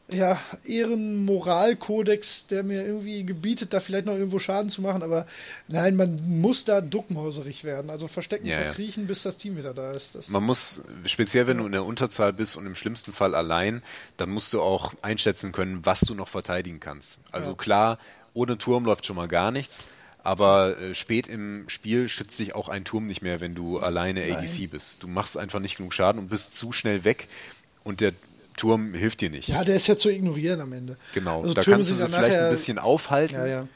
ja, 0.10 0.40
Ehrenmoralkodex, 0.66 2.48
der 2.48 2.64
mir 2.64 2.86
irgendwie 2.86 3.26
gebietet, 3.26 3.74
da 3.74 3.80
vielleicht 3.80 4.06
noch 4.06 4.14
irgendwo 4.14 4.40
Schaden 4.40 4.70
zu 4.70 4.82
machen, 4.82 5.04
aber 5.04 5.28
nein, 5.68 5.96
man 5.96 6.40
muss 6.40 6.64
da 6.66 6.80
duckmäuserig 6.82 7.64
werden. 7.64 7.90
Also 7.90 8.08
verstecken, 8.08 8.48
Ja, 8.48 8.60
ja. 8.60 8.66
verkriechen, 8.68 9.08
bis 9.08 9.24
das 9.24 9.38
Team 9.38 9.58
wieder 9.58 9.74
da 9.74 9.92
ist. 9.92 10.16
Das, 10.16 10.30
Man 10.30 10.44
muss, 10.44 10.82
speziell 11.06 11.48
wenn 11.48 11.58
du 11.58 11.66
in 11.66 11.72
der 11.74 11.84
Unterzahl 11.86 12.32
bist 12.34 12.56
und 12.56 12.66
im 12.66 12.76
schlimmsten 12.76 13.12
Fall 13.12 13.36
allein, 13.36 13.82
dann 14.18 14.30
musst 14.30 14.54
du 14.54 14.62
auch 14.62 14.94
einschätzen 15.02 15.52
können, 15.52 15.86
was 15.86 16.02
du 16.02 16.14
noch 16.16 16.28
verteidigen 16.30 16.80
kannst. 16.80 17.20
Also 17.32 17.50
Ja. 17.50 17.56
klar, 17.56 18.00
ohne 18.34 18.58
Turm 18.58 18.86
läuft 18.86 19.06
schon 19.06 19.16
mal 19.18 19.28
gar 19.28 19.52
nichts, 19.52 19.84
aber 20.24 20.80
äh, 20.80 20.94
spät 20.96 21.28
im 21.28 21.66
Spiel 21.68 22.08
schützt 22.08 22.38
sich 22.38 22.56
auch 22.56 22.70
ein 22.70 22.86
Turm 22.86 23.08
nicht 23.08 23.22
mehr, 23.22 23.40
wenn 23.42 23.56
du 23.56 23.80
alleine 23.80 24.22
ADC 24.24 24.70
bist. 24.72 25.04
Du 25.04 25.08
machst 25.08 25.38
einfach 25.38 25.60
nicht 25.60 25.78
genug 25.78 25.94
Schaden 25.94 26.20
und 26.20 26.30
bist 26.30 26.54
zu 26.54 26.72
schnell 26.72 27.04
weg 27.04 27.28
und 27.84 28.00
der 28.02 28.14
Turm 28.58 28.94
hilft 28.94 29.22
dir 29.22 29.30
nicht. 29.30 29.48
ja, 29.48 29.64
der 29.64 29.76
ist 29.78 29.88
ja 29.88 29.96
zu 29.96 30.10
ignorieren 30.10 30.60
am 30.60 30.74
Ende. 30.74 30.98
Genau, 31.14 31.42
Also 31.44 31.54
da 31.54 31.62
Türme 31.62 31.78
kannst 31.78 31.90
du 31.92 31.94
sie 31.94 32.08
vielleicht 32.10 32.38
ein 32.38 32.50
bisschen 32.50 32.80
aufhalten. 32.80 33.36
Ja, 33.36 33.46
ja. 33.48 33.68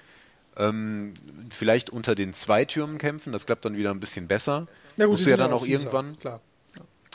Ähm, 0.57 1.13
vielleicht 1.49 1.89
unter 1.89 2.13
den 2.13 2.33
zwei 2.33 2.65
Türmen 2.65 2.97
kämpfen, 2.97 3.31
das 3.31 3.45
klappt 3.45 3.63
dann 3.63 3.77
wieder 3.77 3.91
ein 3.91 4.01
bisschen 4.01 4.27
besser. 4.27 4.67
Ja, 4.97 5.05
gut, 5.05 5.13
Musst 5.13 5.25
du 5.25 5.29
ja 5.29 5.37
dann 5.37 5.53
auch 5.53 5.65
irgendwann. 5.65 6.19
Klar. 6.19 6.41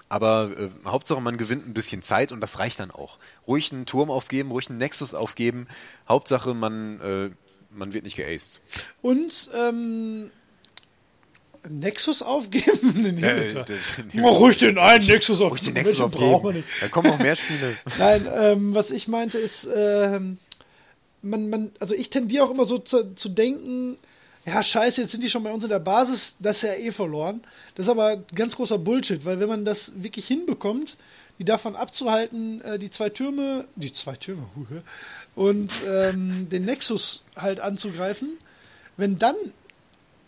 Aber 0.08 0.50
äh, 0.56 0.68
Hauptsache, 0.88 1.20
man 1.20 1.36
gewinnt 1.36 1.66
ein 1.66 1.74
bisschen 1.74 2.00
Zeit 2.00 2.32
und 2.32 2.40
das 2.40 2.58
reicht 2.58 2.78
dann 2.80 2.90
auch. 2.90 3.18
Ruhig 3.46 3.72
einen 3.72 3.86
Turm 3.86 4.10
aufgeben, 4.10 4.50
ruhig 4.52 4.70
einen 4.70 4.78
Nexus 4.78 5.14
aufgeben. 5.14 5.66
Hauptsache, 6.08 6.54
man, 6.54 7.00
äh, 7.00 7.30
man 7.70 7.92
wird 7.92 8.04
nicht 8.04 8.16
geaced. 8.16 8.62
Und 9.02 9.50
ähm, 9.54 10.30
Nexus 11.68 12.22
aufgeben? 12.22 12.94
Nee, 13.16 13.26
Äh, 13.26 13.64
Mach 14.14 14.32
ruhig 14.32 14.56
den 14.56 14.78
einen 14.78 15.06
Nexus 15.06 15.40
auf. 15.40 15.52
Ruhig 15.52 15.62
den 15.62 15.74
Nexus 15.74 16.00
aufgeben. 16.00 16.54
nicht. 16.54 16.68
Da 16.80 16.88
kommen 16.88 17.08
noch 17.08 17.18
mehr 17.18 17.36
Spiele. 17.36 17.76
Nein, 17.98 18.28
ähm, 18.34 18.74
was 18.74 18.90
ich 18.90 19.08
meinte 19.08 19.38
ist, 19.38 19.68
ähm, 19.74 20.38
man, 21.22 21.48
man, 21.50 21.70
also 21.80 21.94
ich 21.94 22.10
tendiere 22.10 22.44
auch 22.44 22.50
immer 22.50 22.64
so 22.64 22.78
zu, 22.78 23.14
zu 23.14 23.28
denken, 23.28 23.98
ja, 24.44 24.62
scheiße, 24.62 25.00
jetzt 25.00 25.10
sind 25.10 25.24
die 25.24 25.30
schon 25.30 25.42
bei 25.42 25.50
uns 25.50 25.64
in 25.64 25.70
der 25.70 25.80
Basis, 25.80 26.36
das 26.38 26.58
ist 26.58 26.62
ja 26.62 26.74
eh 26.74 26.92
verloren. 26.92 27.40
Das 27.74 27.86
ist 27.86 27.90
aber 27.90 28.18
ganz 28.34 28.54
großer 28.56 28.78
Bullshit, 28.78 29.24
weil 29.24 29.40
wenn 29.40 29.48
man 29.48 29.64
das 29.64 29.92
wirklich 29.96 30.26
hinbekommt, 30.26 30.96
die 31.38 31.44
davon 31.44 31.74
abzuhalten, 31.74 32.60
äh, 32.62 32.78
die 32.78 32.90
zwei 32.90 33.10
Türme, 33.10 33.66
die 33.74 33.92
zwei 33.92 34.14
Türme, 34.16 34.44
huhe, 34.54 34.82
und 35.34 35.72
ähm, 35.88 36.48
den 36.48 36.64
Nexus 36.64 37.24
halt 37.36 37.60
anzugreifen, 37.60 38.38
wenn 38.96 39.18
dann 39.18 39.34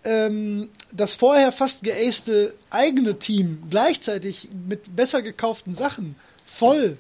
ähm, 0.05 0.69
das 0.93 1.15
vorher 1.15 1.53
fast 1.53 1.83
geacete 1.83 2.55
eigene 2.71 3.19
Team 3.19 3.63
gleichzeitig 3.71 4.49
mit 4.69 4.95
besser 4.97 5.23
gekauften 5.23 5.75
Sachen 5.75 6.15
voll 6.45 6.99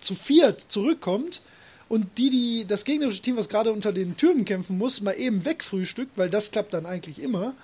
zu 0.00 0.14
viert 0.14 0.60
zurückkommt 0.60 1.42
und 1.88 2.06
die, 2.18 2.30
die 2.30 2.64
das 2.66 2.84
gegnerische 2.84 3.20
Team, 3.22 3.36
was 3.36 3.48
gerade 3.48 3.72
unter 3.72 3.92
den 3.92 4.16
Türmen 4.16 4.44
kämpfen 4.44 4.78
muss, 4.78 5.00
mal 5.00 5.12
eben 5.12 5.44
wegfrühstückt, 5.44 6.16
weil 6.16 6.30
das 6.30 6.50
klappt 6.50 6.72
dann 6.74 6.86
eigentlich 6.86 7.20
immer, 7.20 7.54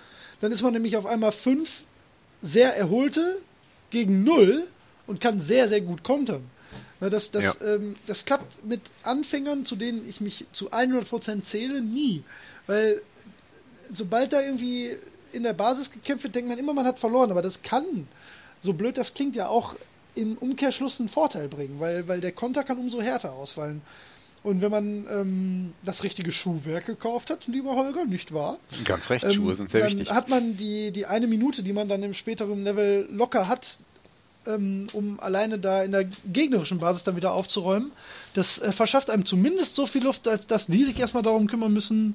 dann 0.41 0.53
ist 0.53 0.63
man 0.63 0.73
nämlich 0.73 0.97
auf 0.97 1.07
einmal 1.07 1.33
fünf 1.33 1.83
sehr 2.43 2.77
erholte 2.77 3.39
gegen 3.91 4.23
null 4.25 4.67
und 5.07 5.21
kann 5.21 5.41
sehr, 5.41 5.69
sehr 5.69 5.81
gut 5.81 6.05
kontern. 6.05 6.43
Na, 7.01 7.09
das, 7.09 7.31
das, 7.31 7.45
Ja. 7.45 7.75
ähm, 7.75 7.97
das 8.07 8.25
klappt 8.25 8.65
mit 8.65 8.83
Anfängern, 9.03 9.65
zu 9.65 9.77
denen 9.77 10.09
ich 10.09 10.21
mich 10.21 10.45
zu 10.53 10.73
100% 10.73 11.43
zähle, 11.43 11.81
nie. 11.81 12.23
Weil 12.67 13.01
sobald 13.93 14.33
da 14.33 14.41
irgendwie 14.41 14.97
in 15.33 15.43
der 15.43 15.53
Basis 15.53 15.91
gekämpft 15.91 16.25
wird, 16.25 16.35
denkt 16.35 16.49
man 16.49 16.59
immer, 16.59 16.73
man 16.73 16.87
hat 16.87 16.99
verloren. 16.99 17.31
Aber 17.31 17.43
das 17.43 17.63
kann, 17.63 18.09
so 18.63 18.73
blöd 18.73 18.97
das 18.97 19.15
klingt, 19.15 19.37
ja 19.37 19.49
auch 19.49 19.75
im 20.15 20.37
Umkehrschluss 20.39 20.99
einen 21.01 21.09
Vorteil 21.09 21.49
bringen, 21.49 21.79
weil, 21.81 22.09
weil 22.09 22.21
der 22.21 22.33
Konter 22.33 22.65
kann 22.65 22.79
umso 22.79 23.01
härter 23.01 23.33
ausfallen. 23.33 23.83
Und 24.45 24.61
wenn 24.63 24.71
man 24.71 25.07
ähm, 25.11 25.73
das 25.83 26.03
richtige 26.05 26.31
Schuhwerk 26.33 26.87
gekauft 26.87 27.29
hat, 27.31 27.47
lieber 27.49 27.75
Holger, 27.75 28.05
nicht 28.05 28.33
wahr? 28.33 28.59
Ganz 28.85 29.11
recht, 29.11 29.25
Ähm, 29.25 29.33
Schuhe 29.33 29.55
sind 29.55 29.71
sehr 29.71 29.83
dann 29.83 29.91
wichtig. 29.91 30.11
hat 30.13 30.29
man 30.29 30.57
die, 30.57 30.93
die 30.93 31.07
eine 31.07 31.27
Minute, 31.27 31.63
die 31.63 31.73
man 31.73 31.89
dann 31.89 32.03
im 32.03 32.15
späteren 32.15 32.63
Level 32.63 33.09
locker 33.11 33.49
hat, 33.49 33.79
ähm, 34.47 34.87
um 34.93 35.19
alleine 35.21 35.59
da 35.59 35.83
in 35.83 35.91
der 35.93 36.05
gegnerischen 36.33 36.79
Basis 36.79 37.03
dann 37.05 37.17
wieder 37.17 37.33
aufzuräumen. 37.33 37.91
Das 38.35 38.59
äh, 38.61 38.71
verschafft 38.73 39.11
einem 39.11 39.27
zumindest 39.27 39.75
so 39.75 39.87
viel 39.87 40.05
Luft, 40.05 40.29
als 40.29 40.47
dass 40.47 40.67
die 40.67 40.85
sich 40.85 40.99
erstmal 40.99 41.25
darum 41.25 41.49
kümmern 41.49 41.73
müssen, 41.73 42.15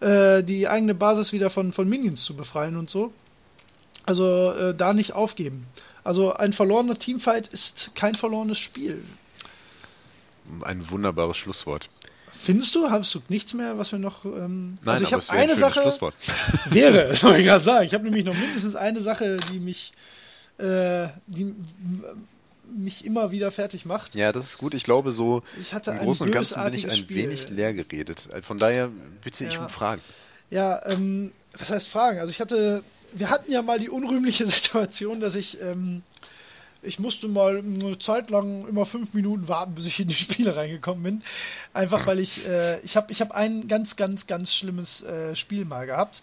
äh, 0.00 0.42
die 0.42 0.68
eigene 0.68 0.94
Basis 0.94 1.32
wieder 1.32 1.50
von, 1.50 1.72
von 1.72 1.88
Minions 1.88 2.24
zu 2.24 2.34
befreien 2.34 2.76
und 2.76 2.90
so. 2.90 3.12
Also 4.06 4.52
äh, 4.52 4.74
da 4.74 4.92
nicht 4.92 5.12
aufgeben. 5.12 5.66
Also 6.02 6.32
ein 6.32 6.52
verlorener 6.52 6.98
Teamfight 6.98 7.48
ist 7.48 7.92
kein 7.94 8.14
verlorenes 8.14 8.58
Spiel. 8.58 9.04
Ein 10.62 10.90
wunderbares 10.90 11.36
Schlusswort. 11.36 11.90
Findest 12.42 12.74
du? 12.74 12.90
Hast 12.90 13.14
du 13.14 13.20
nichts 13.28 13.52
mehr, 13.52 13.76
was 13.76 13.92
wir 13.92 13.98
noch. 13.98 14.24
Ähm, 14.24 14.78
Nein, 14.82 14.94
also 14.94 15.04
ich 15.04 15.12
habe 15.12 15.22
ein 15.28 15.38
eine 15.38 15.48
schönes 15.48 15.60
Sache. 15.60 15.82
Schlusswort. 15.82 16.14
Wäre, 16.70 17.08
das 17.08 17.22
wollte 17.22 17.38
ich 17.40 17.44
gerade 17.44 17.62
sagen. 17.62 17.86
Ich 17.86 17.92
habe 17.92 18.04
nämlich 18.04 18.24
noch 18.24 18.34
mindestens 18.34 18.74
eine 18.74 19.02
Sache, 19.02 19.36
die 19.52 19.60
mich, 19.60 19.92
äh, 20.56 21.08
die 21.26 21.54
mich 22.76 23.04
immer 23.04 23.30
wieder 23.30 23.50
fertig 23.50 23.84
macht. 23.84 24.14
Ja, 24.14 24.32
das 24.32 24.46
ist 24.46 24.58
gut. 24.58 24.74
Ich 24.74 24.84
glaube, 24.84 25.12
so 25.12 25.42
Ich 25.60 25.72
hatte 25.74 25.90
im 25.92 25.98
Großen 25.98 26.26
und 26.26 26.32
Ganzen 26.32 26.62
bin 26.64 26.74
ich 26.74 26.90
ein 26.90 26.96
Spiel. 26.96 27.16
wenig 27.16 27.48
leer 27.50 27.74
geredet. 27.74 28.28
Von 28.42 28.58
daher 28.58 28.90
bitte 29.22 29.44
ich 29.44 29.54
Ja. 29.54 29.62
um 29.62 29.68
Fragen. 29.68 30.00
Ja, 30.50 30.84
ähm, 30.86 31.32
was 31.58 31.70
heißt 31.70 31.88
Fragen? 31.88 32.18
Also 32.18 32.30
ich 32.30 32.40
hatte, 32.40 32.82
wir 33.12 33.30
hatten 33.30 33.50
ja 33.52 33.62
mal 33.62 33.78
die 33.78 33.88
unrühmliche 33.90 34.46
Situation, 34.48 35.20
dass 35.20 35.34
ich, 35.34 35.60
ähm, 35.60 36.02
ich 36.82 36.98
musste 36.98 37.28
mal 37.28 37.58
eine 37.58 37.98
Zeit 37.98 38.30
lang 38.30 38.66
immer 38.66 38.86
fünf 38.86 39.12
Minuten 39.12 39.48
warten, 39.48 39.74
bis 39.74 39.86
ich 39.86 40.00
in 40.00 40.08
die 40.08 40.14
Spiele 40.14 40.56
reingekommen 40.56 41.02
bin. 41.02 41.22
Einfach 41.74 42.06
weil 42.06 42.18
ich, 42.18 42.48
äh, 42.48 42.80
ich 42.80 42.96
habe 42.96 43.12
ich 43.12 43.20
hab 43.20 43.32
ein 43.32 43.68
ganz, 43.68 43.96
ganz, 43.96 44.26
ganz 44.26 44.54
schlimmes 44.54 45.02
äh, 45.02 45.36
Spiel 45.36 45.64
mal 45.64 45.86
gehabt, 45.86 46.22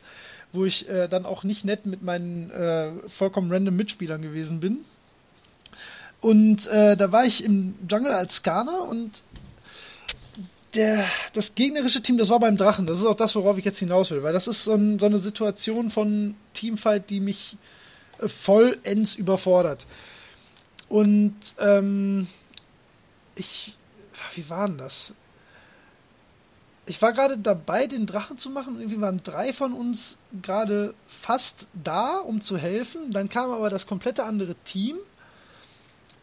wo 0.53 0.65
ich 0.65 0.89
äh, 0.89 1.07
dann 1.07 1.25
auch 1.25 1.43
nicht 1.43 1.63
nett 1.65 1.85
mit 1.85 2.01
meinen 2.03 2.49
äh, 2.51 2.89
vollkommen 3.07 3.51
random 3.51 3.75
Mitspielern 3.75 4.21
gewesen 4.21 4.59
bin. 4.59 4.79
Und 6.21 6.67
äh, 6.67 6.97
da 6.97 7.11
war 7.11 7.25
ich 7.25 7.43
im 7.43 7.75
Jungle 7.89 8.11
als 8.11 8.35
Skana 8.35 8.79
und 8.79 9.21
der, 10.73 11.05
das 11.33 11.55
gegnerische 11.55 12.01
Team, 12.01 12.17
das 12.17 12.29
war 12.29 12.39
beim 12.39 12.57
Drachen. 12.57 12.85
Das 12.85 12.99
ist 12.99 13.05
auch 13.05 13.15
das, 13.15 13.35
worauf 13.35 13.57
ich 13.57 13.65
jetzt 13.65 13.79
hinaus 13.79 14.11
will, 14.11 14.23
weil 14.23 14.33
das 14.33 14.47
ist 14.47 14.63
so, 14.63 14.73
ein, 14.73 14.99
so 14.99 15.05
eine 15.05 15.19
Situation 15.19 15.89
von 15.89 16.35
Teamfight, 16.53 17.09
die 17.09 17.19
mich 17.19 17.57
äh, 18.19 18.27
vollends 18.27 19.15
überfordert. 19.15 19.85
Und 20.89 21.35
ähm, 21.59 22.27
ich, 23.35 23.75
wie 24.35 24.49
war 24.49 24.67
denn 24.67 24.77
das? 24.77 25.13
Ich 26.85 27.01
war 27.01 27.11
gerade 27.11 27.37
dabei, 27.37 27.87
den 27.87 28.05
Drachen 28.05 28.37
zu 28.37 28.49
machen. 28.49 28.79
Irgendwie 28.79 29.01
waren 29.01 29.21
drei 29.21 29.51
von 29.51 29.73
uns 29.73 30.17
gerade 30.41 30.93
fast 31.05 31.67
da, 31.73 32.17
um 32.17 32.39
zu 32.39 32.57
helfen. 32.57 33.11
Dann 33.11 33.27
kam 33.27 33.51
aber 33.51 33.69
das 33.69 33.87
komplette 33.87 34.23
andere 34.23 34.55
Team. 34.63 34.95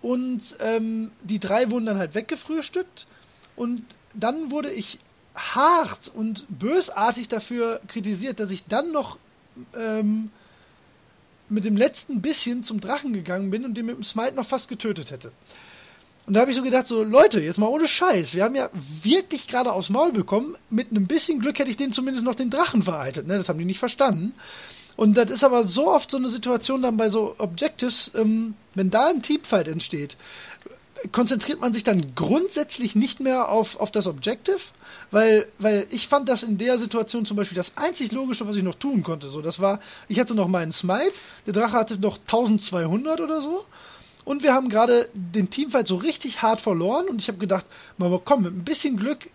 Und 0.05 0.57
ähm, 0.61 1.13
die 1.23 1.39
drei 1.39 1.71
wurden 1.71 1.87
dann 1.87 1.97
halt 1.97 2.15
weggefrühstückt. 2.15 3.07
Und 3.57 3.83
dann 4.13 4.51
wurde 4.51 4.71
ich 4.71 4.99
hart 5.35 6.13
und 6.15 6.45
bösartig 6.51 7.29
dafür 7.29 7.81
kritisiert, 7.89 8.39
dass 8.39 8.51
ich 8.51 8.67
dann 8.67 8.93
noch 8.93 9.17
ähm, 9.75 10.31
mit 11.49 11.65
dem 11.65 11.79
letzten 11.79 12.21
bisschen 12.21 12.65
zum 12.65 12.81
Drachen 12.83 13.15
gegangen 13.15 13.51
bin 13.51 13.65
und 13.65 13.79
den 13.79 13.87
mit 13.87 13.97
dem 13.97 14.03
Smite 14.03 14.35
noch 14.35 14.45
fast 14.45 14.69
getötet 14.69 15.11
hätte. 15.11 15.33
Und 16.27 16.35
da 16.35 16.41
habe 16.41 16.51
ich 16.51 16.57
so 16.59 16.63
gedacht, 16.63 16.87
so 16.87 17.03
Leute, 17.03 17.41
jetzt 17.41 17.59
mal 17.59 17.69
ohne 17.69 17.89
Scheiß, 17.89 18.35
wir 18.35 18.45
haben 18.45 18.55
ja 18.55 18.69
wirklich 18.75 19.49
gerade 19.49 19.73
aufs 19.73 19.89
Maul 19.89 20.13
bekommen. 20.13 20.55
Mit 20.69 20.91
einem 20.91 21.07
bisschen 21.07 21.41
Glück 21.41 21.59
hätte 21.59 21.71
ich 21.71 21.79
denen 21.79 21.95
zumindest 21.95 22.27
noch 22.27 22.35
den 22.35 22.51
Drachen 22.51 22.83
vereitet. 22.83 23.27
Ne? 23.27 23.39
Das 23.39 23.49
haben 23.49 23.59
die 23.59 23.65
nicht 23.65 23.79
verstanden. 23.79 24.35
Und 24.97 25.16
das 25.16 25.30
ist 25.30 25.45
aber 25.45 25.64
so 25.64 25.88
oft 25.88 26.11
so 26.11 26.18
eine 26.18 26.28
Situation 26.28 26.82
dann 26.82 26.97
bei 26.97 27.09
so 27.09 27.34
Objectives, 27.38 28.12
ähm, 28.14 28.55
wenn 28.74 28.90
da 28.90 29.09
ein 29.09 29.22
Teamfight 29.22 29.68
entsteht, 29.68 30.16
konzentriert 31.12 31.61
man 31.61 31.72
sich 31.72 31.84
dann 31.84 32.14
grundsätzlich 32.14 32.95
nicht 32.95 33.20
mehr 33.20 33.49
auf, 33.49 33.78
auf 33.78 33.90
das 33.90 34.07
Objective, 34.07 34.61
weil, 35.11 35.47
weil 35.59 35.86
ich 35.90 36.09
fand 36.09 36.28
das 36.28 36.42
in 36.42 36.59
der 36.59 36.78
Situation 36.78 37.26
zum 37.26 37.36
Beispiel 37.36 37.57
das 37.57 37.76
einzig 37.76 38.12
Logische, 38.12 38.47
was 38.47 38.57
ich 38.57 38.62
noch 38.62 38.76
tun 38.76 39.03
konnte. 39.03 39.28
So, 39.28 39.42
das 39.42 39.61
war, 39.61 39.80
ich 40.09 40.18
hatte 40.18 40.34
noch 40.34 40.49
meinen 40.49 40.72
Smite, 40.72 41.12
der 41.47 41.53
Drache 41.53 41.72
hatte 41.72 41.99
noch 41.99 42.18
1200 42.18 43.20
oder 43.20 43.40
so. 43.40 43.64
Und 44.24 44.42
wir 44.42 44.55
haben 44.55 44.70
gerade 44.70 45.09
den 45.12 45.51
Teamfight 45.51 45.86
so 45.86 45.97
richtig 45.97 46.40
hart 46.40 46.61
verloren 46.61 47.09
und 47.09 47.20
ich 47.20 47.28
habe 47.28 47.36
gedacht, 47.36 47.66
mal 47.99 48.18
komm, 48.24 48.45
mit 48.45 48.55
ein 48.55 48.64
bisschen 48.64 48.97
Glück 48.97 49.28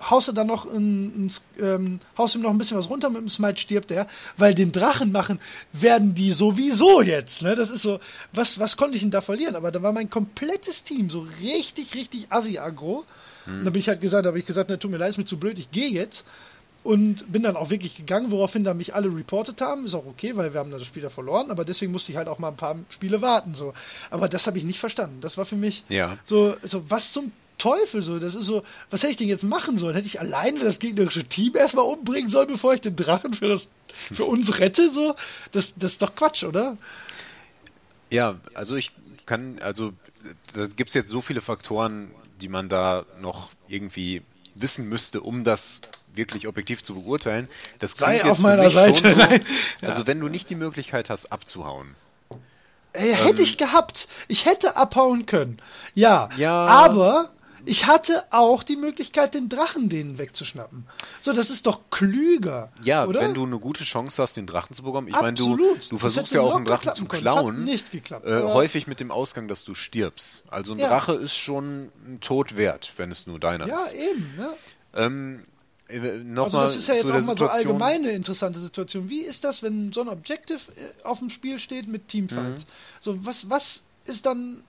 haust 0.00 0.28
du 0.28 0.32
dann 0.32 0.46
noch 0.46 0.64
ein, 0.64 1.26
ein, 1.26 1.32
ähm, 1.60 2.00
haust 2.16 2.34
ihm 2.34 2.42
noch 2.42 2.50
ein 2.50 2.58
bisschen 2.58 2.76
was 2.78 2.88
runter, 2.88 3.10
mit 3.10 3.20
dem 3.20 3.28
Smite 3.28 3.58
stirbt 3.58 3.90
er, 3.90 4.06
weil 4.36 4.54
den 4.54 4.70
Drachen 4.72 5.10
machen 5.12 5.40
werden 5.72 6.14
die 6.14 6.32
sowieso 6.32 7.02
jetzt. 7.02 7.42
Ne? 7.42 7.54
Das 7.56 7.68
ist 7.70 7.82
so, 7.82 7.98
was, 8.32 8.58
was 8.58 8.76
konnte 8.76 8.94
ich 8.96 9.02
denn 9.02 9.10
da 9.10 9.20
verlieren? 9.20 9.56
Aber 9.56 9.72
da 9.72 9.82
war 9.82 9.92
mein 9.92 10.08
komplettes 10.10 10.84
Team 10.84 11.10
so 11.10 11.26
richtig, 11.42 11.94
richtig 11.94 12.26
assi-aggro. 12.30 13.04
Und 13.46 13.64
da 13.64 13.70
bin 13.70 13.80
ich 13.80 13.88
halt 13.88 14.02
gesagt, 14.02 14.26
da 14.26 14.28
habe 14.28 14.38
ich 14.38 14.44
gesagt, 14.44 14.68
ne, 14.68 14.78
tut 14.78 14.90
mir 14.90 14.98
leid, 14.98 15.08
ist 15.08 15.16
mir 15.16 15.24
zu 15.24 15.38
blöd, 15.38 15.58
ich 15.58 15.70
gehe 15.70 15.88
jetzt. 15.88 16.24
Und 16.84 17.32
bin 17.32 17.42
dann 17.42 17.56
auch 17.56 17.70
wirklich 17.70 17.96
gegangen, 17.96 18.30
woraufhin 18.30 18.62
da 18.62 18.72
mich 18.74 18.94
alle 18.94 19.08
reportet 19.08 19.60
haben. 19.60 19.84
Ist 19.86 19.94
auch 19.94 20.06
okay, 20.06 20.36
weil 20.36 20.52
wir 20.52 20.60
haben 20.60 20.70
da 20.70 20.78
das 20.78 20.86
Spiel 20.86 21.02
ja 21.02 21.08
verloren, 21.10 21.50
aber 21.50 21.64
deswegen 21.64 21.90
musste 21.90 22.12
ich 22.12 22.18
halt 22.18 22.28
auch 22.28 22.38
mal 22.38 22.48
ein 22.48 22.56
paar 22.56 22.76
Spiele 22.90 23.20
warten. 23.22 23.54
So. 23.54 23.72
Aber 24.10 24.28
das 24.28 24.46
habe 24.46 24.58
ich 24.58 24.64
nicht 24.64 24.78
verstanden. 24.78 25.20
Das 25.22 25.36
war 25.38 25.44
für 25.46 25.56
mich 25.56 25.82
Ja. 25.88 26.18
so, 26.24 26.56
so, 26.62 26.88
was 26.90 27.12
zum 27.12 27.32
Teufel 27.58 28.02
so? 28.02 28.18
Das 28.18 28.34
ist 28.34 28.46
so, 28.46 28.62
was 28.90 29.02
hätte 29.02 29.12
ich 29.12 29.16
denn 29.18 29.28
jetzt 29.28 29.44
machen 29.44 29.78
sollen? 29.78 29.94
Hätte 29.94 30.06
ich 30.06 30.20
alleine 30.20 30.60
das 30.60 30.78
gegnerische 30.78 31.24
Team 31.24 31.56
erstmal 31.56 31.84
umbringen 31.84 32.30
sollen, 32.30 32.48
bevor 32.48 32.74
ich 32.74 32.80
den 32.80 32.96
Drachen 32.96 33.34
für, 33.34 33.48
das, 33.48 33.68
für 33.92 34.24
uns 34.24 34.58
rette? 34.58 34.90
So? 34.90 35.14
Das, 35.52 35.74
das 35.76 35.92
ist 35.92 36.02
doch 36.02 36.14
Quatsch, 36.14 36.44
oder? 36.44 36.76
Ja, 38.10 38.36
also 38.54 38.76
ich 38.76 38.92
kann, 39.26 39.58
also 39.60 39.92
da 40.54 40.66
gibt 40.66 40.88
es 40.88 40.94
jetzt 40.94 41.10
so 41.10 41.20
viele 41.20 41.40
Faktoren, 41.40 42.10
die 42.40 42.48
man 42.48 42.68
da 42.68 43.04
noch 43.20 43.50
irgendwie 43.68 44.22
wissen 44.54 44.88
müsste, 44.88 45.20
um 45.20 45.44
das 45.44 45.80
wirklich 46.14 46.48
objektiv 46.48 46.82
zu 46.82 46.94
beurteilen. 46.94 47.48
Das 47.78 47.92
Sei 47.92 48.24
auf 48.24 48.38
meiner 48.38 48.70
Seite. 48.70 49.14
So. 49.14 49.86
Also 49.86 50.06
wenn 50.06 50.20
du 50.20 50.28
nicht 50.28 50.50
die 50.50 50.56
Möglichkeit 50.56 51.10
hast, 51.10 51.26
abzuhauen. 51.26 51.94
Ey, 52.92 53.14
hätte 53.14 53.42
ich 53.42 53.58
gehabt. 53.58 54.08
Ich 54.26 54.44
hätte 54.44 54.76
abhauen 54.76 55.26
können. 55.26 55.58
Ja. 55.94 56.30
Ja. 56.36 56.66
Aber 56.66 57.30
ich 57.68 57.86
hatte 57.86 58.24
auch 58.30 58.62
die 58.62 58.76
Möglichkeit, 58.76 59.34
den 59.34 59.48
Drachen 59.50 59.90
denen 59.90 60.16
wegzuschnappen. 60.16 60.86
So, 61.20 61.34
das 61.34 61.50
ist 61.50 61.66
doch 61.66 61.80
klüger. 61.90 62.72
Ja, 62.82 63.04
oder? 63.04 63.20
wenn 63.20 63.34
du 63.34 63.44
eine 63.44 63.58
gute 63.58 63.84
Chance 63.84 64.22
hast, 64.22 64.36
den 64.38 64.46
Drachen 64.46 64.74
zu 64.74 64.82
bekommen. 64.82 65.08
Ich 65.08 65.20
meine, 65.20 65.34
du, 65.34 65.56
du 65.90 65.98
versuchst 65.98 66.32
ja 66.32 66.40
auch 66.40 66.56
einen 66.56 66.64
Drachen 66.64 66.94
zu 66.94 67.04
klauen. 67.04 67.64
nicht 67.64 67.90
geklappt, 67.90 68.26
Äh, 68.26 68.42
häufig 68.42 68.86
mit 68.86 69.00
dem 69.00 69.10
Ausgang, 69.10 69.48
dass 69.48 69.64
du 69.64 69.74
stirbst. 69.74 70.44
Also 70.48 70.72
ein 70.72 70.78
Ja. 70.78 70.88
Drache 70.88 71.12
ist 71.12 71.36
schon 71.36 71.90
ein 72.06 72.20
Tod 72.20 72.56
wert, 72.56 72.92
wenn 72.96 73.10
es 73.12 73.26
nur 73.26 73.38
deiner 73.38 73.66
ja, 73.68 73.76
ist. 73.76 73.92
eben. 73.92 74.34
Ja. 74.38 75.04
Ähm, 75.04 75.42
äh, 75.88 75.98
also 76.36 76.60
das 76.60 76.76
ist 76.76 76.88
ja 76.88 76.94
jetzt 76.94 77.04
auch 77.06 77.14
mal 77.14 77.22
so 77.22 77.28
Situation. 77.30 77.52
allgemeine 77.52 78.10
interessante 78.12 78.60
Situation. 78.60 79.10
Wie 79.10 79.20
ist 79.20 79.44
das, 79.44 79.62
wenn 79.62 79.92
so 79.92 80.00
ein 80.00 80.08
Objective 80.08 80.60
äh, 80.76 81.04
auf 81.04 81.18
dem 81.18 81.28
Spiel 81.28 81.58
steht 81.58 81.86
mit 81.86 82.08
Teamfights? 82.08 82.64
Mhm. 82.64 82.68
So, 83.00 83.26
was, 83.26 83.50
was 83.50 83.82
ist 84.06 84.24
dann 84.24 84.64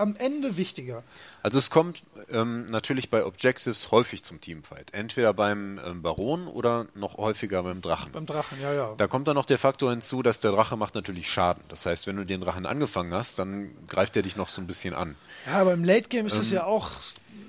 am 0.00 0.16
Ende 0.16 0.56
wichtiger? 0.56 1.02
Also 1.42 1.58
es 1.58 1.70
kommt 1.70 2.02
ähm, 2.30 2.66
natürlich 2.66 3.10
bei 3.10 3.24
Objectives 3.24 3.90
häufig 3.90 4.22
zum 4.22 4.40
Teamfight. 4.40 4.92
Entweder 4.92 5.32
beim 5.34 5.78
ähm, 5.84 6.02
Baron 6.02 6.46
oder 6.48 6.86
noch 6.94 7.18
häufiger 7.18 7.62
beim 7.62 7.82
Drachen. 7.82 8.12
Beim 8.12 8.26
Drachen, 8.26 8.60
ja, 8.60 8.72
ja. 8.72 8.94
Da 8.96 9.06
kommt 9.06 9.28
dann 9.28 9.34
noch 9.36 9.44
der 9.44 9.58
Faktor 9.58 9.90
hinzu, 9.90 10.22
dass 10.22 10.40
der 10.40 10.52
Drache 10.52 10.76
macht 10.76 10.94
natürlich 10.94 11.30
Schaden. 11.30 11.62
Das 11.68 11.86
heißt, 11.86 12.06
wenn 12.06 12.16
du 12.16 12.24
den 12.24 12.40
Drachen 12.40 12.66
angefangen 12.66 13.12
hast, 13.14 13.38
dann 13.38 13.70
greift 13.86 14.16
er 14.16 14.22
dich 14.22 14.36
noch 14.36 14.48
so 14.48 14.60
ein 14.60 14.66
bisschen 14.66 14.94
an. 14.94 15.14
Ja, 15.46 15.60
aber 15.60 15.72
im 15.74 15.84
Late 15.84 16.08
Game 16.08 16.26
ist 16.26 16.36
das 16.36 16.50
ja 16.50 16.64
auch 16.64 16.90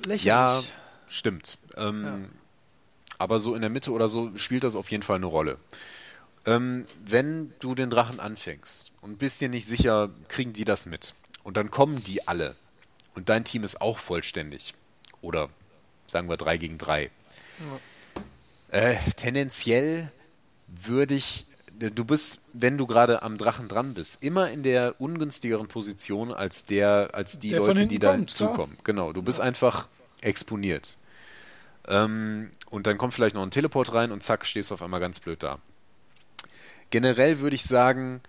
lächerlich. 0.05 0.21
Ähm, 0.23 0.27
Ja, 0.27 0.63
stimmt. 1.07 1.57
Ähm, 1.77 2.29
Aber 3.17 3.39
so 3.39 3.55
in 3.55 3.61
der 3.61 3.69
Mitte 3.69 3.91
oder 3.91 4.09
so 4.09 4.35
spielt 4.35 4.63
das 4.63 4.75
auf 4.75 4.89
jeden 4.91 5.03
Fall 5.03 5.17
eine 5.17 5.27
Rolle. 5.27 5.57
Ähm, 6.45 6.87
wenn 7.05 7.53
du 7.59 7.75
den 7.75 7.91
Drachen 7.91 8.19
anfängst 8.19 8.91
und 9.01 9.19
bist 9.19 9.41
dir 9.41 9.49
nicht 9.49 9.67
sicher, 9.67 10.09
kriegen 10.27 10.53
die 10.53 10.65
das 10.65 10.87
mit. 10.87 11.13
Und 11.43 11.57
dann 11.57 11.71
kommen 11.71 12.03
die 12.03 12.27
alle. 12.27 12.55
Und 13.15 13.29
dein 13.29 13.43
Team 13.43 13.63
ist 13.63 13.81
auch 13.81 13.97
vollständig. 13.97 14.73
Oder 15.21 15.49
sagen 16.07 16.29
wir 16.29 16.37
3 16.37 16.57
gegen 16.57 16.77
3. 16.77 17.09
Äh, 18.69 18.95
tendenziell 19.15 20.11
würde 20.67 21.15
ich, 21.15 21.45
du 21.69 22.05
bist, 22.05 22.41
wenn 22.53 22.77
du 22.77 22.87
gerade 22.87 23.21
am 23.21 23.37
Drachen 23.37 23.67
dran 23.67 23.93
bist, 23.93 24.23
immer 24.23 24.49
in 24.49 24.63
der 24.63 24.95
ungünstigeren 24.99 25.67
Position 25.67 26.31
als 26.31 26.65
der, 26.65 27.09
als 27.13 27.39
die 27.39 27.49
Der 27.49 27.59
Leute, 27.59 27.87
die 27.87 27.99
da 27.99 28.11
kommt, 28.11 28.29
zukommen. 28.31 28.77
Genau, 28.83 29.13
du 29.13 29.21
bist 29.21 29.41
einfach 29.41 29.87
exponiert. 30.21 30.97
Ähm, 31.87 32.51
und 32.69 32.87
dann 32.87 32.97
kommt 32.97 33.13
vielleicht 33.13 33.35
noch 33.35 33.43
ein 33.43 33.51
Teleport 33.51 33.93
rein 33.93 34.11
und 34.11 34.23
zack, 34.23 34.45
stehst 34.45 34.69
du 34.69 34.75
auf 34.75 34.81
einmal 34.81 34.99
ganz 34.99 35.19
blöd 35.19 35.43
da. 35.43 35.59
Generell 36.89 37.39
würde 37.39 37.55
ich 37.55 37.63
sagen, 37.63 38.21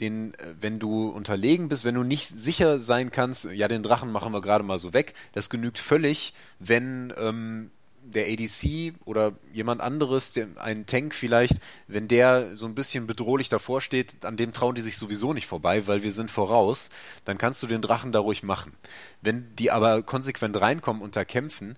den, 0.00 0.34
äh, 0.34 0.54
wenn 0.60 0.78
du 0.78 1.08
unterlegen 1.08 1.68
bist, 1.68 1.84
wenn 1.84 1.94
du 1.94 2.02
nicht 2.02 2.28
sicher 2.28 2.78
sein 2.78 3.10
kannst, 3.10 3.46
ja, 3.52 3.68
den 3.68 3.82
Drachen 3.82 4.12
machen 4.12 4.32
wir 4.32 4.40
gerade 4.40 4.64
mal 4.64 4.78
so 4.78 4.92
weg, 4.92 5.14
das 5.32 5.50
genügt 5.50 5.78
völlig, 5.78 6.34
wenn 6.58 7.12
ähm, 7.18 7.70
der 8.02 8.26
ADC 8.26 8.94
oder 9.04 9.32
jemand 9.52 9.80
anderes, 9.80 10.32
der, 10.32 10.48
ein 10.56 10.86
Tank 10.86 11.14
vielleicht, 11.14 11.58
wenn 11.86 12.08
der 12.08 12.56
so 12.56 12.66
ein 12.66 12.74
bisschen 12.74 13.06
bedrohlich 13.06 13.48
davor 13.48 13.80
steht, 13.80 14.24
an 14.24 14.36
dem 14.36 14.52
trauen 14.52 14.74
die 14.74 14.82
sich 14.82 14.96
sowieso 14.96 15.34
nicht 15.34 15.46
vorbei, 15.46 15.86
weil 15.86 16.02
wir 16.02 16.12
sind 16.12 16.30
voraus, 16.30 16.90
dann 17.24 17.38
kannst 17.38 17.62
du 17.62 17.66
den 17.66 17.82
Drachen 17.82 18.12
da 18.12 18.18
ruhig 18.20 18.42
machen. 18.42 18.72
Wenn 19.20 19.54
die 19.56 19.70
aber 19.70 20.02
konsequent 20.02 20.58
reinkommen 20.60 21.02
und 21.02 21.16
da 21.16 21.24
kämpfen, 21.24 21.76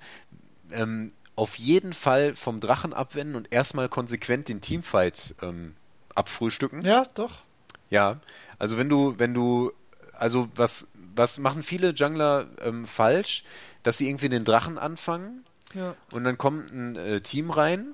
ähm, 0.71 1.13
auf 1.37 1.57
jeden 1.57 1.93
Fall 1.93 2.35
vom 2.35 2.61
Drachen 2.61 2.93
abwenden 2.93 3.35
und 3.35 3.53
erstmal 3.53 3.89
konsequent 3.89 4.49
den 4.49 4.61
Teamfight 4.61 5.35
ähm, 5.43 5.75
abfrühstücken. 6.15 6.83
Ja, 6.83 7.07
doch. 7.15 7.43
Ja, 7.91 8.21
also 8.59 8.79
wenn 8.79 8.89
du, 8.89 9.15
wenn 9.19 9.35
du, 9.35 9.73
also 10.13 10.49
was, 10.55 10.89
was 11.15 11.39
machen 11.39 11.63
viele 11.63 11.91
Jungler 11.91 12.47
ähm, 12.63 12.87
falsch, 12.87 13.45
dass 13.83 13.99
sie 13.99 14.09
irgendwie 14.09 14.29
den 14.29 14.45
Drachen 14.45 14.79
anfangen 14.79 15.45
Ja. 15.75 15.95
und 16.13 16.25
dann 16.25 16.39
kommt 16.39 16.71
ein 16.73 16.97
äh, 16.97 17.21
Team 17.21 17.51
rein 17.51 17.93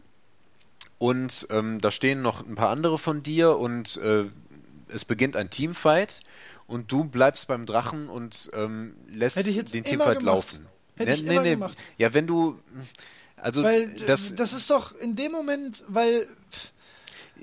und 0.99 1.47
ähm, 1.51 1.81
da 1.81 1.91
stehen 1.91 2.23
noch 2.23 2.47
ein 2.47 2.55
paar 2.55 2.71
andere 2.71 2.99
von 2.99 3.23
dir 3.23 3.57
und 3.59 3.97
äh, 3.99 4.25
es 4.89 5.05
beginnt 5.05 5.37
ein 5.37 5.51
Teamfight 5.51 6.21
und 6.67 6.91
du 6.91 7.05
bleibst 7.05 7.49
beim 7.49 7.67
Drachen 7.67 8.09
und 8.09 8.51
ähm, 8.55 8.95
lässt 9.09 9.37
Hätte 9.37 9.51
ich 9.51 9.57
jetzt 9.57 9.75
den 9.75 9.85
immer 9.85 9.89
Teamfight 10.05 10.19
gemacht. 10.21 10.35
laufen. 10.35 10.67
Hätte 10.99 11.13
ich 11.13 11.25
immer 11.27 11.43
gemacht. 11.43 11.79
Ja, 11.99 12.15
wenn 12.15 12.27
du, 12.27 12.59
also 13.37 13.63
Weil 13.63 13.89
das, 14.07 14.35
das 14.35 14.53
ist 14.53 14.71
doch 14.71 14.95
in 14.97 15.15
dem 15.15 15.33
Moment, 15.33 15.85
weil 15.89 16.27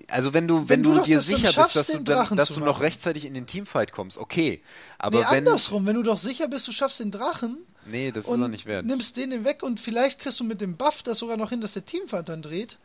Also 0.10 0.34
wenn 0.34 0.48
du, 0.48 0.68
wenn, 0.70 0.84
Wenn 0.84 0.96
du 0.96 1.02
dir 1.02 1.20
sicher 1.22 1.54
bist, 1.54 1.76
dass 1.76 1.88
du, 1.88 2.00
dann, 2.00 2.36
dass 2.36 2.50
du 2.50 2.60
noch 2.60 2.82
rechtzeitig 2.82 3.26
in 3.26 3.34
den 3.34 3.46
Teamfight 3.48 3.92
kommst, 3.92 4.18
okay. 4.18 4.62
Aber 4.98 5.20
nee, 5.20 5.26
wenn. 5.30 5.38
andersrum, 5.48 5.86
wenn 5.86 5.96
du 5.96 6.04
doch 6.04 6.18
sicher 6.20 6.48
bist, 6.48 6.68
du 6.68 6.72
schaffst 6.72 7.00
den 7.00 7.12
Drachen 7.12 7.58
Nee, 7.86 8.12
das 8.12 8.26
ist 8.28 8.32
doch 8.40 8.48
nicht 8.48 8.66
wert. 8.66 8.86
nimmst 8.86 9.18
den 9.18 9.44
weg 9.44 9.62
und 9.64 9.80
vielleicht 9.80 10.20
kriegst 10.20 10.40
du 10.40 10.44
mit 10.44 10.62
dem 10.62 10.76
Buff 10.78 11.04
das 11.04 11.20
sogar 11.20 11.38
noch 11.38 11.50
hin, 11.50 11.62
dass 11.62 11.74
der 11.74 11.86
Teamfight 11.86 12.30
dann 12.30 12.42
dreht. 12.42 12.78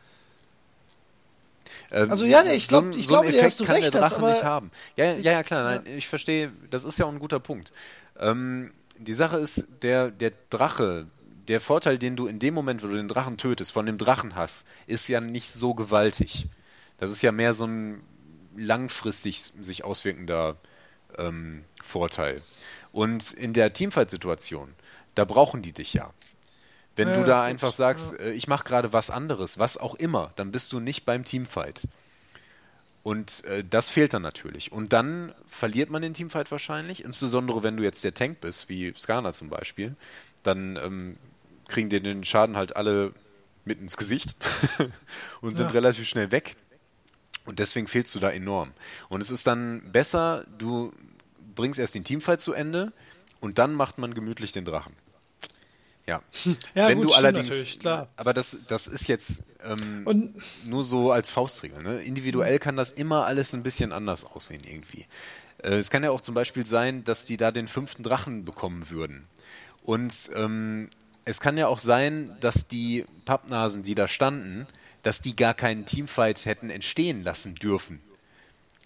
Ähm, 1.90 2.10
Also 2.10 2.24
ja, 2.24 2.42
nee, 2.42 2.54
ich 2.54 2.66
so 2.68 2.80
glaub- 2.80 2.96
ich 2.96 3.06
so 3.06 3.14
einen 3.16 3.22
glaube 3.26 3.26
dir, 3.32 3.38
Effekt 3.38 3.52
dass 3.52 3.56
du 3.58 3.64
kann 3.64 3.76
recht 3.76 3.94
der 3.94 4.00
hast, 4.02 4.10
Drache 4.12 4.22
aber- 4.22 4.32
nicht 4.32 4.44
haben. 4.44 4.70
Ja, 4.96 5.04
ja, 5.04 5.12
ja, 5.16 5.32
ja 5.32 5.42
klar, 5.42 5.64
nein, 5.64 5.82
ich 5.96 6.08
verstehe, 6.08 6.52
das 6.70 6.84
ist 6.84 6.98
ja 6.98 7.06
auch 7.06 7.12
ein 7.12 7.18
guter 7.18 7.40
Punkt. 7.40 7.72
Ähm, 8.18 8.72
die 8.98 9.14
Sache 9.14 9.38
ist, 9.38 9.66
der, 9.82 10.10
der 10.10 10.32
Drache, 10.50 11.06
der 11.46 11.60
Vorteil, 11.60 11.98
den 11.98 12.16
du 12.16 12.26
in 12.26 12.38
dem 12.38 12.54
Moment, 12.54 12.82
wo 12.82 12.86
du 12.88 12.94
den 12.96 13.08
Drachen 13.08 13.36
tötest, 13.36 13.72
von 13.72 13.86
dem 13.86 13.98
Drachen 13.98 14.34
hast, 14.34 14.66
ist 14.86 15.08
ja 15.08 15.20
nicht 15.20 15.52
so 15.52 15.74
gewaltig. 15.74 16.46
Das 16.98 17.10
ist 17.10 17.22
ja 17.22 17.32
mehr 17.32 17.54
so 17.54 17.66
ein 17.66 18.02
langfristig 18.56 19.42
sich 19.62 19.84
auswirkender 19.84 20.56
ähm, 21.18 21.64
Vorteil. 21.82 22.42
Und 22.92 23.32
in 23.32 23.52
der 23.52 23.72
Teamfight-Situation, 23.72 24.74
da 25.14 25.24
brauchen 25.24 25.62
die 25.62 25.72
dich 25.72 25.94
ja. 25.94 26.12
Wenn 26.96 27.08
Ja, 27.08 27.14
du 27.14 27.24
da 27.24 27.42
einfach 27.44 27.72
sagst, 27.72 28.18
äh, 28.20 28.32
ich 28.32 28.48
mache 28.48 28.64
gerade 28.64 28.92
was 28.92 29.10
anderes, 29.10 29.58
was 29.58 29.78
auch 29.78 29.94
immer, 29.96 30.32
dann 30.36 30.52
bist 30.52 30.72
du 30.72 30.80
nicht 30.80 31.04
beim 31.06 31.24
Teamfight. 31.24 31.88
Und 33.02 33.44
äh, 33.44 33.64
das 33.68 33.90
fehlt 33.90 34.12
dann 34.12 34.22
natürlich. 34.22 34.72
Und 34.72 34.92
dann 34.92 35.32
verliert 35.46 35.88
man 35.90 36.02
den 36.02 36.14
Teamfight 36.14 36.50
wahrscheinlich, 36.50 37.04
insbesondere 37.04 37.62
wenn 37.62 37.76
du 37.76 37.82
jetzt 37.82 38.04
der 38.04 38.12
Tank 38.14 38.40
bist, 38.40 38.68
wie 38.68 38.92
Skana 38.96 39.32
zum 39.32 39.48
Beispiel, 39.48 39.96
dann 40.42 40.76
ähm, 40.76 41.16
kriegen 41.68 41.88
dir 41.88 42.00
den 42.00 42.24
Schaden 42.24 42.56
halt 42.56 42.76
alle 42.76 43.12
mit 43.64 43.80
ins 43.80 43.96
Gesicht 43.96 44.36
und 45.40 45.56
sind 45.56 45.72
Ja. 45.72 45.74
relativ 45.74 46.08
schnell 46.08 46.30
weg. 46.32 46.56
Und 47.48 47.60
deswegen 47.60 47.86
fehlst 47.86 48.14
du 48.14 48.18
da 48.18 48.28
enorm. 48.28 48.72
Und 49.08 49.22
es 49.22 49.30
ist 49.30 49.46
dann 49.46 49.80
besser, 49.90 50.44
du 50.58 50.92
bringst 51.54 51.80
erst 51.80 51.94
den 51.94 52.04
Teamfight 52.04 52.42
zu 52.42 52.52
Ende 52.52 52.92
und 53.40 53.58
dann 53.58 53.72
macht 53.72 53.96
man 53.96 54.12
gemütlich 54.12 54.52
den 54.52 54.66
Drachen. 54.66 54.92
Ja. 56.06 56.20
Ja, 56.74 56.88
Wenn 56.88 56.98
gut, 57.00 57.06
du 57.06 57.14
allerdings, 57.14 57.78
aber 58.16 58.34
das, 58.34 58.58
das 58.66 58.86
ist 58.86 59.08
jetzt 59.08 59.44
ähm, 59.64 60.02
Und 60.04 60.34
nur 60.66 60.84
so 60.84 61.10
als 61.10 61.30
Faustregel. 61.30 61.82
Ne? 61.82 62.02
Individuell 62.02 62.58
kann 62.58 62.76
das 62.76 62.90
immer 62.90 63.24
alles 63.24 63.54
ein 63.54 63.62
bisschen 63.62 63.92
anders 63.92 64.26
aussehen 64.26 64.62
irgendwie. 64.66 65.06
Äh, 65.62 65.76
es 65.76 65.88
kann 65.88 66.04
ja 66.04 66.10
auch 66.10 66.20
zum 66.20 66.34
Beispiel 66.34 66.66
sein, 66.66 67.02
dass 67.04 67.24
die 67.24 67.38
da 67.38 67.50
den 67.50 67.66
fünften 67.66 68.02
Drachen 68.02 68.44
bekommen 68.44 68.90
würden. 68.90 69.26
Und 69.84 70.30
ähm, 70.34 70.90
es 71.24 71.40
kann 71.40 71.56
ja 71.56 71.66
auch 71.66 71.78
sein, 71.78 72.36
dass 72.40 72.68
die 72.68 73.06
Pappnasen, 73.24 73.84
die 73.84 73.94
da 73.94 74.06
standen, 74.06 74.66
dass 75.02 75.20
die 75.20 75.36
gar 75.36 75.54
keinen 75.54 75.86
Teamfight 75.86 76.44
hätten 76.46 76.70
entstehen 76.70 77.22
lassen 77.22 77.54
dürfen. 77.54 78.00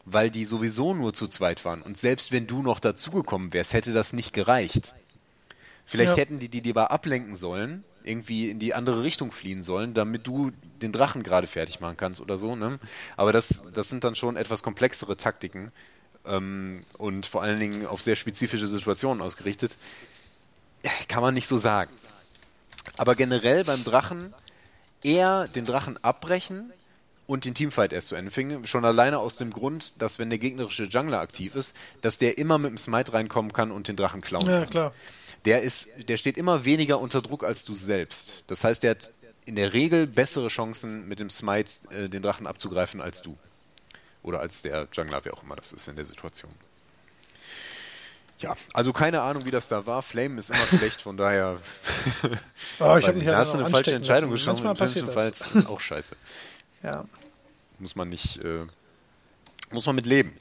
Weil 0.04 0.30
die 0.30 0.44
sowieso 0.44 0.94
nur 0.94 1.14
zu 1.14 1.28
zweit 1.28 1.64
waren. 1.64 1.80
Und 1.82 1.96
selbst 1.96 2.32
wenn 2.32 2.46
du 2.46 2.62
noch 2.62 2.80
dazugekommen 2.80 3.52
wärst, 3.52 3.72
hätte 3.72 3.92
das 3.92 4.12
nicht 4.12 4.32
gereicht. 4.32 4.94
Vielleicht 5.86 6.12
Ja. 6.12 6.16
hätten 6.16 6.38
die 6.38 6.48
die 6.48 6.60
lieber 6.60 6.90
ablenken 6.90 7.36
sollen, 7.36 7.84
irgendwie 8.04 8.50
in 8.50 8.58
die 8.58 8.74
andere 8.74 9.02
Richtung 9.04 9.30
fliehen 9.30 9.62
sollen, 9.62 9.94
damit 9.94 10.26
du 10.26 10.50
den 10.80 10.90
Drachen 10.92 11.22
gerade 11.22 11.46
fertig 11.46 11.80
machen 11.80 11.96
kannst 11.96 12.20
oder 12.20 12.36
so. 12.36 12.56
Ne? 12.56 12.80
Aber 13.16 13.32
das, 13.32 13.62
das 13.72 13.88
sind 13.88 14.02
dann 14.02 14.16
schon 14.16 14.36
etwas 14.36 14.62
komplexere 14.62 15.16
Taktiken 15.16 15.70
ähm, 16.24 16.84
und 16.98 17.26
vor 17.26 17.42
allen 17.42 17.60
Dingen 17.60 17.86
auf 17.86 18.02
sehr 18.02 18.16
spezifische 18.16 18.66
Situationen 18.66 19.22
ausgerichtet. 19.22 19.76
Kann 21.08 21.22
man 21.22 21.34
nicht 21.34 21.46
so 21.46 21.58
sagen. 21.58 21.92
Aber 22.96 23.14
generell 23.14 23.64
beim 23.64 23.84
Drachen 23.84 24.34
eher 25.02 25.48
den 25.48 25.64
Drachen 25.64 26.02
abbrechen 26.02 26.72
und 27.26 27.44
den 27.44 27.54
Teamfight 27.54 27.92
erst 27.92 28.08
zu 28.08 28.14
Ende 28.14 28.30
bringen. 28.30 28.66
Schon 28.66 28.84
alleine 28.84 29.18
aus 29.18 29.36
dem 29.36 29.52
Grund, 29.52 30.00
dass 30.02 30.18
wenn 30.18 30.30
der 30.30 30.38
gegnerische 30.38 30.84
Jungler 30.84 31.20
aktiv 31.20 31.54
ist, 31.54 31.76
dass 32.00 32.18
der 32.18 32.38
immer 32.38 32.58
mit 32.58 32.70
dem 32.70 32.78
Smite 32.78 33.12
reinkommen 33.12 33.52
kann 33.52 33.70
und 33.70 33.88
den 33.88 33.96
Drachen 33.96 34.20
klauen 34.20 34.46
ja, 34.46 34.60
kann. 34.60 34.70
klar. 34.70 34.92
Der 35.44 35.62
ist, 35.62 35.88
der 36.08 36.16
steht 36.16 36.36
immer 36.36 36.64
weniger 36.64 37.00
unter 37.00 37.22
Druck 37.22 37.44
als 37.44 37.64
du 37.64 37.74
selbst. 37.74 38.44
Das 38.46 38.64
heißt, 38.64 38.82
der 38.82 38.92
hat 38.92 39.10
in 39.44 39.56
der 39.56 39.72
Regel 39.72 40.06
bessere 40.06 40.48
Chancen, 40.48 41.08
mit 41.08 41.18
dem 41.18 41.30
Smite 41.30 41.70
äh, 41.90 42.08
den 42.08 42.22
Drachen 42.22 42.46
abzugreifen 42.46 43.00
als 43.00 43.22
du. 43.22 43.36
Oder 44.22 44.40
als 44.40 44.62
der 44.62 44.86
Jungler, 44.92 45.24
wer 45.24 45.34
auch 45.34 45.42
immer 45.42 45.56
das 45.56 45.72
ist 45.72 45.88
in 45.88 45.96
der 45.96 46.04
Situation. 46.04 46.52
Ja, 48.42 48.54
also 48.74 48.92
keine 48.92 49.22
Ahnung, 49.22 49.44
wie 49.44 49.50
das 49.50 49.68
da 49.68 49.86
war. 49.86 50.02
Flame 50.02 50.38
ist 50.38 50.50
immer 50.50 50.66
schlecht, 50.78 51.00
von 51.00 51.16
daher. 51.16 51.58
Oh, 52.78 52.96
ich 52.98 53.06
habe 53.06 53.14
mich 53.14 53.26
da 53.26 53.32
halt 53.32 53.36
hast 53.36 53.54
du 53.54 53.58
eine 53.58 53.70
falsche 53.70 53.94
Entscheidung 53.94 54.30
lassen. 54.30 54.44
geschossen. 54.46 54.64
Manchmal 54.64 54.72
Im 54.72 54.78
passiert 54.78 55.12
schlimmsten 55.12 55.14
Fall 55.14 55.30
das. 55.30 55.62
ist 55.62 55.66
auch 55.68 55.80
scheiße. 55.80 56.16
Ja. 56.82 57.04
Muss 57.78 57.94
man 57.94 58.08
nicht, 58.08 58.38
äh, 58.44 58.66
muss 59.70 59.86
man 59.86 59.94
mit 59.94 60.04
leben. 60.04 60.36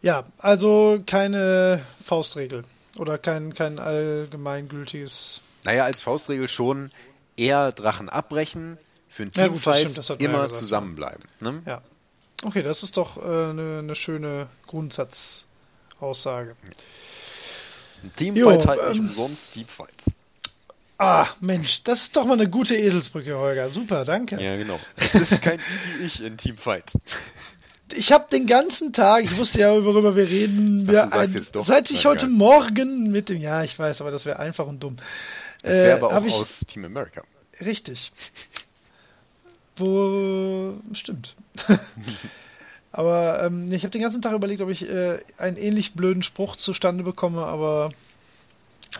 ja, 0.00 0.22
also 0.38 1.02
keine 1.04 1.84
Faustregel 2.04 2.62
oder 2.98 3.18
kein, 3.18 3.52
kein 3.54 3.80
allgemeingültiges. 3.80 5.40
Naja, 5.64 5.84
als 5.84 6.02
Faustregel 6.02 6.48
schon 6.48 6.92
eher 7.36 7.72
Drachen 7.72 8.08
abbrechen, 8.08 8.78
für 9.08 9.26
das 9.26 9.42
Teamfight 9.42 10.08
ja 10.08 10.14
immer 10.16 10.48
zusammenbleiben. 10.50 11.24
Ne? 11.40 11.62
Ja. 11.66 11.82
Okay, 12.44 12.62
das 12.62 12.82
ist 12.82 12.96
doch 12.96 13.16
äh, 13.16 13.20
eine, 13.50 13.78
eine 13.80 13.94
schöne 13.94 14.46
Grundsatzaussage. 14.66 15.45
Ein 18.02 18.12
Teamfight 18.14 18.62
Jo, 18.62 18.68
halt 18.68 18.88
nicht 18.88 19.00
ähm, 19.00 19.08
umsonst 19.08 19.52
Teamfight. 19.52 20.04
Ah, 20.98 21.28
Mensch, 21.40 21.82
das 21.82 22.02
ist 22.02 22.16
doch 22.16 22.24
mal 22.24 22.34
eine 22.34 22.48
gute 22.48 22.74
Eselsbrücke, 22.74 23.36
Holger. 23.36 23.68
Super, 23.68 24.04
danke. 24.04 24.42
Ja, 24.42 24.56
genau. 24.56 24.80
Es 24.96 25.14
ist 25.14 25.42
kein 25.42 25.58
I 25.98 26.00
wie 26.00 26.06
ich 26.06 26.22
in 26.22 26.38
Teamfight. 26.38 26.92
Ich 27.94 28.12
habe 28.12 28.26
den 28.30 28.46
ganzen 28.46 28.92
Tag, 28.92 29.24
ich 29.24 29.36
wusste 29.36 29.60
ja, 29.60 29.84
worüber 29.84 30.16
wir 30.16 30.28
reden, 30.28 30.88
wir 30.88 31.12
ein, 31.12 31.46
doch. 31.52 31.66
seit 31.66 31.90
ich 31.90 32.06
heute 32.06 32.26
egal. 32.26 32.36
Morgen 32.36 33.10
mit 33.10 33.28
dem, 33.28 33.40
ja, 33.40 33.62
ich 33.62 33.78
weiß, 33.78 34.00
aber 34.00 34.10
das 34.10 34.24
wäre 34.24 34.38
einfach 34.38 34.66
und 34.66 34.80
dumm. 34.80 34.96
Es 35.62 35.78
wäre 35.78 35.90
Äh, 35.90 36.02
aber 36.02 36.16
auch 36.16 36.24
ich, 36.24 36.32
aus 36.32 36.60
Team 36.60 36.84
America. 36.84 37.22
Richtig. 37.60 38.10
Wo, 39.76 40.74
stimmt. 40.92 41.36
aber 42.96 43.42
ähm, 43.44 43.70
ich 43.72 43.82
habe 43.82 43.90
den 43.92 44.02
ganzen 44.02 44.22
Tag 44.22 44.32
überlegt, 44.32 44.60
ob 44.62 44.70
ich 44.70 44.88
äh, 44.88 45.18
einen 45.38 45.56
ähnlich 45.56 45.92
blöden 45.94 46.22
Spruch 46.22 46.56
zustande 46.56 47.04
bekomme, 47.04 47.44
aber 47.44 47.90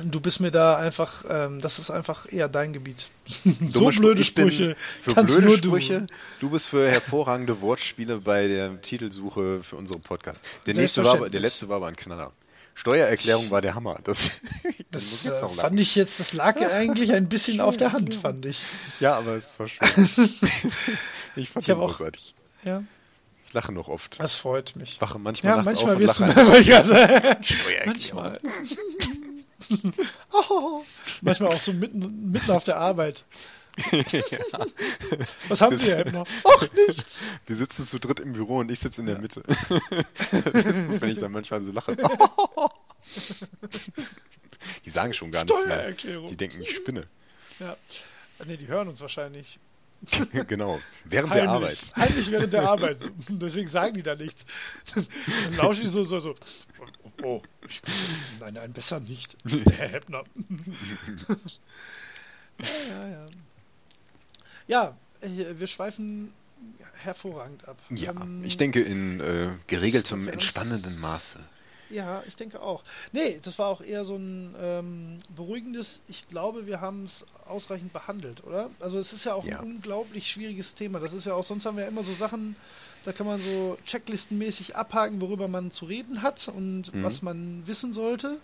du 0.05 0.21
bist 0.21 0.41
mir 0.41 0.51
da 0.51 0.77
einfach, 0.77 1.25
ähm, 1.29 1.61
das 1.63 1.79
ist 1.79 1.91
einfach 1.91 2.31
eher 2.31 2.49
dein 2.49 2.73
Gebiet. 2.75 3.09
so 3.73 3.89
blöde 3.89 4.21
ich 4.21 4.35
bin 4.35 4.49
Sprüche 4.51 4.77
Für 5.01 5.15
kannst 5.15 5.35
blöde 5.35 5.47
nur 5.49 5.57
Sprüche. 5.57 6.01
du. 6.01 6.47
Du. 6.47 6.51
bist 6.51 6.69
für 6.69 6.89
hervorragende 6.91 7.61
Wortspiele 7.63 8.19
bei 8.19 8.47
der 8.47 8.81
Titelsuche 8.83 9.63
für 9.63 9.77
unseren 9.77 10.03
Podcast. 10.03 10.45
Der 10.67 10.75
nächste 10.75 11.03
war, 11.03 11.15
aber- 11.15 11.31
der 11.31 11.41
letzte 11.41 11.69
war 11.69 11.77
aber 11.77 11.89
ein 11.89 11.97
Knaller. 11.97 12.33
Steuererklärung 12.79 13.51
war 13.51 13.63
der 13.63 13.75
Hammer. 13.75 13.99
Das, 14.05 14.33
das 14.91 15.11
muss 15.11 15.23
Das 15.23 15.25
jetzt 15.25 15.41
äh, 15.41 15.45
auch 15.45 15.55
fand 15.55 15.81
ich 15.81 15.95
jetzt, 15.95 16.21
das 16.21 16.35
lag 16.35 16.61
ja 16.61 16.69
eigentlich 16.73 17.15
ein 17.15 17.27
bisschen 17.31 17.61
auf 17.63 17.79
der 17.79 17.93
Hand, 17.95 18.13
fand 18.13 18.45
ich. 18.45 18.61
Ja, 19.01 19.17
aber 19.17 19.33
es 19.37 19.59
war 19.59 19.67
schön. 19.67 19.89
ich 21.37 21.49
fand 21.49 21.63
Ich 21.63 21.67
den 21.73 21.77
auch- 21.77 21.87
großartig. 21.89 22.35
Ja, 22.65 22.81
Ich 22.81 22.96
lache 23.57 23.73
noch 23.73 23.89
oft. 23.89 24.21
das 24.21 24.35
freut 24.35 24.77
mich. 24.77 25.01
Wache 25.01 25.19
manchmal 25.19 25.57
Ja, 25.57 25.63
nachts 25.63 25.83
manchmal 25.83 25.95
auf 25.95 26.01
und 26.01 26.67
lache. 26.67 27.39
Steuererklärung. 27.43 27.87
Manchmal. 27.87 28.41
oh, 30.33 30.83
manchmal 31.23 31.53
auch 31.53 31.61
so 31.61 31.73
mitten, 31.73 32.31
mitten 32.31 32.51
auf 32.51 32.65
der 32.65 32.77
Arbeit. 32.77 33.25
Was 35.49 35.61
haben 35.61 35.77
Sie, 35.77 35.91
Herr 35.91 35.99
Hebner? 35.99 36.25
Ach, 36.45 36.67
nichts. 36.89 37.21
Wir 37.47 37.57
sitzen 37.57 37.85
zu 37.85 37.99
dritt 37.99 38.21
im 38.21 38.33
Büro 38.33 38.59
und 38.59 38.71
ich 38.71 38.79
sitze 38.79 39.03
in 39.03 39.07
der 39.07 39.19
Mitte. 39.19 39.43
das 39.45 40.65
ist 40.65 40.87
gut, 40.87 41.01
wenn 41.01 41.11
ich 41.11 41.19
dann 41.19 41.33
manchmal 41.33 41.61
so 41.61 41.73
lache. 41.73 41.95
Die 44.85 44.91
sagen 44.91 45.13
schon 45.13 45.31
gar 45.31 45.45
nichts 45.45 45.67
mehr. 45.67 45.93
Die 45.93 46.37
denken, 46.37 46.63
ich 46.63 46.75
spinne. 46.75 47.03
Ja. 47.59 47.77
Nee, 48.47 48.57
die 48.57 48.67
hören 48.67 48.89
uns 48.89 49.01
wahrscheinlich. 49.01 49.59
genau. 50.49 50.81
Während 51.05 51.35
der 51.35 51.49
Arbeit. 51.49 51.79
Heimlich, 51.97 51.97
heimlich 51.97 52.31
während 52.31 52.53
der 52.53 52.69
Arbeit. 52.69 52.99
Deswegen 53.29 53.69
sagen 53.69 53.95
die 53.95 54.03
da 54.03 54.15
nichts. 54.15 54.45
Dann 54.95 55.07
lauschen 55.57 55.83
die 55.83 55.89
so, 55.89 56.05
so, 56.05 56.21
so. 56.21 56.35
Oh, 57.23 57.43
ich, 57.69 57.83
nein, 58.41 58.55
nein, 58.55 58.73
besser 58.73 59.01
nicht. 59.01 59.37
Der 59.45 59.77
Herr 59.79 59.89
Heppner. 59.89 60.25
ja, 62.59 62.67
ja, 62.91 63.09
ja. 63.09 63.27
Ja, 64.69 64.97
äh, 65.21 65.59
wir 65.59 65.67
schweifen 65.67 66.33
hervorragend 66.95 67.67
ab. 67.69 67.79
Ja, 67.91 68.11
Ähm, 68.11 68.43
ich 68.45 68.57
denke 68.57 68.81
in 68.81 69.21
äh, 69.21 69.51
geregeltem, 69.67 70.29
entspannenden 70.29 71.01
Maße. 71.01 71.41
Ja, 71.91 72.23
ich 72.27 72.37
denke 72.37 72.61
auch. 72.61 72.83
Nee, 73.13 73.39
das 73.43 73.59
war 73.59 73.69
auch 73.69 73.81
eher 73.81 74.05
so 74.05 74.17
ein 74.17 74.55
ähm, 74.61 75.19
beruhigendes, 75.37 76.01
ich 76.09 76.27
glaube, 76.29 76.67
wir 76.67 76.81
haben 76.81 77.05
es 77.05 77.25
ausreichend 77.49 77.93
behandelt, 77.93 78.43
oder? 78.45 78.71
Also 78.81 78.99
es 78.99 79.13
ist 79.13 79.25
ja 79.25 79.35
auch 79.35 79.45
Ja. 79.45 79.61
ein 79.61 79.75
unglaublich 79.75 80.31
schwieriges 80.31 80.75
Thema. 80.75 80.99
Das 80.99 81.13
ist 81.13 81.27
ja 81.27 81.35
auch, 81.35 81.47
sonst 81.47 81.65
haben 81.65 81.77
wir 81.77 81.85
ja 81.85 81.89
immer 81.91 82.03
so 82.03 82.13
Sachen, 82.13 82.57
da 83.05 83.13
kann 83.13 83.27
man 83.27 83.39
so 83.39 83.79
checklistenmäßig 83.87 84.75
abhaken, 84.77 85.21
worüber 85.21 85.47
man 85.49 85.71
zu 85.71 85.85
reden 85.85 86.23
hat 86.23 86.49
und 86.49 86.93
Mhm. 86.95 87.05
was 87.05 87.23
man 87.23 87.63
wissen 87.67 87.93
sollte. 87.93 88.39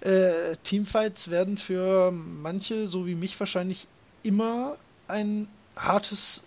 Äh, 0.00 0.56
Teamfights 0.64 1.28
werden 1.30 1.58
für 1.58 2.10
manche, 2.10 2.88
so 2.88 3.06
wie 3.06 3.14
mich 3.14 3.38
wahrscheinlich, 3.38 3.86
immer 4.22 4.76
ein 5.08 5.46
hartes 5.76 6.42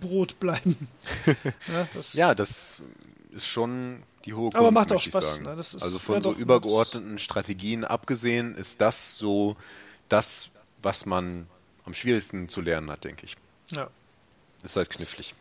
Brot 0.00 0.40
bleiben. 0.40 0.88
ja, 1.68 1.86
das, 1.94 2.12
Ja, 2.14 2.34
das 2.34 2.82
ist 3.30 3.46
schon 3.46 4.02
die 4.26 4.34
hohe 4.34 4.50
Kunst, 4.50 4.56
Aber 4.56 4.70
macht 4.72 4.92
auch 4.92 5.00
Spaß, 5.00 5.24
sagen. 5.24 5.44
ne? 5.44 5.54
Ist- 5.60 5.82
also 5.82 5.98
von 5.98 6.16
ja, 6.16 6.20
so 6.20 6.32
doch, 6.32 6.38
übergeordneten 6.38 7.18
Strategien 7.18 7.84
abgesehen, 7.84 8.54
ist 8.54 8.80
das 8.80 9.16
so 9.16 9.56
das, 10.08 10.50
was 10.82 11.06
man 11.06 11.46
am 11.84 11.94
schwierigsten 11.94 12.48
zu 12.48 12.60
lernen 12.60 12.90
hat, 12.90 13.04
denke 13.04 13.24
ich. 13.26 13.36
ja. 13.70 13.88
Ist 14.64 14.76
halt 14.76 14.90
knifflig. 14.90 15.34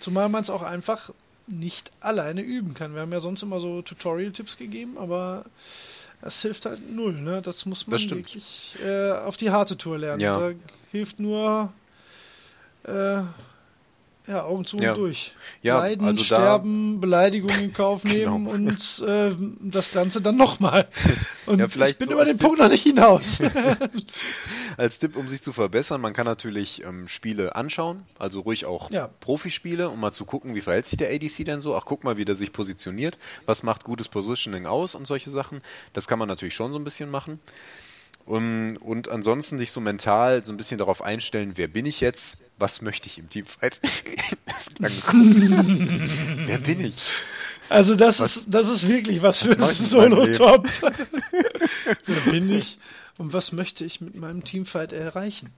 Zumal 0.00 0.28
man 0.28 0.42
es 0.42 0.50
auch 0.50 0.62
einfach 0.62 1.10
nicht 1.48 1.90
alleine 1.98 2.40
üben 2.42 2.74
kann. 2.74 2.94
Wir 2.94 3.00
haben 3.00 3.10
ja 3.10 3.18
sonst 3.18 3.42
immer 3.42 3.58
so 3.58 3.82
Tutorial-Tipps 3.82 4.56
gegeben, 4.58 4.96
aber 4.96 5.44
das 6.20 6.40
hilft 6.42 6.66
halt 6.66 6.88
null. 6.94 7.14
Ne? 7.14 7.42
Das 7.42 7.66
muss 7.66 7.88
man 7.88 7.98
Das 8.00 8.08
wirklich 8.08 8.76
äh, 8.84 9.10
auf 9.10 9.36
die 9.36 9.50
harte 9.50 9.76
Tour 9.76 9.98
lernen. 9.98 10.20
Ja. 10.20 10.38
Da 10.38 10.52
hilft 10.92 11.18
nur 11.18 11.72
äh, 12.84 13.22
ja, 14.28 14.44
Augen 14.44 14.64
zu 14.64 14.76
Ja. 14.76 14.92
und 14.92 14.98
durch. 14.98 15.32
Ja, 15.62 15.78
Leiden, 15.78 16.06
also 16.06 16.22
sterben, 16.22 17.00
Beleidigungen 17.00 17.60
in 17.64 17.72
Kauf 17.72 18.04
nehmen 18.04 18.44
Genau. 18.46 18.50
und 18.54 19.04
äh, 19.06 19.34
das 19.60 19.92
Ganze 19.92 20.20
dann 20.20 20.36
nochmal. 20.36 20.86
Und 21.46 21.60
Ja, 21.60 21.68
vielleicht 21.68 21.92
ich 21.92 21.98
bin 21.98 22.08
so 22.08 22.12
über 22.14 22.26
den 22.26 22.36
Tipp- 22.36 22.46
Punkt 22.46 22.58
noch 22.60 22.68
nicht 22.68 22.82
hinaus. 22.82 23.38
Als 24.76 24.98
Tipp, 24.98 25.16
um 25.16 25.28
sich 25.28 25.42
zu 25.42 25.52
verbessern, 25.52 26.00
man 26.00 26.12
kann 26.12 26.26
natürlich 26.26 26.84
ähm, 26.84 27.08
Spiele 27.08 27.56
anschauen, 27.56 28.04
also 28.18 28.40
ruhig 28.40 28.66
auch 28.66 28.90
Ja. 28.90 29.08
Profispiele, 29.20 29.88
um 29.88 29.98
mal 29.98 30.12
zu 30.12 30.24
gucken, 30.26 30.54
wie 30.54 30.60
verhält 30.60 30.84
sich 30.86 30.98
der 30.98 31.10
ADC 31.10 31.44
denn 31.46 31.60
so. 31.62 31.74
Ach, 31.74 31.84
guck 31.86 32.04
mal, 32.04 32.18
wie 32.18 32.24
der 32.26 32.34
sich 32.34 32.52
positioniert, 32.52 33.18
was 33.46 33.62
macht 33.62 33.84
gutes 33.84 34.08
Positioning 34.08 34.66
aus 34.66 34.94
und 34.94 35.06
solche 35.06 35.30
Sachen. 35.30 35.62
Das 35.94 36.06
kann 36.06 36.18
man 36.18 36.28
natürlich 36.28 36.54
schon 36.54 36.70
so 36.72 36.78
ein 36.78 36.84
bisschen 36.84 37.10
machen. 37.10 37.40
Um, 38.28 38.76
und 38.80 39.08
ansonsten 39.08 39.58
sich 39.58 39.70
so 39.70 39.80
mental 39.80 40.44
so 40.44 40.52
ein 40.52 40.58
bisschen 40.58 40.76
darauf 40.76 41.00
einstellen, 41.02 41.52
wer 41.56 41.66
bin 41.66 41.86
ich 41.86 42.00
jetzt, 42.02 42.38
was 42.58 42.82
möchte 42.82 43.06
ich 43.06 43.16
im 43.18 43.30
Teamfight. 43.30 43.80
das 44.46 44.74
klang 44.74 44.92
gut. 45.06 45.36
wer 46.46 46.58
bin 46.58 46.80
ich? 46.84 46.94
Also 47.70 47.94
das 47.96 48.20
Was- 48.20 48.36
ist 48.36 48.46
das 48.50 48.68
ist 48.68 48.86
wirklich 48.86 49.22
was 49.22 49.42
was 49.58 49.78
für 49.78 50.00
Leben? 50.08 50.34
Solo-Top. 50.34 50.66
Wer 52.06 52.32
bin 52.32 52.50
ich 52.50 52.78
und 53.18 53.32
was 53.32 53.52
möchte 53.52 53.84
ich 53.84 54.00
mit 54.00 54.14
meinem 54.16 54.44
Teamfight 54.44 54.92
erreichen? 54.92 55.50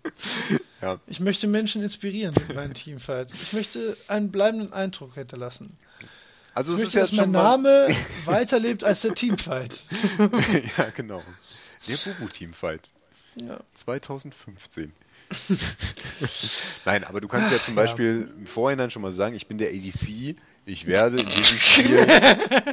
Ja, 0.80 0.98
Ich 1.06 1.20
möchte 1.20 1.46
Menschen 1.46 1.82
inspirieren 1.82 2.34
mit 2.38 2.54
meinen 2.56 2.74
Teamfights. 2.74 3.34
Ich 3.34 3.52
möchte 3.52 3.96
einen 4.08 4.30
bleibenden 4.30 4.72
Eindruck 4.72 5.14
hinterlassen. 5.14 5.76
also 6.54 6.72
Ich 6.74 6.80
es 6.80 6.86
ist 6.86 6.94
möchte, 6.94 7.16
ja 7.16 7.22
dass 7.22 7.26
mein 7.26 7.30
Name 7.32 7.88
weiterlebt 8.26 8.82
als 8.84 9.02
der 9.02 9.14
Teamfight. 9.14 9.78
ja, 10.78 10.86
genau. 10.96 11.22
Der 11.88 11.96
Bubu-Teamfight. 11.96 12.88
Ja. 13.36 13.60
2015. 13.74 14.92
Nein, 16.84 17.04
aber 17.04 17.20
du 17.20 17.28
kannst 17.28 17.52
ja 17.52 17.62
zum 17.62 17.74
Beispiel 17.76 18.28
im 18.36 18.46
Vorhinein 18.46 18.90
schon 18.90 19.02
mal 19.02 19.12
sagen, 19.12 19.34
ich 19.36 19.46
bin 19.46 19.58
der 19.58 19.68
ADC, 19.68 20.34
ich 20.66 20.86
werde 20.86 21.20
in 21.20 21.26
diesem 21.28 21.58
Spiel, 21.58 22.06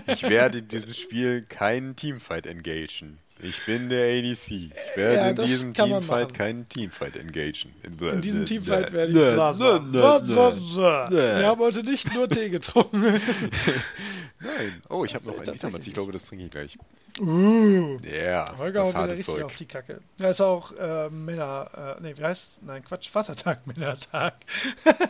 ich 0.08 0.24
werde 0.24 0.58
in 0.60 0.68
diesem 0.68 0.94
Spiel 0.94 1.44
keinen 1.44 1.96
Teamfight 1.96 2.48
engagen. 2.48 3.20
Ich 3.40 3.64
bin 3.68 3.90
der 3.90 4.18
ADC. 4.18 4.50
Ich 4.52 4.72
werde 4.96 5.16
Ja, 5.18 5.30
in 5.30 5.36
diesem 5.36 5.74
Teamfight 5.76 6.34
keinen 6.34 6.68
Teamfight 6.68 7.16
engagen. 7.18 7.72
In 7.84 8.22
diesem 8.22 8.46
Teamfight 8.48 8.92
werde 8.92 9.12
ich 9.12 9.16
Nö, 9.16 9.34
bla 9.36 9.52
nö, 9.52 9.58
bla. 9.58 9.80
nö, 9.80 9.90
Bla 9.92 10.20
nö. 10.20 10.26
bla 10.34 10.50
bla. 10.50 11.10
Nö. 11.12 11.40
Wir 11.40 11.46
haben 11.46 11.62
heute 11.62 11.84
nicht 11.84 12.12
nur 12.16 12.28
Tee 12.28 12.50
getrunken. 12.50 13.22
Nein. 14.40 14.82
Oh, 14.90 15.04
ich 15.06 15.16
habe 15.16 15.26
noch 15.26 15.34
einen 15.34 15.46
Tatsächlich 15.46 15.64
Vitamatz. 15.64 15.88
Ich 15.88 15.94
glaube, 15.94 16.12
das 16.12 16.26
trinke 16.26 16.46
ich 16.46 16.52
gleich. 16.52 16.78
Uh. 17.20 17.98
Ja, 18.04 18.46
Holger 18.58 18.84
das 18.84 18.94
harte 18.94 19.20
Zeug. 19.20 19.44
auf 19.44 19.56
die 19.56 19.66
Kacke. 19.66 20.02
Ja, 20.18 20.30
ist 20.30 20.42
auch 20.42 20.72
äh, 20.78 21.10
Männer, 21.10 21.98
äh, 22.00 22.02
nee, 22.04 22.14
wie 22.16 22.24
heißt, 22.24 22.62
nein, 22.64 22.84
Quatsch, 22.86 23.10
Vatertag, 23.10 23.66
Männertag. 23.68 24.36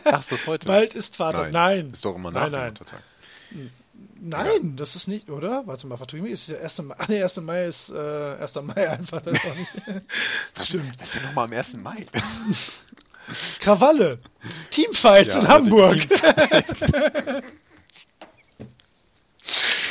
Ach, 0.04 0.20
ist 0.20 0.32
das 0.32 0.46
heute? 0.46 0.66
Bald 0.66 0.94
ist 0.94 1.16
Vater. 1.16 1.42
Nein. 1.42 1.52
Nein. 1.52 1.86
Ist 1.88 2.04
doch 2.04 2.14
immer 2.16 2.30
nein, 2.30 2.42
nach 2.44 2.48
dem 2.50 2.58
nein. 2.58 2.68
Muttertag. 2.68 3.02
Nein, 4.20 4.76
das 4.76 4.96
ist 4.96 5.06
nicht, 5.08 5.28
oder? 5.30 5.66
Warte 5.66 5.86
mal, 5.86 5.96
vertue 5.96 6.18
ich 6.20 6.22
mich. 6.24 6.32
Ist 6.32 6.48
der 6.48 6.62
1. 6.62 6.78
Mai. 6.82 6.96
Nee, 7.08 7.22
1. 7.22 7.36
Mai 7.38 7.66
ist 7.66 7.90
äh, 7.90 8.36
1. 8.40 8.54
Mai 8.62 8.88
einfach. 8.90 9.20
Das. 9.20 9.36
Was 10.54 10.66
stimmt? 10.68 10.98
Was 10.98 11.08
ist 11.08 11.16
denn 11.16 11.22
nochmal 11.24 11.44
am 11.46 11.52
1. 11.52 11.76
Mai? 11.78 12.06
Krawalle. 13.60 14.18
Teamfights 14.70 15.34
Ja, 15.34 15.40
in 15.40 15.48
Hamburg. 15.48 15.94
die 15.94 16.08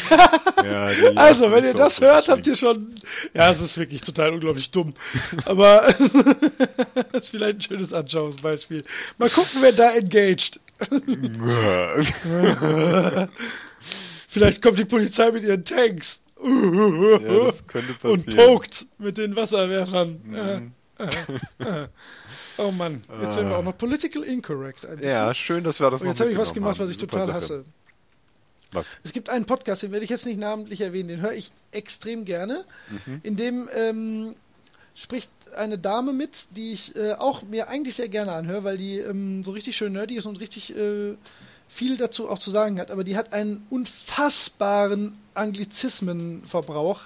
Ja, 0.09 0.89
Also, 1.15 1.51
wenn 1.51 1.63
ihr 1.63 1.73
das 1.73 1.99
hört, 2.01 2.27
habt 2.27 2.45
ihr 2.47 2.55
schon. 2.55 2.95
Ja, 3.34 3.51
es 3.51 3.61
ist 3.61 3.77
wirklich 3.77 4.01
total 4.01 4.31
unglaublich 4.34 4.71
dumm. 4.71 4.93
Aber 5.45 5.81
das 7.11 7.23
ist 7.25 7.29
vielleicht 7.29 7.57
ein 7.57 7.61
schönes 7.61 7.93
Anschauungsbeispiel. 7.93 8.84
Mal 9.17 9.29
gucken, 9.29 9.61
wer 9.61 9.71
da 9.71 9.91
engaged. 9.91 10.59
Vielleicht 14.27 14.61
kommt 14.61 14.79
die 14.79 14.85
Polizei 14.85 15.31
mit 15.31 15.43
ihren 15.43 15.63
Tanks. 15.65 16.21
Ja, 16.43 17.17
das 17.45 17.65
könnte 17.65 17.91
und 18.07 18.25
passieren. 18.25 18.34
Mhm. 18.35 18.53
pokt 18.53 18.85
mit 18.99 19.17
den 19.17 19.35
Wasserwerfern. 19.35 20.71
Äh, 20.99 21.03
äh, 21.03 21.84
äh. 21.84 21.88
Oh 22.59 22.71
Mann, 22.71 23.03
jetzt 23.21 23.35
werden 23.35 23.49
wir 23.49 23.57
auch 23.57 23.63
noch 23.63 23.77
political 23.77 24.23
incorrect. 24.23 24.88
Ja, 25.01 25.34
schön, 25.34 25.63
dass 25.63 25.79
wir 25.79 25.89
das 25.89 26.01
Und 26.01 26.07
noch 26.07 26.13
jetzt 26.13 26.21
habe 26.21 26.31
ich 26.31 26.38
was 26.38 26.53
gemacht, 26.53 26.79
haben. 26.79 26.85
was 26.85 26.91
ich 26.91 26.97
Super 26.97 27.19
total 27.19 27.25
Sache. 27.27 27.38
hasse. 27.38 27.65
Was? 28.72 28.95
Es 29.03 29.14
gibt 29.14 29.30
einen 29.30 29.45
Podcast, 29.45 29.84
den 29.84 29.91
werde 29.91 30.03
ich 30.03 30.10
jetzt 30.10 30.26
nicht 30.26 30.39
namentlich 30.39 30.81
erwähnen, 30.81 31.10
den 31.10 31.22
höre 31.22 31.34
ich 31.34 31.52
extrem 31.72 32.26
gerne, 32.26 32.65
Mhm. 33.06 33.19
in 33.23 33.35
dem 33.38 33.69
ähm, 33.73 34.35
spricht 34.95 35.30
eine 35.56 35.77
Dame 35.77 36.11
mit, 36.11 36.49
die 36.57 36.73
ich 36.73 36.95
äh, 36.95 37.14
auch 37.14 37.44
mir 37.44 37.69
eigentlich 37.69 37.95
sehr 37.95 38.10
gerne 38.10 38.34
anhöre, 38.34 38.64
weil 38.64 38.77
die 38.77 38.99
ähm, 38.99 39.44
so 39.44 39.52
richtig 39.52 39.77
schön 39.77 39.94
nerdy 39.94 40.18
ist 40.18 40.26
und 40.26 40.39
richtig 40.39 40.76
äh, 40.76 41.15
viel 41.69 41.98
dazu 41.98 42.30
auch 42.30 42.39
zu 42.39 42.52
sagen 42.52 42.80
hat. 42.80 42.91
Aber 42.91 43.03
die 43.03 43.15
hat 43.15 43.31
einen 43.34 43.65
unfassbaren 43.69 45.18
Anglizismenverbrauch. 45.34 47.02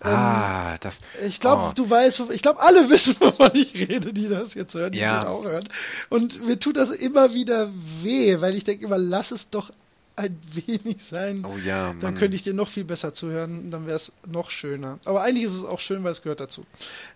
Ah, 0.00 0.76
das. 0.78 1.02
Ich 1.26 1.40
glaube, 1.40 1.68
oh. 1.68 1.72
du 1.74 1.88
weißt, 1.88 2.22
ich 2.30 2.42
glaube, 2.42 2.60
alle 2.60 2.88
wissen, 2.90 3.14
wovon 3.20 3.50
ich 3.54 3.74
rede, 3.74 4.12
die 4.12 4.28
das 4.28 4.54
jetzt 4.54 4.74
hören, 4.74 4.92
die 4.92 4.98
Ja. 4.98 5.28
auch 5.28 5.44
hören. 5.44 5.68
Und 6.08 6.44
mir 6.44 6.58
tut 6.58 6.76
das 6.76 6.90
immer 6.90 7.32
wieder 7.34 7.70
weh, 8.02 8.40
weil 8.40 8.56
ich 8.56 8.64
denke 8.64 8.86
immer, 8.86 8.98
lass 8.98 9.30
es 9.30 9.50
doch 9.50 9.70
ein 10.18 10.38
wenig 10.52 11.02
sein. 11.04 11.44
Oh 11.44 11.56
ja, 11.58 11.88
Dann 11.88 11.98
Mann. 12.00 12.14
könnte 12.16 12.34
ich 12.36 12.42
dir 12.42 12.54
noch 12.54 12.68
viel 12.68 12.84
besser 12.84 13.14
zuhören 13.14 13.60
und 13.64 13.70
dann 13.70 13.86
wäre 13.86 13.96
es 13.96 14.12
noch 14.26 14.50
schöner. 14.50 14.98
Aber 15.04 15.22
eigentlich 15.22 15.44
ist 15.44 15.54
es 15.54 15.64
auch 15.64 15.80
schön, 15.80 16.04
weil 16.04 16.12
es 16.12 16.22
gehört 16.22 16.40
dazu. 16.40 16.66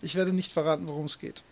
Ich 0.01 0.15
werde 0.15 0.33
nicht 0.33 0.53
verraten, 0.53 0.87
worum 0.87 1.07
es 1.07 1.19
geht. 1.19 1.43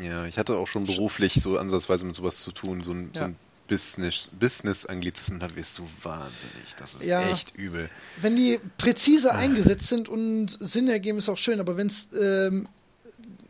Ja, 0.00 0.26
ich 0.26 0.38
hatte 0.38 0.56
auch 0.56 0.66
schon 0.66 0.86
beruflich 0.86 1.34
so 1.34 1.58
ansatzweise 1.58 2.04
mit 2.04 2.14
sowas 2.14 2.38
zu 2.42 2.50
tun, 2.52 2.82
so 2.82 2.92
ein, 2.92 3.10
so 3.14 3.20
Ja. 3.20 3.26
ein 3.26 3.36
Business, 3.68 4.30
Business-Anglizismen, 4.38 5.40
da 5.40 5.54
wirst 5.56 5.78
du 5.78 5.88
wahnsinnig. 6.02 6.76
Das 6.78 6.94
ist 6.94 7.04
Ja. 7.06 7.20
echt 7.32 7.54
übel. 7.56 7.90
Wenn 8.20 8.36
die 8.36 8.60
präzise 8.78 9.32
eingesetzt 9.34 9.88
sind 9.88 10.08
und 10.08 10.48
Sinn 10.60 10.88
ergeben, 10.88 11.18
ist 11.18 11.28
auch 11.28 11.38
schön, 11.38 11.58
aber 11.60 11.76
wenn 11.76 11.88
es 11.88 12.08
ähm, 12.18 12.68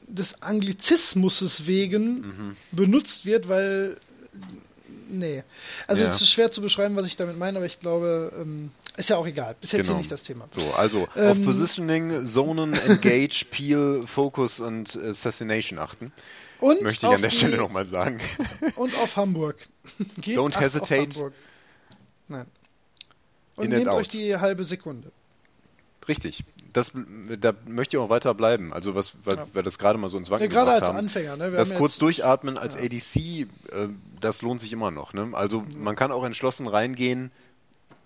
des 0.09 0.41
Anglizismus 0.41 1.67
wegen 1.67 2.21
Mhm. 2.21 2.57
benutzt 2.73 3.27
wird, 3.27 3.49
weil 3.49 3.99
nee. 5.09 5.43
Also 5.87 6.03
Ja. 6.03 6.09
es 6.09 6.21
ist 6.21 6.31
schwer 6.31 6.51
zu 6.51 6.61
beschreiben, 6.61 6.97
was 6.97 7.07
ich 7.07 7.17
damit 7.17 7.39
meine, 7.39 7.59
aber 7.59 7.67
ich 7.67 7.81
glaube, 7.81 8.33
ähm, 8.41 8.71
ist 8.97 9.11
ja 9.11 9.17
auch 9.17 9.27
egal. 9.27 9.57
Ist 9.61 9.73
jetzt 9.73 9.83
Genau. 9.83 9.95
hier 9.95 9.99
nicht 9.99 10.11
das 10.13 10.23
Thema. 10.23 10.47
So, 10.51 10.73
also 10.73 11.03
auf 11.05 11.17
Ähm, 11.17 11.45
Positioning, 11.45 12.27
Zonen, 12.27 12.73
Engage, 12.75 13.45
Peel, 13.51 14.03
Focus 14.07 14.61
und 14.61 14.97
Assassination 14.97 15.79
achten. 15.79 16.13
Und 16.61 16.81
Möchte 16.83 17.05
ich 17.07 17.09
an 17.11 17.15
auf 17.17 17.21
der 17.21 17.31
die- 17.31 17.37
Stelle 17.37 17.57
nochmal 17.59 17.85
sagen. 17.85 18.19
Und 18.77 18.95
auf 18.97 19.15
Hamburg. 19.17 19.57
Geht 20.23 20.39
Don't 20.39 20.55
auf 20.57 20.61
hesitate. 20.61 21.03
Hamburg. 21.15 21.33
Nein. 22.29 22.47
Und 23.57 23.65
In 23.67 23.71
nehmt 23.73 23.89
euch 23.89 24.09
die 24.09 24.37
halbe 24.37 24.65
Sekunde. 24.65 25.13
Richtig. 26.09 26.45
Das, 26.73 26.93
da 27.41 27.53
möchte 27.67 27.97
ich 27.97 28.03
auch 28.03 28.09
weiter 28.11 28.33
bleiben. 28.35 28.73
Also 28.73 28.95
was, 28.95 29.15
weil 29.25 29.37
Ja. 29.37 29.47
wir 29.53 29.63
das 29.63 29.79
gerade 29.79 29.99
mal 29.99 30.09
so 30.09 30.19
ins 30.19 30.31
Wanken 30.31 30.45
Ja, 30.45 30.49
gerade 30.51 30.67
gebracht 30.67 30.83
als 30.83 30.89
haben. 30.89 30.99
Anfänger. 30.99 31.37
Ne? 31.37 31.51
Das 31.51 31.75
kurz 31.75 31.99
durchatmen 31.99 32.59
als 32.59 32.77
ADC, 32.77 33.17
äh, 33.73 33.89
das 34.27 34.43
lohnt 34.43 34.61
sich 34.61 34.73
immer 34.73 34.91
noch. 34.91 35.13
Ne? 35.15 35.31
Also 35.33 35.61
Mhm. 35.61 35.83
man 35.83 35.97
kann 35.97 36.13
auch 36.13 36.25
entschlossen 36.25 36.67
reingehen, 36.67 37.31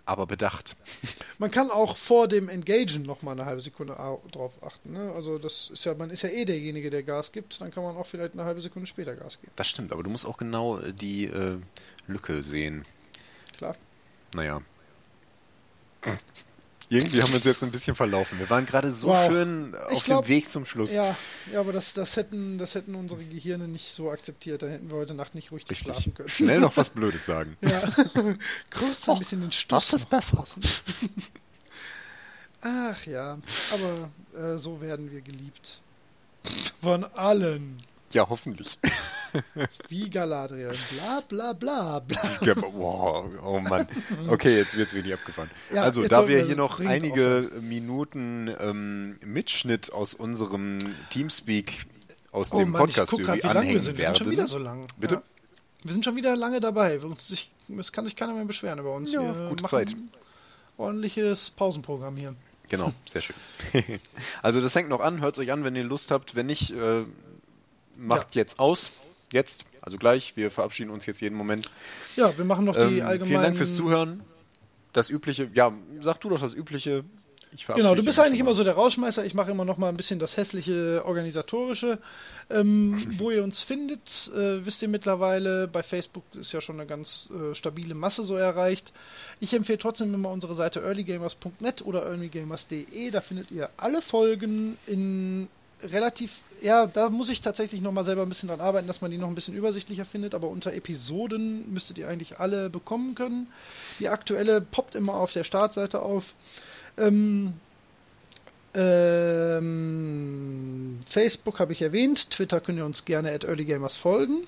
aber 0.06 0.26
bedacht. 0.26 0.76
Man 1.38 1.50
kann 1.50 1.70
auch 1.70 1.96
vor 1.96 2.28
dem 2.28 2.48
Engagen 2.50 3.02
noch 3.04 3.22
mal 3.22 3.32
eine 3.32 3.46
halbe 3.46 3.62
Sekunde 3.62 3.98
au- 3.98 4.20
drauf 4.30 4.52
achten. 4.62 4.92
Ne? 4.92 5.10
Also 5.14 5.38
das 5.38 5.70
ist 5.72 5.84
ja, 5.86 5.94
man 5.94 6.10
ist 6.10 6.20
ja 6.22 6.28
eh 6.28 6.44
derjenige, 6.44 6.90
der 6.90 7.02
Gas 7.02 7.32
gibt. 7.32 7.60
Dann 7.62 7.70
kann 7.70 7.82
man 7.82 7.96
auch 7.96 8.06
vielleicht 8.06 8.34
eine 8.34 8.44
halbe 8.44 8.60
Sekunde 8.60 8.86
später 8.86 9.14
Gas 9.14 9.40
geben. 9.40 9.52
Das 9.56 9.66
stimmt, 9.68 9.90
aber 9.92 10.02
du 10.02 10.10
musst 10.10 10.26
auch 10.26 10.36
genau 10.36 10.78
äh, 10.78 10.92
die 10.92 11.26
äh, 11.26 11.56
Lücke 12.08 12.42
sehen. 12.42 12.84
Klar. 13.56 13.74
Naja. 14.34 14.60
Irgendwie 16.92 17.22
haben 17.22 17.28
wir 17.30 17.36
uns 17.36 17.46
jetzt 17.46 17.62
ein 17.62 17.70
bisschen 17.70 17.94
verlaufen. 17.94 18.38
Wir 18.40 18.50
waren 18.50 18.66
gerade 18.66 18.90
so 18.92 19.06
Wow. 19.08 19.28
schön 19.28 19.74
auf 19.90 20.02
glaub- 20.04 20.24
dem 20.24 20.28
Weg 20.28 20.50
zum 20.50 20.66
Schluss. 20.66 20.92
Ja, 20.92 21.16
ja, 21.52 21.60
aber 21.60 21.72
das, 21.72 21.94
das 21.94 22.16
hätten, 22.16 22.58
das 22.58 22.74
hätten 22.74 22.96
unsere 22.96 23.22
Gehirne 23.22 23.68
nicht 23.68 23.92
so 23.94 24.10
akzeptiert. 24.10 24.62
Da 24.62 24.66
hätten 24.66 24.90
wir 24.90 24.96
heute 24.96 25.14
Nacht 25.14 25.36
nicht 25.36 25.52
ruhig 25.52 25.62
Richtig. 25.70 25.78
schlafen 25.86 26.14
können. 26.14 26.28
Schnell 26.28 26.58
noch 26.58 26.76
was 26.76 26.90
Blödes 26.94 27.24
sagen. 27.26 27.56
Ja. 27.60 27.80
Kurz 28.76 29.08
ein 29.08 29.18
bisschen 29.20 29.40
den 29.40 29.52
Stoff. 29.52 29.84
das 29.84 29.92
ist 29.92 30.10
besser. 30.10 30.44
Ach 32.62 33.06
ja, 33.06 33.38
aber 33.72 34.10
äh, 34.54 34.58
so 34.58 34.80
werden 34.80 35.10
wir 35.10 35.20
geliebt. 35.22 35.80
Von 36.82 37.04
allen. 37.04 37.80
Ja, 38.12 38.28
hoffentlich. 38.28 38.78
Wie 39.88 40.10
Galadriel. 40.10 40.72
Bla 40.96 41.22
bla 41.28 41.52
bla 41.52 41.98
bla. 42.00 42.20
Ja, 42.42 42.54
wow, 42.56 43.30
oh 43.42 43.60
Mann. 43.60 43.86
Okay, 44.28 44.56
jetzt 44.56 44.76
wird's 44.76 44.94
wirklich 44.94 45.14
abgefahren. 45.14 45.50
Ja, 45.72 45.82
also, 45.82 46.06
da 46.06 46.28
wir 46.28 46.44
hier 46.44 46.56
noch 46.56 46.80
einige 46.80 47.50
Minuten 47.60 48.54
ähm, 48.60 49.18
Mitschnitt 49.24 49.92
aus 49.92 50.14
unserem 50.14 50.90
Teamspeak 51.10 51.86
aus 52.32 52.50
dem 52.50 52.58
Oh 52.58 52.66
Mann, 52.66 52.80
Podcast 52.82 53.12
ich 53.12 53.24
grad, 53.24 53.36
wie 53.36 53.40
lang 53.40 53.54
wir 53.54 53.60
anhängen 53.60 53.80
sind. 53.80 53.98
Wir 53.98 54.06
sind 54.06 54.18
schon 54.18 54.26
werden. 54.26 54.32
wieder 54.32 54.46
so 54.46 54.58
lang. 54.58 54.86
Bitte? 54.98 55.14
Ja. 55.16 55.22
Wir 55.82 55.92
sind 55.92 56.04
schon 56.04 56.16
wieder 56.16 56.36
lange 56.36 56.60
dabei. 56.60 57.00
Es 57.78 57.92
kann 57.92 58.04
sich 58.04 58.16
keiner 58.16 58.34
mehr 58.34 58.44
beschweren 58.44 58.78
über 58.78 58.94
uns. 58.94 59.12
Ja, 59.12 59.22
wir 59.22 59.48
gute 59.48 59.64
Zeit. 59.64 59.96
Ordentliches 60.76 61.50
Pausenprogramm 61.50 62.16
hier. 62.16 62.34
Genau, 62.68 62.92
sehr 63.04 63.20
schön. 63.20 63.36
also 64.42 64.60
das 64.60 64.74
hängt 64.76 64.88
noch 64.88 65.00
an, 65.00 65.20
hört 65.20 65.38
euch 65.38 65.50
an, 65.50 65.64
wenn 65.64 65.74
ihr 65.74 65.82
Lust 65.82 66.10
habt. 66.10 66.36
Wenn 66.36 66.46
nicht, 66.46 66.70
äh, 66.70 67.04
macht 67.96 68.34
jetzt 68.36 68.60
aus. 68.60 68.92
Jetzt, 69.32 69.64
also 69.80 69.96
gleich. 69.96 70.36
Wir 70.36 70.50
verabschieden 70.50 70.90
uns 70.90 71.06
jetzt 71.06 71.20
jeden 71.20 71.36
Moment. 71.36 71.70
Ja, 72.16 72.36
wir 72.36 72.44
machen 72.44 72.64
noch 72.64 72.74
die 72.74 72.98
Ähm, 72.98 73.06
allgemeinen. 73.06 73.24
vielen 73.24 73.42
Dank 73.42 73.56
fürs 73.56 73.76
Zuhören. 73.76 74.22
Das 74.92 75.08
Übliche, 75.08 75.48
ja, 75.54 75.72
sag 76.00 76.20
du 76.20 76.30
doch 76.30 76.40
das 76.40 76.52
Übliche. 76.54 77.04
Ich 77.52 77.64
verabschiede 77.64 77.88
Genau, 77.88 77.94
du 77.96 78.04
bist 78.04 78.18
eigentlich 78.20 78.38
immer 78.40 78.54
so 78.54 78.62
der 78.62 78.74
Rauschmeißer. 78.74 79.24
Ich 79.24 79.34
mache 79.34 79.50
immer 79.50 79.64
noch 79.64 79.76
mal 79.76 79.88
ein 79.88 79.96
bisschen 79.96 80.20
das 80.20 80.36
hässliche 80.36 81.02
organisatorische. 81.04 81.98
Ähm, 82.48 82.96
wo 83.18 83.30
ihr 83.30 83.42
uns 83.44 83.62
findet, 83.62 84.30
äh, 84.34 84.64
wisst 84.64 84.82
ihr 84.82 84.88
mittlerweile. 84.88 85.66
Bei 85.68 85.82
Facebook 85.82 86.24
ist 86.34 86.52
ja 86.52 86.60
schon 86.60 86.76
eine 86.80 86.86
ganz 86.86 87.28
äh, 87.30 87.54
stabile 87.54 87.94
Masse 87.94 88.24
so 88.24 88.34
erreicht. 88.36 88.92
Ich 89.40 89.52
empfehle 89.54 89.78
trotzdem 89.78 90.12
immer 90.14 90.30
unsere 90.30 90.54
Seite 90.56 90.80
earlygamers.net 90.80 91.82
oder 91.82 92.04
earlygamers.de. 92.06 93.10
Da 93.10 93.20
findet 93.20 93.50
ihr 93.50 93.68
alle 93.76 94.02
Folgen 94.02 94.76
in 94.86 95.48
relativ, 95.82 96.32
ja, 96.62 96.86
da 96.86 97.08
muss 97.10 97.28
ich 97.28 97.40
tatsächlich 97.40 97.80
noch 97.80 97.92
mal 97.92 98.04
selber 98.04 98.22
ein 98.22 98.28
bisschen 98.28 98.48
dran 98.48 98.60
arbeiten, 98.60 98.86
dass 98.86 99.00
man 99.00 99.10
die 99.10 99.18
noch 99.18 99.28
ein 99.28 99.34
bisschen 99.34 99.54
übersichtlicher 99.54 100.04
findet, 100.04 100.34
aber 100.34 100.48
unter 100.48 100.72
Episoden 100.72 101.72
müsstet 101.72 101.98
ihr 101.98 102.08
eigentlich 102.08 102.38
alle 102.38 102.70
bekommen 102.70 103.14
können. 103.14 103.46
Die 103.98 104.08
aktuelle 104.08 104.60
poppt 104.60 104.94
immer 104.94 105.14
auf 105.14 105.32
der 105.32 105.44
Startseite 105.44 106.02
auf. 106.02 106.34
Ähm, 106.96 107.54
ähm, 108.74 109.70
Facebook 111.06 111.58
habe 111.58 111.72
ich 111.72 111.82
erwähnt, 111.82 112.30
Twitter 112.30 112.60
könnt 112.60 112.78
ihr 112.78 112.84
uns 112.84 113.04
gerne 113.04 113.32
at 113.32 113.44
earlygamers 113.44 113.96
folgen. 113.96 114.46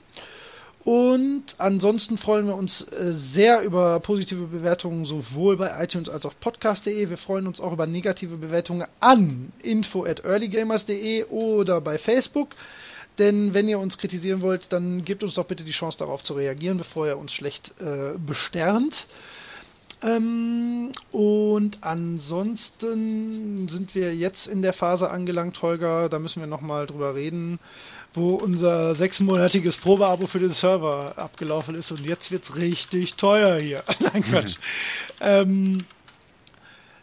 Und 0.84 1.54
ansonsten 1.58 2.18
freuen 2.18 2.48
wir 2.48 2.56
uns 2.56 2.82
äh, 2.82 3.12
sehr 3.12 3.62
über 3.62 4.00
positive 4.00 4.46
Bewertungen 4.46 5.04
sowohl 5.04 5.56
bei 5.56 5.82
iTunes 5.82 6.08
als 6.08 6.26
auch 6.26 6.34
podcast.de. 6.40 7.08
Wir 7.08 7.18
freuen 7.18 7.46
uns 7.46 7.60
auch 7.60 7.72
über 7.72 7.86
negative 7.86 8.36
Bewertungen 8.36 8.88
an 8.98 9.52
info 9.62 10.04
at 10.04 10.24
earlygamers.de 10.24 11.26
oder 11.26 11.80
bei 11.80 11.98
Facebook. 11.98 12.56
Denn 13.18 13.54
wenn 13.54 13.68
ihr 13.68 13.78
uns 13.78 13.98
kritisieren 13.98 14.40
wollt, 14.40 14.72
dann 14.72 15.04
gebt 15.04 15.22
uns 15.22 15.34
doch 15.34 15.44
bitte 15.44 15.62
die 15.62 15.70
Chance 15.70 15.98
darauf 15.98 16.24
zu 16.24 16.34
reagieren, 16.34 16.78
bevor 16.78 17.06
ihr 17.06 17.18
uns 17.18 17.32
schlecht 17.32 17.74
äh, 17.80 18.18
besternt. 18.18 19.06
Ähm, 20.02 20.90
und 21.12 21.78
ansonsten 21.82 23.68
sind 23.68 23.94
wir 23.94 24.16
jetzt 24.16 24.48
in 24.48 24.62
der 24.62 24.72
Phase 24.72 25.10
angelangt, 25.10 25.62
Holger, 25.62 26.08
da 26.08 26.18
müssen 26.18 26.40
wir 26.40 26.48
nochmal 26.48 26.86
drüber 26.86 27.14
reden, 27.14 27.60
wo 28.14 28.34
unser 28.34 28.94
sechsmonatiges 28.94 29.76
Probeabo 29.76 30.26
für 30.26 30.38
den 30.38 30.50
Server 30.50 31.14
abgelaufen 31.16 31.74
ist 31.74 31.90
und 31.90 32.04
jetzt 32.04 32.30
wird's 32.30 32.56
richtig 32.56 33.14
teuer 33.14 33.58
hier. 33.58 33.82
Nein, 34.00 34.22
Quatsch. 34.22 34.56
ähm, 35.20 35.84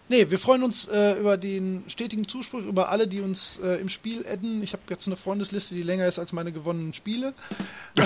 nee, 0.07 0.30
wir 0.30 0.38
freuen 0.38 0.64
uns 0.64 0.88
äh, 0.88 1.19
über 1.19 1.38
den 1.38 1.84
stetigen 1.88 2.27
Zuspruch, 2.27 2.60
über 2.60 2.90
alle, 2.90 3.07
die 3.07 3.22
uns 3.22 3.60
äh, 3.64 3.76
im 3.81 3.90
Spiel 3.90 4.26
adden. 4.27 4.61
Ich 4.61 4.73
habe 4.73 4.84
jetzt 4.90 5.07
eine 5.07 5.18
Freundesliste, 5.18 5.76
die 5.76 5.84
länger 5.84 6.07
ist 6.07 6.19
als 6.19 6.31
meine 6.31 6.52
gewonnenen 6.52 6.94
Spiele. 6.94 7.34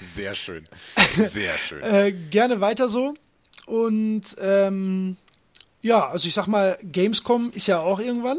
Sehr 0.00 0.34
schön. 0.34 0.64
Sehr 1.16 1.56
schön. 1.58 1.82
Äh, 1.82 2.12
gerne 2.12 2.60
weiter 2.60 2.88
so. 2.88 3.14
Und 3.66 4.24
ähm, 4.40 5.16
ja, 5.82 6.08
also 6.08 6.26
ich 6.26 6.34
sag 6.34 6.46
mal, 6.46 6.78
Gamescom 6.82 7.50
ist 7.54 7.66
ja 7.68 7.80
auch 7.80 8.00
irgendwann. 8.00 8.38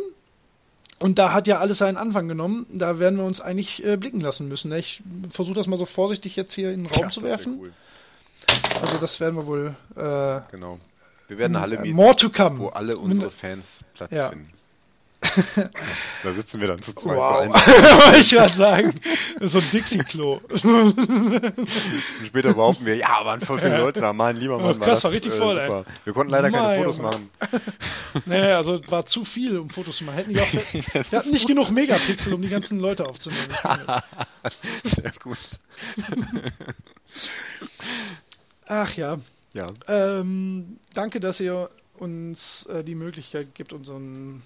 Und 0.99 1.19
da 1.19 1.31
hat 1.31 1.45
ja 1.47 1.59
alles 1.59 1.77
seinen 1.77 1.97
Anfang 1.97 2.27
genommen. 2.27 2.65
Da 2.71 2.97
werden 2.99 3.17
wir 3.19 3.25
uns 3.25 3.39
eigentlich 3.39 3.85
äh, 3.85 3.97
blicken 3.97 4.19
lassen 4.19 4.47
müssen. 4.47 4.69
Ne? 4.69 4.79
Ich 4.79 5.03
versuche 5.31 5.53
das 5.55 5.67
mal 5.67 5.77
so 5.77 5.85
vorsichtig 5.85 6.35
jetzt 6.35 6.53
hier 6.53 6.71
in 6.71 6.83
den 6.85 6.91
Raum 6.91 7.03
Ja, 7.03 7.09
zu 7.09 7.21
werfen. 7.21 7.59
Cool. 7.59 7.73
Also 8.81 8.97
das 8.97 9.19
werden 9.19 9.35
wir 9.35 9.45
wohl. 9.45 9.75
Äh, 9.95 10.41
Genau. 10.51 10.79
Wir 11.27 11.37
werden 11.37 11.55
eine 11.57 11.61
Halle 11.61 11.79
mieten, 11.81 11.95
more 11.95 12.15
to 12.15 12.29
come. 12.29 12.57
wo 12.57 12.67
alle 12.69 12.95
unsere 12.97 13.29
Fans 13.29 13.83
Platz 13.93 14.11
Ja. 14.15 14.29
finden. 14.29 14.49
da 16.23 16.31
sitzen 16.31 16.61
wir 16.61 16.67
dann 16.67 16.81
zu 16.81 16.93
zweit. 16.93 17.17
Wow. 17.17 17.47
Wollte 18.05 18.19
ich 18.19 18.29
gerade 18.29 18.53
sagen. 18.53 18.99
So 19.41 19.59
ein 19.59 19.71
Dixie-Klo. 19.71 20.41
Später 22.25 22.53
behaupten 22.53 22.85
wir, 22.85 22.95
ja, 22.95 23.23
waren 23.23 23.41
voll 23.41 23.59
viele 23.59 23.77
Leute 23.77 24.01
da. 24.01 24.13
Mein 24.13 24.37
lieber 24.37 24.59
Mann, 24.59 24.79
war 24.79 24.87
das 24.87 25.03
war 25.03 25.11
richtig 25.11 25.33
äh, 25.33 25.37
voll, 25.37 25.55
super. 25.55 25.85
Wir 26.03 26.13
konnten 26.13 26.31
leider 26.31 26.51
keine 26.51 26.67
Mein 26.67 26.79
Fotos 26.79 26.97
Junge. 26.97 27.09
machen. 27.09 27.29
nee, 28.25 28.51
also 28.51 28.81
war 28.89 29.05
zu 29.05 29.25
viel, 29.25 29.57
um 29.57 29.69
Fotos 29.69 29.97
zu 29.97 30.03
machen. 30.03 30.15
Hätten 30.17 30.33
die 30.33 30.39
auch, 30.39 30.53
wir 30.53 31.19
hatten 31.19 31.31
nicht 31.31 31.47
genug 31.47 31.71
Megapixel, 31.71 32.33
um 32.33 32.41
die 32.41 32.49
ganzen 32.49 32.79
Leute 32.79 33.05
aufzunehmen. 33.05 33.47
Sehr 34.83 35.11
gut. 35.21 35.37
Ach 38.67 38.93
ja. 38.95 39.19
Ja. 39.53 39.67
Ähm, 39.87 40.77
danke, 40.93 41.19
dass 41.19 41.39
ihr 41.39 41.69
uns 41.99 42.65
äh, 42.67 42.83
die 42.83 42.95
Möglichkeit 42.95 43.55
gibt, 43.55 43.73
unseren, 43.73 44.43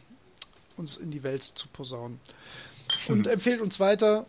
uns 0.81 0.97
in 0.97 1.11
die 1.11 1.23
Welt 1.23 1.43
zu 1.43 1.67
posaunen. 1.69 2.19
Und 3.07 3.27
empfehlt 3.27 3.61
uns 3.61 3.79
weiter. 3.79 4.25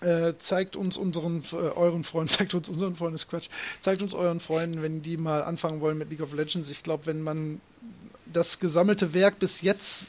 Äh, 0.00 0.34
zeigt 0.38 0.76
uns 0.76 0.96
unseren, 0.98 1.42
äh, 1.52 1.56
euren 1.56 2.04
Freunden, 2.04 2.28
zeigt 2.32 2.54
uns 2.54 2.68
unseren 2.68 2.96
Freunden, 2.96 3.16
ist 3.16 3.28
Quatsch, 3.28 3.48
zeigt 3.80 4.02
uns 4.02 4.14
euren 4.14 4.40
Freunden, 4.40 4.82
wenn 4.82 5.02
die 5.02 5.16
mal 5.16 5.42
anfangen 5.42 5.80
wollen 5.80 5.96
mit 5.96 6.10
League 6.10 6.20
of 6.20 6.34
Legends. 6.34 6.70
Ich 6.70 6.82
glaube, 6.82 7.06
wenn 7.06 7.22
man 7.22 7.60
das 8.26 8.58
gesammelte 8.58 9.14
Werk 9.14 9.38
bis 9.38 9.62
jetzt 9.62 10.06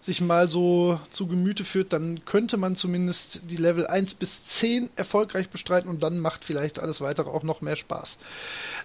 sich 0.00 0.20
mal 0.20 0.48
so 0.48 1.00
zu 1.10 1.26
Gemüte 1.26 1.64
führt, 1.64 1.92
dann 1.92 2.24
könnte 2.24 2.56
man 2.56 2.76
zumindest 2.76 3.40
die 3.50 3.56
Level 3.56 3.86
1 3.86 4.14
bis 4.14 4.44
10 4.44 4.90
erfolgreich 4.96 5.50
bestreiten 5.50 5.90
und 5.90 6.02
dann 6.02 6.18
macht 6.18 6.44
vielleicht 6.44 6.78
alles 6.78 7.00
weitere 7.00 7.28
auch 7.28 7.42
noch 7.42 7.60
mehr 7.60 7.76
Spaß. 7.76 8.18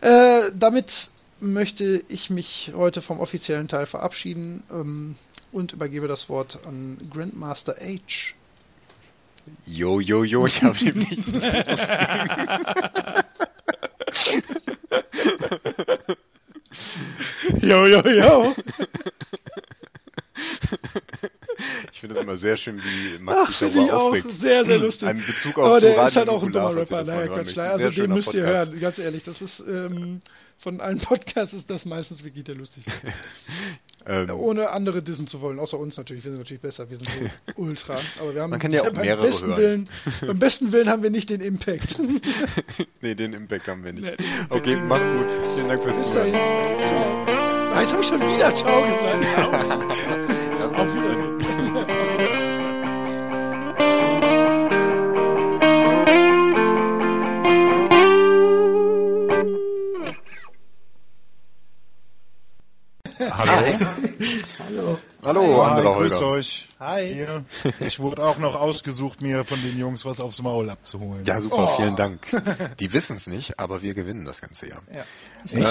Äh, 0.02 0.52
damit 0.53 1.11
möchte 1.39 2.03
ich 2.07 2.30
mich 2.30 2.72
heute 2.76 3.02
vom 3.02 3.19
offiziellen 3.19 3.68
Teil 3.68 3.85
verabschieden 3.85 4.64
ähm, 4.72 5.15
und 5.51 5.73
übergebe 5.73 6.07
das 6.07 6.29
Wort 6.29 6.59
an 6.65 6.97
Grandmaster 7.13 7.75
H. 7.79 8.33
Jo, 9.65 9.99
jo, 9.99 10.23
jo, 10.23 10.45
ich 10.45 10.61
habe 10.63 10.77
dem 10.77 10.97
nichts 10.97 11.29
hinzuzufügen. 11.29 12.07
Jo, 17.61 17.85
jo, 17.85 18.01
jo. 18.07 18.55
Ich 21.91 21.99
finde 21.99 22.15
es 22.15 22.21
immer 22.21 22.37
sehr 22.37 22.57
schön, 22.57 22.81
wie 22.83 23.19
Max 23.19 23.47
sich 23.47 23.57
finde 23.57 23.75
darüber 23.75 24.01
aufregt. 24.01 24.31
sehr, 24.31 24.65
sehr 24.65 24.79
lustig. 24.79 25.07
Ein 25.07 25.23
Bezug 25.25 25.57
auf 25.59 25.65
Aber 25.65 25.79
der 25.79 25.91
ist 26.05 26.15
halt 26.15 26.27
Radio 26.27 26.33
auch 26.33 26.43
ein 26.43 26.51
dummer 26.51 26.69
ihr 26.69 26.75
Rapper. 26.77 26.97
das 26.99 27.07
Naja, 27.07 27.27
Quatsch. 27.27 27.57
Also 27.57 27.89
den 27.89 28.13
müsst 28.13 28.33
ihr 28.33 28.43
Podcast. 28.43 28.71
hören, 28.71 28.79
ganz 28.79 28.99
ehrlich. 28.99 29.23
Das 29.23 29.41
ist 29.41 29.59
ähm, 29.59 30.19
von 30.57 30.81
allen 30.81 30.99
Podcasts 30.99 31.53
ist 31.53 31.69
das 31.69 31.85
meistens 31.85 32.23
wirklich 32.23 32.43
der 32.45 32.55
lustigste. 32.55 32.91
Ähm, 34.07 34.29
Ohne 34.31 34.69
andere 34.71 35.01
dissen 35.01 35.27
zu 35.27 35.41
wollen, 35.41 35.59
außer 35.59 35.77
uns 35.77 35.97
natürlich. 35.97 36.23
Wir 36.23 36.31
sind 36.31 36.39
natürlich 36.39 36.61
besser, 36.61 36.89
wir 36.89 36.97
sind 36.97 37.07
so 37.09 37.13
ultra. 37.61 37.97
Aber 38.19 38.33
wir 38.33 38.41
haben 38.41 38.49
Man 38.49 38.59
kann 38.59 38.71
ja 38.71 38.81
auch 38.81 38.91
beim 38.91 39.01
mehrere 39.01 39.25
besten 39.25 39.47
hören. 39.49 39.57
Willen, 39.57 39.89
beim 40.25 40.39
besten 40.39 40.71
Willen 40.71 40.89
haben 40.89 41.03
wir 41.03 41.09
nicht 41.11 41.29
den 41.29 41.41
Impact. 41.41 41.97
nee, 43.01 43.15
den 43.15 43.33
Impact 43.33 43.67
haben 43.67 43.83
wir 43.83 43.93
nicht. 43.93 44.03
Nee, 44.03 44.15
okay, 44.49 44.75
macht's 44.75 45.07
gut. 45.09 45.31
Vielen 45.55 45.67
Dank 45.67 45.83
fürs 45.83 45.97
Bis 45.97 46.13
dahin. 46.13 46.33
Zuhören. 46.33 47.01
Ciao. 47.01 47.25
Ah, 47.73 47.81
Jetzt 47.81 47.91
habe 47.93 48.01
ich 48.01 48.07
schon 48.07 48.19
wieder 48.21 48.55
Ciao 48.55 48.81
gesagt. 48.91 49.25
Das 50.59 50.71
war's. 50.73 50.93
Wiedersehen. 50.93 51.30
Hallo. 63.30 64.98
Hallo, 65.23 65.64
Hi, 65.64 65.69
anderer 65.69 65.95
grüßt 65.98 66.15
Holger. 66.15 66.27
euch. 66.27 66.68
Hi. 66.80 67.14
Hier. 67.14 67.45
Ich 67.80 67.99
wurde 67.99 68.23
auch 68.23 68.38
noch 68.38 68.56
ausgesucht, 68.56 69.22
mir 69.22 69.43
von 69.43 69.61
den 69.61 69.77
Jungs 69.77 70.06
was 70.06 70.19
aufs 70.19 70.41
Maul 70.41 70.69
abzuholen. 70.69 71.23
Ja, 71.26 71.39
super, 71.41 71.69
Oh. 71.72 71.76
vielen 71.77 71.95
Dank. 71.95 72.22
Die 72.80 72.93
wissen 72.93 73.18
es 73.18 73.27
nicht, 73.27 73.60
aber 73.60 73.81
wir 73.84 73.93
gewinnen 73.93 74.26
das 74.26 74.41
ganze 74.41 74.69
Jahr. 74.69 74.81
Ja. 74.95 75.03
Ähm, 75.53 75.65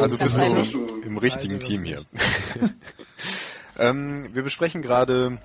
also 0.00 0.18
bist 0.18 0.36
du 0.38 0.42
Echt? 0.42 0.74
im, 0.74 1.02
im 1.02 1.18
richtigen 1.18 1.54
Also, 1.56 1.66
Team 1.66 1.84
hier. 1.84 2.04
ähm, 3.78 4.28
wir 4.32 4.42
besprechen 4.42 4.82
gerade, 4.82 5.38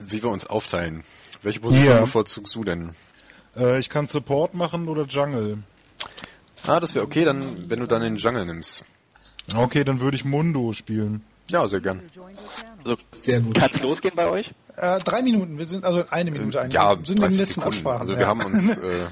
wie 0.00 0.22
wir 0.22 0.30
uns 0.30 0.46
aufteilen. 0.46 1.04
Welche 1.42 1.60
Position 1.60 1.94
Ja. 1.94 2.00
bevorzugst 2.02 2.54
du 2.54 2.64
denn? 2.64 2.90
Äh, 3.56 3.78
ich 3.78 3.88
kann 3.88 4.08
Support 4.08 4.54
machen 4.54 4.88
oder 4.88 5.04
Jungle. 5.04 5.58
Ah, 6.66 6.80
das 6.80 6.94
wäre 6.94 7.04
okay, 7.04 7.24
dann, 7.24 7.68
wenn 7.70 7.80
du 7.80 7.86
dann 7.86 8.02
den 8.02 8.16
Jungle 8.16 8.44
nimmst. 8.46 8.84
Okay, 9.54 9.84
dann 9.84 10.00
würde 10.00 10.16
ich 10.16 10.24
Mundo 10.24 10.72
spielen. 10.72 11.22
Ja, 11.50 11.68
sehr 11.68 11.80
gern. 11.80 12.00
Also, 12.84 12.96
Sehr 13.14 13.40
gut. 13.40 13.54
Kann's 13.56 13.80
losgehen 13.82 14.14
bei 14.16 14.28
euch? 14.28 14.52
Äh, 14.76 14.98
drei 15.00 15.22
Minuten, 15.22 15.58
wir 15.58 15.66
sind, 15.66 15.84
also 15.84 16.04
eine 16.08 16.30
Minute 16.30 16.60
eigentlich. 16.60 16.74
Ja, 16.74 16.98
Wir 16.98 17.04
sind 17.04 17.16
in 17.16 17.20
30 17.22 17.36
den 17.36 17.38
letzten 17.38 17.54
Sekunden. 17.60 17.76
Absprachen. 17.76 18.00
Also 18.00 18.12
ja. 18.14 18.18
wir 18.18 18.26
haben 18.26 18.40
uns, 18.44 18.76
äh, 18.78 19.06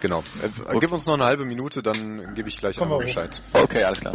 genau. 0.00 0.20
Äh, 0.40 0.78
Gib 0.78 0.92
uns 0.92 1.06
noch 1.06 1.14
eine 1.14 1.24
halbe 1.24 1.44
Minute, 1.44 1.82
dann 1.82 2.34
gebe 2.34 2.48
ich 2.48 2.58
gleich 2.58 2.80
einmal. 2.80 3.00
Bescheid. 3.00 3.42
Okay, 3.52 3.82
alles 3.82 4.00
klar. 4.00 4.14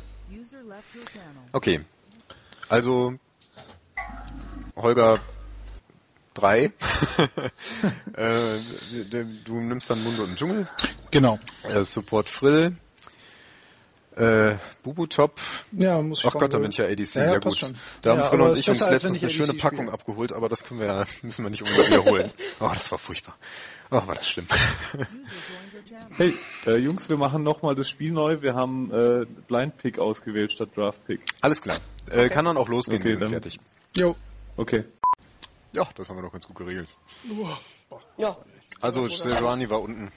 Okay. 1.52 1.82
Also, 2.70 3.14
Holger 4.78 5.20
3. 6.36 6.64
äh, 8.14 8.60
du 9.44 9.60
nimmst 9.60 9.90
dann 9.90 10.02
Mundo 10.04 10.24
und 10.24 10.38
Dschungel. 10.38 10.68
Genau. 11.12 11.38
Äh, 11.64 11.84
Support 11.84 12.30
Frill. 12.30 12.78
Äh, 14.16 14.56
Bubutop. 14.84 15.40
Ja, 15.72 16.02
muss 16.02 16.20
ich 16.20 16.26
Ach 16.26 16.34
Gott, 16.34 16.54
da 16.54 16.58
bin 16.58 16.72
ich 16.72 16.78
ja 16.78 16.86
ADC. 16.86 17.16
Ja, 17.16 17.24
Ja, 17.24 17.32
ja, 17.34 17.38
gut. 17.40 17.58
schon. 17.58 17.76
Da 18.02 18.12
haben 18.12 18.20
Ja, 18.20 18.24
Frill 18.26 18.40
aber 18.42 18.50
und 18.50 18.54
ist 18.54 18.60
ich 18.60 18.70
uns 18.70 18.80
letztens 18.82 19.18
ich 19.18 19.24
eine 19.24 19.32
schöne 19.32 19.50
ADC 19.54 19.62
Packung 19.62 19.78
spiele. 19.80 19.94
abgeholt, 19.94 20.34
aber 20.34 20.50
das 20.50 20.64
können 20.66 20.80
wir 20.82 20.88
ja, 20.88 21.06
müssen 21.22 21.44
wir 21.46 21.50
nicht 21.50 21.62
unbedingt 21.64 21.88
wiederholen. 21.92 22.32
Oh, 22.60 22.70
das 22.74 22.92
war 22.92 22.98
furchtbar. 23.00 23.36
Oh, 23.90 24.06
war 24.06 24.16
das 24.16 24.28
schlimm. 24.28 24.48
Hey, 26.18 26.34
äh, 26.66 26.78
Jungs, 26.78 27.10
wir 27.10 27.18
machen 27.18 27.44
nochmal 27.44 27.74
das 27.76 27.90
Spiel 27.90 28.12
neu. 28.12 28.42
Wir 28.42 28.54
haben 28.54 28.92
äh, 28.92 29.26
Blind 29.48 29.78
Pick 29.78 29.98
ausgewählt 30.00 30.52
statt 30.52 30.70
Draft 30.76 31.06
Pick. 31.06 31.22
Alles 31.42 31.62
klar. 31.62 31.78
Äh, 32.10 32.30
kann 32.30 32.46
dann 32.46 32.58
auch 32.58 32.68
losgehen, 32.70 33.02
Okay, 33.02 33.10
wir 33.10 33.14
sind 33.14 33.22
dann- 33.24 33.30
fertig. 33.32 33.60
Jo. 33.96 34.16
Okay. 34.58 34.84
Ja, 35.76 35.88
das 35.96 36.10
haben 36.10 36.18
wir 36.18 36.24
doch 36.24 36.32
ganz 36.32 36.48
gut 36.48 36.58
geregelt. 36.58 36.90
Ja, 38.18 38.38
Also, 38.82 39.08
Sejuani 39.08 39.70
war 39.70 39.82
unten. 39.82 40.12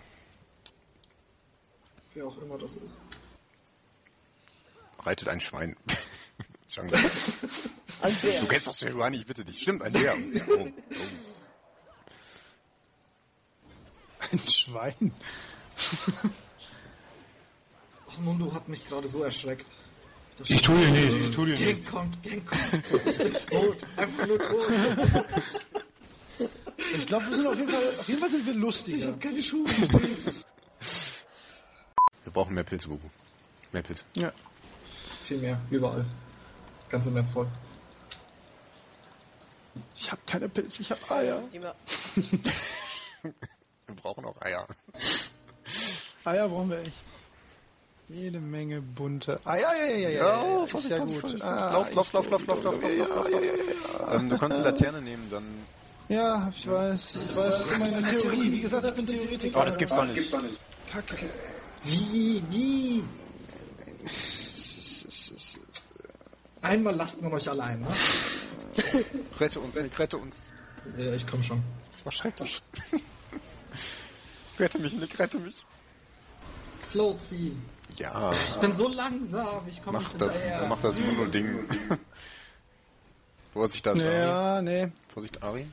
wer 2.14 2.26
auch 2.26 2.38
immer 2.42 2.58
das 2.58 2.74
ist. 2.74 3.00
Reitet 5.04 5.28
ein 5.28 5.40
Schwein. 5.40 5.76
Ein 6.76 8.14
Bär. 8.20 8.40
Du 8.40 8.46
kennst 8.48 8.66
doch 8.66 8.74
Sejuani, 8.74 9.18
ich 9.18 9.26
bitte 9.26 9.44
dich. 9.44 9.62
Stimmt, 9.62 9.80
ein 9.82 9.92
Bär. 9.92 10.16
Oh, 10.48 10.52
oh. 10.58 10.68
Ein 14.18 14.40
Schwein. 14.48 15.14
Ach, 18.08 18.18
Mundo 18.18 18.52
hat 18.52 18.68
mich 18.68 18.84
gerade 18.86 19.06
so 19.08 19.22
erschreckt. 19.22 19.66
Das 20.36 20.50
Ich 20.50 20.62
tue 20.62 20.76
dir 20.76 20.90
nicht, 20.90 21.16
ich 21.22 21.30
tue 21.30 21.46
dir 21.46 21.54
Gang 21.54 21.78
nicht. 21.78 21.88
kommt, 21.90 22.20
Gang 22.24 22.44
kommt. 22.44 22.84
Ich 23.06 23.18
bin 23.18 23.32
tot. 23.34 23.76
Einfach 23.96 24.26
nur 24.26 24.38
tot. 24.38 24.66
Ich 26.96 27.06
glaube, 27.06 27.26
wir 27.28 27.36
sind 27.36 27.46
auf 27.46 27.56
jeden 27.56 27.68
Fall, 27.68 27.82
auf 27.88 28.08
jeden 28.08 28.20
Fall 28.20 28.30
sind 28.30 28.46
wir 28.46 28.52
Ich 28.52 28.58
lustiger. 28.58 29.06
hab 29.12 29.20
keine 29.20 29.42
Schuhe. 29.42 29.66
Wir 32.24 32.32
brauchen 32.32 32.54
mehr 32.54 32.64
Pilze, 32.64 32.88
Bubu. 32.88 33.08
Mehr 33.72 33.82
Pilze. 33.82 34.04
Ja. 34.14 34.32
Viel 35.24 35.38
mehr, 35.38 35.58
überall. 35.70 36.04
Ganze 36.88 37.10
Map 37.10 37.26
voll. 37.32 37.46
Ich 39.96 40.10
habe 40.12 40.20
keine 40.26 40.48
Pilze, 40.48 40.82
ich 40.82 40.90
habe 40.90 41.00
Eier. 41.10 41.42
Wir 41.52 41.74
brauchen 43.96 44.24
auch 44.24 44.40
Eier. 44.42 44.66
Eier 46.24 46.48
brauchen 46.48 46.70
wir 46.70 46.78
echt. 46.80 46.92
Jede 48.08 48.38
Menge 48.38 48.82
bunte 48.82 49.40
Eier. 49.46 49.60
Ja, 49.60 49.74
ja, 49.86 49.96
ja, 49.96 50.08
ja. 50.10 50.44
Ja, 50.44 50.64
ist 50.64 50.70
Vorsicht, 50.70 50.90
ja 50.90 50.96
Vorsicht, 50.98 51.20
gut. 51.22 51.30
Vorsicht, 51.30 51.42
Ah, 51.44 51.72
Lauf, 51.72 51.94
lauf, 51.94 52.06
ich- 52.08 52.12
lauf, 52.14 52.30
lauf, 52.30 52.46
lauf, 52.46 52.62
lauf, 52.64 52.82
lauf, 52.82 52.94
lauf, 52.94 53.08
lauf, 53.16 53.30
lauf. 53.30 54.12
Ähm, 54.14 54.28
du 54.28 54.38
kannst 54.38 54.58
die 54.58 54.62
Laterne 54.62 55.00
nehmen, 55.02 55.26
dann... 55.30 55.44
Ja, 56.10 56.52
ich 56.54 56.68
weiß. 56.70 57.16
Ich 57.16 57.34
weiß, 57.36 57.58
das 57.58 57.66
ist 57.66 57.72
immer 57.96 58.08
eine 58.08 58.18
Theorie. 58.18 58.52
Wie 58.52 58.60
gesagt, 58.60 58.86
ich 58.86 58.94
bin 58.94 59.06
Theoretiker. 59.06 59.60
Oh, 59.60 59.64
das 59.64 59.78
gibt's 59.78 59.96
doch 59.96 60.04
nicht. 60.04 60.30
Kacke. 60.92 61.16
Wie, 61.82 62.42
wie? 62.50 63.02
Einmal 66.64 66.94
lasst 66.96 67.20
man 67.22 67.32
euch 67.32 67.48
allein, 67.48 67.80
ne? 67.80 67.88
Rette 69.40 69.60
uns, 69.60 69.76
Nick, 69.80 69.98
rette 69.98 70.16
uns. 70.18 70.50
Ja, 70.98 71.12
ich 71.12 71.26
komm 71.26 71.42
schon. 71.42 71.62
Das 71.90 72.04
war 72.04 72.12
schrecklich. 72.12 72.62
rette 74.58 74.78
mich, 74.78 74.94
Nick, 74.94 75.18
rette 75.18 75.38
mich. 75.38 75.64
Slow 76.82 77.16
sie. 77.18 77.56
Ja, 77.96 78.32
Ich 78.48 78.56
bin 78.56 78.72
so 78.72 78.88
langsam, 78.88 79.68
ich 79.68 79.82
komme 79.84 79.98
mach 79.98 80.08
nicht 80.08 80.20
das, 80.20 80.40
hinterher. 80.40 80.68
mach 80.68 80.80
das 80.80 80.98
Mundo-Ding. 80.98 81.64
Vorsicht, 83.52 83.86
da 83.86 83.92
ist 83.92 84.02
Ari. 84.02 84.16
Ja, 84.18 84.62
nee. 84.62 84.90
Vorsicht, 85.12 85.42
Ari. 85.42 85.66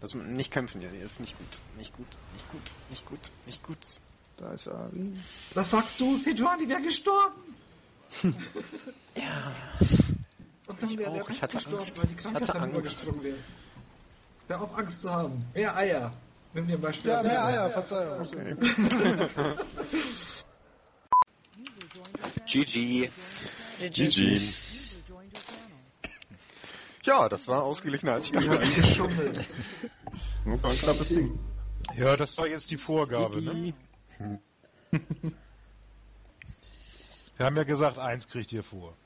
Lass 0.00 0.14
mal 0.14 0.26
nicht 0.26 0.50
kämpfen, 0.52 0.80
ja, 0.80 0.88
ist 1.04 1.20
nicht 1.20 1.36
gut. 1.36 1.46
Nicht 1.76 1.94
gut, 1.94 2.06
nicht 2.32 2.48
gut, 2.50 2.62
nicht 2.88 3.06
gut, 3.06 3.18
nicht 3.46 3.62
gut. 3.62 3.78
Da 4.38 4.52
ist 4.52 4.68
Ari. 4.68 5.12
Was 5.54 5.70
sagst 5.70 6.00
du? 6.00 6.16
Sejuani 6.16 6.68
wäre 6.68 6.80
gestorben. 6.82 7.34
ja. 9.14 9.52
Und 10.70 10.82
dann 10.82 10.98
wäre 10.98 11.12
der 11.12 11.22
auch. 11.22 11.28
Ich 11.30 11.42
Rest 11.42 11.42
hatte 11.42 11.56
gestorben, 11.56 11.78
Angst. 11.78 11.98
weil 12.02 12.08
die 12.08 12.14
Krankheit 12.16 12.42
hatte 12.48 12.52
dann 12.52 12.62
Angst. 12.62 12.74
übergesprungen 13.08 13.24
wäre. 13.24 13.36
Hör 14.48 14.62
auf 14.62 14.78
Angst 14.78 15.00
zu 15.02 15.10
haben. 15.10 15.44
Mehr 15.54 15.76
Eier. 15.76 16.12
Nimm 16.52 16.66
dir 16.66 16.78
mal 16.78 16.92
Ja, 17.04 17.22
mehr 17.22 17.44
Eier, 17.44 17.70
Verzeihung. 17.70 18.30
Channel. 18.30 18.58
GG. 22.46 23.10
GG. 23.90 24.52
Ja, 27.04 27.28
das 27.28 27.48
war 27.48 27.62
ausgeglichener 27.62 28.12
als 28.14 28.26
ich 28.26 28.32
dachte. 28.32 28.58
geschummelt. 28.58 29.48
Das 30.46 30.62
war 30.62 30.70
ein 30.70 30.78
knappes 30.78 31.08
Ding. 31.08 31.38
Ja, 31.98 32.16
das 32.16 32.36
war 32.38 32.46
jetzt 32.46 32.70
die 32.70 32.78
Vorgabe, 32.78 33.42
ne? 33.42 33.74
Wir 37.36 37.46
haben 37.46 37.56
ja 37.56 37.64
gesagt, 37.64 37.98
eins 37.98 38.26
kriegt 38.26 38.50
ihr 38.52 38.62
vor. 38.62 38.96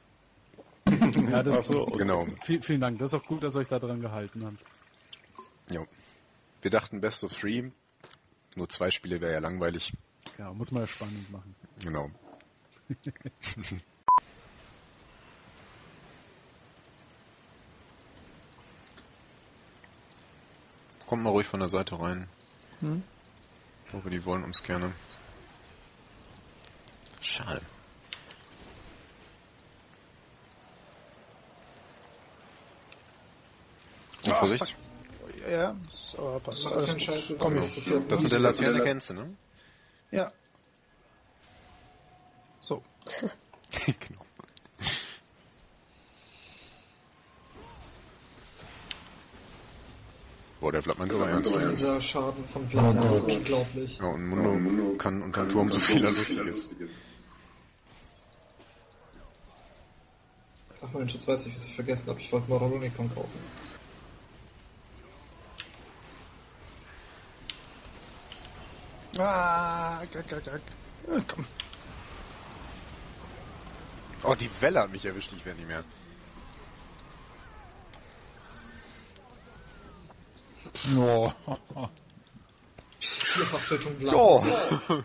Ja, 1.30 1.42
das 1.42 1.68
Genau. 1.98 2.26
Viel, 2.44 2.62
vielen 2.62 2.80
Dank. 2.80 2.98
Das 2.98 3.12
ist 3.12 3.20
auch 3.20 3.26
gut, 3.26 3.42
dass 3.42 3.54
ihr 3.54 3.60
euch 3.60 3.68
da 3.68 3.78
dran 3.78 4.00
gehalten 4.00 4.44
habt. 4.44 4.58
Jo. 5.70 5.86
Wir 6.62 6.70
dachten 6.70 7.00
Best 7.00 7.24
of 7.24 7.32
Three. 7.34 7.70
Nur 8.56 8.68
zwei 8.68 8.90
Spiele 8.90 9.20
wäre 9.20 9.32
ja 9.34 9.38
langweilig. 9.40 9.92
Ja, 10.38 10.52
muss 10.52 10.70
man 10.70 10.82
ja 10.82 10.86
spannend 10.86 11.30
machen. 11.30 11.54
Genau. 11.82 12.10
Kommt 21.06 21.22
mal 21.22 21.30
ruhig 21.30 21.46
von 21.46 21.60
der 21.60 21.68
Seite 21.68 22.00
rein. 22.00 22.28
Hm? 22.80 23.02
Ich 23.86 23.92
hoffe, 23.92 24.10
die 24.10 24.24
wollen 24.24 24.42
uns 24.44 24.62
gerne. 24.62 24.90
Schade. 27.20 27.60
Ah, 34.32 34.34
Vorsicht. 34.34 34.76
Ja, 35.50 35.76
ist 35.88 36.14
aber 36.18 36.40
passt. 36.40 36.64
Mach 36.64 36.72
Alles 36.72 36.92
gut. 36.92 37.02
Scheiß, 37.02 37.28
jetzt 37.28 37.40
Komm, 37.40 37.56
ja. 37.56 37.68
viert. 37.68 38.10
Das 38.10 38.22
mit 38.22 38.32
der 38.32 38.38
Laterne 38.38 38.80
kennst 38.82 39.10
du, 39.10 39.14
ne? 39.14 39.36
Ja. 40.10 40.32
So. 42.60 42.82
genau. 43.86 44.24
Boah, 50.60 50.72
der 50.72 50.82
Flappmann 50.82 51.08
ist 51.08 51.14
aber 51.14 51.28
ernst. 51.28 51.54
Dieser 51.54 52.00
Schaden 52.00 52.48
von 52.48 52.66
Vlad 52.70 52.94
ist 52.94 53.04
unglaublich. 53.04 53.98
Ja, 53.98 54.06
und 54.06 54.26
Mundo 54.26 54.96
kann 54.96 55.20
unter 55.20 55.46
Turm 55.46 55.70
so 55.70 55.78
viel 55.78 56.02
Lustiges. 56.02 57.02
Ach 60.80 60.88
mein 60.94 61.06
Schatz, 61.06 61.28
weiß 61.28 61.46
ich, 61.46 61.54
was 61.54 61.66
ich 61.66 61.74
vergessen 61.74 62.06
habe. 62.06 62.18
Ich 62.18 62.32
wollte 62.32 62.48
Moralonicon 62.48 63.14
kaufen. 63.14 63.38
Ah, 69.18 70.02
gack, 70.12 70.28
gack, 70.28 70.44
gack. 70.44 70.62
Ja, 71.06 71.20
komm. 71.28 71.46
Oh, 74.24 74.34
die 74.34 74.50
Welle 74.60 74.80
hat 74.80 74.90
mich 74.90 75.04
erwischt, 75.04 75.32
ich 75.32 75.44
werde 75.44 75.58
nicht 75.60 75.68
mehr. 75.68 75.84
Oh. 80.96 81.32
Ja. 84.00 85.04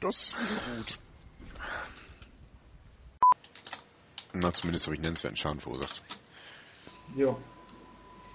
Das 0.00 0.34
ist 0.34 0.56
gut. 0.64 0.98
Na, 4.32 4.52
zumindest 4.52 4.86
habe 4.86 4.94
ich 4.94 5.00
nennenswerten 5.00 5.36
Schaden 5.36 5.60
verursacht. 5.60 6.02
Ja. 7.16 7.36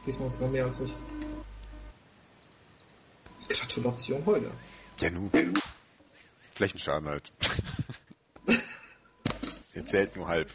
Diesmal 0.06 0.30
sogar 0.30 0.50
mehr 0.50 0.66
als 0.66 0.82
ich. 0.82 0.94
Gratulation 3.48 4.26
heute. 4.26 4.52
Ja, 5.00 5.10
nu. 5.10 5.30
Flächenschaden 6.54 7.10
halt. 7.10 7.32
Jetzt 9.74 9.90
zählt 9.90 10.16
nur 10.16 10.28
halb. 10.28 10.52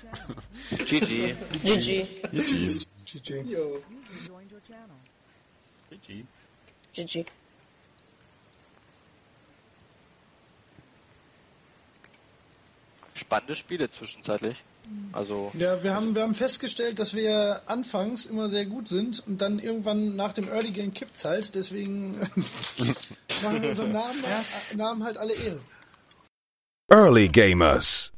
GG. 0.70 1.35
GG. 1.62 2.05
GG. 2.32 2.86
GG. 3.05 3.31
Jo. 3.47 3.82
User 3.90 4.28
joined 4.28 4.52
your 4.52 4.62
channel. 4.62 4.97
GG. 6.94 7.27
Spannende 13.15 13.56
Spiele 13.56 13.90
zwischenzeitlich. 13.90 14.56
Also, 15.12 15.51
Ja, 15.55 15.82
wir 15.82 15.94
haben, 15.94 16.15
wir 16.15 16.23
haben 16.23 16.35
festgestellt, 16.35 16.98
dass 16.98 17.15
wir 17.15 17.62
anfangs 17.66 18.27
immer 18.27 18.51
sehr 18.51 18.66
gut 18.66 18.89
sind 18.89 19.23
und 19.27 19.40
dann 19.40 19.59
irgendwann 19.59 20.16
nach 20.16 20.32
dem 20.32 20.48
Early 20.48 20.70
Game 20.70 20.93
kippt's 20.93 21.24
halt. 21.24 21.55
Deswegen 21.55 22.20
machen 23.43 23.62
wir 23.62 23.70
unserem 23.70 23.93
Namen, 23.93 24.23
Namen 24.77 25.05
halt 25.05 25.16
alle 25.16 25.32
Ehre. 25.32 25.60
Early 26.90 27.28
Gamers. 27.28 28.12